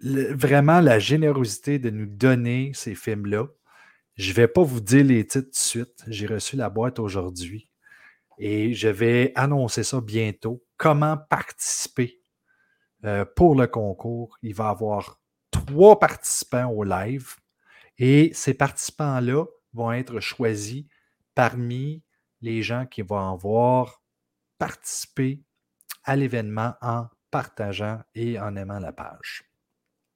le- 0.02 0.34
vraiment 0.36 0.82
la 0.82 0.99
générosité 0.99 1.80
de 1.80 1.89
nous 1.89 2.06
donner 2.06 2.72
ces 2.74 2.95
films-là. 2.95 3.47
Je 4.16 4.30
ne 4.30 4.36
vais 4.36 4.47
pas 4.47 4.64
vous 4.64 4.82
dire 4.82 5.06
les 5.06 5.26
titres 5.26 5.45
tout 5.45 5.52
de 5.52 5.56
suite. 5.56 6.04
J'ai 6.08 6.28
reçu 6.28 6.56
la 6.56 6.70
boîte 6.70 6.99
aujourd'hui 6.99 7.70
et 8.38 8.74
je 8.74 8.88
vais 8.89 9.32
annoncer 9.36 9.84
ça 9.84 10.02
bientôt. 10.02 10.64
Comment 10.78 11.18
participer 11.18 12.22
euh, 13.06 13.26
pour 13.36 13.56
le 13.56 13.68
concours? 13.68 14.38
Il 14.41 14.54
va 14.54 14.66
y 14.66 14.68
avoir 14.70 15.20
trois 15.52 15.99
participants 15.99 16.70
au 16.70 16.84
live 16.84 17.36
et 17.97 18.32
ces 18.34 18.54
participants-là 18.54 19.45
vont 19.74 19.91
être 19.91 20.20
choisis 20.20 20.86
parmi 21.36 22.04
les 22.41 22.62
gens 22.64 22.86
qui 22.86 23.02
vont 23.04 23.32
avoir 23.32 24.02
participé 24.58 25.43
à 26.04 26.16
l'événement 26.16 26.74
en 26.82 27.08
partageant 27.30 28.02
et 28.16 28.39
en 28.39 28.56
aimant 28.56 28.80
la 28.80 28.91
page. 28.91 29.51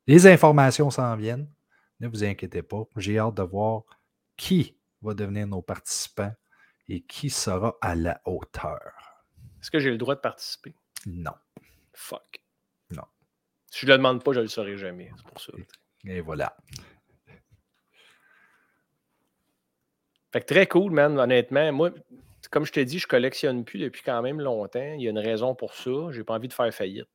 Les 0.08 0.28
informations 0.28 0.90
s'en 0.92 1.16
viennent. 1.16 1.52
Ne 2.00 2.08
vous 2.08 2.24
inquiétez 2.24 2.62
pas. 2.62 2.84
J'ai 2.98 3.18
hâte 3.18 3.36
de 3.36 3.44
voir 3.44 3.84
qui 4.38 4.78
va 5.02 5.14
devenir 5.14 5.48
nos 5.48 5.62
participants 5.62 6.34
et 6.88 7.02
qui 7.02 7.30
sera 7.30 7.76
à 7.82 7.96
la 7.96 8.22
hauteur. 8.26 8.94
Est-ce 9.62 9.72
que 9.72 9.80
j'ai 9.80 9.90
le 9.90 9.98
droit 9.98 10.16
de 10.16 10.20
participer? 10.20 10.76
Non. 11.08 11.34
Fuck. 11.94 12.42
Non. 12.92 13.06
Si 13.72 13.82
je 13.82 13.88
le 13.88 13.98
demande 13.98 14.24
pas, 14.24 14.34
je 14.34 14.42
le 14.42 14.48
saurai 14.48 14.78
jamais. 14.78 15.12
C'est 15.18 15.26
pour 15.26 15.42
ça. 15.42 15.54
Et 16.06 16.22
voilà. 16.22 16.56
Fait 20.32 20.42
que 20.42 20.46
très 20.46 20.68
cool, 20.68 20.92
man, 20.92 21.18
honnêtement. 21.18 21.72
Moi, 21.72 21.92
comme 22.52 22.66
je 22.66 22.74
te 22.74 22.80
dis, 22.80 23.00
je 23.00 23.08
collectionne 23.08 23.66
plus 23.66 23.80
depuis 23.80 24.04
quand 24.04 24.22
même 24.22 24.40
longtemps. 24.40 24.94
Il 24.94 25.02
y 25.02 25.08
a 25.08 25.10
une 25.10 25.18
raison 25.18 25.56
pour 25.56 25.74
ça. 25.74 26.12
J'ai 26.12 26.24
pas 26.24 26.36
envie 26.36 26.48
de 26.48 26.54
faire 26.54 26.72
faillite. 26.74 27.10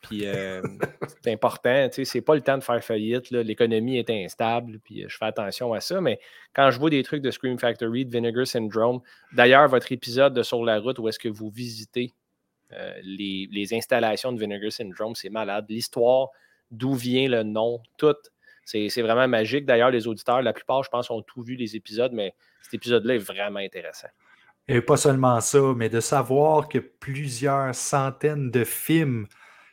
Puis 0.00 0.26
euh, 0.26 0.62
c'est 1.22 1.32
important, 1.32 1.88
tu 1.88 1.96
sais, 1.96 2.04
c'est 2.04 2.20
pas 2.20 2.34
le 2.34 2.40
temps 2.40 2.58
de 2.58 2.64
faire 2.64 2.82
faillite. 2.82 3.30
L'économie 3.30 3.98
est 3.98 4.10
instable, 4.10 4.78
puis 4.80 5.04
euh, 5.04 5.08
je 5.08 5.16
fais 5.16 5.26
attention 5.26 5.72
à 5.72 5.80
ça. 5.80 6.00
Mais 6.00 6.18
quand 6.54 6.70
je 6.70 6.78
vois 6.78 6.90
des 6.90 7.02
trucs 7.02 7.22
de 7.22 7.30
Scream 7.30 7.58
Factory, 7.58 8.06
de 8.06 8.10
Vinegar 8.10 8.46
Syndrome, 8.46 9.00
d'ailleurs, 9.32 9.68
votre 9.68 9.92
épisode 9.92 10.34
de 10.34 10.42
Sur 10.42 10.64
la 10.64 10.80
route 10.80 10.98
où 10.98 11.08
est-ce 11.08 11.18
que 11.18 11.28
vous 11.28 11.50
visitez 11.50 12.14
euh, 12.72 12.94
les, 13.02 13.48
les 13.50 13.74
installations 13.74 14.32
de 14.32 14.38
Vinegar 14.38 14.72
Syndrome, 14.72 15.14
c'est 15.14 15.30
malade. 15.30 15.66
L'histoire, 15.68 16.28
d'où 16.70 16.94
vient 16.94 17.28
le 17.28 17.42
nom, 17.42 17.80
tout. 17.98 18.16
C'est 18.64 18.88
c'est 18.88 19.02
vraiment 19.02 19.26
magique. 19.26 19.66
D'ailleurs, 19.66 19.90
les 19.90 20.06
auditeurs, 20.06 20.42
la 20.42 20.52
plupart, 20.52 20.82
je 20.82 20.90
pense, 20.90 21.10
ont 21.10 21.22
tout 21.22 21.42
vu 21.42 21.56
les 21.56 21.76
épisodes, 21.76 22.12
mais 22.12 22.34
cet 22.62 22.74
épisode-là 22.74 23.16
est 23.16 23.18
vraiment 23.18 23.58
intéressant. 23.58 24.08
Et 24.68 24.80
pas 24.80 24.96
seulement 24.96 25.40
ça, 25.40 25.74
mais 25.76 25.88
de 25.88 25.98
savoir 25.98 26.68
que 26.68 26.78
plusieurs 26.78 27.74
centaines 27.74 28.52
de 28.52 28.62
films 28.62 29.26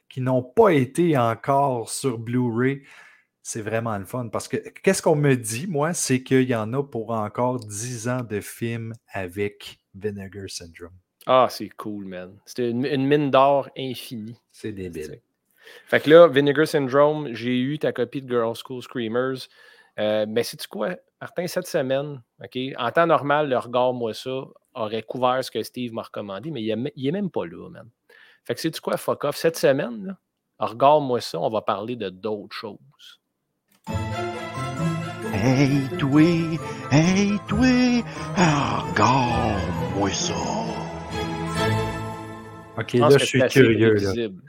qui 0.09 0.21
n'ont 0.21 0.43
pas 0.43 0.69
été 0.69 1.17
encore 1.17 1.89
sur 1.89 2.17
Blu-ray, 2.17 2.83
c'est 3.41 3.61
vraiment 3.61 3.97
le 3.97 4.05
fun. 4.05 4.27
Parce 4.29 4.47
que 4.47 4.57
qu'est-ce 4.57 5.01
qu'on 5.01 5.15
me 5.15 5.35
dit, 5.35 5.67
moi, 5.67 5.93
c'est 5.93 6.23
qu'il 6.23 6.43
y 6.43 6.55
en 6.55 6.73
a 6.73 6.83
pour 6.83 7.11
encore 7.11 7.59
10 7.59 8.07
ans 8.09 8.23
de 8.23 8.41
films 8.41 8.93
avec 9.11 9.79
Vinegar 9.95 10.49
Syndrome. 10.49 10.97
Ah, 11.25 11.47
c'est 11.49 11.69
cool, 11.69 12.05
man. 12.05 12.37
C'était 12.45 12.69
une, 12.69 12.85
une 12.85 13.05
mine 13.05 13.31
d'or 13.31 13.69
infinie. 13.77 14.37
C'est 14.51 14.71
débile. 14.71 15.21
Fait 15.87 15.99
que 15.99 16.09
là, 16.09 16.27
Vinegar 16.27 16.67
Syndrome, 16.67 17.33
j'ai 17.33 17.59
eu 17.59 17.79
ta 17.79 17.91
copie 17.91 18.21
de 18.21 18.29
Girl 18.29 18.53
School 18.55 18.81
Screamers. 18.81 19.47
Euh, 19.99 20.25
mais 20.27 20.43
sais-tu 20.43 20.67
quoi, 20.67 20.95
Martin, 21.19 21.47
cette 21.47 21.67
semaine, 21.67 22.21
OK, 22.43 22.57
en 22.77 22.91
temps 22.91 23.07
normal, 23.07 23.49
le 23.49 23.57
regard, 23.57 23.93
moi, 23.93 24.13
ça, 24.13 24.43
aurait 24.75 25.03
couvert 25.03 25.43
ce 25.43 25.49
que 25.49 25.63
Steve 25.63 25.93
m'a 25.93 26.03
recommandé, 26.03 26.51
mais 26.51 26.61
il 26.61 26.69
est, 26.69 26.93
il 26.95 27.07
est 27.07 27.11
même 27.11 27.31
pas 27.31 27.45
là, 27.45 27.69
man. 27.69 27.89
Fait 28.47 28.55
que 28.55 28.61
sais-tu 28.61 28.79
quoi, 28.79 28.95
fuck 28.95 29.25
off, 29.25 29.35
cette 29.35 29.57
semaine, 29.57 30.05
là, 30.05 30.17
regarde-moi 30.57 31.19
ça, 31.19 31.37
on 31.37 31.49
va 31.49 31.61
parler 31.61 31.97
de 31.97 32.07
d'autres 32.07 32.55
choses. 32.55 33.19
Hey, 35.33 35.81
toi, 35.99 36.21
hey, 36.89 37.37
toi, 37.49 38.05
regarde-moi 38.87 40.09
ça. 40.11 40.33
OK, 42.77 42.91
Je 42.93 42.97
là, 42.99 43.09
je 43.17 43.25
suis 43.25 43.39
c'est 43.39 43.45
assez 43.45 43.59
curieux. 43.59 43.97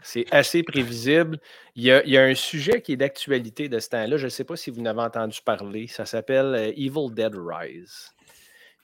C'est 0.04 0.26
assez 0.30 0.62
prévisible. 0.62 1.40
Il 1.74 1.82
y, 1.82 1.90
a, 1.90 2.04
il 2.04 2.10
y 2.10 2.18
a 2.18 2.22
un 2.22 2.36
sujet 2.36 2.80
qui 2.80 2.92
est 2.92 2.96
d'actualité 2.96 3.68
de 3.68 3.80
ce 3.80 3.88
temps-là. 3.88 4.16
Je 4.16 4.26
ne 4.26 4.30
sais 4.30 4.44
pas 4.44 4.54
si 4.54 4.70
vous 4.70 4.80
en 4.80 4.86
avez 4.86 5.00
entendu 5.00 5.40
parler. 5.44 5.88
Ça 5.88 6.06
s'appelle 6.06 6.54
euh, 6.54 6.72
Evil 6.76 7.12
Dead 7.12 7.34
Rise. 7.34 8.14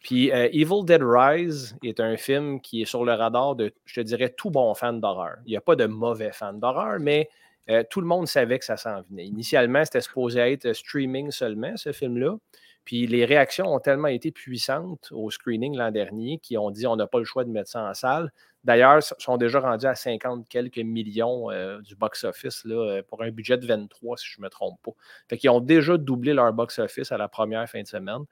Puis 0.05 0.31
euh, 0.33 0.51
Evil 0.53 0.85
Dead 0.85 1.03
Rise 1.03 1.77
est 1.83 1.99
un 1.99 2.19
film 2.19 2.61
qui 2.61 2.83
est 2.83 2.85
sur 2.85 3.07
le 3.07 3.15
radar 3.15 3.57
de, 3.57 3.73
je 3.87 3.95
te 3.95 4.01
dirais, 4.03 4.29
tout 4.29 4.51
bon 4.51 4.75
fan 4.75 5.01
d'horreur. 5.01 5.37
Il 5.47 5.51
n'y 5.51 5.57
a 5.57 5.63
pas 5.63 5.77
de 5.77 5.87
mauvais 5.87 6.31
fan 6.31 6.61
d'horreur, 6.61 7.01
mais 7.01 7.31
euh, 7.71 7.83
tout 7.89 8.03
le 8.03 8.07
monde 8.07 8.29
savait 8.29 8.59
que 8.59 8.67
ça 8.67 8.77
s'en 8.77 9.01
venait. 9.09 9.25
Initialement, 9.25 9.83
c'était 9.83 10.03
supposé 10.03 10.41
être 10.41 10.75
streaming 10.75 11.31
seulement, 11.31 11.75
ce 11.79 11.93
film-là. 11.93 12.37
Puis 12.85 13.07
les 13.07 13.25
réactions 13.25 13.75
ont 13.75 13.81
tellement 13.81 14.09
été 14.09 14.31
puissantes 14.31 15.09
au 15.11 15.31
screening 15.31 15.75
l'an 15.75 15.91
dernier 15.91 16.37
qu'ils 16.37 16.59
ont 16.59 16.71
dit 16.71 16.87
on 16.87 16.97
n'a 16.97 17.07
pas 17.07 17.19
le 17.19 17.25
choix 17.25 17.45
de 17.45 17.51
mettre 17.51 17.71
ça 17.71 17.83
en 17.83 17.95
salle. 17.95 18.31
D'ailleurs, 18.63 18.99
ils 18.99 19.23
sont 19.23 19.39
déjà 19.39 19.61
rendus 19.61 19.87
à 19.87 19.95
50 19.95 20.47
quelques 20.51 20.77
millions 20.77 21.51
euh, 21.51 21.81
du 21.81 21.97
box-office 21.97 22.67
pour 23.09 23.23
un 23.23 23.31
budget 23.31 23.57
de 23.57 23.67
23, 23.67 24.19
si 24.19 24.27
je 24.29 24.39
ne 24.39 24.45
me 24.45 24.51
trompe 24.51 24.79
pas. 24.83 24.93
Fait 25.31 25.39
qu'ils 25.39 25.49
ont 25.49 25.61
déjà 25.61 25.97
doublé 25.97 26.35
leur 26.35 26.53
box-office 26.53 27.11
à 27.11 27.17
la 27.17 27.29
première 27.29 27.67
fin 27.71 27.81
de 27.81 27.87
semaine. 27.87 28.25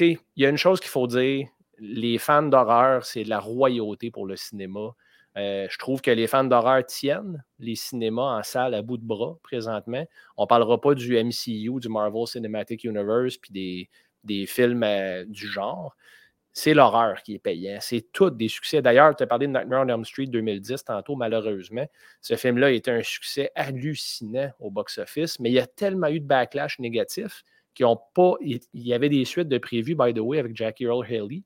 Il 0.00 0.18
y 0.36 0.46
a 0.46 0.48
une 0.48 0.56
chose 0.56 0.80
qu'il 0.80 0.90
faut 0.90 1.06
dire, 1.06 1.48
les 1.78 2.18
fans 2.18 2.42
d'horreur, 2.42 3.04
c'est 3.04 3.24
la 3.24 3.38
royauté 3.38 4.10
pour 4.10 4.26
le 4.26 4.36
cinéma. 4.36 4.94
Euh, 5.36 5.66
je 5.70 5.78
trouve 5.78 6.00
que 6.00 6.10
les 6.10 6.26
fans 6.26 6.44
d'horreur 6.44 6.84
tiennent 6.86 7.44
les 7.58 7.74
cinémas 7.74 8.38
en 8.38 8.42
salle 8.42 8.74
à 8.74 8.80
bout 8.80 8.96
de 8.96 9.04
bras 9.04 9.36
présentement. 9.42 10.04
On 10.36 10.44
ne 10.44 10.46
parlera 10.46 10.80
pas 10.80 10.94
du 10.94 11.22
MCU, 11.22 11.78
du 11.78 11.88
Marvel 11.88 12.26
Cinematic 12.26 12.84
Universe, 12.84 13.36
puis 13.36 13.88
des, 14.24 14.46
films 14.46 14.82
euh, 14.82 15.24
du 15.26 15.46
genre. 15.46 15.94
C'est 16.54 16.72
l'horreur 16.72 17.22
qui 17.22 17.34
est 17.34 17.38
payant. 17.38 17.76
C'est 17.82 18.10
tout 18.12 18.30
des 18.30 18.48
succès. 18.48 18.80
D'ailleurs, 18.80 19.14
tu 19.14 19.22
as 19.22 19.26
parlé 19.26 19.46
de 19.46 19.52
Nightmare 19.52 19.84
on 19.84 19.88
Elm 19.88 20.04
Street 20.06 20.26
2010 20.26 20.84
tantôt, 20.84 21.14
malheureusement. 21.14 21.86
Ce 22.22 22.34
film-là 22.34 22.70
été 22.70 22.90
un 22.90 23.02
succès 23.02 23.50
hallucinant 23.54 24.50
au 24.58 24.70
box-office, 24.70 25.38
mais 25.38 25.50
il 25.50 25.54
y 25.54 25.60
a 25.60 25.66
tellement 25.66 26.08
eu 26.08 26.20
de 26.20 26.26
backlash 26.26 26.78
négatif 26.78 27.44
qui 27.76 27.84
ont 27.84 28.00
pas. 28.14 28.32
Il 28.40 28.60
y 28.74 28.94
avait 28.94 29.10
des 29.10 29.24
suites 29.24 29.48
de 29.48 29.58
prévues, 29.58 29.94
by 29.94 30.12
the 30.12 30.18
way, 30.18 30.38
avec 30.40 30.56
Jackie 30.56 30.84
Earl 30.84 31.04
Haley 31.04 31.42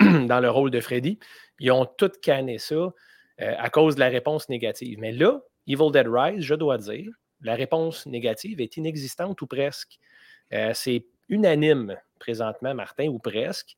dans 0.26 0.40
le 0.40 0.50
rôle 0.50 0.70
de 0.70 0.80
Freddy. 0.80 1.18
Ils 1.60 1.70
ont 1.70 1.86
tout 1.86 2.10
canné 2.20 2.58
ça 2.58 2.74
euh, 2.74 2.92
à 3.38 3.70
cause 3.70 3.94
de 3.94 4.00
la 4.00 4.08
réponse 4.08 4.48
négative. 4.48 4.98
Mais 5.00 5.12
là, 5.12 5.40
Evil 5.66 5.90
Dead 5.92 6.08
Rise, 6.08 6.42
je 6.42 6.54
dois 6.54 6.78
dire, 6.78 7.10
la 7.40 7.54
réponse 7.54 8.06
négative 8.06 8.60
est 8.60 8.76
inexistante 8.76 9.40
ou 9.40 9.46
presque. 9.46 9.98
Euh, 10.52 10.72
c'est 10.74 11.06
unanime 11.28 11.96
présentement, 12.18 12.74
Martin, 12.74 13.06
ou 13.06 13.18
presque. 13.18 13.76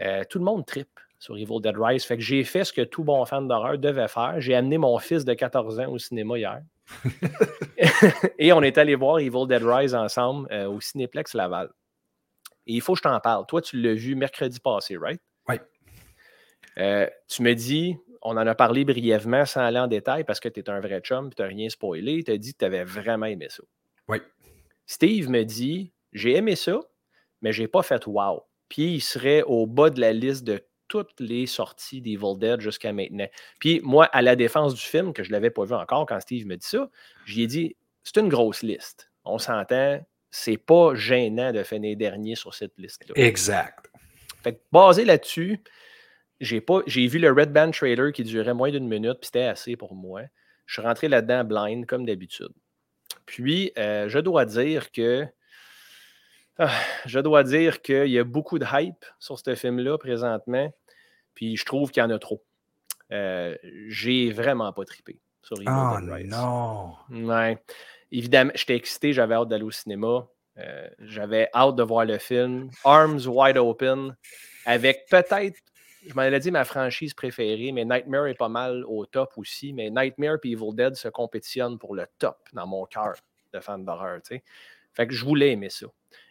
Euh, 0.00 0.22
tout 0.30 0.38
le 0.38 0.44
monde 0.44 0.64
tripe 0.64 1.00
sur 1.22 1.36
Evil 1.36 1.60
Dead 1.60 1.76
Rise. 1.78 2.04
Fait 2.04 2.16
que 2.16 2.22
j'ai 2.22 2.42
fait 2.42 2.64
ce 2.64 2.72
que 2.72 2.80
tout 2.80 3.04
bon 3.04 3.24
fan 3.24 3.46
d'horreur 3.46 3.78
devait 3.78 4.08
faire. 4.08 4.40
J'ai 4.40 4.56
amené 4.56 4.76
mon 4.76 4.98
fils 4.98 5.24
de 5.24 5.34
14 5.34 5.78
ans 5.78 5.92
au 5.92 5.96
cinéma 5.96 6.36
hier. 6.36 6.62
Et 8.40 8.52
on 8.52 8.60
est 8.60 8.76
allé 8.76 8.96
voir 8.96 9.20
Evil 9.20 9.46
Dead 9.46 9.62
Rise 9.62 9.94
ensemble 9.94 10.48
euh, 10.50 10.66
au 10.66 10.80
Cinéplex 10.80 11.34
Laval. 11.34 11.70
Et 12.66 12.72
il 12.72 12.80
faut 12.80 12.94
que 12.94 12.98
je 12.98 13.04
t'en 13.04 13.20
parle. 13.20 13.46
Toi, 13.46 13.62
tu 13.62 13.80
l'as 13.80 13.94
vu 13.94 14.16
mercredi 14.16 14.58
passé, 14.58 14.96
right? 14.96 15.20
Oui. 15.48 15.54
Euh, 16.78 17.06
tu 17.28 17.42
me 17.42 17.54
dis, 17.54 17.96
on 18.22 18.36
en 18.36 18.44
a 18.44 18.56
parlé 18.56 18.84
brièvement 18.84 19.46
sans 19.46 19.60
aller 19.60 19.78
en 19.78 19.86
détail 19.86 20.24
parce 20.24 20.40
que 20.40 20.48
tu 20.48 20.58
es 20.58 20.68
un 20.68 20.80
vrai 20.80 21.00
chum 21.02 21.28
et 21.28 21.34
tu 21.36 21.40
n'as 21.40 21.48
rien 21.48 21.68
spoilé. 21.68 22.24
Tu 22.24 22.32
as 22.32 22.36
dit 22.36 22.52
que 22.52 22.58
tu 22.58 22.64
avais 22.64 22.82
vraiment 22.82 23.26
aimé 23.26 23.46
ça. 23.48 23.62
Oui. 24.08 24.18
Steve 24.86 25.30
me 25.30 25.44
dit, 25.44 25.92
j'ai 26.12 26.34
aimé 26.34 26.56
ça, 26.56 26.80
mais 27.42 27.52
j'ai 27.52 27.68
pas 27.68 27.84
fait 27.84 28.08
wow. 28.08 28.42
Puis 28.68 28.94
il 28.94 29.00
serait 29.00 29.44
au 29.44 29.68
bas 29.68 29.90
de 29.90 30.00
la 30.00 30.12
liste 30.12 30.42
de 30.42 30.60
toutes 30.92 31.20
les 31.20 31.46
sorties 31.46 32.02
d'Evil 32.02 32.38
Dead 32.38 32.60
jusqu'à 32.60 32.92
maintenant. 32.92 33.26
Puis 33.58 33.80
moi, 33.82 34.04
à 34.12 34.20
la 34.20 34.36
défense 34.36 34.74
du 34.74 34.82
film, 34.82 35.14
que 35.14 35.22
je 35.22 35.30
ne 35.30 35.32
l'avais 35.32 35.48
pas 35.48 35.64
vu 35.64 35.72
encore 35.72 36.04
quand 36.04 36.20
Steve 36.20 36.46
me 36.46 36.56
dit 36.56 36.66
ça, 36.66 36.90
j'y 37.24 37.44
ai 37.44 37.46
dit 37.46 37.76
c'est 38.04 38.18
une 38.18 38.28
grosse 38.28 38.62
liste. 38.62 39.10
On 39.24 39.38
s'entend, 39.38 40.04
c'est 40.30 40.58
pas 40.58 40.94
gênant 40.94 41.50
de 41.50 41.62
finir 41.62 41.96
dernier 41.96 42.34
sur 42.34 42.52
cette 42.52 42.76
liste-là. 42.76 43.14
Exact. 43.16 43.90
Fait 44.42 44.52
que 44.52 44.60
basé 44.70 45.06
là-dessus, 45.06 45.60
j'ai 46.40 46.60
pas 46.60 46.82
j'ai 46.86 47.06
vu 47.06 47.18
le 47.18 47.32
Red 47.32 47.54
Band 47.54 47.70
Trailer 47.70 48.12
qui 48.12 48.22
durait 48.22 48.52
moins 48.52 48.70
d'une 48.70 48.86
minute, 48.86 49.18
puis 49.20 49.28
c'était 49.28 49.44
assez 49.44 49.76
pour 49.76 49.94
moi. 49.94 50.20
Je 50.66 50.74
suis 50.74 50.82
rentré 50.82 51.08
là-dedans 51.08 51.44
blind, 51.44 51.86
comme 51.86 52.04
d'habitude. 52.04 52.52
Puis, 53.24 53.72
euh, 53.78 54.10
je 54.10 54.18
dois 54.18 54.44
dire 54.44 54.92
que 54.92 55.26
ah, 56.58 56.70
je 57.06 57.18
dois 57.18 57.44
dire 57.44 57.80
qu'il 57.80 58.08
y 58.08 58.18
a 58.18 58.24
beaucoup 58.24 58.58
de 58.58 58.66
hype 58.70 59.04
sur 59.18 59.38
ce 59.38 59.54
film-là 59.54 59.96
présentement, 59.96 60.70
puis 61.34 61.56
je 61.56 61.64
trouve 61.64 61.90
qu'il 61.90 62.02
y 62.02 62.04
en 62.04 62.10
a 62.10 62.18
trop. 62.18 62.42
Euh, 63.10 63.56
j'ai 63.88 64.30
vraiment 64.32 64.72
pas 64.72 64.84
trippé 64.84 65.20
sur 65.42 65.56
Evil 65.58 65.68
Oh 65.68 66.00
Dead 66.00 66.10
Rise. 66.10 66.30
non. 66.30 66.94
Ouais. 67.10 67.58
Évidemment, 68.10 68.52
j'étais 68.54 68.76
excité, 68.76 69.12
j'avais 69.12 69.34
hâte 69.34 69.48
d'aller 69.48 69.64
au 69.64 69.70
cinéma. 69.70 70.26
Euh, 70.58 70.88
j'avais 70.98 71.48
hâte 71.54 71.76
de 71.76 71.82
voir 71.82 72.04
le 72.04 72.18
film. 72.18 72.70
Arms 72.84 73.26
wide 73.26 73.56
open, 73.56 74.14
avec 74.66 75.06
peut-être, 75.10 75.58
je 76.06 76.14
m'en 76.14 76.22
allais 76.22 76.40
dire 76.40 76.52
ma 76.52 76.64
franchise 76.64 77.14
préférée, 77.14 77.72
mais 77.72 77.84
Nightmare 77.84 78.26
est 78.26 78.34
pas 78.34 78.48
mal 78.50 78.84
au 78.86 79.06
top 79.06 79.32
aussi. 79.36 79.72
Mais 79.72 79.88
Nightmare 79.90 80.36
et 80.44 80.50
Evil 80.50 80.74
Dead 80.74 80.94
se 80.94 81.08
compétitionnent 81.08 81.78
pour 81.78 81.94
le 81.94 82.06
top 82.18 82.36
dans 82.52 82.66
mon 82.66 82.84
cœur 82.86 83.14
de 83.54 83.60
fan 83.60 83.84
d'horreur. 83.84 84.20
Fait 84.94 85.06
que 85.06 85.14
je 85.14 85.24
voulais 85.24 85.52
aimer 85.52 85.70
ça. 85.70 85.86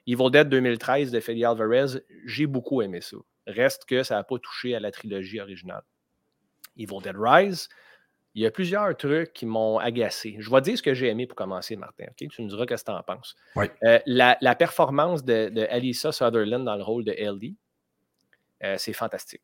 Evil 0.06 0.30
Dead 0.32 0.50
2013 0.50 1.12
de 1.12 1.20
Feli 1.20 1.46
Alvarez, 1.46 2.00
j'ai 2.26 2.46
beaucoup 2.48 2.82
aimé 2.82 3.02
ça. 3.02 3.18
Reste 3.48 3.86
que 3.86 4.04
ça 4.04 4.16
n'a 4.16 4.24
pas 4.24 4.38
touché 4.40 4.76
à 4.76 4.80
la 4.80 4.92
trilogie 4.92 5.40
originale. 5.40 5.84
Evil 6.78 7.02
Dead 7.02 7.16
Rise, 7.18 7.70
il 8.34 8.44
y 8.44 8.46
a 8.46 8.52
plusieurs 8.52 8.96
trucs 8.96 9.34
qui 9.34 9.46
m'ont 9.46 9.78
agacé. 9.78 10.38
Je 10.40 10.50
vais 10.50 10.62
dire 10.62 10.78
ce 10.78 10.84
que 10.84 10.94
j'ai 10.94 11.08
aimé 11.08 11.28
pour 11.28 11.36
commencer, 11.36 11.76
Martin. 11.76 12.06
Tu 12.16 12.42
me 12.42 12.48
diras 12.48 12.62
ce 12.62 12.84
que 12.84 12.86
tu 12.86 12.92
en 12.92 13.04
penses. 13.04 13.36
Oui. 13.56 13.66
Euh, 13.84 14.00
la, 14.06 14.38
la 14.42 14.56
performance 14.56 15.24
de, 15.24 15.52
Sutherland 15.94 16.64
dans 16.64 16.76
le 16.76 16.84
rôle 16.84 17.04
de 17.04 17.12
Ellie, 17.12 17.58
euh, 18.64 18.76
c'est 18.78 18.94
fantastique. 18.94 19.42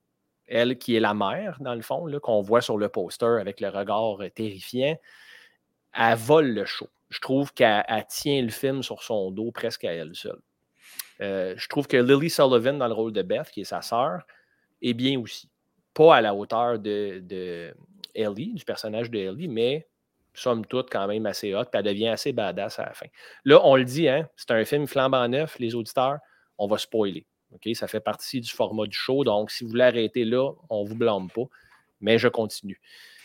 Elle 0.48 0.78
qui 0.78 0.96
est 0.96 1.02
la 1.02 1.14
mère, 1.14 1.58
dans 1.60 1.76
le 1.76 1.82
fond, 1.82 2.08
qu'on 2.22 2.42
voit 2.42 2.62
sur 2.62 2.78
le 2.78 2.88
poster 2.88 3.40
avec 3.42 3.60
le 3.60 3.68
regard 3.68 4.22
euh, 4.22 4.30
terrifiant, 4.30 4.98
elle 5.94 6.18
vole 6.18 6.54
le 6.54 6.66
show. 6.66 6.88
Je 7.10 7.20
trouve 7.20 7.54
qu'elle 7.54 7.84
elle 7.88 8.06
tient 8.08 8.42
le 8.42 8.50
film 8.50 8.84
sur 8.84 9.04
son 9.04 9.32
dos 9.32 9.52
presque 9.52 9.84
à 9.84 9.92
elle 9.92 10.16
seule. 10.16 10.40
Euh, 11.22 11.56
je 11.58 11.68
trouve 11.68 11.88
que 11.88 11.98
Lily 11.98 12.30
Sullivan 12.30 12.78
dans 12.78 12.88
le 12.88 12.94
rôle 12.94 13.12
de 13.12 13.22
Beth, 13.22 13.50
qui 13.52 13.62
est 13.62 13.66
sa 13.66 13.82
sœur, 13.82 14.26
est 14.82 14.94
bien 14.94 15.20
aussi. 15.20 15.50
Pas 15.94 16.18
à 16.18 16.22
la 16.22 16.36
hauteur 16.36 16.80
de, 16.80 17.74
Ellie, 18.14 18.54
du 18.54 18.66
personnage 18.66 19.10
de 19.10 19.20
Ellie, 19.20 19.48
mais 19.48 19.88
somme 20.34 20.66
toute 20.66 20.92
quand 20.92 21.08
même 21.08 21.26
assez 21.26 21.56
hot, 21.56 21.64
puis 21.64 21.80
elle 21.80 21.84
devient 21.84 22.10
assez 22.10 22.32
badass 22.32 22.80
à 22.80 22.86
la 22.86 22.94
fin. 22.94 23.08
Là, 23.44 23.60
on 23.64 23.76
le 23.76 23.84
dit, 23.84 24.08
hein, 24.08 24.30
c'est 24.36 24.52
un 24.52 24.64
film 24.66 24.86
flambant 24.86 25.28
neuf, 25.28 25.58
les 25.58 25.74
auditeurs, 25.74 26.20
on 26.60 26.68
va 26.68 26.78
spoiler. 26.78 27.26
Ça 27.74 27.88
fait 27.88 28.00
partie 28.00 28.42
du 28.42 28.52
format 28.52 28.86
du 28.86 28.96
show, 28.96 29.24
donc 29.24 29.50
si 29.50 29.64
vous 29.64 29.72
voulez 29.72 29.86
arrêter 29.86 30.26
là, 30.26 30.52
on 30.70 30.84
ne 30.84 30.90
vous 30.90 30.96
blâme 30.96 31.30
pas, 31.30 31.46
mais 32.02 32.20
je 32.20 32.28
continue. 32.28 32.80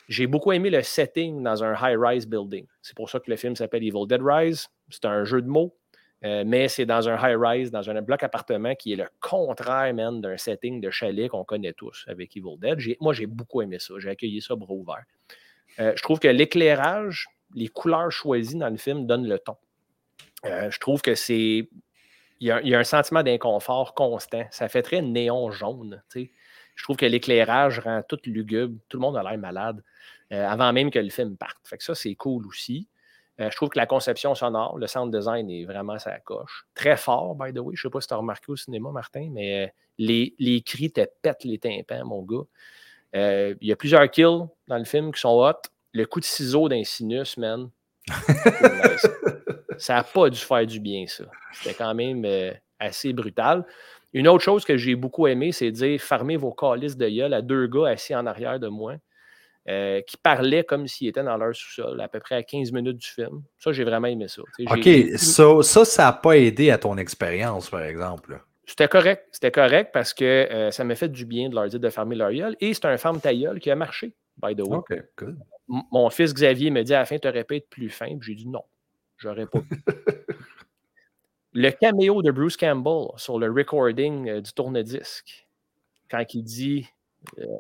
J'ai 0.09 0.27
beaucoup 0.27 0.53
aimé 0.53 0.71
le 0.71 0.83
setting 0.83 1.43
dans 1.43 1.63
un 1.63 1.75
high-rise 1.75 2.27
building. 2.27 2.67
C'est 2.81 2.97
pour 2.97 3.11
ça 3.11 3.21
que 3.21 3.31
le 3.31 3.37
film 3.37 3.57
s'appelle 3.57 3.83
Evil 3.83 4.07
Dead 4.07 4.21
Rise. 4.23 4.69
C'est 4.91 5.05
un 5.05 5.25
jeu 5.25 5.43
de 5.43 5.49
mots, 5.49 5.77
euh, 6.25 6.45
mais 6.47 6.69
c'est 6.69 6.87
dans 6.87 7.09
un 7.09 7.17
high-rise, 7.17 7.71
dans 7.71 7.91
un 7.91 8.01
bloc 8.01 8.23
appartement 8.23 8.75
qui 8.77 8.93
est 8.93 8.97
le 8.97 9.09
contraire, 9.21 9.93
man, 9.93 10.21
d'un 10.21 10.37
setting 10.37 10.81
de 10.81 10.91
chalet 10.91 11.29
qu'on 11.29 11.45
connaît 11.45 11.73
tous 11.73 12.05
avec 12.07 12.37
Evil 12.37 12.59
Dead. 12.59 12.97
Moi, 13.01 13.13
j'ai 13.13 13.27
beaucoup 13.27 13.61
aimé 13.61 13.79
ça. 13.81 13.95
J'ai 13.99 14.11
accueilli 14.11 14.41
ça 14.41 14.55
bras. 14.55 15.01
Euh, 15.81 15.93
je 15.97 16.03
trouve 16.03 16.21
que 16.21 16.29
l'éclairage, 16.29 17.29
les 17.55 17.69
couleurs 17.69 18.13
choisies 18.13 18.57
dans 18.57 18.69
le 18.69 18.77
film 18.77 19.07
donnent 19.07 19.27
le 19.27 19.39
ton. 19.39 19.57
Euh, 20.45 20.71
je 20.71 20.79
trouve 20.79 21.03
que 21.03 21.15
c'est. 21.15 21.69
Il 22.41 22.49
y, 22.49 22.51
a, 22.75 22.79
un 22.79 22.85
sentiment 22.85 23.23
d'inconfort 23.23 23.95
constant. 23.95 24.45
Ça 24.51 24.69
fait 24.69 24.83
très 24.83 25.01
néon 25.01 25.53
jaune. 25.53 26.03
Je 26.13 26.83
trouve 26.83 26.97
que 26.97 27.07
l'éclairage 27.07 27.79
rend 27.79 28.03
tout 28.03 28.19
lugubre. 28.27 28.81
Tout 28.89 28.97
le 28.97 29.03
monde 29.03 29.17
a 29.17 29.23
l'air 29.23 29.39
malade 29.39 29.83
avant 30.31 30.73
même 30.73 30.91
que 30.91 30.99
le 30.99 31.11
film 31.11 31.37
parte. 31.37 31.59
Fait 31.63 31.77
que 31.77 31.85
ça, 31.85 31.95
c'est 31.95 32.15
cool 32.17 32.47
aussi. 32.49 32.89
Euh, 33.41 33.51
je 33.51 33.57
trouve 33.57 33.71
que 33.71 33.79
la 33.79 33.87
conception 33.87 34.35
sonore, 34.35 34.79
le 34.79 34.87
sound 34.87 35.15
design 35.15 35.51
est 35.51 35.65
vraiment 35.65 35.99
sa 35.99 36.19
coche. 36.21 36.67
Très 36.75 36.97
fort, 36.97 37.35
by 37.35 37.53
the 37.53 37.59
way. 37.59 37.75
Je 37.75 37.87
ne 37.87 37.91
sais 37.91 37.93
pas 37.93 38.01
si 38.01 38.09
tu 38.09 38.15
as 38.15 38.19
remarqué 38.19 38.53
au 38.53 38.57
cinéma, 38.57 38.91
Martin, 38.91 39.31
mais 39.33 39.65
euh, 39.65 39.69
les, 39.99 40.35
les 40.39 40.61
cris 40.61 40.91
te 40.93 41.07
pètent 41.23 41.45
les 41.45 41.59
tympans, 41.59 42.05
mon 42.05 42.23
gars. 42.23 42.45
Euh, 43.15 43.55
Il 43.61 43.69
y 43.69 43.73
a 43.73 43.77
plusieurs 43.77 44.09
kills 44.11 44.47
dans 44.69 44.79
le 44.79 44.85
film 44.85 45.13
qui 45.13 45.21
sont 45.21 45.31
hot. 45.31 45.69
Le 45.95 46.05
coup 46.07 46.21
de 46.21 46.25
ciseau 46.25 46.69
d'un 46.69 46.85
sinus, 46.85 47.37
man. 47.37 47.71
ça 49.79 49.95
n'a 49.95 50.05
pas 50.05 50.31
dû 50.31 50.39
faire 50.39 50.67
du 50.67 50.81
bien, 50.81 51.07
ça. 51.07 51.25
C'était 51.53 51.75
quand 51.75 51.95
même 51.95 52.25
euh, 52.25 52.53
assez 52.79 53.13
brutal. 53.13 53.65
Une 54.13 54.29
autre 54.29 54.43
chose 54.43 54.65
que 54.65 54.77
j'ai 54.77 54.95
beaucoup 54.95 55.27
aimé, 55.27 55.53
c'est 55.53 55.71
dire 55.71 56.01
fermez 56.01 56.37
vos 56.37 56.53
calices 56.53 56.97
de 56.97 57.09
gueule 57.09 57.33
à 57.33 57.41
deux 57.43 57.67
gars 57.67 57.89
assis 57.89 58.15
en 58.15 58.27
arrière 58.27 58.61
de 58.61 58.69
moi 58.69 58.95
euh, 59.69 60.01
qui 60.03 60.17
parlaient 60.17 60.65
comme 60.65 60.89
s'ils 60.89 61.09
étaient 61.09 61.23
dans 61.23 61.37
leur 61.37 61.55
sous-sol, 61.55 62.01
à 62.01 62.09
peu 62.09 62.19
près 62.19 62.35
à 62.35 62.43
15 62.43 62.73
minutes 62.73 62.97
du 62.97 63.07
film. 63.07 63.43
Ça, 63.59 63.73
j'ai 63.73 63.85
vraiment 63.85 64.09
aimé 64.09 64.27
ça. 64.29 64.43
OK, 64.43 64.89
ça, 65.17 65.85
ça, 65.85 66.05
n'a 66.05 66.13
pas 66.13 66.37
aidé 66.37 66.71
à 66.71 66.79
ton 66.79 66.97
expérience, 66.99 67.71
par 67.71 67.83
exemple. 67.83 68.41
C'était 68.67 68.89
correct. 68.89 69.27
C'était 69.31 69.51
correct 69.51 69.91
parce 69.93 70.15
que 70.15 70.25
euh, 70.25 70.71
ça 70.71 70.83
m'a 70.83 70.95
fait 70.95 71.09
du 71.09 71.27
bien 71.27 71.49
de 71.49 71.55
leur 71.55 71.69
dire 71.69 71.81
de 71.81 71.91
fermer 71.91 72.17
leur 72.17 72.33
gueule. 72.33 72.57
Et 72.61 72.75
c'est 72.75 72.87
un 72.87 72.97
ferme 72.97 73.21
ta 73.21 73.35
gueule 73.35 73.61
qui 73.61 73.71
a 73.71 73.77
marché, 73.77 74.15
by 74.43 74.55
the 74.57 74.63
way. 74.63 74.79
OK, 74.79 74.93
good. 75.17 75.39
M- 75.71 75.83
Mon 75.93 76.11
fils 76.11 76.35
Xavier 76.35 76.71
me 76.71 76.83
dit 76.83 76.95
à 76.95 77.01
la 77.01 77.05
fin, 77.05 77.19
tu 77.19 77.29
aurais 77.29 77.45
pu 77.45 77.57
être 77.57 77.69
plus 77.69 77.91
fin. 77.91 78.17
J'ai 78.21 78.35
dit 78.35 78.49
non, 78.49 78.65
j'aurais 79.17 79.47
pas 79.47 79.61
pu. 79.61 79.77
le 81.53 81.71
caméo 81.71 82.23
de 82.23 82.31
Bruce 82.31 82.57
Campbell 82.57 83.09
sur 83.17 83.39
le 83.39 83.51
recording 83.51 84.29
euh, 84.29 84.41
du 84.41 84.53
tourne-disque, 84.53 85.47
quand 86.11 86.25
il 86.35 86.43
dit 86.43 86.89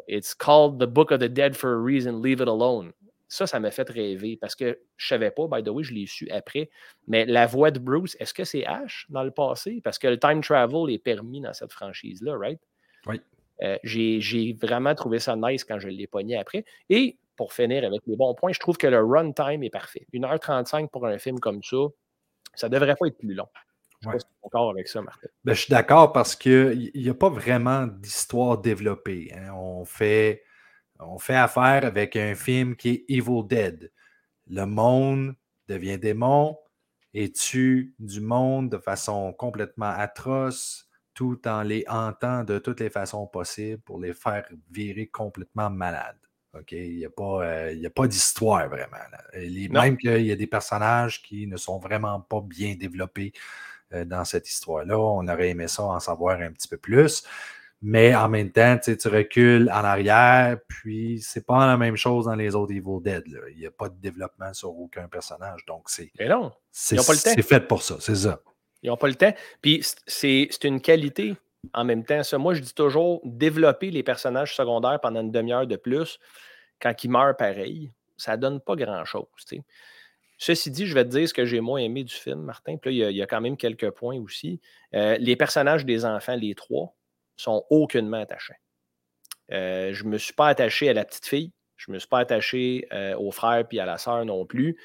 It's 0.09 0.35
called 0.35 0.79
the 0.79 0.87
Book 0.87 1.11
of 1.13 1.21
the 1.21 1.29
Dead 1.29 1.57
for 1.57 1.73
a 1.73 1.79
reason, 1.79 2.21
leave 2.21 2.41
it 2.41 2.49
alone. 2.49 2.93
Ça, 3.29 3.47
ça 3.47 3.59
m'a 3.61 3.71
fait 3.71 3.89
rêver 3.89 4.37
parce 4.37 4.55
que 4.55 4.79
je 4.97 5.09
savais 5.09 5.31
pas, 5.31 5.47
by 5.47 5.63
the 5.63 5.69
way, 5.69 5.83
je 5.83 5.95
l'ai 5.95 6.07
su 6.07 6.29
après. 6.31 6.69
Mais 7.07 7.25
la 7.25 7.47
voix 7.47 7.71
de 7.71 7.79
Bruce, 7.79 8.15
est-ce 8.21 8.35
que 8.35 8.45
c'est 8.45 8.67
Ash 8.67 9.07
dans 9.09 9.23
le 9.23 9.31
passé? 9.31 9.81
Parce 9.83 9.99
que 9.99 10.07
le 10.07 10.19
time 10.19 10.43
travel 10.43 10.91
est 10.91 10.99
permis 10.99 11.41
dans 11.41 11.55
cette 11.55 11.73
franchise-là, 11.73 12.37
right? 12.37 12.61
Oui. 13.07 13.21
Euh, 13.63 13.79
j'ai 13.85 14.57
vraiment 14.61 14.95
trouvé 14.95 15.19
ça 15.19 15.37
nice 15.37 15.65
quand 15.65 15.79
je 15.79 15.89
l'ai 15.89 16.07
pogné 16.07 16.37
après. 16.37 16.65
Et 16.91 17.17
pour 17.37 17.53
finir 17.53 17.85
avec 17.85 18.03
les 18.07 18.17
bons 18.17 18.35
points, 18.35 18.53
je 18.53 18.59
trouve 18.59 18.77
que 18.77 18.87
le 18.87 19.03
runtime 19.03 19.63
est 19.63 19.71
parfait. 19.71 20.07
1h35 20.13 20.89
pour 20.91 21.07
un 21.07 21.19
film 21.19 21.41
comme 21.41 21.63
ça, 21.63 21.77
ça 22.55 22.69
ne 22.69 22.73
devrait 22.75 22.97
pas 22.97 23.07
être 23.07 23.19
plus 23.19 23.35
long. 23.35 23.49
Je 24.01 24.09
ne 24.09 24.13
Ouais. 24.15 24.19
D'accord 24.43 24.71
avec 24.71 24.89
ça, 24.89 25.03
Martin? 25.03 25.29
Ben, 25.45 25.55
je 25.55 25.61
suis 25.63 25.71
d'accord 25.71 26.13
parce 26.13 26.37
qu'il 26.37 26.91
n'y 26.95 27.09
a 27.09 27.15
pas 27.15 27.29
vraiment 27.31 27.87
d'histoire 27.87 28.59
développée. 28.59 29.33
hein. 29.35 29.53
On, 29.55 29.85
fait, 29.85 30.45
on 30.99 31.19
fait 31.19 31.35
affaire 31.37 31.85
avec 31.85 32.17
un 32.17 32.35
film 32.35 32.77
qui 32.77 32.91
est 32.91 33.05
Evil 33.09 33.43
Dead. 33.47 33.93
Le 34.49 34.65
monde 34.65 35.35
devient 35.69 35.99
démon 35.99 36.59
et 37.15 37.31
tue 37.33 37.95
du 37.99 38.21
monde 38.21 38.71
de 38.71 38.79
façon 38.79 39.33
complètement 39.33 39.91
atroce, 39.91 40.89
tout 41.15 41.47
en 41.47 41.63
les 41.63 41.85
hantant 41.89 42.43
de 42.43 42.59
toutes 42.59 42.81
les 42.81 42.91
façons 42.91 43.27
possibles 43.27 43.81
pour 43.83 44.01
les 44.01 44.15
faire 44.15 44.49
virer 44.71 45.09
complètement 45.09 45.71
malades. 45.71 46.19
OK? 46.55 46.73
Il 46.73 46.97
n'y 46.97 47.05
a 47.05 47.11
pas, 47.11 47.45
euh, 47.45 47.91
pas 47.95 48.07
d'histoire 48.07 48.69
vraiment. 48.69 48.97
là. 49.11 49.23
Les- 49.35 49.69
même 49.69 49.97
qu'il 49.97 50.25
y 50.27 50.33
a 50.33 50.37
des 50.37 50.47
personnages 50.47 51.23
qui 51.23 51.47
ne 51.47 51.57
sont 51.57 51.79
vraiment 51.79 52.21
pas 52.21 52.41
bien 52.41 52.75
développés 52.75 53.33
dans 54.07 54.25
cette 54.25 54.49
histoire-là. 54.49 54.99
On 54.99 55.27
aurait 55.29 55.51
aimé 55.51 55.69
ça 55.69 55.85
en 55.85 56.01
savoir 56.01 56.41
un 56.41 56.51
petit 56.53 56.69
peu 56.69 56.77
plus. 56.77 57.23
Mais 57.85 58.15
en 58.15 58.29
même 58.29 58.53
temps, 58.53 58.79
tu 58.79 58.93
recules 59.09 59.69
en 59.71 59.83
arrière, 59.85 60.57
puis 60.69 61.21
c'est 61.21 61.45
pas 61.45 61.67
la 61.67 61.77
même 61.77 61.97
chose 61.97 62.27
dans 62.27 62.37
les 62.37 62.55
autres 62.55 62.73
Evil 62.73 63.01
Dead. 63.03 63.27
là. 63.27 63.41
Il 63.51 63.59
n'y 63.59 63.67
a 63.67 63.73
pas 63.73 63.89
de 63.89 63.97
développement 64.01 64.55
sur 64.55 64.71
aucun 64.79 65.09
personnage. 65.09 65.65
Donc, 65.67 65.91
c'est 65.91 66.13
Mais 66.21 66.29
non, 66.29 66.53
c'est- 66.71 67.43
fait 67.43 67.67
pour 67.67 67.83
ça, 67.83 67.97
c'est 67.99 68.15
ça. 68.15 68.41
ils 68.85 68.89
n'ont 68.89 68.97
pas 68.97 69.09
le 69.09 69.17
temps. 69.17 69.35
Puis 69.61 69.85
c'est 70.07 70.49
une 70.63 70.81
qualité 70.81 71.35
en 71.75 71.85
même 71.85 72.05
temps. 72.05 72.23
Ça, 72.23 72.39
moi, 72.39 72.55
je 72.55 72.61
dis 72.61 72.73
toujours 72.75 73.21
développer 73.25 73.91
les 73.91 74.05
personnages 74.05 74.55
secondaires 74.55 75.01
pendant 75.01 75.21
une 75.21 75.33
demi-heure 75.33 75.67
de 75.67 75.77
plus 75.77 76.21
quand 76.81 76.93
ils 77.03 77.09
meurent 77.11 77.37
pareil, 77.37 77.91
ça 78.17 78.37
donne 78.37 78.61
pas 78.61 78.77
grand-chose. 78.77 79.27
Ceci 80.45 80.73
dit, 80.73 80.87
je 80.87 80.95
vais 80.95 81.05
te 81.05 81.11
dire 81.11 81.29
ce 81.29 81.33
que 81.33 81.45
j'ai 81.45 81.61
moins 81.61 81.79
aimé 81.79 82.03
du 82.03 82.13
film, 82.13 82.41
Martin. 82.41 82.77
Puis 82.77 82.99
là, 82.99 83.11
il 83.13 83.17
y 83.17 83.23
a- 83.23 83.27
quand 83.29 83.41
même 83.41 83.57
quelques 83.57 83.91
points 83.91 84.19
aussi. 84.19 84.61
Euh, 84.93 85.17
les 85.21 85.37
personnages 85.37 85.85
des 85.85 86.05
enfants, 86.05 86.35
les 86.35 86.57
trois, 86.57 86.97
sont 87.37 87.65
aucunement 87.71 88.21
attachants. 88.21 88.57
Euh, 89.53 89.93
je 89.93 90.03
ne 90.03 90.09
me 90.09 90.19
suis 90.19 90.33
pas 90.33 90.49
attaché 90.49 90.89
à 90.89 90.95
la 90.95 91.05
petite 91.05 91.27
fille. 91.27 91.53
Je 91.77 91.93
ne 91.93 91.95
me 91.95 92.01
suis 92.01 92.09
pas 92.09 92.19
attaché 92.19 92.89
euh, 92.93 93.17
au 93.17 93.31
frère 93.31 93.69
puis 93.69 93.79
à 93.79 93.87
la 93.87 93.99
sœur 93.99 94.25
non 94.25 94.45
plus. 94.45 94.77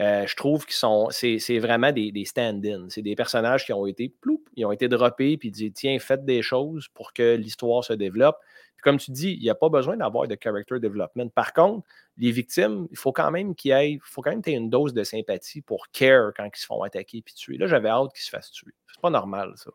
Euh, 0.00 0.26
je 0.26 0.36
trouve 0.36 0.64
qu'ils 0.64 0.76
sont. 0.76 1.08
C'est 1.10 1.58
vraiment 1.58 1.92
des, 1.92 2.24
stand-ins. 2.24 2.86
C'est 2.88 3.02
des 3.02 3.16
personnages 3.16 3.64
qui 3.64 3.72
ont 3.72 3.86
été 3.86 4.08
ploup, 4.20 4.44
ils 4.54 4.64
ont 4.64 4.72
été 4.72 4.88
droppés, 4.88 5.36
puis 5.36 5.50
dit 5.50 5.72
tiens, 5.72 5.98
faites 5.98 6.24
des 6.24 6.42
choses 6.42 6.88
pour 6.88 7.12
que 7.12 7.34
l'histoire 7.34 7.82
se 7.84 7.92
développe. 7.92 8.36
comme 8.82 8.98
tu 8.98 9.10
dis, 9.10 9.32
il 9.32 9.42
n'y 9.42 9.50
a 9.50 9.56
pas 9.56 9.68
besoin 9.68 9.96
d'avoir 9.96 10.28
de 10.28 10.36
character 10.40 10.78
development. 10.78 11.30
Par 11.30 11.52
contre, 11.52 11.84
les 12.16 12.30
victimes, 12.30 12.86
il 12.92 12.96
faut 12.96 13.12
quand 13.12 13.32
même 13.32 13.56
qu'il 13.56 13.72
il 13.72 13.98
faut 14.02 14.22
quand 14.22 14.30
même 14.30 14.42
que 14.42 14.50
une 14.50 14.70
dose 14.70 14.94
de 14.94 15.02
sympathie 15.02 15.62
pour 15.62 15.88
care 15.90 16.32
quand 16.36 16.44
ils 16.44 16.60
se 16.60 16.66
font 16.66 16.82
attaquer 16.82 17.20
puis 17.22 17.34
tuer. 17.34 17.58
Là, 17.58 17.66
j'avais 17.66 17.88
hâte 17.88 18.12
qu'ils 18.12 18.24
se 18.24 18.30
fassent 18.30 18.52
tuer. 18.52 18.72
C'est 18.92 19.00
pas 19.00 19.10
normal, 19.10 19.52
ça. 19.56 19.70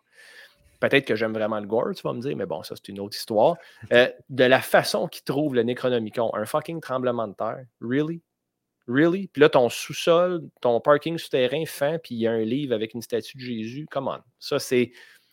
Peut-être 0.80 1.06
que 1.06 1.16
j'aime 1.16 1.32
vraiment 1.32 1.62
le 1.62 1.66
gore, 1.66 1.94
tu 1.96 2.02
vas 2.02 2.12
me 2.12 2.20
dire, 2.20 2.36
mais 2.36 2.46
bon, 2.46 2.62
ça, 2.62 2.76
c'est 2.76 2.90
une 2.90 3.00
autre 3.00 3.16
histoire. 3.16 3.56
Euh, 3.94 4.10
de 4.30 4.44
la 4.44 4.60
façon 4.60 5.08
qu'ils 5.08 5.24
trouvent 5.24 5.56
le 5.56 5.64
Necronomicon, 5.64 6.30
un 6.34 6.46
fucking 6.46 6.82
tremblement 6.82 7.26
de 7.26 7.34
terre. 7.34 7.64
Really? 7.80 8.22
Really? 8.88 9.28
Puis 9.28 9.40
là, 9.42 9.50
ton 9.50 9.70
sous-sol, 9.70 10.42
ton 10.62 10.80
parking 10.82 11.18
souterrain 11.18 11.66
fin, 11.66 11.98
puis 12.00 12.16
il 12.16 12.22
y 12.22 12.28
a 12.28 12.32
un 12.32 12.44
livre 12.44 12.74
avec 12.74 12.94
une 12.94 13.02
statue 13.02 13.38
de 13.38 13.44
Jésus. 13.44 13.86
Come 13.90 14.08
on. 14.08 14.20
Ça, 14.40 14.60
c'est. 14.60 14.92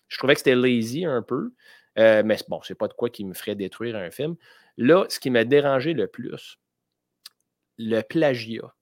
Je 0.09 0.19
trouvais 0.19 0.35
que 0.35 0.41
c'était 0.41 0.55
lazy 0.55 1.05
un 1.05 1.23
peu. 1.23 1.53
Euh, 1.99 2.23
mais 2.25 2.37
bon, 2.49 2.61
c'est 2.63 2.77
pas 2.77 2.89
de 2.89 2.93
quoi 2.93 3.11
qui 3.11 3.25
me 3.25 3.35
ferait 3.35 3.57
détruire 3.57 3.97
un 3.97 4.11
film. 4.11 4.37
Là, 4.77 5.07
ce 5.09 5.19
qui 5.19 5.31
m'a 5.31 5.45
dérangé 5.45 5.93
le 5.93 6.07
plus, 6.07 6.59
le 7.79 8.01
plagiat. 8.03 8.75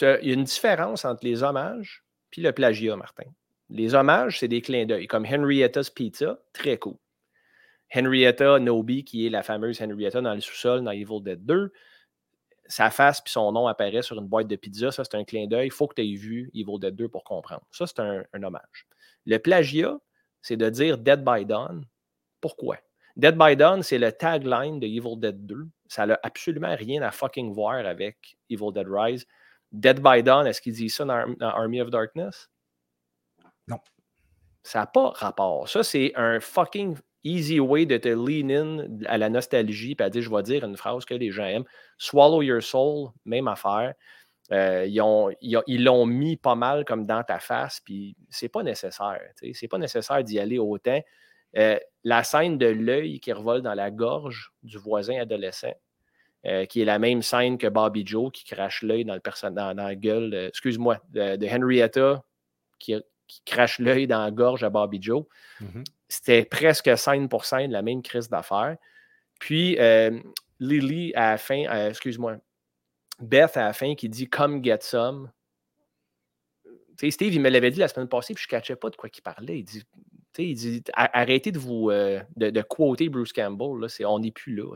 Il 0.00 0.28
y 0.28 0.30
a 0.30 0.34
une 0.34 0.44
différence 0.44 1.04
entre 1.04 1.24
les 1.24 1.42
hommages 1.42 2.04
puis 2.30 2.42
le 2.42 2.52
plagiat, 2.52 2.96
Martin. 2.96 3.30
Les 3.70 3.94
hommages, 3.94 4.38
c'est 4.38 4.48
des 4.48 4.62
clins 4.62 4.86
d'œil, 4.86 5.06
comme 5.06 5.26
Henrietta's 5.26 5.90
Pizza, 5.90 6.38
très 6.52 6.78
cool. 6.78 6.96
Henrietta 7.94 8.58
Nobi, 8.58 9.04
qui 9.04 9.26
est 9.26 9.30
la 9.30 9.42
fameuse 9.42 9.80
Henrietta 9.80 10.20
dans 10.20 10.34
le 10.34 10.40
sous-sol 10.40 10.84
dans 10.84 10.90
Evil 10.90 11.22
Dead 11.22 11.44
2, 11.44 11.72
sa 12.68 12.90
face 12.90 13.20
puis 13.20 13.32
son 13.32 13.50
nom 13.50 13.66
apparaît 13.66 14.02
sur 14.02 14.18
une 14.18 14.28
boîte 14.28 14.46
de 14.46 14.56
pizza. 14.56 14.92
Ça, 14.92 15.02
c'est 15.02 15.16
un 15.16 15.24
clin 15.24 15.46
d'œil. 15.46 15.68
Il 15.68 15.72
faut 15.72 15.88
que 15.88 15.94
tu 15.94 16.02
aies 16.02 16.14
vu 16.14 16.50
Evil 16.54 16.78
Dead 16.78 16.94
2 16.94 17.08
pour 17.08 17.24
comprendre. 17.24 17.62
Ça, 17.70 17.86
c'est 17.86 17.98
un, 17.98 18.24
hommage. 18.42 18.86
Le 19.26 19.38
plagiat, 19.38 19.96
c'est 20.42 20.56
de 20.56 20.68
dire 20.68 20.98
Dead 20.98 21.24
by 21.24 21.44
Dawn. 21.46 21.84
Pourquoi? 22.40 22.78
Dead 23.16 23.36
by 23.36 23.56
Dawn, 23.56 23.82
c'est 23.82 23.98
le 23.98 24.12
tagline 24.12 24.78
de 24.78 24.86
Evil 24.86 25.18
Dead 25.18 25.46
2. 25.46 25.66
Ça 25.88 26.06
n'a 26.06 26.20
absolument 26.22 26.76
rien 26.76 27.02
à 27.02 27.10
fucking 27.10 27.52
voir 27.52 27.84
avec 27.86 28.36
Evil 28.50 28.72
Dead 28.72 28.86
Rise. 28.88 29.26
Dead 29.72 30.00
by 30.00 30.22
Dawn, 30.22 30.46
est-ce 30.46 30.60
qu'il 30.60 30.74
dit 30.74 30.90
ça 30.90 31.04
dans, 31.04 31.34
Army 31.40 31.80
of 31.80 31.90
Darkness? 31.90 32.50
Non. 33.66 33.78
Ça 34.62 34.80
n'a 34.80 34.86
pas 34.86 35.10
rapport. 35.10 35.68
Ça, 35.68 35.82
c'est 35.82 36.12
un 36.14 36.40
fucking 36.40 36.96
easy 37.24 37.60
way 37.60 37.86
de 37.86 37.96
te 37.96 38.08
lean 38.08 38.50
in 38.50 39.04
à 39.06 39.18
la 39.18 39.28
nostalgie, 39.28 39.94
puis 39.94 40.04
à 40.04 40.10
dire, 40.10 40.22
je 40.22 40.30
vais 40.30 40.42
dire 40.42 40.64
une 40.64 40.76
phrase 40.76 41.04
que 41.04 41.14
les 41.14 41.30
gens 41.30 41.44
aiment. 41.44 41.64
Swallow 41.98 42.42
your 42.42 42.62
soul, 42.62 43.10
même 43.24 43.48
affaire. 43.48 43.94
Euh, 44.50 44.86
ils, 45.36 45.84
l'ont 45.84 46.06
mis 46.06 46.36
pas 46.36 46.54
mal 46.54 46.84
comme 46.84 47.04
dans 47.04 47.22
ta 47.22 47.38
face, 47.38 47.80
puis 47.84 48.16
c'est 48.30 48.48
pas 48.48 48.62
nécessaire. 48.62 49.20
C'est 49.52 49.68
pas 49.68 49.78
nécessaire 49.78 50.24
d'y 50.24 50.38
aller 50.38 50.58
autant. 50.58 51.00
Euh, 51.56 51.78
la 52.04 52.24
scène 52.24 52.56
de 52.56 52.66
l'œil 52.66 53.20
qui 53.20 53.32
revole 53.32 53.62
dans 53.62 53.74
la 53.74 53.90
gorge 53.90 54.52
du 54.62 54.78
voisin 54.78 55.20
adolescent, 55.20 55.74
euh, 56.46 56.64
qui 56.64 56.80
est 56.80 56.84
la 56.86 56.98
même 56.98 57.20
scène 57.22 57.58
que 57.58 57.66
Bobby 57.66 58.06
Joe 58.06 58.30
qui 58.32 58.44
crache 58.44 58.82
l'œil 58.82 59.04
dans, 59.04 59.14
le 59.14 59.50
dans, 59.50 59.74
la 59.74 59.94
gueule, 59.94 60.34
excuse-moi, 60.34 60.98
de, 61.10 61.46
Henrietta 61.46 62.22
qui, 62.78 62.94
crache 63.44 63.78
l'œil 63.78 64.06
dans 64.06 64.24
la 64.24 64.30
gorge 64.30 64.64
à 64.64 64.70
Bobby 64.70 64.98
Joe. 65.02 65.24
Mm-hmm. 65.60 65.84
C'était 66.08 66.44
presque 66.46 66.96
scène 66.96 67.28
pour 67.28 67.44
scène 67.44 67.70
la 67.70 67.82
même 67.82 68.00
crise 68.00 68.30
d'affaires. 68.30 68.76
Puis 69.38 69.76
Lily, 70.60 71.12
à 71.14 71.32
la 71.32 71.38
fin, 71.38 71.64
euh, 71.66 71.90
excuse-moi, 71.90 72.36
Beth 73.20 73.56
à 73.56 73.64
la 73.64 73.72
fin 73.72 73.94
qui 73.94 74.08
dit 74.08 74.28
Come 74.28 74.62
get 74.62 74.78
some. 74.82 75.30
sais, 76.98 77.10
Steve, 77.10 77.34
il 77.34 77.40
me 77.40 77.48
l'avait 77.48 77.70
dit 77.70 77.80
la 77.80 77.88
semaine 77.88 78.08
passée, 78.08 78.34
puis 78.34 78.42
je 78.42 78.54
ne 78.54 78.58
catchais 78.58 78.76
pas 78.76 78.90
de 78.90 78.96
quoi 78.96 79.08
il 79.14 79.22
parlait. 79.22 79.58
Il 79.58 79.64
dit, 79.64 79.82
il 80.38 80.54
dit 80.54 80.84
arrêtez 80.94 81.50
de 81.50 81.58
vous 81.58 81.90
euh, 81.90 82.20
de, 82.36 82.62
quoter 82.62 83.08
Bruce 83.08 83.32
Campbell, 83.32 83.80
là, 83.80 84.08
on 84.08 84.20
n'est 84.20 84.30
plus 84.30 84.54
là. 84.54 84.74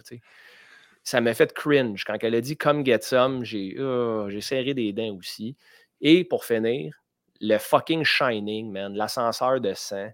Ça 1.05 1.21
m'a 1.21 1.35
fait 1.35 1.53
cringe. 1.53 2.05
Quand 2.05 2.17
elle 2.21 2.35
a 2.35 2.41
dit 2.41 2.57
Come 2.57 2.85
get 2.85 3.03
some, 3.03 3.45
j'ai 3.45 3.77
oh, 3.81 4.29
serré 4.41 4.75
des 4.75 4.93
dents 4.93 5.17
aussi. 5.17 5.57
Et 6.01 6.25
pour 6.25 6.45
finir, 6.45 6.95
le 7.41 7.59
fucking 7.59 8.05
Shining, 8.05 8.71
man, 8.71 8.95
l'ascenseur 8.95 9.61
de 9.61 9.75
sang. 9.75 10.11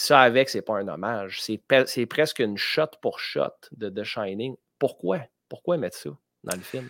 Ça 0.00 0.20
avec, 0.20 0.48
c'est 0.48 0.62
pas 0.62 0.78
un 0.78 0.86
hommage. 0.86 1.42
C'est 1.42 2.06
presque 2.06 2.38
une 2.38 2.56
shot 2.56 2.86
pour 3.02 3.18
shot 3.18 3.50
de 3.76 3.90
The 3.90 4.04
Shining. 4.04 4.54
Pourquoi? 4.78 5.22
Pourquoi 5.48 5.76
mettre 5.76 5.96
ça 5.96 6.10
dans 6.44 6.54
le 6.54 6.62
film? 6.62 6.88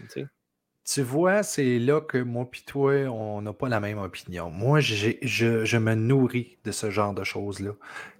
Tu 0.84 1.00
vois, 1.00 1.42
c'est 1.42 1.78
là 1.78 2.02
que 2.02 2.18
moi 2.18 2.46
et 2.52 2.64
toi, 2.66 2.92
on 3.06 3.40
n'a 3.40 3.54
pas 3.54 3.70
la 3.70 3.80
même 3.80 3.96
opinion. 3.96 4.50
Moi, 4.50 4.80
je, 4.80 5.12
je, 5.22 5.76
me 5.78 5.94
nourris 5.94 6.58
de 6.64 6.70
ce 6.70 6.90
genre 6.90 7.14
de 7.14 7.24
choses-là. 7.24 7.72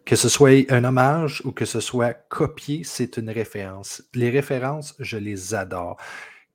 Que 0.07 0.16
ce 0.16 0.30
soit 0.30 0.64
un 0.72 0.84
hommage 0.84 1.43
ou 1.45 1.53
que 1.53 1.66
ce 1.66 1.80
soit 1.80 2.14
copié, 2.14 2.82
c'est 2.82 3.18
une 3.18 3.28
référence. 3.28 4.03
Les 4.14 4.30
références, 4.30 4.95
je 5.01 5.18
les 5.18 5.53
adore. 5.55 5.99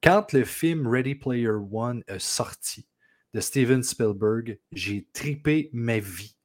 Quand 0.02 0.34
le 0.34 0.44
film 0.44 0.88
Ready 0.88 1.14
Player 1.14 1.60
One 1.72 2.04
est 2.08 2.18
sorti 2.18 2.88
de 3.36 3.42
Steven 3.42 3.84
Spielberg, 3.84 4.58
j'ai 4.72 5.08
tripé 5.14 5.70
ma 5.72 6.00
vie 6.00 6.36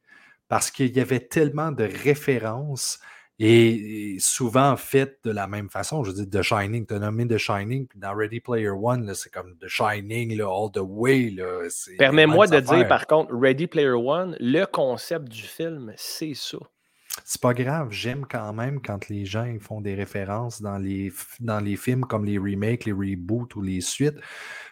parce 0.48 0.70
qu'il 0.70 0.96
y 0.96 1.00
avait 1.00 1.20
tellement 1.20 1.72
de 1.72 1.84
références 1.84 2.98
et, 3.38 4.16
souvent 4.18 4.76
faites 4.76 5.20
de 5.24 5.30
la 5.30 5.46
même 5.46 5.70
façon. 5.70 6.02
Je 6.02 6.10
veux 6.10 6.24
dire, 6.24 6.40
The 6.40 6.42
Shining, 6.42 6.86
tu 6.86 6.94
as 6.94 6.98
nommé 6.98 7.26
The 7.26 7.38
Shining, 7.38 7.86
puis 7.86 7.98
dans 7.98 8.14
Ready 8.14 8.40
Player 8.40 8.70
One, 8.70 9.14
c'est 9.14 9.30
comme 9.30 9.56
The 9.58 9.68
Shining, 9.68 10.36
là, 10.36 10.46
all 10.46 10.70
the 10.72 10.82
way. 10.82 11.36
Permets-moi 11.98 12.48
de 12.48 12.60
dire, 12.60 12.88
par 12.88 13.06
contre, 13.06 13.32
Ready 13.32 13.68
Player 13.68 13.90
One, 13.90 14.36
le 14.40 14.64
concept 14.64 15.28
du 15.28 15.42
film, 15.42 15.92
c'est 15.96 16.34
ça. 16.34 16.58
C'est 17.24 17.40
pas 17.40 17.54
grave, 17.54 17.88
j'aime 17.90 18.26
quand 18.28 18.52
même 18.52 18.80
quand 18.80 19.08
les 19.08 19.24
gens 19.24 19.52
font 19.60 19.80
des 19.80 19.94
références 19.94 20.62
dans 20.62 20.78
les, 20.78 21.12
dans 21.40 21.58
les 21.58 21.76
films 21.76 22.02
comme 22.02 22.24
les 22.24 22.38
remakes, 22.38 22.84
les 22.84 22.92
reboots 22.92 23.56
ou 23.56 23.62
les 23.62 23.80
suites, 23.80 24.18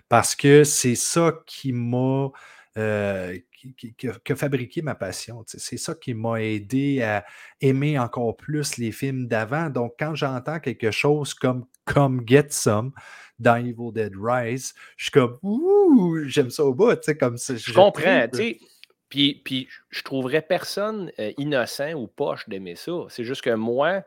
parce 0.09 0.37
que 0.37 0.63
c'est 0.63 0.95
ça 0.95 1.33
qui 1.47 1.73
m'a 1.73 2.31
euh, 2.79 3.37
qui, 3.57 4.09
a, 4.09 4.37
fabriqué 4.37 4.83
ma 4.83 4.95
passion. 4.95 5.43
C'est 5.47 5.77
ça 5.77 5.95
qui 5.95 6.15
m'a 6.15 6.43
aidé 6.43 7.03
à 7.03 7.25
aimer 7.61 7.99
encore 7.99 8.37
plus 8.37 8.77
les 8.77 8.93
films 8.93 9.27
d'avant. 9.27 9.71
Donc, 9.71 9.95
quand 9.99 10.15
j'entends 10.15 10.61
quelque 10.61 10.91
chose 10.91 11.35
comme 11.35 11.67
Come 11.85 12.23
Get 12.27 12.49
Some 12.51 12.93
dans 13.39 13.57
Evil 13.57 13.93
Dead 13.93 14.13
Rise, 14.19 14.75
je 14.97 15.05
suis 15.05 15.11
comme 15.13 15.39
Ouh, 15.43 16.19
j'aime 16.27 16.51
ça 16.51 16.65
au 16.65 16.75
bout. 16.75 16.99
Comme 17.19 17.37
ça, 17.37 17.57
je, 17.57 17.73
comprends. 17.73 18.27
Puis, 19.09 19.41
puis 19.45 19.69
je 19.91 20.03
trouverais 20.03 20.43
personne 20.43 21.13
euh, 21.19 21.33
innocent 21.39 21.93
ou 21.93 22.07
poche 22.09 22.49
d'aimer 22.49 22.75
ça. 22.75 22.93
C'est 23.09 23.25
juste 23.25 23.43
que 23.43 23.55
moi, 23.55 24.03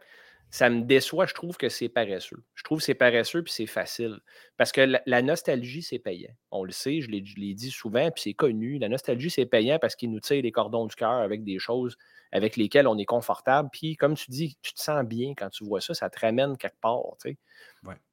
ça 0.52 0.70
me 0.70 0.82
déçoit. 0.82 1.26
Je 1.26 1.34
trouve 1.34 1.58
que 1.58 1.70
c'est 1.70 1.90
paresseux. 1.90 2.44
Je 2.56 2.64
trouve 2.64 2.80
que 2.80 2.84
c'est 2.84 2.96
paresseux 2.96 3.44
puis 3.44 3.54
c'est 3.54 3.68
facile. 3.68 4.20
Parce 4.58 4.72
que 4.72 4.82
la, 5.06 5.22
nostalgie, 5.22 5.84
c'est 5.84 6.00
payant. 6.00 6.34
On 6.52 6.64
le 6.64 6.72
sait, 6.72 7.02
je 7.02 7.10
l'ai 7.10 7.22
dit 7.22 7.72
souvent, 7.72 8.10
puis 8.12 8.24
c'est 8.24 8.34
connu. 8.34 8.80
La 8.80 8.90
nostalgie, 8.90 9.30
c'est 9.30 9.46
payant 9.46 9.80
parce 9.80 9.96
qu'il 9.96 10.12
nous 10.12 10.20
tire 10.20 10.42
les 10.42 10.52
cordons 10.52 10.86
du 10.86 10.96
cœur 10.96 11.12
avec 11.12 11.44
des 11.44 11.60
choses 11.60 11.98
avec 12.32 12.58
lesquelles 12.58 12.88
on 12.88 12.98
est 12.98 13.06
confortable. 13.06 13.70
Puis, 13.72 13.96
comme 13.96 14.16
tu 14.16 14.30
dis, 14.30 14.58
tu 14.62 14.74
te 14.74 14.80
sens 14.80 15.04
bien 15.06 15.34
quand 15.36 15.50
tu 15.50 15.64
vois 15.64 15.82
ça, 15.82 15.94
ça 15.94 16.10
te 16.10 16.20
ramène 16.20 16.58
quelque 16.58 16.80
part. 16.82 17.02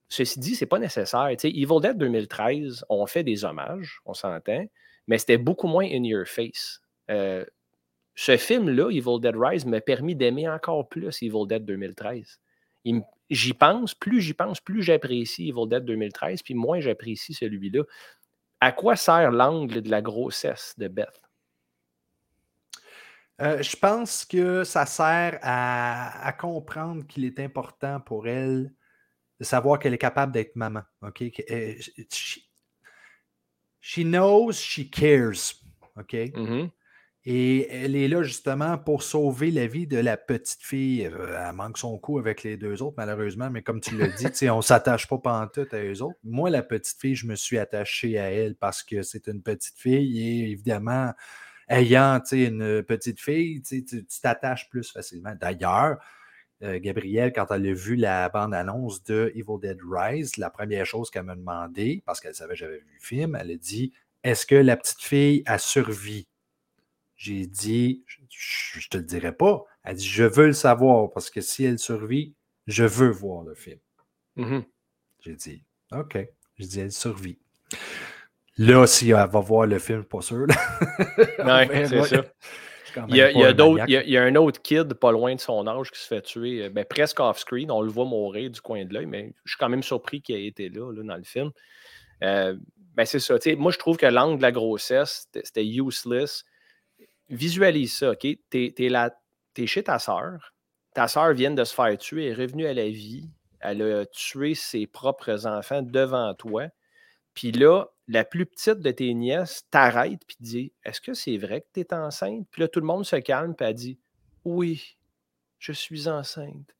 Ceci 0.08 0.38
dit, 0.38 0.54
c'est 0.54 0.66
pas 0.66 0.78
nécessaire. 0.78 1.28
Evil 1.28 1.80
Dead 1.82 1.98
2013, 1.98 2.84
on 2.88 3.06
fait 3.06 3.24
des 3.24 3.44
hommages, 3.44 4.00
on 4.04 4.14
s'entend, 4.14 4.64
mais 5.08 5.18
c'était 5.18 5.38
beaucoup 5.38 5.66
moins 5.66 5.84
in 5.84 6.04
your 6.04 6.26
face. 6.26 6.80
Euh, 7.10 7.44
ce 8.16 8.38
film-là, 8.38 8.90
Evil 8.90 9.20
Dead 9.20 9.36
Rise, 9.36 9.66
m'a 9.66 9.80
permis 9.80 10.16
d'aimer 10.16 10.48
encore 10.48 10.88
plus 10.88 11.22
Evil 11.22 11.46
Dead 11.46 11.64
2013. 11.64 12.40
J'y 13.28 13.52
pense, 13.52 13.94
plus 13.94 14.22
j'y 14.22 14.32
pense, 14.32 14.58
plus 14.58 14.82
j'apprécie 14.82 15.50
Evil 15.50 15.68
Dead 15.68 15.84
2013, 15.84 16.42
puis 16.42 16.54
moins 16.54 16.80
j'apprécie 16.80 17.34
celui-là. 17.34 17.82
À 18.60 18.72
quoi 18.72 18.96
sert 18.96 19.30
l'angle 19.30 19.82
de 19.82 19.90
la 19.90 20.00
grossesse 20.00 20.74
de 20.78 20.88
Beth? 20.88 21.20
Euh, 23.42 23.62
je 23.62 23.76
pense 23.76 24.24
que 24.24 24.64
ça 24.64 24.86
sert 24.86 25.38
à, 25.42 26.32
comprendre 26.40 27.06
qu'il 27.06 27.26
est 27.26 27.38
important 27.38 28.00
pour 28.00 28.28
elle 28.28 28.72
de 29.38 29.44
savoir 29.44 29.78
qu'elle 29.78 29.92
est 29.92 29.98
capable 29.98 30.32
d'être 30.32 30.56
maman. 30.56 30.82
OK? 31.02 31.22
Euh, 31.50 31.74
she, 32.10 32.40
she, 33.78 33.98
knows 33.98 34.52
she 34.52 34.90
cares. 34.90 35.60
OK? 35.98 36.12
Mm-hmm. 36.12 36.70
Et 37.28 37.68
elle 37.72 37.96
est 37.96 38.06
là 38.06 38.22
justement 38.22 38.78
pour 38.78 39.02
sauver 39.02 39.50
la 39.50 39.66
vie 39.66 39.88
de 39.88 39.98
la 39.98 40.16
petite 40.16 40.62
fille. 40.62 41.06
Euh, 41.06 41.36
elle 41.36 41.56
manque 41.56 41.76
son 41.76 41.98
coup 41.98 42.20
avec 42.20 42.44
les 42.44 42.56
deux 42.56 42.82
autres, 42.82 42.94
malheureusement, 42.96 43.50
mais 43.50 43.62
comme 43.62 43.80
tu 43.80 43.96
l'as 43.98 44.06
dit, 44.06 44.48
on 44.48 44.58
ne 44.58 44.62
s'attache 44.62 45.08
pas 45.08 45.18
pantoute 45.18 45.74
à 45.74 45.82
eux 45.82 46.02
autres. 46.02 46.20
Moi, 46.22 46.50
la 46.50 46.62
petite 46.62 47.00
fille, 47.00 47.16
je 47.16 47.26
me 47.26 47.34
suis 47.34 47.58
attaché 47.58 48.16
à 48.16 48.30
elle 48.30 48.54
parce 48.54 48.84
que 48.84 49.02
c'est 49.02 49.26
une 49.26 49.42
petite 49.42 49.76
fille 49.76 50.22
et 50.22 50.50
évidemment, 50.52 51.12
ayant 51.68 52.22
une 52.30 52.84
petite 52.84 53.20
fille, 53.20 53.60
tu 53.60 53.84
t'attaches 54.22 54.70
plus 54.70 54.92
facilement. 54.92 55.34
D'ailleurs, 55.40 55.96
euh, 56.62 56.78
Gabrielle, 56.80 57.32
quand 57.32 57.46
elle 57.50 57.66
a 57.66 57.74
vu 57.74 57.96
la 57.96 58.28
bande-annonce 58.28 59.02
de 59.02 59.32
Evil 59.34 59.58
Dead 59.60 59.80
Rise, 59.84 60.36
la 60.36 60.48
première 60.48 60.86
chose 60.86 61.10
qu'elle 61.10 61.24
m'a 61.24 61.34
demandé, 61.34 62.04
parce 62.06 62.20
qu'elle 62.20 62.36
savait 62.36 62.54
que 62.54 62.60
j'avais 62.60 62.78
vu 62.78 62.86
le 62.94 63.04
film, 63.04 63.36
elle 63.40 63.50
a 63.50 63.56
dit 63.56 63.92
Est-ce 64.22 64.46
que 64.46 64.54
la 64.54 64.76
petite 64.76 65.02
fille 65.02 65.42
a 65.44 65.58
survécu 65.58 66.28
J'ai 67.16 67.46
dit 67.46 68.04
Je 68.30 68.78
ne 68.78 68.82
te 68.90 68.96
le 68.98 69.02
dirai 69.04 69.32
pas. 69.34 69.64
Elle 69.84 69.96
dit 69.96 70.06
Je 70.06 70.24
veux 70.24 70.46
le 70.46 70.52
savoir, 70.52 71.10
parce 71.12 71.30
que 71.30 71.40
si 71.40 71.64
elle 71.64 71.78
survit, 71.78 72.34
je 72.66 72.84
veux 72.84 73.08
voir 73.10 73.42
le 73.44 73.54
film. 73.54 73.78
Mhm. 74.36 74.64
J'ai 75.20 75.34
dit 75.34 75.64
OK. 75.92 76.18
J'ai 76.58 76.66
dit 76.66 76.80
Elle 76.80 76.92
survit. 76.92 77.38
Là, 78.58 78.86
si 78.86 79.10
elle 79.10 79.16
va 79.28 79.40
voir 79.40 79.66
le 79.66 79.78
film, 79.78 80.04
pas 80.04 80.20
sûr. 80.22 80.46
Ouais, 81.38 81.86
c'est 81.86 81.96
ça. 82.04 82.24
Il 83.08 83.16
y, 83.16 83.20
a, 83.20 83.30
il, 83.30 83.38
y 83.38 83.44
a 83.44 83.52
d'autres- 83.52 83.84
il 83.88 83.92
y 83.92 83.96
a- 83.98 84.02
il 84.04 84.10
y 84.10 84.16
a 84.16 84.22
un 84.22 84.34
autre 84.36 84.62
kid 84.62 84.94
pas 84.94 85.12
loin 85.12 85.34
de 85.34 85.40
son 85.40 85.66
âge 85.66 85.90
qui 85.90 86.00
se 86.00 86.06
fait 86.06 86.22
tuer, 86.22 86.62
euh, 86.64 86.70
ben, 86.70 86.82
presque 86.86 87.20
off-screen. 87.20 87.70
On 87.70 87.82
le 87.82 87.90
voit 87.90 88.06
mourir 88.06 88.50
du 88.50 88.60
coin 88.62 88.86
de 88.86 88.94
l'œil, 88.94 89.04
mais 89.04 89.34
je 89.44 89.50
suis 89.52 89.58
quand 89.58 89.68
même 89.68 89.82
surpris 89.82 90.22
qu'il 90.22 90.34
ait 90.36 90.46
été 90.46 90.70
là, 90.70 90.90
là, 90.92 91.02
dans 91.02 91.16
le 91.16 91.22
film. 91.24 91.50
Euh, 92.24 92.56
ben, 92.94 93.04
c'est 93.04 93.18
ça. 93.18 93.34
Moi, 93.58 93.70
je 93.72 93.78
trouve 93.78 93.98
que 93.98 94.06
l'angle 94.06 94.38
de 94.38 94.42
la 94.42 94.50
grossesse, 94.52 95.28
c'était 95.44 95.66
useless. 95.66 96.44
Visualise 97.28 97.96
ça, 97.96 98.12
OK? 98.12 98.26
T'es 98.50 98.74
es 98.78 99.66
chez 99.66 99.82
ta 99.82 99.98
sœur. 99.98 100.54
Ta 100.94 101.08
sœur 101.08 101.32
vient 101.32 101.50
de 101.50 101.64
se 101.64 101.74
faire 101.74 101.96
tuer, 101.98 102.28
est 102.28 102.34
revenue 102.34 102.66
à 102.66 102.74
la 102.74 102.88
vie. 102.88 103.28
Elle 103.60 103.82
a 103.82 104.06
tué 104.06 104.54
ses 104.54 104.86
propres 104.86 105.46
enfants 105.46 105.82
devant 105.82 106.34
toi. 106.34 106.68
Puis 107.34 107.52
là, 107.52 107.86
la 108.08 108.24
plus 108.24 108.46
petite 108.46 108.80
de 108.80 108.90
tes 108.90 109.12
nièces 109.12 109.66
t'arrête 109.70 110.20
puis 110.26 110.36
dit 110.40 110.72
Est-ce 110.84 111.00
que 111.00 111.14
c'est 111.14 111.36
vrai 111.36 111.62
que 111.62 111.80
tu 111.80 111.94
enceinte 111.94 112.46
Puis 112.50 112.62
là, 112.62 112.68
tout 112.68 112.80
le 112.80 112.86
monde 112.86 113.04
se 113.04 113.16
calme 113.16 113.54
puis 113.54 113.66
elle 113.66 113.74
dit 113.74 113.98
Oui, 114.44 114.96
je 115.58 115.72
suis 115.72 116.08
enceinte. 116.08 116.74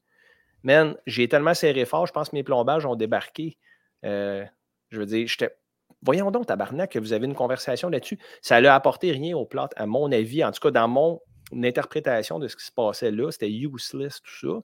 Man, 0.62 0.97
j'ai 1.06 1.28
tellement 1.28 1.55
serré 1.55 1.85
fort, 1.85 2.06
je 2.06 2.12
pense 2.12 2.31
que 2.31 2.36
mes 2.36 2.43
plombages 2.43 2.86
ont 2.86 2.97
débarqué. 2.97 3.59
Euh, 4.05 4.44
je 4.90 5.01
veux 5.01 5.06
dire, 5.06 5.27
j'étais. 5.27 5.51
Voyons 6.07 6.31
donc, 6.31 6.47
tabarnak, 6.47 6.93
que 6.93 6.99
vous 6.99 7.12
avez 7.12 7.27
une 7.27 7.35
conversation 7.35 7.89
là-dessus. 7.89 8.19
Ça 8.41 8.61
n'a 8.61 8.74
apporté 8.74 9.11
rien 9.11 9.37
au 9.37 9.45
plot, 9.45 9.69
à 9.77 9.87
mon 9.87 10.11
avis, 10.12 10.45
en 10.45 10.53
tout 10.53 10.61
cas 10.61 10.70
dans 10.70 10.89
mon 10.89 11.20
interprétation 11.53 12.39
de 12.39 12.49
ce 12.49 12.57
qui 12.57 12.65
se 12.65 12.73
passait 12.73 13.11
là. 13.11 13.31
C'était 13.31 13.51
useless, 13.51 14.23
tout 14.23 14.49
ça. 14.49 14.61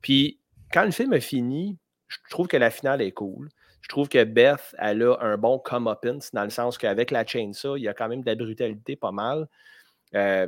Puis, 0.00 0.40
quand 0.72 0.84
le 0.84 0.92
film 0.92 1.12
a 1.12 1.20
fini, 1.20 1.76
je 2.06 2.16
trouve 2.30 2.46
que 2.46 2.56
la 2.56 2.70
finale 2.70 3.02
est 3.02 3.12
cool. 3.12 3.48
Je 3.80 3.88
trouve 3.88 4.08
que 4.08 4.22
Beth, 4.22 4.74
elle 4.78 5.02
a 5.02 5.16
un 5.20 5.36
bon 5.36 5.58
comeuppance 5.58 6.32
dans 6.32 6.44
le 6.44 6.50
sens 6.50 6.78
qu'avec 6.78 7.10
la 7.10 7.26
chainsaw, 7.26 7.76
il 7.76 7.82
y 7.82 7.88
a 7.88 7.94
quand 7.94 8.08
même 8.08 8.20
de 8.20 8.26
la 8.26 8.34
brutalité 8.34 8.96
pas 8.96 9.12
mal. 9.12 9.48
Euh, 10.14 10.46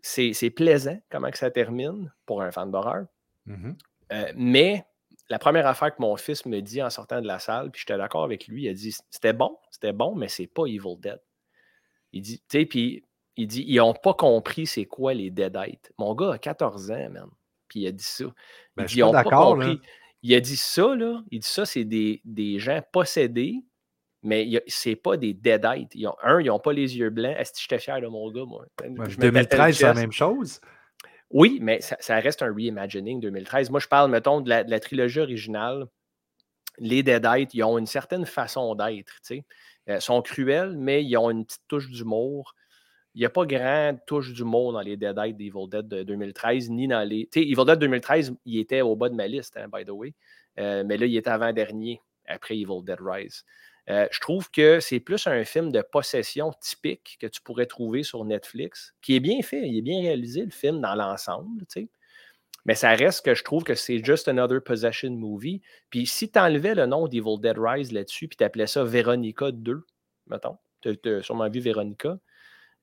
c'est 0.00 0.50
plaisant 0.50 0.98
comment 1.10 1.30
que 1.30 1.38
ça 1.38 1.50
termine 1.50 2.12
pour 2.24 2.42
un 2.42 2.52
fan 2.52 2.70
d'horreur. 2.70 3.06
Mhm. 3.46 3.76
Euh, 4.12 4.32
mais 4.36 4.84
la 5.28 5.38
première 5.38 5.66
affaire 5.66 5.94
que 5.94 6.00
mon 6.00 6.16
fils 6.16 6.46
me 6.46 6.60
dit 6.60 6.82
en 6.82 6.90
sortant 6.90 7.20
de 7.20 7.26
la 7.26 7.38
salle, 7.38 7.70
puis 7.70 7.80
j'étais 7.80 7.98
d'accord 7.98 8.24
avec 8.24 8.46
lui, 8.46 8.64
il 8.64 8.68
a 8.68 8.74
dit 8.74 8.96
c'était 9.10 9.32
bon, 9.32 9.58
c'était 9.70 9.92
bon, 9.92 10.14
mais 10.14 10.28
c'est 10.28 10.46
pas 10.46 10.66
Evil 10.66 10.96
Dead. 10.98 11.20
Il 12.12 12.22
dit, 12.22 12.38
tu 12.48 12.60
sais, 12.60 12.66
puis 12.66 13.04
il 13.36 13.46
dit 13.46 13.64
ils 13.66 13.76
n'ont 13.76 13.94
pas 13.94 14.14
compris 14.14 14.66
c'est 14.66 14.86
quoi 14.86 15.14
les 15.14 15.30
Deadites. 15.30 15.92
Mon 15.98 16.14
gars 16.14 16.32
a 16.32 16.38
14 16.38 16.90
ans, 16.90 17.10
man. 17.10 17.28
Puis 17.68 17.80
il 17.80 17.86
a 17.88 17.92
dit 17.92 18.04
ça. 18.04 18.24
Il 18.24 18.32
Ben, 18.76 18.86
je 18.86 18.94
dit, 18.94 18.98
ils 18.98 19.00
pas 19.02 19.08
ont 19.08 19.12
pas 19.12 19.24
d'accord, 19.24 19.56
là. 19.56 19.66
compris. 19.66 19.80
Il 20.22 20.34
a 20.34 20.40
dit 20.40 20.56
ça, 20.56 20.94
là. 20.94 21.22
Il 21.30 21.40
dit 21.40 21.48
ça, 21.48 21.66
c'est 21.66 21.84
des, 21.84 22.20
des 22.24 22.58
gens 22.58 22.80
possédés, 22.92 23.64
mais 24.22 24.48
c'est 24.66 24.96
pas 24.96 25.16
des 25.16 25.34
Deadites. 25.34 25.94
Ils 25.94 26.06
ont, 26.06 26.16
un, 26.22 26.40
ils 26.40 26.46
n'ont 26.46 26.58
pas 26.58 26.72
les 26.72 26.96
yeux 26.96 27.10
blancs. 27.10 27.34
Est-ce 27.38 27.52
que 27.52 27.58
j'étais 27.60 27.78
fier 27.78 28.00
de 28.00 28.06
mon 28.06 28.30
gars, 28.30 28.44
moi? 28.44 28.64
Ouais, 28.80 28.86
Je 28.86 28.90
me 28.90 28.96
battais 28.96 29.10
le 29.14 29.16
2013, 29.16 29.76
c'est 29.76 29.84
la 29.84 29.94
même 29.94 30.12
chose. 30.12 30.60
Oui, 31.30 31.58
mais 31.60 31.80
ça, 31.80 32.20
reste 32.20 32.42
un 32.42 32.54
reimagining 32.54 33.20
2013. 33.20 33.70
Moi, 33.70 33.80
je 33.80 33.88
parle, 33.88 34.10
mettons, 34.10 34.40
de 34.40 34.48
la, 34.48 34.80
trilogie 34.80 35.20
originale. 35.20 35.86
Les 36.78 37.02
Deadites, 37.02 37.54
ils 37.54 37.64
ont 37.64 37.78
une 37.78 37.86
certaine 37.86 38.26
façon 38.26 38.74
d'être. 38.74 39.12
Euh, 39.32 39.40
Ils 39.88 40.00
sont 40.00 40.22
cruels, 40.22 40.76
mais 40.76 41.04
ils 41.04 41.16
ont 41.16 41.30
une 41.30 41.44
petite 41.44 41.66
touche 41.68 41.90
d'humour. 41.90 42.54
Il 43.14 43.20
n'y 43.20 43.24
a 43.26 43.30
pas 43.30 43.46
grand 43.46 43.98
touche 44.06 44.32
d'humour 44.34 44.72
dans 44.72 44.82
les 44.82 44.96
Deadites 44.96 45.36
d'Evil 45.36 45.68
Dead 45.70 45.88
de 45.88 46.02
2013, 46.02 46.70
ni 46.70 46.86
dans 46.86 47.06
les. 47.08 47.28
Tu 47.32 47.40
sais, 47.40 47.48
Evil 47.48 47.64
Dead 47.64 47.78
2013, 47.78 48.34
il 48.44 48.60
était 48.60 48.82
au 48.82 48.94
bas 48.94 49.08
de 49.08 49.14
ma 49.14 49.26
liste, 49.26 49.56
hein, 49.56 49.68
by 49.72 49.84
the 49.84 49.90
way. 49.90 50.14
Euh, 50.58 50.84
mais 50.86 50.96
là, 50.96 51.06
il 51.06 51.16
est 51.16 51.26
avant-dernier, 51.26 52.00
après 52.26 52.56
Evil 52.56 52.84
Dead 52.84 52.98
Rise. 53.00 53.44
Euh, 53.88 54.08
je 54.10 54.20
trouve 54.20 54.50
que 54.50 54.80
c'est 54.80 55.00
plus 55.00 55.26
un 55.28 55.44
film 55.44 55.70
de 55.72 55.80
possession 55.82 56.52
typique 56.60 57.18
que 57.20 57.26
tu 57.28 57.40
pourrais 57.40 57.66
trouver 57.66 58.02
sur 58.02 58.24
Netflix, 58.24 58.94
qui 59.02 59.14
est 59.16 59.20
bien 59.20 59.42
fait, 59.42 59.62
il 59.68 59.78
est 59.78 59.82
bien 59.82 60.00
réalisé, 60.00 60.44
le 60.44 60.50
film, 60.50 60.80
dans 60.80 60.94
l'ensemble, 60.94 61.60
tu 61.68 61.82
sais. 61.82 61.88
Mais 62.64 62.74
ça 62.74 62.90
reste 62.90 63.24
que 63.24 63.34
je 63.34 63.44
trouve 63.44 63.64
que 63.64 63.74
c'est 63.74 64.04
just 64.04 64.28
another 64.28 64.62
possession 64.62 65.10
movie. 65.12 65.62
Puis 65.90 66.06
si 66.06 66.30
tu 66.30 66.38
enlevais 66.38 66.74
le 66.74 66.86
nom 66.86 67.06
d'Evil 67.08 67.40
Dead 67.40 67.56
Rise 67.58 67.92
là-dessus, 67.92 68.28
puis 68.28 68.36
tu 68.36 68.44
appelais 68.44 68.66
ça 68.66 68.84
Veronica 68.84 69.52
2, 69.52 69.84
mettons, 70.26 70.58
tu 70.82 70.98
as 71.04 71.22
sûrement 71.22 71.48
vu 71.48 71.60
Veronica, 71.60 72.18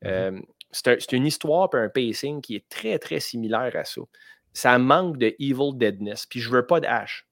euh, 0.06 0.40
c'est 0.72 0.88
un- 0.90 0.98
c'est 1.00 1.14
une 1.14 1.26
histoire 1.26 1.70
et 1.74 1.78
un 1.78 1.90
pacing 1.90 2.42
qui 2.42 2.56
est 2.56 2.68
très, 2.70 3.00
très 3.00 3.20
similaire 3.20 3.74
à 3.76 3.86
ça. 3.86 4.02
Ça 4.54 4.78
manque 4.80 5.18
de 5.18 5.36
Evil 5.40 5.72
Deadness. 5.76 6.26
Puis 6.28 6.40
je 6.40 6.50
veux 6.50 6.66
pas 6.68 6.80
de 6.80 6.88
Ash. 6.88 7.28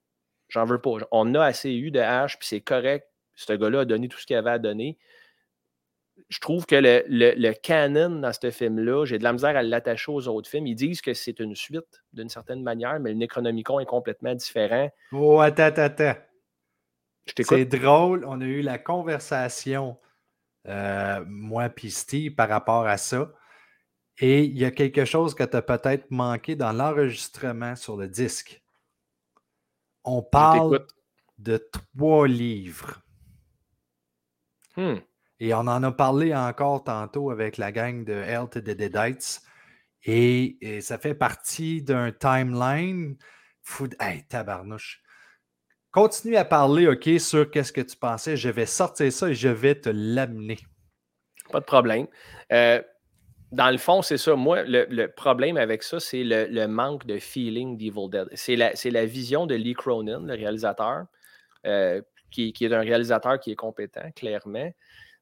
J'en 0.49 0.65
veux 0.65 0.81
pas. 0.81 0.91
On 1.11 1.35
a 1.35 1.43
assez 1.45 1.73
eu 1.73 1.91
de 1.91 1.99
Ash, 1.99 2.37
puis 2.39 2.47
c'est 2.47 2.61
correct. 2.61 3.07
Ce 3.41 3.53
gars-là 3.53 3.81
a 3.81 3.85
donné 3.85 4.07
tout 4.07 4.17
ce 4.19 4.25
qu'il 4.25 4.35
avait 4.35 4.51
à 4.51 4.59
donner. 4.59 4.97
Je 6.29 6.39
trouve 6.39 6.65
que 6.65 6.75
le, 6.75 7.03
le- 7.07 7.33
le 7.35 7.53
canon 7.53 8.19
dans 8.19 8.31
ce 8.31 8.51
film-là, 8.51 9.05
j'ai 9.05 9.17
de 9.17 9.23
la 9.23 9.33
misère 9.33 9.55
à 9.57 9.63
l'attacher 9.63 10.11
aux 10.11 10.27
autres 10.27 10.49
films. 10.49 10.67
Ils 10.67 10.75
disent 10.75 11.01
que 11.01 11.13
c'est 11.13 11.39
une 11.39 11.55
suite 11.55 12.03
d'une 12.13 12.29
certaine 12.29 12.61
manière, 12.61 12.99
mais 12.99 13.11
le 13.11 13.17
Necronomicon 13.17 13.79
est 13.79 13.85
complètement 13.85 14.35
différent. 14.35 14.89
Oh, 15.11 15.39
attends, 15.39 15.63
attends, 15.63 15.81
attends. 15.83 16.15
C'est 17.39 17.65
drôle, 17.65 18.25
on 18.25 18.41
a 18.41 18.45
eu 18.45 18.61
la 18.61 18.77
conversation, 18.77 19.97
euh, 20.67 21.23
moi 21.27 21.69
et 21.83 21.89
Steve, 21.89 22.35
par 22.35 22.49
rapport 22.49 22.85
à 22.87 22.97
ça. 22.97 23.31
Et 24.19 24.43
il 24.43 24.57
y 24.57 24.65
a 24.65 24.71
quelque 24.71 25.05
chose 25.05 25.33
que 25.33 25.43
tu 25.43 25.55
as 25.55 25.61
peut-être 25.61 26.11
manqué 26.11 26.55
dans 26.55 26.71
l'enregistrement 26.71 27.75
sur 27.75 27.97
le 27.97 28.07
disque. 28.07 28.61
On 30.03 30.21
parle 30.21 30.85
de 31.37 31.57
trois 31.57 32.27
livres. 32.27 33.01
Hmm. 34.77 34.97
Et 35.39 35.53
on 35.53 35.59
en 35.59 35.83
a 35.83 35.91
parlé 35.91 36.35
encore 36.35 36.83
tantôt 36.83 37.31
avec 37.31 37.57
la 37.57 37.71
gang 37.71 38.05
de 38.05 38.13
Health 38.13 38.57
et 38.57 38.61
de 38.61 38.73
Deadites. 38.73 39.41
Et, 40.03 40.57
et 40.61 40.81
ça 40.81 40.97
fait 40.97 41.15
partie 41.15 41.81
d'un 41.81 42.11
timeline. 42.11 43.17
Hey, 43.99 44.23
tabarnouche. 44.27 45.01
Continue 45.91 46.37
à 46.37 46.45
parler, 46.45 46.87
OK, 46.87 47.09
sur 47.19 47.49
qu'est-ce 47.51 47.73
que 47.73 47.81
tu 47.81 47.97
pensais. 47.97 48.37
Je 48.37 48.49
vais 48.49 48.65
sortir 48.65 49.11
ça 49.11 49.29
et 49.29 49.33
je 49.33 49.49
vais 49.49 49.75
te 49.75 49.89
l'amener. 49.89 50.59
Pas 51.51 51.59
de 51.59 51.65
problème. 51.65 52.07
Euh, 52.53 52.81
dans 53.51 53.69
le 53.69 53.77
fond, 53.77 54.01
c'est 54.01 54.17
ça. 54.17 54.35
Moi, 54.35 54.63
le, 54.63 54.85
le 54.89 55.07
problème 55.09 55.57
avec 55.57 55.83
ça, 55.83 55.99
c'est 55.99 56.23
le, 56.23 56.45
le 56.45 56.67
manque 56.67 57.05
de 57.05 57.19
feeling 57.19 57.77
d'Evil 57.77 58.09
Dead. 58.09 58.29
C'est 58.33 58.55
la, 58.55 58.71
la 58.83 59.05
vision 59.05 59.45
de 59.45 59.55
Lee 59.55 59.73
Cronin, 59.73 60.21
le 60.25 60.33
réalisateur, 60.33 61.05
euh, 61.65 62.01
qui, 62.31 62.53
est 62.59 62.73
un 62.73 62.79
réalisateur 62.79 63.39
qui 63.39 63.51
est 63.51 63.55
compétent, 63.55 64.09
clairement. 64.15 64.71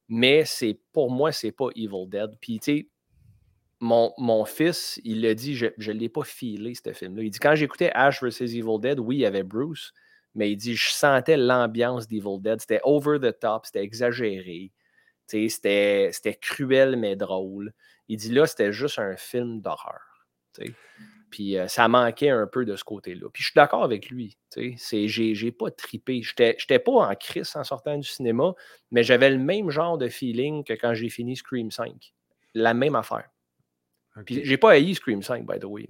Mais 0.07 0.45
c'est 0.45 0.79
pour 0.93 1.11
moi, 1.11 1.31
c'est 1.31 1.51
pas 1.51 1.67
Evil 1.75 2.07
Dead. 2.07 2.31
Puis, 2.39 2.59
tu 2.59 2.71
sais, 2.71 2.87
mon, 3.79 4.13
mon 4.17 4.45
fils, 4.45 4.99
il 5.03 5.21
l'a 5.21 5.33
dit, 5.33 5.55
je 5.55 5.67
ne 5.67 5.97
l'ai 5.97 6.09
pas 6.09 6.23
filé, 6.23 6.73
ce 6.73 6.93
film-là. 6.93 7.23
Il 7.23 7.29
dit, 7.29 7.39
quand 7.39 7.55
j'écoutais 7.55 7.91
Ash 7.93 8.23
vs. 8.23 8.41
Evil 8.41 8.79
Dead, 8.79 8.99
oui, 8.99 9.17
il 9.17 9.21
y 9.21 9.25
avait 9.25 9.43
Bruce, 9.43 9.93
mais 10.35 10.51
il 10.51 10.57
dit, 10.57 10.75
je 10.75 10.89
sentais 10.89 11.37
l'ambiance 11.37 12.07
d'Evil 12.07 12.41
Dead. 12.41 12.59
C'était 12.61 12.81
over 12.83 13.19
the 13.19 13.37
top, 13.39 13.65
c'était 13.65 13.83
exagéré. 13.83 14.71
C'était 15.27 16.11
cruel, 16.41 16.95
mais 16.95 17.15
drôle. 17.15 17.73
Il 18.07 18.17
dit, 18.17 18.31
là, 18.31 18.47
c'était 18.47 18.73
juste 18.73 18.99
un 18.99 19.15
film 19.15 19.61
d'horreur. 19.61 20.25
Puis 21.29 21.57
euh, 21.57 21.67
ça 21.67 21.87
manquait 21.87 22.29
un 22.29 22.47
peu 22.47 22.65
de 22.65 22.75
ce 22.75 22.83
côté-là. 22.83 23.27
Puis 23.31 23.43
je 23.43 23.47
suis 23.49 23.55
d'accord 23.55 23.83
avec 23.83 24.09
lui. 24.09 24.37
J'ai 24.55 25.07
j'ai 25.07 25.51
pas 25.51 25.71
tripé. 25.71 26.21
J'étais 26.21 26.55
j'étais 26.57 26.79
pas 26.79 26.91
en 26.91 27.15
crise 27.15 27.55
en 27.55 27.63
sortant 27.63 27.97
du 27.97 28.07
cinéma, 28.07 28.53
mais 28.91 29.03
j'avais 29.03 29.29
le 29.29 29.37
même 29.37 29.69
genre 29.69 29.97
de 29.97 30.07
feeling 30.07 30.63
que 30.63 30.73
quand 30.73 30.93
j'ai 30.93 31.09
fini 31.09 31.35
Scream 31.35 31.71
5. 31.71 32.13
La 32.55 32.73
même 32.73 32.95
affaire. 32.95 33.29
Puis 34.25 34.41
j'ai 34.43 34.57
pas 34.57 34.71
haï 34.71 34.95
Scream 34.95 35.21
5, 35.21 35.45
by 35.45 35.59
the 35.59 35.65
way. 35.65 35.87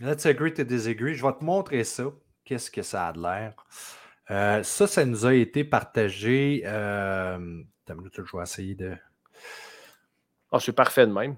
Let's 0.00 0.26
agree 0.26 0.52
to 0.54 0.64
disagree. 0.64 1.14
Je 1.14 1.24
vais 1.24 1.32
te 1.32 1.44
montrer 1.44 1.84
ça. 1.84 2.04
Qu'est-ce 2.44 2.70
que 2.70 2.82
ça 2.82 3.08
a 3.08 3.12
de 3.12 3.20
l'air? 3.20 3.54
Euh, 4.30 4.62
ça, 4.62 4.86
ça 4.86 5.04
nous 5.04 5.24
a 5.26 5.34
été 5.34 5.64
partagé. 5.64 6.62
Euh... 6.64 7.62
je 7.88 8.36
vais 8.36 8.42
essayer 8.42 8.74
de. 8.74 8.96
Ah, 10.52 10.60
c'est 10.60 10.72
parfait 10.72 11.06
de 11.06 11.12
même. 11.12 11.36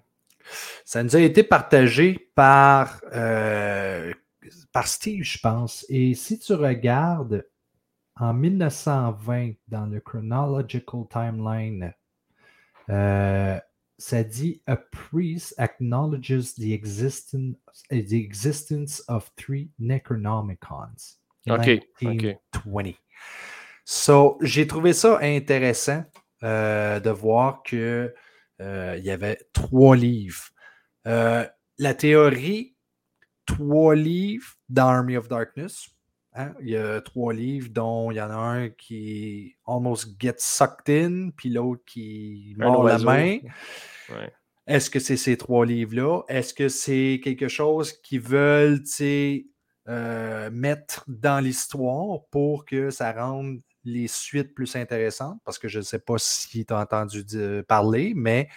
Ça 0.84 1.02
nous 1.02 1.16
a 1.16 1.20
été 1.20 1.42
partagé 1.42 2.30
par, 2.34 3.00
euh, 3.12 4.12
par 4.72 4.86
Steve, 4.86 5.24
je 5.24 5.38
pense. 5.38 5.84
Et 5.88 6.14
si 6.14 6.38
tu 6.38 6.54
regardes 6.54 7.46
en 8.16 8.34
1920 8.34 9.52
dans 9.68 9.86
le 9.86 10.00
Chronological 10.00 11.02
Timeline, 11.10 11.92
euh, 12.90 13.58
ça 13.98 14.22
dit 14.22 14.62
A 14.66 14.76
priest 14.76 15.54
acknowledges 15.58 16.54
the 16.54 16.72
existence, 16.72 17.56
the 17.90 18.12
existence 18.12 19.02
of 19.08 19.30
three 19.36 19.70
Necronomicons. 19.78 21.18
in 21.46 21.54
OK, 21.54 21.68
OK. 22.02 22.02
1920. 22.02 22.94
So, 23.84 24.38
j'ai 24.42 24.66
trouvé 24.66 24.92
ça 24.92 25.18
intéressant 25.22 26.04
euh, 26.42 27.00
de 27.00 27.10
voir 27.10 27.62
que 27.62 28.14
euh, 28.60 28.96
il 28.98 29.04
y 29.04 29.10
avait 29.10 29.38
trois 29.52 29.96
livres. 29.96 30.44
Euh, 31.06 31.46
la 31.78 31.94
théorie, 31.94 32.76
trois 33.46 33.94
livres 33.94 34.54
dans 34.68 34.88
Army 34.88 35.16
of 35.16 35.28
Darkness. 35.28 35.88
hein, 36.34 36.54
Il 36.60 36.70
y 36.70 36.76
a 36.76 37.00
trois 37.00 37.32
livres 37.32 37.70
dont 37.70 38.10
il 38.10 38.16
y 38.16 38.20
en 38.20 38.30
a 38.30 38.36
un 38.36 38.68
qui 38.70 39.56
almost 39.66 40.20
gets 40.20 40.38
sucked 40.38 40.88
in, 40.88 41.30
puis 41.36 41.50
l'autre 41.50 41.82
qui 41.86 42.54
mord 42.58 42.84
la 42.84 42.98
main. 42.98 43.38
Ouais. 44.10 44.32
Est-ce 44.66 44.90
que 44.90 45.00
c'est 45.00 45.16
ces 45.16 45.38
trois 45.38 45.64
livres-là? 45.64 46.22
Est-ce 46.28 46.52
que 46.52 46.68
c'est 46.68 47.20
quelque 47.24 47.48
chose 47.48 47.92
qu'ils 47.92 48.20
veulent 48.20 48.82
euh, 49.88 50.50
mettre 50.50 51.04
dans 51.08 51.42
l'histoire 51.42 52.20
pour 52.30 52.66
que 52.66 52.90
ça 52.90 53.12
rende 53.12 53.60
les 53.92 54.08
suites 54.08 54.54
plus 54.54 54.76
intéressantes? 54.76 55.38
Parce 55.44 55.58
que 55.58 55.68
je 55.68 55.78
ne 55.78 55.84
sais 55.84 55.98
pas 55.98 56.16
si 56.18 56.64
tu 56.64 56.72
as 56.72 56.78
entendu 56.78 57.24
di- 57.24 57.62
parler, 57.66 58.12
mais 58.14 58.48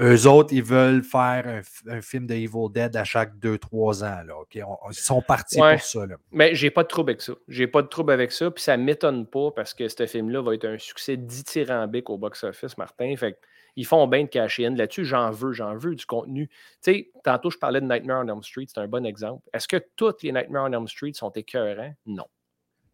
eux 0.00 0.28
autres, 0.28 0.52
ils 0.52 0.62
veulent 0.62 1.02
faire 1.02 1.62
un, 1.88 2.00
film 2.00 2.26
de 2.28 2.34
Evil 2.34 2.70
Dead 2.72 2.94
à 2.96 3.02
chaque 3.02 3.36
2-3 3.38 4.04
ans. 4.04 4.22
Là, 4.24 4.38
OK? 4.38 4.56
On- 4.64 4.78
on- 4.86 4.90
ils 4.90 4.94
sont 4.94 5.20
partis 5.22 5.60
Ouais. 5.60 5.74
pour 5.76 5.84
ça. 5.84 6.06
Là. 6.06 6.16
Mais 6.30 6.54
j'ai 6.54 6.70
pas 6.70 6.84
de 6.84 6.88
trouble 6.88 7.10
avec 7.10 7.20
ça. 7.22 7.32
J'ai 7.48 7.66
pas 7.66 7.82
de 7.82 7.88
trouble 7.88 8.12
avec 8.12 8.30
ça. 8.30 8.48
Puis 8.52 8.62
ça 8.62 8.76
m'étonne 8.76 9.26
pas 9.26 9.50
parce 9.50 9.74
que 9.74 9.88
ce 9.88 10.06
film-là 10.06 10.40
va 10.42 10.54
être 10.54 10.66
un 10.66 10.78
succès 10.78 11.16
dithyrambique 11.16 12.10
au 12.10 12.16
box-office, 12.16 12.78
Martin. 12.78 13.14
Fait 13.16 13.36
ils 13.74 13.86
font 13.86 14.06
bien 14.08 14.24
de 14.24 14.28
cacher 14.28 14.66
in 14.66 14.74
là-dessus. 14.74 15.04
J'en 15.04 15.30
veux, 15.30 15.52
j'en 15.52 15.76
veux 15.76 15.94
du 15.94 16.04
contenu. 16.04 16.48
Tu 16.48 16.54
sais, 16.80 17.10
tantôt, 17.22 17.48
je 17.50 17.58
parlais 17.58 17.80
de 17.80 17.86
Nightmare 17.86 18.24
on 18.24 18.28
Elm 18.28 18.42
Street. 18.42 18.66
C'est 18.68 18.80
un 18.80 18.88
bon 18.88 19.04
exemple. 19.06 19.42
Est-ce 19.52 19.68
que 19.68 19.76
toutes 19.96 20.22
les 20.24 20.32
Nightmare 20.32 20.64
on 20.68 20.72
Elm 20.72 20.88
Street 20.88 21.12
sont 21.14 21.30
écœurants? 21.30 21.94
Non. 22.06 22.26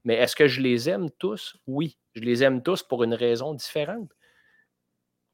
Mais 0.05 0.14
est-ce 0.14 0.36
que 0.36 0.47
je 0.47 0.60
les 0.60 0.89
aime 0.89 1.10
tous? 1.18 1.56
Oui. 1.66 1.98
Je 2.14 2.20
les 2.20 2.44
aime 2.44 2.62
tous 2.62 2.82
pour 2.82 3.02
une 3.05 3.14
raison 3.14 3.55
différente. 3.55 4.10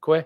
Quoi? 0.00 0.24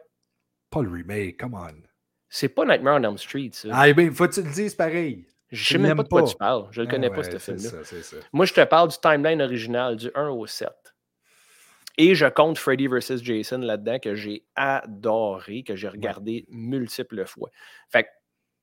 Pas 0.71 0.83
le 0.83 0.91
remake, 0.91 1.39
come 1.39 1.55
on. 1.55 1.83
C'est 2.29 2.49
pas 2.49 2.65
Nightmare 2.65 3.01
on 3.01 3.05
Elm 3.05 3.19
Street, 3.19 3.51
ça. 3.53 3.69
Ah, 3.73 3.93
ben, 3.93 4.13
faut 4.13 4.27
que 4.27 4.35
tu 4.35 4.43
le 4.43 4.53
dises 4.53 4.75
pareil. 4.75 5.27
je 5.51 5.65
sais 5.65 5.79
même 5.79 5.97
pas 5.97 6.03
de 6.03 6.09
quoi 6.09 6.23
pas. 6.23 6.29
tu 6.29 6.37
parles. 6.37 6.67
Je 6.73 6.83
le 6.83 6.89
Ah 6.89 6.91
connais 6.91 7.09
ouais, 7.09 7.17
pas, 7.17 7.23
ce 7.23 7.39
film-là. 7.39 8.21
Moi, 8.33 8.45
je 8.45 8.55
te 8.55 8.65
parle 8.65 8.89
du 8.89 8.97
timeline 8.99 9.41
original, 9.41 9.97
du 9.97 10.11
1 10.15 10.29
au 10.29 10.47
7. 10.47 10.69
Et 11.97 12.15
je 12.15 12.27
compte 12.27 12.59
Freddy 12.59 12.89
vs. 12.89 13.23
Jason 13.23 13.59
là-dedans, 13.59 14.01
que 14.01 14.15
j'ai 14.15 14.45
adoré, 14.57 15.63
que 15.63 15.77
j'ai 15.77 15.89
regardé 15.89 16.45
multiples 16.49 17.25
fois. 17.25 17.51
Fait 17.89 18.05
que 18.05 18.09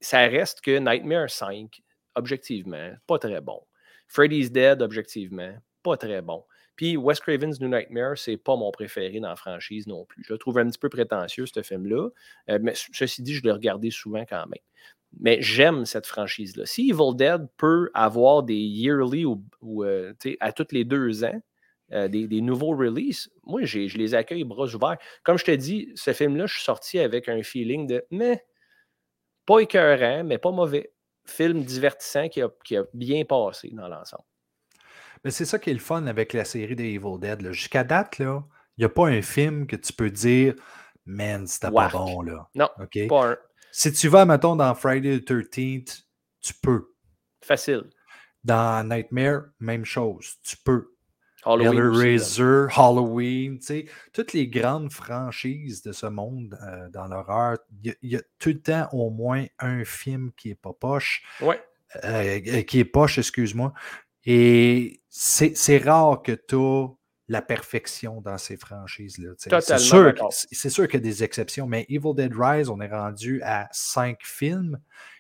ça 0.02 0.20
reste 0.20 0.60
que 0.62 0.78
Nightmare 0.80 1.30
5, 1.30 1.82
objectivement, 2.16 2.92
pas 3.08 3.20
très 3.20 3.40
bon. 3.40 3.62
Freddy's 4.08 4.52
Dead, 4.52 4.82
objectivement, 4.82 5.56
pas 5.84 5.98
très 5.98 6.22
bon. 6.22 6.44
Puis 6.76 6.98
Wes 6.98 7.20
Craven's 7.20 7.60
New 7.60 7.68
Nightmare, 7.70 8.18
c'est 8.18 8.38
pas 8.38 8.56
mon 8.56 8.72
préféré 8.72 9.20
dans 9.20 9.30
la 9.30 9.36
franchise 9.36 9.88
non 9.88 10.06
plus. 10.06 10.24
Je 10.26 10.34
le 10.34 10.40
trouve 10.40 10.58
un 10.58 10.68
petit 10.68 10.80
peu 10.80 10.90
prétentieux, 10.90 11.46
ce 11.46 11.62
film-là. 11.62 12.10
Euh, 12.50 12.60
mais 12.62 12.74
ce- 12.76 12.88
ceci 12.94 13.22
dit, 13.22 13.34
je 13.34 13.44
l'ai 13.44 13.52
regardé 13.52 13.92
souvent 13.92 14.26
quand 14.28 14.46
même. 14.48 14.64
Mais 15.20 15.42
j'aime 15.42 15.86
cette 15.86 16.08
franchise-là. 16.08 16.66
Si 16.66 16.90
Evil 16.90 17.16
Dead 17.16 17.48
peut 17.58 17.92
avoir 17.94 18.44
des 18.44 18.56
yearly 18.56 19.26
ou, 19.26 19.44
euh, 19.84 20.14
à 20.40 20.54
tous 20.54 20.68
les 20.72 20.86
deux 20.86 21.24
ans, 21.26 21.42
euh, 21.92 22.08
des, 22.08 22.42
nouveaux 22.42 22.76
releases, 22.76 23.30
moi, 23.44 23.64
je 23.66 23.80
les 23.98 24.16
accueille 24.16 24.46
bras 24.46 24.74
ouverts. 24.74 24.98
Comme 25.24 25.38
je 25.38 25.44
te 25.46 25.52
dis, 25.52 25.92
ce 25.96 26.14
film-là, 26.14 26.46
je 26.46 26.54
suis 26.54 26.64
sorti 26.64 27.00
avec 27.00 27.28
un 27.28 27.44
feeling 27.44 27.88
de 27.88 28.06
mais 28.12 28.46
pas 29.46 29.60
écœurant, 29.60 30.24
mais 30.24 30.38
pas 30.38 30.52
mauvais. 30.52 30.92
Film 31.26 31.64
divertissant 31.64 32.30
qui 32.30 32.42
a 32.42 32.50
bien 32.94 33.26
passé 33.26 33.70
dans 33.74 33.88
l'ensemble. 33.88 34.24
Mais 35.24 35.32
c'est 35.32 35.46
ça 35.46 35.60
qui 35.60 35.70
est 35.70 35.74
le 35.74 35.80
fun 35.80 36.06
avec 36.08 36.34
la 36.34 36.46
série 36.46 36.76
des 36.76 36.86
Evil 36.94 37.20
Dead. 37.20 37.52
Jusqu'à 37.52 37.84
date, 37.84 38.16
il 38.20 38.26
n'y 38.78 38.86
a 38.86 38.90
pas 38.90 39.08
un 39.08 39.22
film 39.22 39.68
que 39.68 39.76
tu 39.76 39.94
peux 39.94 40.10
dire 40.10 40.56
Man, 41.06 41.48
c'était 41.48 41.72
pas 41.72 41.90
bon 41.90 42.22
là. 42.22 42.48
Non, 42.56 42.70
pas 43.10 43.28
un. 43.32 43.38
Si 43.72 43.92
tu 43.94 44.08
vas, 44.08 44.26
mettons, 44.26 44.56
dans 44.56 44.74
Friday 44.76 45.20
the 45.20 45.30
13th, 45.32 46.04
tu 46.42 46.54
peux. 46.62 46.88
Facile. 47.44 47.90
Dans 48.44 48.88
Nightmare, 48.88 49.44
même 49.60 49.86
chose. 49.86 50.36
Tu 50.44 50.58
peux. 50.58 50.88
Halloween. 51.44 51.74
Hellraiser, 51.80 52.68
Halloween, 52.76 53.58
tu 53.58 53.66
sais, 53.66 53.86
toutes 54.14 54.34
les 54.34 54.48
grandes 54.48 54.92
franchises 54.92 55.82
de 55.82 55.92
ce 55.92 56.06
monde 56.06 56.56
euh, 56.62 56.88
dans 56.90 57.08
l'horreur, 57.08 57.58
il 57.82 57.88
y, 57.88 57.90
a- 57.90 57.96
il 58.04 58.10
y 58.12 58.16
a 58.16 58.22
tout 58.38 58.50
le 58.50 58.62
temps 58.62 58.88
au 58.92 59.10
moins 59.10 59.46
un 59.58 59.84
film 59.84 60.32
qui 60.38 60.52
est 60.52 60.56
pas 60.62 60.74
poche, 60.74 61.24
Ouais. 61.42 61.60
euh, 62.04 62.40
euh, 62.48 62.62
qui 62.62 62.80
est 62.80 62.86
poche, 62.86 63.18
excuse-moi. 63.18 63.74
Et 64.26 65.02
c'est 65.10 65.78
rare 65.78 66.22
que 66.22 66.32
tu 66.32 66.56
as 66.56 66.88
la 67.28 67.42
perfection 67.42 68.22
dans 68.22 68.38
ces 68.38 68.58
franchises-là. 68.58 69.32
C'est 69.38 69.50
Totalement 69.50 69.80
sûr, 69.80 70.14
sûr 70.52 70.88
qu'il 70.88 70.96
y 70.96 70.98
a 70.98 71.00
des 71.00 71.24
exceptions, 71.24 71.66
mais 71.66 71.86
Evil 71.88 72.14
Dead 72.14 72.34
Rise, 72.36 72.70
on 72.70 72.82
est 72.82 72.92
rendu 72.92 73.42
à 73.44 73.70
cinq 73.72 74.20
films 74.22 74.80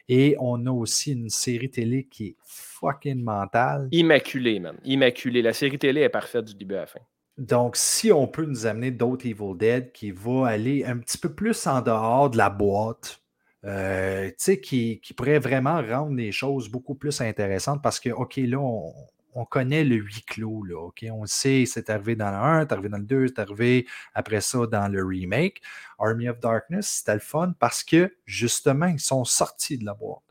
et 0.09 0.35
on 0.39 0.65
a 0.65 0.71
aussi 0.71 1.13
une 1.13 1.29
série 1.29 1.69
télé 1.69 2.03
qui 2.03 2.27
est 2.27 2.35
fucking 2.45 3.23
mentale. 3.23 3.87
Immaculé, 3.91 4.59
man. 4.59 4.77
Immaculé. 4.83 5.41
La 5.41 5.53
série 5.53 5.79
télé 5.79 6.01
est 6.01 6.09
parfaite 6.09 6.45
du 6.45 6.55
début 6.55 6.75
à 6.75 6.81
la 6.81 6.87
fin. 6.87 6.99
Donc, 7.37 7.77
si 7.77 8.11
on 8.11 8.27
peut 8.27 8.45
nous 8.45 8.65
amener 8.65 8.91
d'autres 8.91 9.25
Evil 9.25 9.55
Dead 9.57 9.93
qui 9.93 10.11
va 10.11 10.47
aller 10.47 10.83
un 10.83 10.97
petit 10.97 11.17
peu 11.17 11.33
plus 11.33 11.65
en 11.65 11.81
dehors 11.81 12.29
de 12.29 12.37
la 12.37 12.49
boîte, 12.49 13.20
euh, 13.65 14.29
qui, 14.61 14.99
qui 15.01 15.13
pourrait 15.13 15.39
vraiment 15.39 15.81
rendre 15.81 16.15
les 16.15 16.31
choses 16.31 16.69
beaucoup 16.69 16.95
plus 16.95 17.21
intéressantes 17.21 17.81
parce 17.81 17.99
que, 17.99 18.09
OK, 18.09 18.37
là, 18.37 18.59
on, 18.59 18.93
on 19.33 19.45
connaît 19.45 19.83
le 19.83 19.95
huis 19.95 20.23
clos, 20.23 20.63
là, 20.63 20.79
OK? 20.79 21.05
On 21.11 21.25
sait, 21.25 21.65
c'est 21.65 21.89
arrivé 21.89 22.15
dans 22.15 22.31
le 22.31 22.37
1, 22.37 22.61
c'est 22.61 22.73
arrivé 22.73 22.89
dans 22.89 22.97
le 22.97 23.05
2, 23.05 23.27
c'est 23.27 23.39
arrivé 23.39 23.87
après 24.13 24.41
ça 24.41 24.65
dans 24.67 24.91
le 24.91 25.03
remake. 25.05 25.61
Army 25.99 26.27
of 26.27 26.39
Darkness, 26.39 26.87
c'était 26.87 27.13
le 27.13 27.19
fun 27.19 27.53
parce 27.59 27.83
que, 27.83 28.15
justement, 28.25 28.87
ils 28.87 28.99
sont 28.99 29.25
sortis 29.25 29.77
de 29.77 29.85
la 29.85 29.93
boîte. 29.93 30.21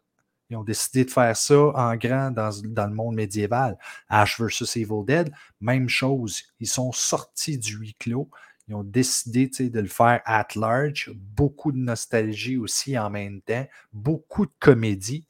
Ils 0.51 0.57
ont 0.57 0.65
décidé 0.65 1.05
de 1.05 1.11
faire 1.11 1.37
ça 1.37 1.57
en 1.57 1.95
grand 1.95 2.33
dans, 2.33 2.51
dans 2.65 2.87
le 2.89 2.95
monde 2.95 3.15
médiéval. 3.15 3.79
Ash 4.09 4.41
vs. 4.41 4.77
Evil 4.77 5.05
Dead, 5.07 5.33
même 5.61 5.89
chose. 5.89 6.43
Ils 6.59 6.67
sont 6.67 6.91
sortis 6.91 7.57
du 7.57 7.77
huis 7.77 7.95
clos. 7.95 8.29
Ils 8.71 8.75
ont 8.75 8.85
décidé 8.85 9.49
de 9.49 9.81
le 9.81 9.89
faire 9.89 10.23
at 10.25 10.47
large. 10.55 11.11
Beaucoup 11.13 11.73
de 11.73 11.79
nostalgie 11.79 12.57
aussi 12.57 12.97
en 12.97 13.11
même 13.11 13.41
temps. 13.43 13.67
Beaucoup 13.93 14.47
de 14.47 14.53
comédie. 14.61 15.27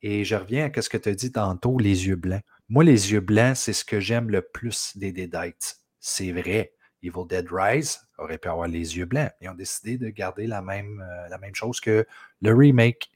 Et 0.00 0.24
je 0.24 0.34
reviens 0.34 0.70
à 0.74 0.82
ce 0.82 0.88
que 0.88 0.96
tu 0.96 1.10
as 1.10 1.14
dit 1.14 1.30
tantôt, 1.30 1.78
les 1.78 2.06
yeux 2.06 2.16
blancs. 2.16 2.40
Moi, 2.70 2.84
les 2.84 3.12
yeux 3.12 3.20
blancs, 3.20 3.58
c'est 3.58 3.74
ce 3.74 3.84
que 3.84 4.00
j'aime 4.00 4.30
le 4.30 4.40
plus 4.40 4.96
des 4.96 5.12
Deadites. 5.12 5.82
C'est 6.00 6.32
vrai. 6.32 6.72
Evil 7.02 7.26
Dead 7.28 7.46
Rise 7.50 8.00
aurait 8.16 8.38
pu 8.38 8.48
avoir 8.48 8.68
les 8.68 8.96
yeux 8.96 9.04
blancs. 9.04 9.30
Ils 9.42 9.50
ont 9.50 9.54
décidé 9.54 9.98
de 9.98 10.08
garder 10.08 10.46
la 10.46 10.62
même, 10.62 11.04
euh, 11.06 11.28
la 11.28 11.36
même 11.36 11.54
chose 11.54 11.80
que 11.80 12.06
le 12.40 12.54
remake. 12.54 13.10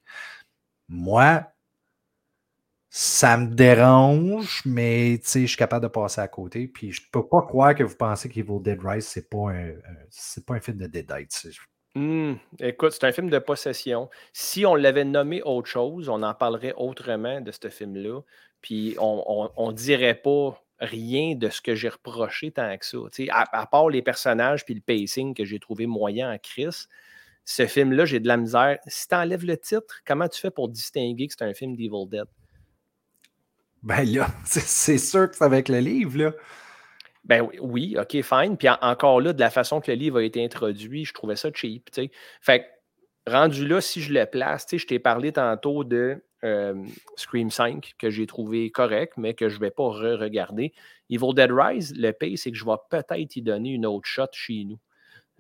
Moi, 0.91 1.45
ça 2.95 3.39
me 3.39 3.47
dérange, 3.47 4.61
mais 4.67 5.19
je 5.25 5.47
suis 5.47 5.57
capable 5.57 5.85
de 5.85 5.89
passer 5.89 6.21
à 6.21 6.29
côté. 6.29 6.69
Puis 6.69 6.93
je 6.93 7.01
peux 7.11 7.27
pas 7.27 7.41
croire 7.41 7.75
que 7.75 7.83
vous 7.83 7.97
pensez 7.97 8.29
qu'Evil 8.29 8.61
Dead 8.61 8.79
Rise, 8.85 9.07
c'est 9.07 9.31
pas 9.31 9.49
c'est 10.11 10.45
pas 10.45 10.57
un 10.57 10.61
film 10.61 10.77
de 10.77 10.87
Deadites. 10.87 11.33
C'est- 11.33 11.53
Hmm, 11.95 12.35
écoute, 12.59 12.93
c'est 12.93 13.05
un 13.05 13.13
film 13.13 13.31
de 13.31 13.39
possession. 13.39 14.11
Si 14.35 14.67
on 14.67 14.75
l'avait 14.75 15.07
nommé 15.07 15.43
autre 15.43 15.69
chose, 15.69 16.11
on 16.11 16.23
en 16.23 16.35
parlerait 16.35 16.75
autrement 16.77 17.41
de 17.41 17.51
ce 17.51 17.71
film-là. 17.71 18.21
Puis 18.61 18.95
on 18.99 19.49
ne 19.59 19.73
dirait 19.73 20.15
pas 20.15 20.63
rien 20.79 21.35
de 21.35 21.49
ce 21.49 21.63
que 21.63 21.75
j'ai 21.75 21.89
reproché 21.89 22.51
tant 22.51 22.77
que 22.77 22.85
ça. 22.85 22.99
À, 23.31 23.59
à 23.59 23.67
part 23.67 23.89
les 23.89 24.03
personnages 24.03 24.67
puis 24.67 24.75
le 24.75 24.83
pacing 24.83 25.35
que 25.35 25.47
j'ai 25.47 25.59
trouvé 25.61 25.87
moyen 25.87 26.31
en 26.31 26.37
Chris, 26.37 26.89
ce 27.47 27.67
film-là, 27.67 28.05
j'ai 28.05 28.21
de 28.21 28.29
la 28.29 28.37
misère. 28.37 28.79
Si 28.87 29.09
tu 29.09 29.15
enlèves 29.15 29.47
le 29.47 29.57
titre, 29.57 30.01
comment 30.07 30.29
tu 30.29 30.39
fais 30.41 30.51
pour 30.51 30.69
distinguer 30.69 31.27
que 31.27 31.35
c'est 31.39 31.45
un 31.45 31.55
film 31.55 31.75
d'Evil 31.75 32.07
Dead? 32.11 32.27
Ben 33.83 34.05
là, 34.05 34.29
c'est- 34.45 34.99
sûr 34.99 35.31
que 35.31 35.37
c'est 35.37 35.45
avec 35.45 35.69
le 35.69 35.79
livre, 35.79 36.19
là. 36.19 36.33
Ben 37.25 37.47
oui, 37.61 37.97
ok, 37.99 38.23
fine. 38.23 38.57
Puis 38.57 38.69
en- 38.69 38.79
encore 38.81 39.21
là, 39.21 39.33
de 39.33 39.41
la 39.41 39.51
façon 39.51 39.81
que 39.81 39.91
le 39.91 39.97
livre 39.97 40.19
a 40.19 40.23
été 40.25 40.45
introduit, 40.45 41.05
je 41.05 41.15
trouvais 41.15 41.37
ça 41.37 41.51
cheap. 41.55 41.89
Fait 42.41 42.61
que, 42.61 43.31
rendu 43.31 43.67
là, 43.67 43.81
si 43.81 44.01
je 44.01 44.13
le 44.13 44.27
place, 44.27 44.67
je 44.73 44.87
t'ai 44.87 44.99
parlé 44.99 45.33
tantôt 45.33 45.85
de 45.85 46.23
euh, 46.45 46.75
Scream 47.17 47.51
5, 47.51 47.95
que 47.99 48.11
j'ai 48.11 48.27
trouvé 48.27 48.71
correct, 48.71 49.13
mais 49.17 49.35
que 49.35 49.49
je 49.49 49.57
ne 49.57 49.61
vais 49.61 49.71
pas 49.71 49.85
re-regarder. 49.85 50.73
Evil 51.11 51.35
Dead 51.35 51.53
Rise, 51.53 51.95
le 51.97 52.11
pire, 52.13 52.37
c'est 52.37 52.51
que 52.51 52.57
je 52.57 52.65
vais 52.65 52.73
peut-être 52.91 53.37
y 53.37 53.43
donner 53.43 53.71
une 53.71 53.87
autre 53.87 54.09
shot 54.09 54.27
chez 54.33 54.65
nous. 54.65 54.79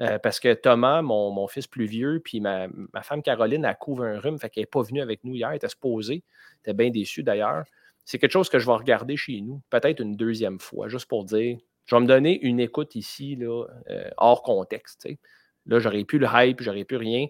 Euh, 0.01 0.19
parce 0.19 0.40
que 0.40 0.55
Thomas, 0.55 1.02
mon, 1.02 1.47
fils 1.48 1.66
plus 1.66 1.85
vieux, 1.86 2.20
puis 2.24 2.40
ma, 2.40 2.69
femme 3.02 3.23
Caroline, 3.23 3.64
elle 3.64 3.77
couvre 3.77 4.05
un 4.05 4.19
rhume, 4.19 4.39
fait 4.39 4.51
qu'elle 4.51 4.62
n'est 4.62 4.66
pas 4.66 4.82
venue 4.82 5.02
avec 5.02 5.24
nous 5.24 5.35
hier, 5.35 5.51
elle 5.51 5.56
était 5.56 5.69
supposée. 5.69 6.23
Elle 6.64 6.70
était 6.70 6.74
bien 6.74 6.90
déçue 6.90 7.23
d'ailleurs. 7.23 7.64
C'est 8.05 8.19
quelque 8.19 8.33
chose 8.33 8.49
que 8.49 8.59
je 8.59 8.66
vais 8.66 8.73
regarder 8.73 9.16
chez 9.16 9.41
nous, 9.41 9.62
peut-être 9.70 10.01
une 10.01 10.16
deuxième 10.16 10.59
fois, 10.59 10.89
juste 10.89 11.07
pour 11.07 11.24
dire, 11.24 11.59
je 11.85 11.95
vais 11.95 12.01
me 12.01 12.07
donner 12.07 12.41
une 12.43 12.61
écoute 12.61 12.95
ici, 12.95 13.37
là, 13.37 13.66
euh, 13.91 14.11
hors 14.16 14.43
contexte. 14.43 15.09
Là, 15.66 15.79
j'aurais 15.79 16.05
plus 16.05 16.19
le 16.19 16.27
hype, 16.33 16.61
j'aurais 16.61 16.85
plus 16.85 16.97
rien. 16.97 17.27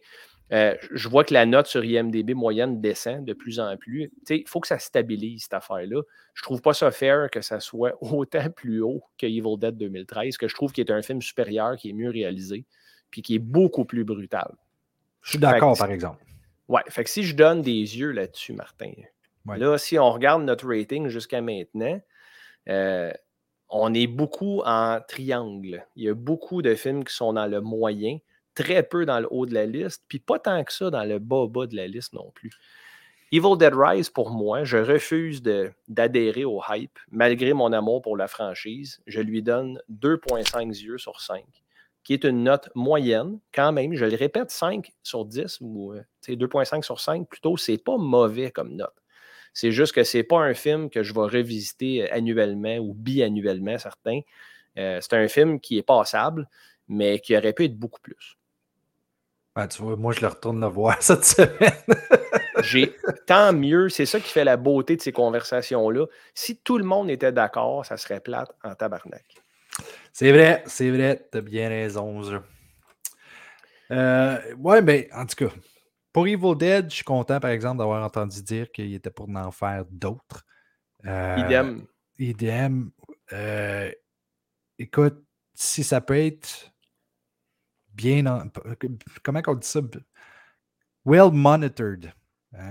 Euh, 0.53 0.77
je 0.91 1.09
vois 1.09 1.25
que 1.25 1.33
la 1.33 1.47
note 1.47 1.67
sur 1.67 1.83
IMDB 1.83 2.35
moyenne 2.35 2.81
descend 2.81 3.25
de 3.25 3.33
plus 3.33 3.59
en 3.59 3.77
plus. 3.79 4.13
Il 4.29 4.47
faut 4.47 4.61
que 4.61 4.69
ça 4.69 4.79
stabilise, 4.79 5.45
cette 5.45 5.55
affaire-là. 5.55 6.03
Je 6.35 6.43
trouve 6.43 6.61
pas 6.61 6.75
ça 6.75 6.91
fair 6.91 7.31
que 7.31 7.41
ça 7.41 7.59
soit 7.59 7.97
autant 8.03 8.51
plus 8.51 8.83
haut 8.83 9.03
que 9.19 9.27
Evil 9.27 9.57
Dead 9.59 9.77
2013, 9.77 10.37
que 10.37 10.49
je 10.49 10.55
trouve 10.55 10.73
qu'il 10.73 10.87
est 10.87 10.93
un 10.93 11.01
film 11.01 11.23
supérieur, 11.23 11.77
qui 11.77 11.91
est 11.91 11.95
mieux 11.95 12.11
réalisé, 12.11 12.67
puis 13.11 13.23
qui 13.23 13.37
est 13.37 13.41
beaucoup 13.41 13.87
plus 13.87 14.05
brutal. 14.05 14.55
Je 15.23 15.31
suis 15.31 15.39
d'accord, 15.39 15.79
par 15.79 15.91
exemple. 15.91 16.23
Ouais, 16.69 16.83
fait 16.89 17.05
que 17.05 17.11
si 17.11 17.23
je 17.23 17.35
donne 17.35 17.63
des 17.63 17.73
yeux 17.73 18.11
là-dessus, 18.11 18.53
Martin, 18.53 18.93
là, 19.47 19.79
si 19.79 19.99
on 19.99 20.11
regarde 20.11 20.43
notre 20.43 20.67
rating 20.67 21.09
jusqu'à 21.09 21.41
maintenant, 21.41 22.01
euh, 22.69 23.13
on 23.69 23.95
est 23.95 24.07
beaucoup 24.07 24.63
en 24.65 25.01
triangle. 25.07 25.87
Il 25.97 26.05
y 26.05 26.09
a 26.09 26.15
beaucoup 26.15 26.63
de 26.63 26.75
films 26.75 27.05
qui 27.05 27.15
sont 27.15 27.33
dans 27.33 27.47
le 27.47 27.61
moyen 27.61 28.19
très 28.55 28.83
peu 28.83 29.07
dans 29.07 29.21
le 29.21 29.29
haut 29.31 29.47
de 29.47 29.55
la 29.55 29.67
liste, 29.67 30.05
puis 30.09 30.19
pas 30.19 30.39
tant 30.39 30.63
que 30.63 30.73
ça 30.73 30.91
dans 30.91 31.05
le 31.05 31.19
bas-bas 31.19 31.67
de 31.67 31.77
la 31.77 31.87
liste 31.87 32.13
non 32.13 32.31
plus. 32.35 32.51
Evil 33.35 33.57
Dead 33.57 33.73
Rise, 33.75 34.11
pour 34.11 34.31
moi, 34.31 34.63
je 34.65 34.77
refuse 34.77 35.43
d'adhérer 35.89 36.45
au 36.45 36.61
hype, 36.69 36.99
malgré 37.11 37.55
mon 37.55 37.73
amour 37.73 38.03
pour 38.03 38.19
la 38.19 38.29
franchise. 38.29 39.01
Je 39.07 39.23
lui 39.23 39.43
donne 39.43 39.81
2,5 39.91 40.69
yeux 40.69 40.99
sur 40.99 41.19
5, 41.23 41.43
qui 42.05 42.13
est 42.13 42.25
une 42.25 42.43
note 42.43 42.69
moyenne, 42.75 43.41
quand 43.55 43.73
même. 43.73 43.95
Je 43.95 44.05
le 44.05 44.17
répète, 44.17 44.51
5 44.51 44.93
sur 45.03 45.25
10, 45.25 45.63
ou 45.63 45.95
2,5 46.29 46.79
euh, 46.79 46.83
sur 46.83 47.01
5, 47.01 47.27
plutôt, 47.27 47.57
c'est 47.57 47.79
pas 47.79 47.97
mauvais 47.97 48.51
comme 48.51 48.77
note. 48.77 49.02
C'est 49.53 49.73
juste 49.73 49.95
que 49.95 50.05
c'est 50.05 50.23
pas 50.23 50.39
un 50.39 50.55
film 50.55 50.89
que 50.91 51.03
je 51.03 51.13
vais 51.13 51.21
revisiter 51.21 52.11
annuellement 52.11 52.77
ou 52.79 52.95
biannuellement, 52.95 53.79
certains. 53.79 54.21
Euh, 54.79 54.99
c'est 55.01 55.15
un 55.15 55.29
film 55.29 55.61
qui 55.61 55.79
est 55.79 55.83
passable, 55.83 56.49
mais 56.89 57.21
qui 57.21 57.37
aurait 57.37 57.53
pu 57.53 57.65
être 57.65 57.77
beaucoup 57.77 58.01
plus. 58.01 58.37
Ben, 59.55 59.69
tu 59.69 59.83
vois, 59.83 59.97
moi, 59.97 60.13
je 60.13 60.21
le 60.21 60.29
retourne 60.29 60.61
le 60.61 60.67
voir 60.67 60.97
cette 61.03 61.25
semaine. 61.25 61.73
J'ai 62.63 62.95
tant 63.27 63.53
mieux. 63.53 63.89
C'est 63.91 64.07
ça 64.07 64.19
qui 64.21 64.31
fait 64.31 64.45
la 64.45 64.57
beauté 64.57 64.97
de 64.97 65.03
ces 65.03 65.13
conversations-là. 65.13 66.07
Si 66.35 66.57
tout 66.59 66.79
le 66.79 66.85
monde 66.85 67.11
était 67.11 67.33
d'accord, 67.33 67.85
ça 67.85 67.97
serait 67.97 68.21
plate 68.21 68.51
en 68.65 68.75
tabarnak. 68.75 69.25
C'est 70.13 70.33
vrai, 70.33 70.63
c'est 70.67 70.91
vrai. 70.91 71.29
T'as 71.31 71.41
bien 71.41 71.69
raison. 71.69 72.23
Euh, 73.91 74.39
ouais, 74.59 74.81
mais 74.81 75.09
en 75.15 75.27
tout 75.27 75.47
cas, 75.47 75.53
pour 76.13 76.27
Evil 76.27 76.55
Dead, 76.57 76.91
je 76.91 76.97
suis 76.97 77.05
content, 77.05 77.41
par 77.41 77.51
exemple, 77.51 77.79
d'avoir 77.79 78.05
entendu 78.05 78.43
dire 78.43 78.71
qu'il 78.71 78.93
était 78.95 79.11
pour 79.11 79.29
en 79.29 79.51
faire 79.51 79.85
d'autres. 79.91 80.45
Euh, 81.07 81.37
idem. 81.39 81.87
Idem. 82.19 82.91
Euh, 83.33 83.91
écoute, 84.79 85.25
si 85.55 85.83
ça 85.83 86.01
peut 86.01 86.19
être 86.19 86.73
bien. 87.95 88.23
comment 89.23 89.41
on 89.47 89.55
dit 89.55 89.67
ça? 89.67 89.81
Well 91.05 91.31
monitored. 91.33 92.13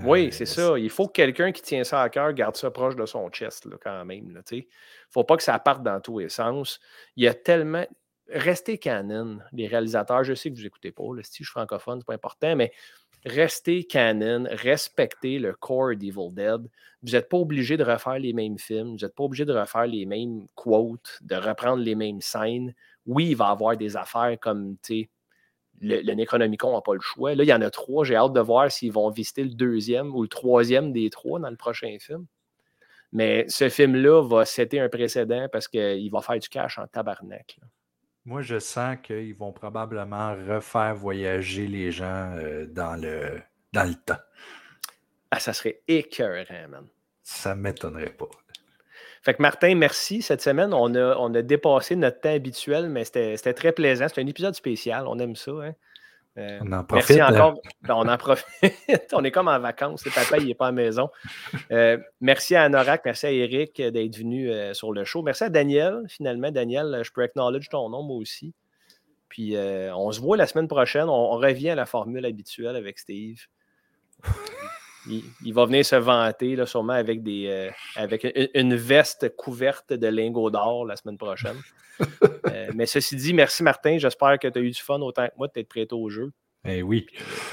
oui, 0.04 0.28
euh, 0.28 0.30
c'est 0.30 0.46
ça. 0.46 0.78
Il 0.78 0.88
faut 0.88 1.08
que 1.08 1.12
quelqu'un 1.12 1.52
qui 1.52 1.62
tient 1.62 1.84
ça 1.84 2.00
à 2.00 2.08
cœur 2.08 2.32
garde 2.32 2.56
ça 2.56 2.70
proche 2.70 2.96
de 2.96 3.04
son 3.04 3.28
chest, 3.30 3.66
là, 3.66 3.76
quand 3.82 4.04
même. 4.04 4.42
Il 4.50 4.56
ne 4.56 4.62
faut 5.10 5.24
pas 5.24 5.36
que 5.36 5.42
ça 5.42 5.58
parte 5.58 5.82
dans 5.82 6.00
tous 6.00 6.20
les 6.20 6.28
sens. 6.28 6.80
Il 7.16 7.24
y 7.24 7.28
a 7.28 7.34
tellement. 7.34 7.86
Restez 8.28 8.78
canon, 8.78 9.40
les 9.52 9.66
réalisateurs. 9.66 10.24
Je 10.24 10.32
sais 10.32 10.50
que 10.50 10.56
vous 10.56 10.62
n'écoutez 10.62 10.92
pas. 10.92 11.02
si 11.22 11.42
je 11.42 11.44
suis 11.44 11.44
francophone, 11.44 11.98
c'est 11.98 12.06
pas 12.06 12.14
important, 12.14 12.56
mais 12.56 12.72
restez 13.24 13.84
canon, 13.84 14.46
respectez 14.50 15.38
le 15.38 15.54
core 15.54 15.96
d'Evil 15.96 16.32
Dead. 16.32 16.62
Vous 17.02 17.12
n'êtes 17.12 17.28
pas 17.28 17.38
obligé 17.38 17.76
de 17.76 17.84
refaire 17.84 18.18
les 18.18 18.32
mêmes 18.32 18.58
films, 18.58 18.92
vous 18.92 19.04
n'êtes 19.04 19.14
pas 19.14 19.24
obligé 19.24 19.44
de 19.44 19.52
refaire 19.52 19.86
les 19.86 20.06
mêmes 20.06 20.46
quotes, 20.54 21.18
de 21.22 21.34
reprendre 21.34 21.82
les 21.82 21.94
mêmes 21.94 22.20
scènes 22.20 22.74
oui, 23.06 23.30
il 23.30 23.36
va 23.36 23.48
avoir 23.48 23.76
des 23.76 23.96
affaires 23.96 24.36
comme, 24.40 24.76
tu 24.82 25.08
le, 25.80 26.00
le 26.00 26.14
Necronomicon 26.14 26.72
n'a 26.72 26.80
pas 26.80 26.94
le 26.94 27.00
choix. 27.00 27.34
Là, 27.34 27.42
il 27.42 27.48
y 27.48 27.52
en 27.52 27.60
a 27.60 27.70
trois. 27.70 28.04
J'ai 28.04 28.14
hâte 28.14 28.32
de 28.32 28.40
voir 28.40 28.70
s'ils 28.70 28.92
vont 28.92 29.10
visiter 29.10 29.42
le 29.42 29.50
deuxième 29.50 30.14
ou 30.14 30.22
le 30.22 30.28
troisième 30.28 30.92
des 30.92 31.10
trois 31.10 31.40
dans 31.40 31.50
le 31.50 31.56
prochain 31.56 31.96
film. 31.98 32.26
Mais 33.10 33.44
ce 33.48 33.68
film-là 33.68 34.22
va 34.22 34.44
citer 34.44 34.78
un 34.80 34.88
précédent 34.88 35.48
parce 35.50 35.66
qu'il 35.68 36.10
va 36.10 36.20
faire 36.20 36.38
du 36.38 36.48
cash 36.48 36.78
en 36.78 36.86
tabarnak. 36.86 37.58
Moi, 38.24 38.42
je 38.42 38.58
sens 38.58 38.96
qu'ils 39.02 39.34
vont 39.34 39.52
probablement 39.52 40.34
refaire 40.34 40.94
voyager 40.94 41.66
les 41.66 41.90
gens 41.90 42.32
euh, 42.36 42.66
dans, 42.66 42.94
le, 42.94 43.42
dans 43.72 43.82
le 43.82 43.94
temps. 43.94 44.20
Ah, 45.32 45.40
ça 45.40 45.52
serait 45.52 45.82
écœurant, 45.88 46.68
man. 46.68 46.86
Ça 47.22 47.54
ne 47.54 47.60
m'étonnerait 47.60 48.10
pas. 48.10 48.28
Fait 49.22 49.34
que 49.34 49.42
Martin, 49.42 49.74
merci. 49.74 50.20
Cette 50.20 50.42
semaine, 50.42 50.74
on 50.74 50.94
a, 50.94 51.16
on 51.16 51.32
a 51.34 51.42
dépassé 51.42 51.96
notre 51.96 52.20
temps 52.20 52.34
habituel, 52.34 52.88
mais 52.88 53.04
c'était 53.04 53.54
très 53.54 53.72
plaisant. 53.72 54.08
C'était 54.08 54.22
un 54.22 54.26
épisode 54.26 54.54
spécial. 54.54 55.06
On 55.06 55.18
aime 55.18 55.36
ça. 55.36 55.52
Hein? 55.52 55.74
Euh, 56.38 56.60
on 56.62 56.72
en 56.72 56.84
profite. 56.84 57.16
Merci 57.16 57.20
hein. 57.20 57.34
encore. 57.34 57.60
Ben, 57.82 57.94
on 57.94 58.08
en 58.08 58.16
profite. 58.16 58.46
on 59.12 59.22
est 59.24 59.30
comme 59.30 59.48
en 59.48 59.58
vacances. 59.58 60.04
Le 60.04 60.10
papa, 60.10 60.38
il 60.38 60.46
n'est 60.46 60.54
pas 60.54 60.66
à 60.66 60.70
la 60.70 60.72
maison. 60.72 61.10
Euh, 61.70 61.98
merci 62.20 62.54
à 62.54 62.62
Anorak, 62.64 63.02
merci 63.04 63.26
à 63.26 63.30
Eric 63.30 63.80
d'être 63.80 64.16
venu 64.16 64.50
euh, 64.50 64.72
sur 64.74 64.92
le 64.92 65.04
show. 65.04 65.22
Merci 65.22 65.44
à 65.44 65.50
Daniel, 65.50 66.04
finalement. 66.08 66.50
Daniel, 66.50 67.02
je 67.04 67.10
peux 67.12 67.22
acknowledge 67.22 67.68
ton 67.68 67.88
nom, 67.90 68.02
moi 68.02 68.16
aussi. 68.16 68.54
Puis 69.28 69.56
on 69.56 70.12
se 70.12 70.20
voit 70.20 70.36
la 70.36 70.46
semaine 70.46 70.68
prochaine. 70.68 71.08
On, 71.08 71.32
on, 71.32 71.38
revient 71.38 71.70
à 71.70 71.74
la 71.74 71.86
formule 71.86 72.26
habituelle 72.26 72.76
avec 72.76 72.98
Steve. 72.98 73.46
Il, 75.08 75.52
va 75.52 75.64
venir 75.64 75.84
se 75.84 75.96
vanter, 75.96 76.56
là, 76.56 76.66
sûrement 76.66 76.92
avec, 76.92 77.22
des, 77.22 77.46
euh, 77.48 77.70
avec 77.96 78.26
une, 78.54 78.74
veste 78.74 79.34
couverte 79.36 79.92
de 79.92 80.06
lingots 80.06 80.50
d'or 80.50 80.86
la 80.86 80.96
semaine 80.96 81.18
prochaine. 81.18 81.56
Euh, 82.48 82.70
mais 82.74 82.86
ceci 82.86 83.14
dit, 83.14 83.32
merci 83.32 83.62
Martin. 83.62 83.96
J'espère 83.96 84.38
que 84.38 84.48
tu 84.48 84.58
as 84.58 84.62
eu 84.62 84.70
du 84.70 84.80
fun 84.80 85.00
autant 85.00 85.26
que 85.28 85.32
moi 85.36 85.46
de 85.46 85.52
t'être 85.52 85.68
prêt 85.68 85.86
au 85.92 86.08
jeu. 86.08 86.32
Eh 86.66 86.82
oui. 86.82 87.06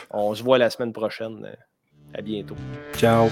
on 0.09 0.33
se 0.33 0.41
voit 0.41 0.57
la 0.57 0.69
semaine 0.69 0.91
prochaine. 0.91 1.55
À 2.13 2.21
bientôt. 2.21 2.55
Ciao. 2.97 3.29